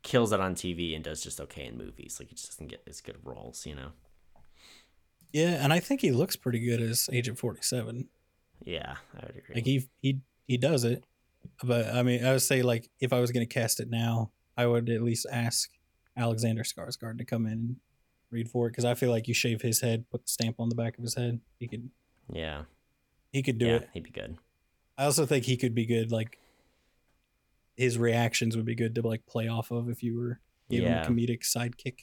kills 0.04 0.32
it 0.32 0.40
on 0.40 0.54
TV 0.54 0.94
and 0.94 1.04
does 1.04 1.24
just 1.24 1.42
okay 1.42 1.66
in 1.66 1.76
movies. 1.76 2.18
Like 2.20 2.30
he 2.30 2.36
just 2.36 2.52
doesn't 2.52 2.68
get 2.68 2.84
as 2.88 3.02
good 3.02 3.18
roles, 3.24 3.66
you 3.66 3.74
know. 3.74 3.90
Yeah, 5.34 5.64
and 5.64 5.74
I 5.74 5.80
think 5.80 6.02
he 6.02 6.12
looks 6.12 6.36
pretty 6.36 6.60
good 6.60 6.80
as 6.80 7.10
Agent 7.12 7.40
47. 7.40 8.08
Yeah, 8.64 8.98
I 9.16 9.26
would 9.26 9.38
agree. 9.38 9.56
Like 9.56 9.66
he 9.66 9.90
he 10.02 10.20
he 10.48 10.58
does 10.58 10.84
it. 10.84 11.04
But 11.64 11.88
I 11.88 12.04
mean, 12.04 12.24
I 12.24 12.32
would 12.34 12.44
say 12.44 12.62
like 12.62 12.92
if 13.00 13.12
I 13.12 13.20
was 13.20 13.32
going 13.32 13.46
to 13.46 13.52
cast 13.52 13.80
it 13.80 13.90
now, 13.90 14.30
I 14.56 14.68
would 14.68 14.88
at 14.90 15.02
least 15.02 15.26
ask 15.32 15.72
Alexander 16.16 16.62
Skarsgård 16.62 17.18
to 17.18 17.26
come 17.26 17.48
in 17.48 17.54
and 17.54 17.76
read 18.30 18.50
for 18.50 18.68
it 18.68 18.72
because 18.72 18.86
I 18.86 18.94
feel 18.94 19.10
like 19.10 19.28
you 19.28 19.34
shave 19.34 19.64
his 19.64 19.82
head, 19.82 20.06
put 20.12 20.26
the 20.26 20.30
stamp 20.30 20.58
on 20.60 20.70
the 20.70 20.76
back 20.76 20.98
of 21.00 21.04
his 21.04 21.16
head, 21.16 21.40
he 21.60 21.68
could 21.68 21.90
yeah, 22.32 22.64
he 23.32 23.42
could 23.42 23.58
do 23.58 23.66
yeah, 23.66 23.76
it. 23.78 23.90
he'd 23.94 24.04
be 24.04 24.12
good. 24.12 24.38
I 24.96 25.06
also 25.06 25.26
think 25.26 25.46
he 25.46 25.58
could 25.58 25.74
be 25.74 25.86
good. 25.86 26.12
Like 26.12 26.40
his 27.78 27.98
reactions 27.98 28.58
would 28.58 28.66
be 28.66 28.76
good 28.76 28.96
to 28.96 29.02
like 29.08 29.26
play 29.26 29.48
off 29.48 29.72
of 29.72 29.90
if 29.90 30.04
you 30.04 30.18
were 30.18 30.40
giving 30.70 30.88
Yeah. 30.90 31.06
him 31.06 31.14
a 31.14 31.16
comedic 31.16 31.44
sidekick. 31.44 32.00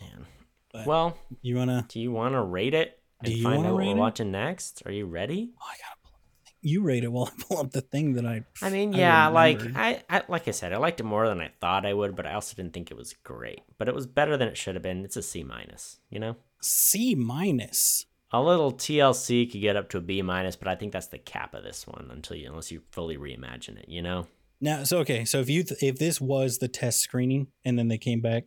Man. 0.00 0.26
But- 0.72 0.86
Well, 0.86 1.18
You 1.42 1.56
wanna? 1.56 1.86
do 1.88 1.98
you 2.00 2.12
want 2.12 2.34
to 2.34 2.42
rate 2.42 2.74
it 2.74 3.00
and 3.20 3.26
Do 3.32 3.36
you 3.36 3.42
find 3.42 3.56
wanna 3.58 3.68
out 3.70 3.74
what 3.74 3.84
we're 3.86 3.90
it? 3.96 3.98
watching 3.98 4.30
next? 4.30 4.82
Are 4.86 4.92
you 4.92 5.06
ready? 5.06 5.50
Oh, 5.60 5.64
I 5.66 5.76
gotta 5.76 5.96
pull 6.04 6.12
up 6.14 6.22
the 6.44 6.50
thing 6.50 6.56
you 6.62 6.82
rate 6.82 7.04
it 7.04 7.12
while 7.12 7.26
I 7.26 7.42
pull 7.42 7.58
up 7.58 7.70
the 7.72 7.80
thing 7.80 8.12
that 8.14 8.24
I. 8.26 8.44
I 8.62 8.70
mean, 8.70 8.94
I 8.94 8.98
yeah, 8.98 9.28
like. 9.28 9.60
I, 9.74 10.02
I 10.08 10.22
like 10.28 10.46
I 10.46 10.52
said, 10.52 10.72
I 10.72 10.76
liked 10.76 11.00
it 11.00 11.04
more 11.04 11.26
than 11.28 11.40
I 11.40 11.50
thought 11.60 11.84
I 11.86 11.92
would, 11.94 12.14
but 12.14 12.26
I 12.26 12.34
also 12.34 12.54
didn't 12.54 12.72
think 12.72 12.90
it 12.90 12.96
was 12.96 13.14
great. 13.24 13.60
But 13.78 13.88
it 13.88 13.94
was 13.94 14.06
better 14.06 14.36
than 14.36 14.48
it 14.48 14.56
should 14.56 14.74
have 14.74 14.82
been. 14.82 15.04
It's 15.04 15.16
a 15.16 15.22
C 15.22 15.42
minus, 15.42 15.98
you 16.08 16.18
know. 16.20 16.36
C 16.62 17.14
minus. 17.14 18.06
A 18.32 18.40
little 18.40 18.72
TLC 18.72 19.50
could 19.50 19.60
get 19.60 19.76
up 19.76 19.88
to 19.90 19.98
a 19.98 20.00
B 20.00 20.22
minus, 20.22 20.56
but 20.56 20.68
I 20.68 20.76
think 20.76 20.92
that's 20.92 21.08
the 21.08 21.18
cap 21.18 21.54
of 21.54 21.64
this 21.64 21.86
one 21.86 22.08
until 22.12 22.36
you 22.36 22.48
unless 22.48 22.70
you 22.70 22.82
fully 22.90 23.16
reimagine 23.16 23.78
it, 23.78 23.88
you 23.88 24.02
know. 24.02 24.26
Now, 24.60 24.84
so 24.84 24.98
okay, 24.98 25.24
so 25.24 25.40
if 25.40 25.48
you 25.48 25.64
th- 25.64 25.82
if 25.82 25.98
this 25.98 26.20
was 26.20 26.58
the 26.58 26.68
test 26.68 27.00
screening 27.00 27.48
and 27.64 27.78
then 27.78 27.88
they 27.88 27.98
came 27.98 28.20
back, 28.20 28.44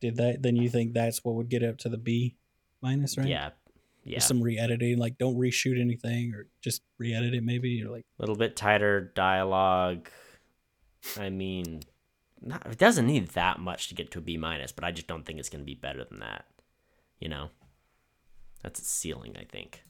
did 0.00 0.16
that? 0.16 0.42
Then 0.42 0.56
you 0.56 0.68
think 0.68 0.92
that's 0.92 1.24
what 1.24 1.34
would 1.34 1.48
get 1.48 1.64
up 1.64 1.78
to 1.78 1.88
the 1.88 1.96
B 1.96 2.36
minus, 2.82 3.16
right? 3.16 3.26
Yeah, 3.26 3.50
yeah, 4.04 4.16
Just 4.18 4.28
some 4.28 4.42
re-editing, 4.42 4.98
like 4.98 5.16
don't 5.18 5.36
reshoot 5.36 5.80
anything, 5.80 6.34
or 6.34 6.46
just 6.60 6.82
re-edit 6.98 7.34
it 7.34 7.42
maybe, 7.42 7.82
or 7.82 7.90
like 7.90 8.04
a 8.18 8.22
little 8.22 8.36
bit 8.36 8.54
tighter 8.54 9.12
dialogue. 9.14 10.08
I 11.18 11.30
mean, 11.30 11.80
not, 12.40 12.66
it 12.66 12.78
doesn't 12.78 13.06
need 13.06 13.28
that 13.28 13.58
much 13.58 13.88
to 13.88 13.94
get 13.94 14.10
to 14.12 14.18
a 14.18 14.22
B 14.22 14.36
minus, 14.36 14.72
but 14.72 14.84
I 14.84 14.90
just 14.90 15.06
don't 15.06 15.24
think 15.24 15.38
it's 15.38 15.48
going 15.48 15.62
to 15.62 15.66
be 15.66 15.74
better 15.74 16.04
than 16.04 16.20
that. 16.20 16.44
You 17.18 17.30
know, 17.30 17.48
that's 18.64 18.80
its 18.80 18.88
ceiling. 18.90 19.36
I 19.38 19.44
think. 19.44 19.84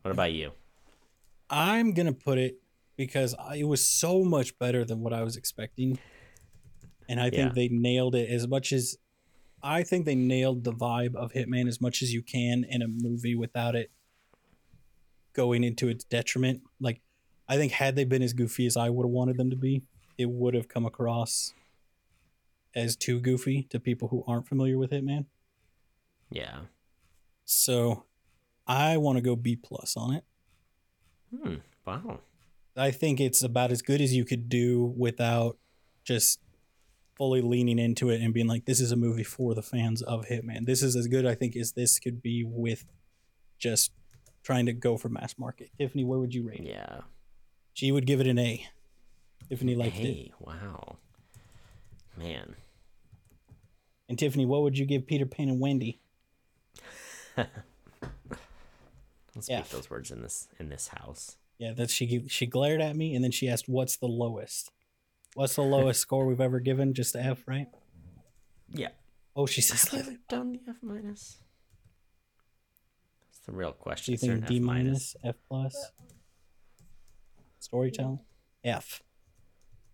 What 0.00 0.12
about 0.12 0.32
you? 0.32 0.52
I'm 1.50 1.92
gonna 1.92 2.14
put 2.14 2.38
it 2.38 2.62
because 2.96 3.34
I, 3.34 3.56
it 3.56 3.64
was 3.68 3.86
so 3.86 4.24
much 4.24 4.58
better 4.58 4.84
than 4.86 5.00
what 5.00 5.12
I 5.12 5.22
was 5.22 5.36
expecting, 5.36 5.98
and 7.08 7.20
I 7.20 7.28
think 7.28 7.48
Yeah. 7.48 7.52
they 7.54 7.68
nailed 7.68 8.14
it 8.14 8.30
as 8.30 8.48
much 8.48 8.72
as 8.72 8.96
I 9.62 9.82
think 9.82 10.06
they 10.06 10.14
nailed 10.14 10.64
the 10.64 10.72
vibe 10.72 11.14
of 11.14 11.32
Hitman 11.32 11.68
as 11.68 11.82
much 11.82 12.00
as 12.00 12.14
you 12.14 12.22
can 12.22 12.64
in 12.64 12.80
a 12.80 12.88
movie 12.88 13.34
without 13.34 13.74
it 13.76 13.90
going 15.34 15.64
into 15.64 15.88
its 15.88 16.02
detriment. 16.04 16.62
Like, 16.80 17.02
I 17.46 17.56
think 17.56 17.72
had 17.72 17.94
they 17.94 18.04
been 18.04 18.22
as 18.22 18.32
goofy 18.32 18.64
as 18.64 18.76
I 18.78 18.88
would 18.88 19.04
have 19.04 19.10
wanted 19.10 19.36
them 19.36 19.50
to 19.50 19.56
be, 19.56 19.82
it 20.16 20.30
would 20.30 20.54
have 20.54 20.68
come 20.68 20.86
across 20.86 21.52
as 22.74 22.96
too 22.96 23.20
goofy 23.20 23.64
to 23.64 23.78
people 23.78 24.08
who 24.08 24.24
aren't 24.26 24.48
familiar 24.48 24.78
with 24.78 24.92
Hitman. 24.92 25.26
Yeah. 26.30 26.60
So, 27.44 28.04
I 28.70 28.98
want 28.98 29.16
to 29.16 29.20
go 29.20 29.34
B 29.34 29.56
plus 29.56 29.96
on 29.96 30.14
it. 30.14 30.24
Hmm. 31.36 31.54
Wow. 31.84 32.20
I 32.76 32.92
think 32.92 33.18
it's 33.18 33.42
about 33.42 33.72
as 33.72 33.82
good 33.82 34.00
as 34.00 34.14
you 34.14 34.24
could 34.24 34.48
do 34.48 34.94
without 34.96 35.58
just 36.04 36.38
fully 37.16 37.42
leaning 37.42 37.80
into 37.80 38.10
it 38.10 38.20
and 38.20 38.32
being 38.32 38.46
like, 38.46 38.66
this 38.66 38.80
is 38.80 38.92
a 38.92 38.96
movie 38.96 39.24
for 39.24 39.56
the 39.56 39.62
fans 39.62 40.02
of 40.02 40.26
Hitman. 40.26 40.66
This 40.66 40.84
is 40.84 40.94
as 40.94 41.08
good, 41.08 41.26
I 41.26 41.34
think, 41.34 41.56
as 41.56 41.72
this 41.72 41.98
could 41.98 42.22
be 42.22 42.44
with 42.44 42.84
just 43.58 43.90
trying 44.44 44.66
to 44.66 44.72
go 44.72 44.96
for 44.96 45.08
mass 45.08 45.36
market. 45.36 45.70
Tiffany, 45.76 46.04
where 46.04 46.20
would 46.20 46.32
you 46.32 46.46
rate 46.46 46.60
it? 46.60 46.68
Yeah. 46.68 47.00
She 47.74 47.90
would 47.90 48.06
give 48.06 48.20
it 48.20 48.28
an 48.28 48.38
A. 48.38 48.64
Tiffany 49.48 49.74
liked 49.74 49.96
it. 49.96 50.02
Hey. 50.02 50.32
Wow. 50.38 50.96
Man. 52.16 52.54
And 54.08 54.16
Tiffany, 54.16 54.46
what 54.46 54.62
would 54.62 54.78
you 54.78 54.86
give 54.86 55.08
Peter 55.08 55.26
Pan 55.26 55.48
and 55.48 55.58
Wendy? 55.58 56.00
Don't 59.48 59.64
speak 59.64 59.66
F. 59.66 59.70
those 59.70 59.90
words 59.90 60.10
in 60.10 60.22
this 60.22 60.48
in 60.58 60.68
this 60.68 60.88
house. 60.88 61.36
Yeah, 61.58 61.72
that 61.74 61.90
she 61.90 62.26
she 62.28 62.46
glared 62.46 62.80
at 62.80 62.96
me 62.96 63.14
and 63.14 63.22
then 63.24 63.30
she 63.30 63.48
asked, 63.48 63.68
"What's 63.68 63.96
the 63.96 64.06
lowest? 64.06 64.70
What's 65.34 65.54
the 65.56 65.62
lowest 65.62 66.00
score 66.06 66.26
we've 66.26 66.40
ever 66.40 66.60
given? 66.60 66.94
Just 66.94 67.14
F, 67.16 67.42
right?" 67.46 67.66
Yeah. 68.68 68.88
Oh, 69.36 69.46
she 69.46 69.60
says 69.60 69.80
slightly. 69.80 70.18
done 70.28 70.52
the 70.52 70.60
F 70.68 70.76
minus? 70.82 71.38
That's 73.26 73.38
the 73.46 73.52
real 73.52 73.72
question. 73.72 74.14
Do 74.14 74.26
you 74.26 74.34
think 74.34 74.46
D 74.46 74.56
F 74.56 74.62
minus, 74.62 75.16
F 75.24 75.36
plus? 75.48 75.92
Storytelling? 77.58 78.20
F. 78.64 79.02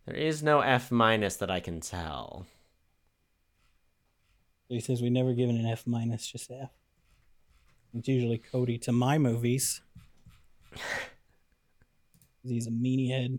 There 0.06 0.16
is 0.16 0.42
no 0.42 0.60
F 0.60 0.90
minus 0.92 1.36
that 1.36 1.50
I 1.50 1.60
can 1.60 1.80
tell. 1.80 2.46
He 4.68 4.80
says 4.80 5.02
we 5.02 5.10
never 5.10 5.32
given 5.32 5.56
an 5.56 5.66
F 5.66 5.86
minus, 5.86 6.26
just 6.26 6.50
F. 6.50 6.70
It's 7.98 8.08
usually 8.08 8.38
Cody 8.38 8.78
to 8.78 8.92
my 8.92 9.16
movies. 9.18 9.80
He's 12.42 12.66
a 12.66 12.70
meanie 12.70 13.10
head 13.10 13.38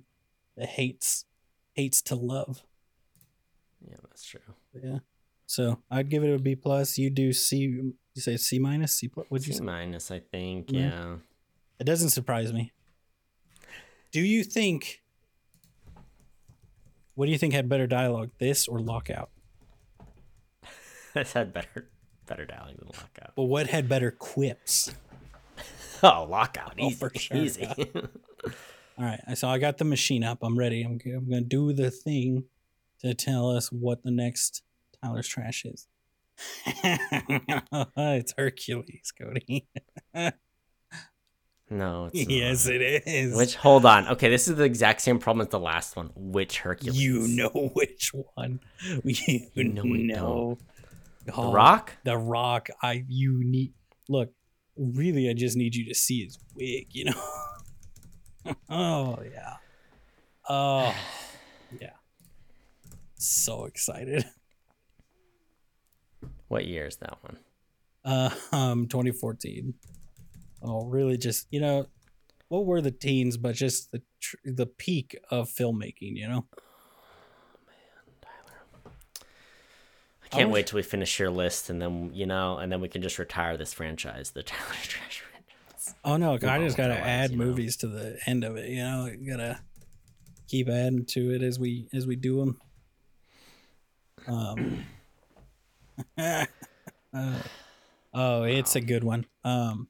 that 0.55 0.67
hates 0.67 1.25
hates 1.73 2.01
to 2.03 2.15
love. 2.15 2.63
Yeah, 3.87 3.97
that's 4.03 4.25
true. 4.25 4.41
Yeah. 4.73 4.99
So 5.45 5.79
I'd 5.89 6.09
give 6.09 6.23
it 6.23 6.33
a 6.33 6.39
B 6.39 6.55
plus. 6.55 6.97
You 6.97 7.09
do 7.09 7.31
C. 7.31 7.57
You 7.57 7.93
say 8.15 8.35
C 8.37 8.59
minus, 8.59 8.93
C 8.93 9.07
plus. 9.07 9.27
What'd 9.29 9.47
you 9.47 9.53
C 9.53 9.59
say? 9.59 9.63
minus, 9.63 10.11
I 10.11 10.19
think. 10.19 10.71
Yeah. 10.71 10.79
Yeah. 10.79 11.15
It 11.79 11.83
doesn't 11.83 12.09
surprise 12.09 12.51
me. 12.51 12.71
Do 14.11 14.21
you 14.21 14.43
think? 14.43 15.03
What 17.13 17.27
do 17.27 17.31
you 17.31 17.37
think 17.37 17.53
had 17.53 17.69
better 17.69 17.87
dialogue, 17.87 18.31
this 18.39 18.67
or 18.67 18.79
Lockout? 18.79 19.29
That's 21.13 21.33
had 21.33 21.53
better 21.53 21.89
better 22.27 22.45
dialogue 22.45 22.77
than 22.77 22.87
lockout. 22.87 23.33
But 23.35 23.43
what 23.43 23.67
had 23.67 23.89
better 23.89 24.11
quips? 24.11 24.93
Oh, 26.03 26.27
lockout. 26.29 26.75
Oh, 26.79 26.85
Easy. 26.89 26.95
for 26.95 27.11
sure, 27.15 27.37
Easy. 27.37 27.65
All 28.99 29.03
right, 29.03 29.19
so 29.33 29.47
I 29.47 29.57
got 29.57 29.79
the 29.79 29.83
machine 29.83 30.23
up. 30.23 30.37
I'm 30.43 30.55
ready. 30.55 30.83
I'm, 30.83 30.99
I'm 31.05 31.27
gonna 31.27 31.41
do 31.41 31.73
the 31.73 31.89
thing 31.89 32.43
to 33.01 33.15
tell 33.15 33.49
us 33.49 33.71
what 33.71 34.03
the 34.03 34.11
next 34.11 34.61
Tyler's 35.01 35.27
trash 35.27 35.65
is. 35.65 35.87
it's 37.97 38.33
Hercules, 38.37 39.11
Cody. 39.19 39.67
no, 41.71 42.11
it's 42.13 42.29
yes, 42.29 42.67
it 42.67 42.81
is. 43.07 43.35
Which 43.35 43.55
hold 43.55 43.83
on. 43.85 44.07
Okay, 44.09 44.29
this 44.29 44.47
is 44.47 44.55
the 44.55 44.65
exact 44.65 45.01
same 45.01 45.17
problem 45.17 45.47
as 45.47 45.49
the 45.51 45.59
last 45.59 45.95
one. 45.95 46.11
Which 46.15 46.59
Hercules? 46.59 47.01
you 47.01 47.27
know 47.27 47.71
which 47.73 48.11
one? 48.35 48.59
You, 49.03 49.47
You 49.53 49.63
know 49.63 49.81
we 49.81 50.03
know. 51.27 51.33
The 51.35 51.41
Oh, 51.41 51.51
Rock? 51.51 51.97
The 52.03 52.17
Rock. 52.17 52.69
I 52.81 53.03
you 53.07 53.43
need 53.43 53.73
look. 54.09 54.31
Really, 54.77 55.29
I 55.29 55.33
just 55.33 55.57
need 55.57 55.75
you 55.75 55.85
to 55.85 55.95
see 55.95 56.23
his 56.23 56.37
wig. 56.55 56.87
You 56.91 57.05
know. 57.05 58.53
oh 58.69 59.19
yeah. 59.31 59.55
Oh 60.47 60.95
yeah. 61.81 61.91
So 63.17 63.65
excited. 63.65 64.25
What 66.47 66.65
year 66.65 66.85
is 66.85 66.97
that 66.97 67.17
one? 67.21 67.37
Uh, 68.05 68.29
um, 68.53 68.87
2014. 68.87 69.73
Oh, 70.61 70.85
really? 70.85 71.17
Just 71.17 71.47
you 71.51 71.59
know, 71.59 71.87
what 72.47 72.65
were 72.65 72.81
the 72.81 72.91
teens? 72.91 73.37
But 73.37 73.55
just 73.55 73.91
the 73.91 74.01
tr- 74.21 74.37
the 74.45 74.65
peak 74.65 75.17
of 75.29 75.49
filmmaking. 75.49 76.15
You 76.15 76.29
know. 76.29 76.45
I 80.31 80.35
can't 80.35 80.49
was- 80.49 80.55
wait 80.55 80.67
till 80.67 80.77
we 80.77 80.83
finish 80.83 81.19
your 81.19 81.29
list 81.29 81.69
and 81.69 81.81
then 81.81 82.11
you 82.13 82.25
know, 82.25 82.57
and 82.57 82.71
then 82.71 82.81
we 82.81 82.87
can 82.89 83.01
just 83.01 83.17
retire 83.19 83.57
this 83.57 83.73
franchise, 83.73 84.31
the 84.31 84.43
Tyler 84.43 84.73
Trash 84.83 85.21
franchise. 85.21 85.95
Oh 86.03 86.17
no, 86.17 86.33
I 86.33 86.59
just 86.59 86.77
gotta 86.77 86.97
add 86.97 87.31
you 87.31 87.37
know. 87.37 87.45
movies 87.45 87.77
to 87.77 87.87
the 87.87 88.19
end 88.25 88.43
of 88.43 88.57
it. 88.57 88.69
You 88.69 88.83
know, 88.83 89.09
gotta 89.27 89.61
keep 90.47 90.69
adding 90.69 91.05
to 91.05 91.33
it 91.33 91.41
as 91.41 91.59
we 91.59 91.87
as 91.93 92.05
we 92.05 92.15
do 92.15 92.39
them. 92.39 92.61
Um. 94.27 94.85
uh, 96.17 96.45
oh, 98.13 98.43
it's 98.43 98.75
a 98.75 98.81
good 98.81 99.03
one. 99.03 99.25
Um. 99.43 99.87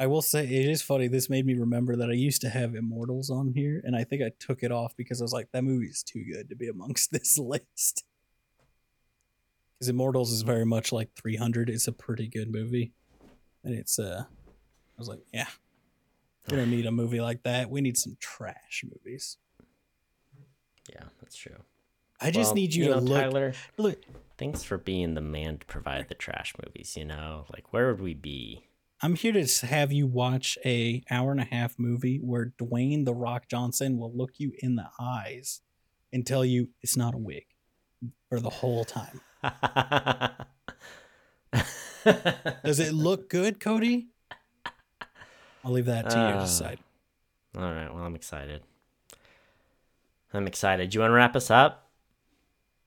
I 0.00 0.06
will 0.06 0.22
say 0.22 0.44
it 0.44 0.70
is 0.70 0.80
funny. 0.80 1.08
This 1.08 1.28
made 1.28 1.44
me 1.44 1.54
remember 1.54 1.96
that 1.96 2.08
I 2.08 2.12
used 2.12 2.40
to 2.42 2.48
have 2.50 2.76
Immortals 2.76 3.30
on 3.30 3.48
here, 3.48 3.82
and 3.84 3.96
I 3.96 4.04
think 4.04 4.22
I 4.22 4.30
took 4.38 4.62
it 4.62 4.70
off 4.70 4.94
because 4.96 5.20
I 5.20 5.24
was 5.24 5.32
like, 5.32 5.48
that 5.52 5.64
movie 5.64 5.86
is 5.88 6.04
too 6.04 6.24
good 6.24 6.48
to 6.50 6.54
be 6.54 6.68
amongst 6.68 7.10
this 7.12 7.36
list. 7.36 8.04
Because 9.78 9.88
Immortals 9.88 10.32
is 10.32 10.42
very 10.42 10.66
much 10.66 10.90
like 10.92 11.10
300. 11.14 11.70
It's 11.70 11.86
a 11.86 11.92
pretty 11.92 12.26
good 12.26 12.50
movie, 12.50 12.92
and 13.62 13.74
it's 13.74 13.98
uh, 13.98 14.24
I 14.26 14.98
was 14.98 15.08
like, 15.08 15.20
yeah, 15.32 15.46
we 16.50 16.56
don't 16.56 16.70
need 16.70 16.86
a 16.86 16.90
movie 16.90 17.20
like 17.20 17.44
that. 17.44 17.70
We 17.70 17.80
need 17.80 17.96
some 17.96 18.16
trash 18.20 18.84
movies. 18.84 19.36
Yeah, 20.90 21.04
that's 21.20 21.36
true. 21.36 21.56
I 22.20 22.30
just 22.30 22.48
Well, 22.48 22.54
need 22.56 22.74
you, 22.74 22.84
to 22.86 22.90
know, 22.90 22.98
look. 22.98 23.20
Tyler. 23.20 23.52
Look, 23.76 24.02
Thanks 24.38 24.62
for 24.62 24.78
being 24.78 25.14
the 25.14 25.20
man 25.20 25.58
to 25.58 25.66
provide 25.66 26.08
the 26.08 26.14
trash 26.14 26.54
movies. 26.64 26.96
You 26.96 27.04
know, 27.04 27.46
like 27.52 27.72
where 27.72 27.88
would 27.88 28.00
we 28.00 28.14
be? 28.14 28.64
I'm 29.00 29.14
here 29.14 29.32
to 29.32 29.66
have 29.66 29.92
you 29.92 30.06
watch 30.08 30.58
a 30.64 31.02
hour 31.10 31.30
and 31.30 31.40
a 31.40 31.44
half 31.44 31.78
movie 31.78 32.18
where 32.18 32.52
Dwayne 32.58 33.04
the 33.04 33.14
Rock 33.14 33.48
Johnson 33.48 33.96
will 33.98 34.12
look 34.12 34.32
you 34.38 34.52
in 34.58 34.74
the 34.74 34.88
eyes 34.98 35.60
and 36.12 36.26
tell 36.26 36.44
you 36.44 36.70
it's 36.82 36.96
not 36.96 37.14
a 37.14 37.18
wig 37.18 37.46
for 38.28 38.40
the 38.40 38.50
whole 38.50 38.84
time. 38.84 39.20
Does 42.64 42.78
it 42.80 42.92
look 42.94 43.28
good, 43.28 43.60
Cody? 43.60 44.08
I'll 45.64 45.72
leave 45.72 45.86
that 45.86 46.08
to 46.10 46.16
you 46.16 46.22
to 46.24 46.38
Uh, 46.38 46.40
decide. 46.42 46.78
All 47.56 47.62
right. 47.72 47.92
Well, 47.92 48.04
I'm 48.04 48.14
excited. 48.14 48.62
I'm 50.32 50.46
excited. 50.46 50.90
Do 50.90 50.96
you 50.96 51.00
want 51.00 51.10
to 51.10 51.14
wrap 51.14 51.36
us 51.36 51.50
up? 51.50 51.90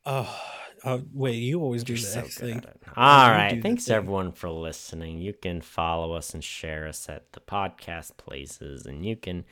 Oh, 0.05 0.39
Oh 0.83 1.03
wait, 1.13 1.35
you 1.35 1.61
always 1.61 1.83
do 1.83 1.93
You're 1.93 2.01
the 2.01 2.07
so 2.07 2.21
thing. 2.23 2.57
at. 2.57 2.75
All 2.97 3.27
you 3.27 3.33
right. 3.35 3.61
Thanks 3.61 3.87
everyone 3.87 4.31
for 4.31 4.49
listening. 4.49 5.19
You 5.19 5.31
can 5.31 5.61
follow 5.61 6.13
us 6.13 6.33
and 6.33 6.43
share 6.43 6.87
us 6.87 7.07
at 7.07 7.33
the 7.33 7.39
podcast 7.39 8.17
places, 8.17 8.87
and 8.87 9.05
you 9.05 9.15
can 9.15 9.45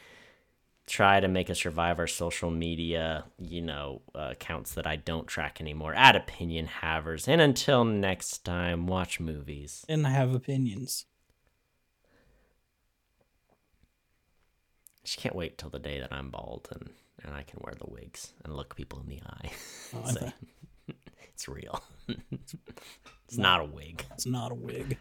try 0.89 1.19
to 1.19 1.27
make 1.27 1.49
us 1.49 1.63
revive 1.65 1.99
our 1.99 2.07
social 2.07 2.49
media, 2.49 3.25
you 3.37 3.61
know, 3.61 4.01
uh, 4.15 4.29
accounts 4.31 4.73
that 4.73 4.87
I 4.87 4.95
don't 4.95 5.27
track 5.27 5.61
anymore 5.61 5.93
at 5.93 6.15
Opinion 6.15 6.65
Havers. 6.65 7.27
And 7.27 7.39
until 7.39 7.85
next 7.85 8.43
time, 8.43 8.87
watch 8.87 9.19
movies. 9.19 9.85
And 9.87 10.05
I 10.05 10.09
have 10.09 10.33
opinions. 10.33 11.05
I 14.97 15.05
just 15.05 15.17
can't 15.17 15.35
wait 15.35 15.57
till 15.57 15.69
the 15.69 15.79
day 15.79 15.99
that 15.99 16.11
I'm 16.11 16.29
bald 16.29 16.67
and, 16.71 16.89
and 17.23 17.33
I 17.33 17.43
can 17.43 17.59
wear 17.63 17.75
the 17.79 17.89
wigs 17.89 18.33
and 18.43 18.55
look 18.55 18.75
people 18.75 18.99
in 18.99 19.07
the 19.07 19.21
eye. 19.25 19.51
Oh, 19.95 20.11
say, 20.11 20.33
it's 21.33 21.47
real. 21.47 21.81
it's 23.27 23.37
not 23.37 23.61
a 23.61 23.65
wig. 23.65 24.05
It's 24.13 24.25
not 24.25 24.51
a 24.51 24.55
wig. 24.55 24.97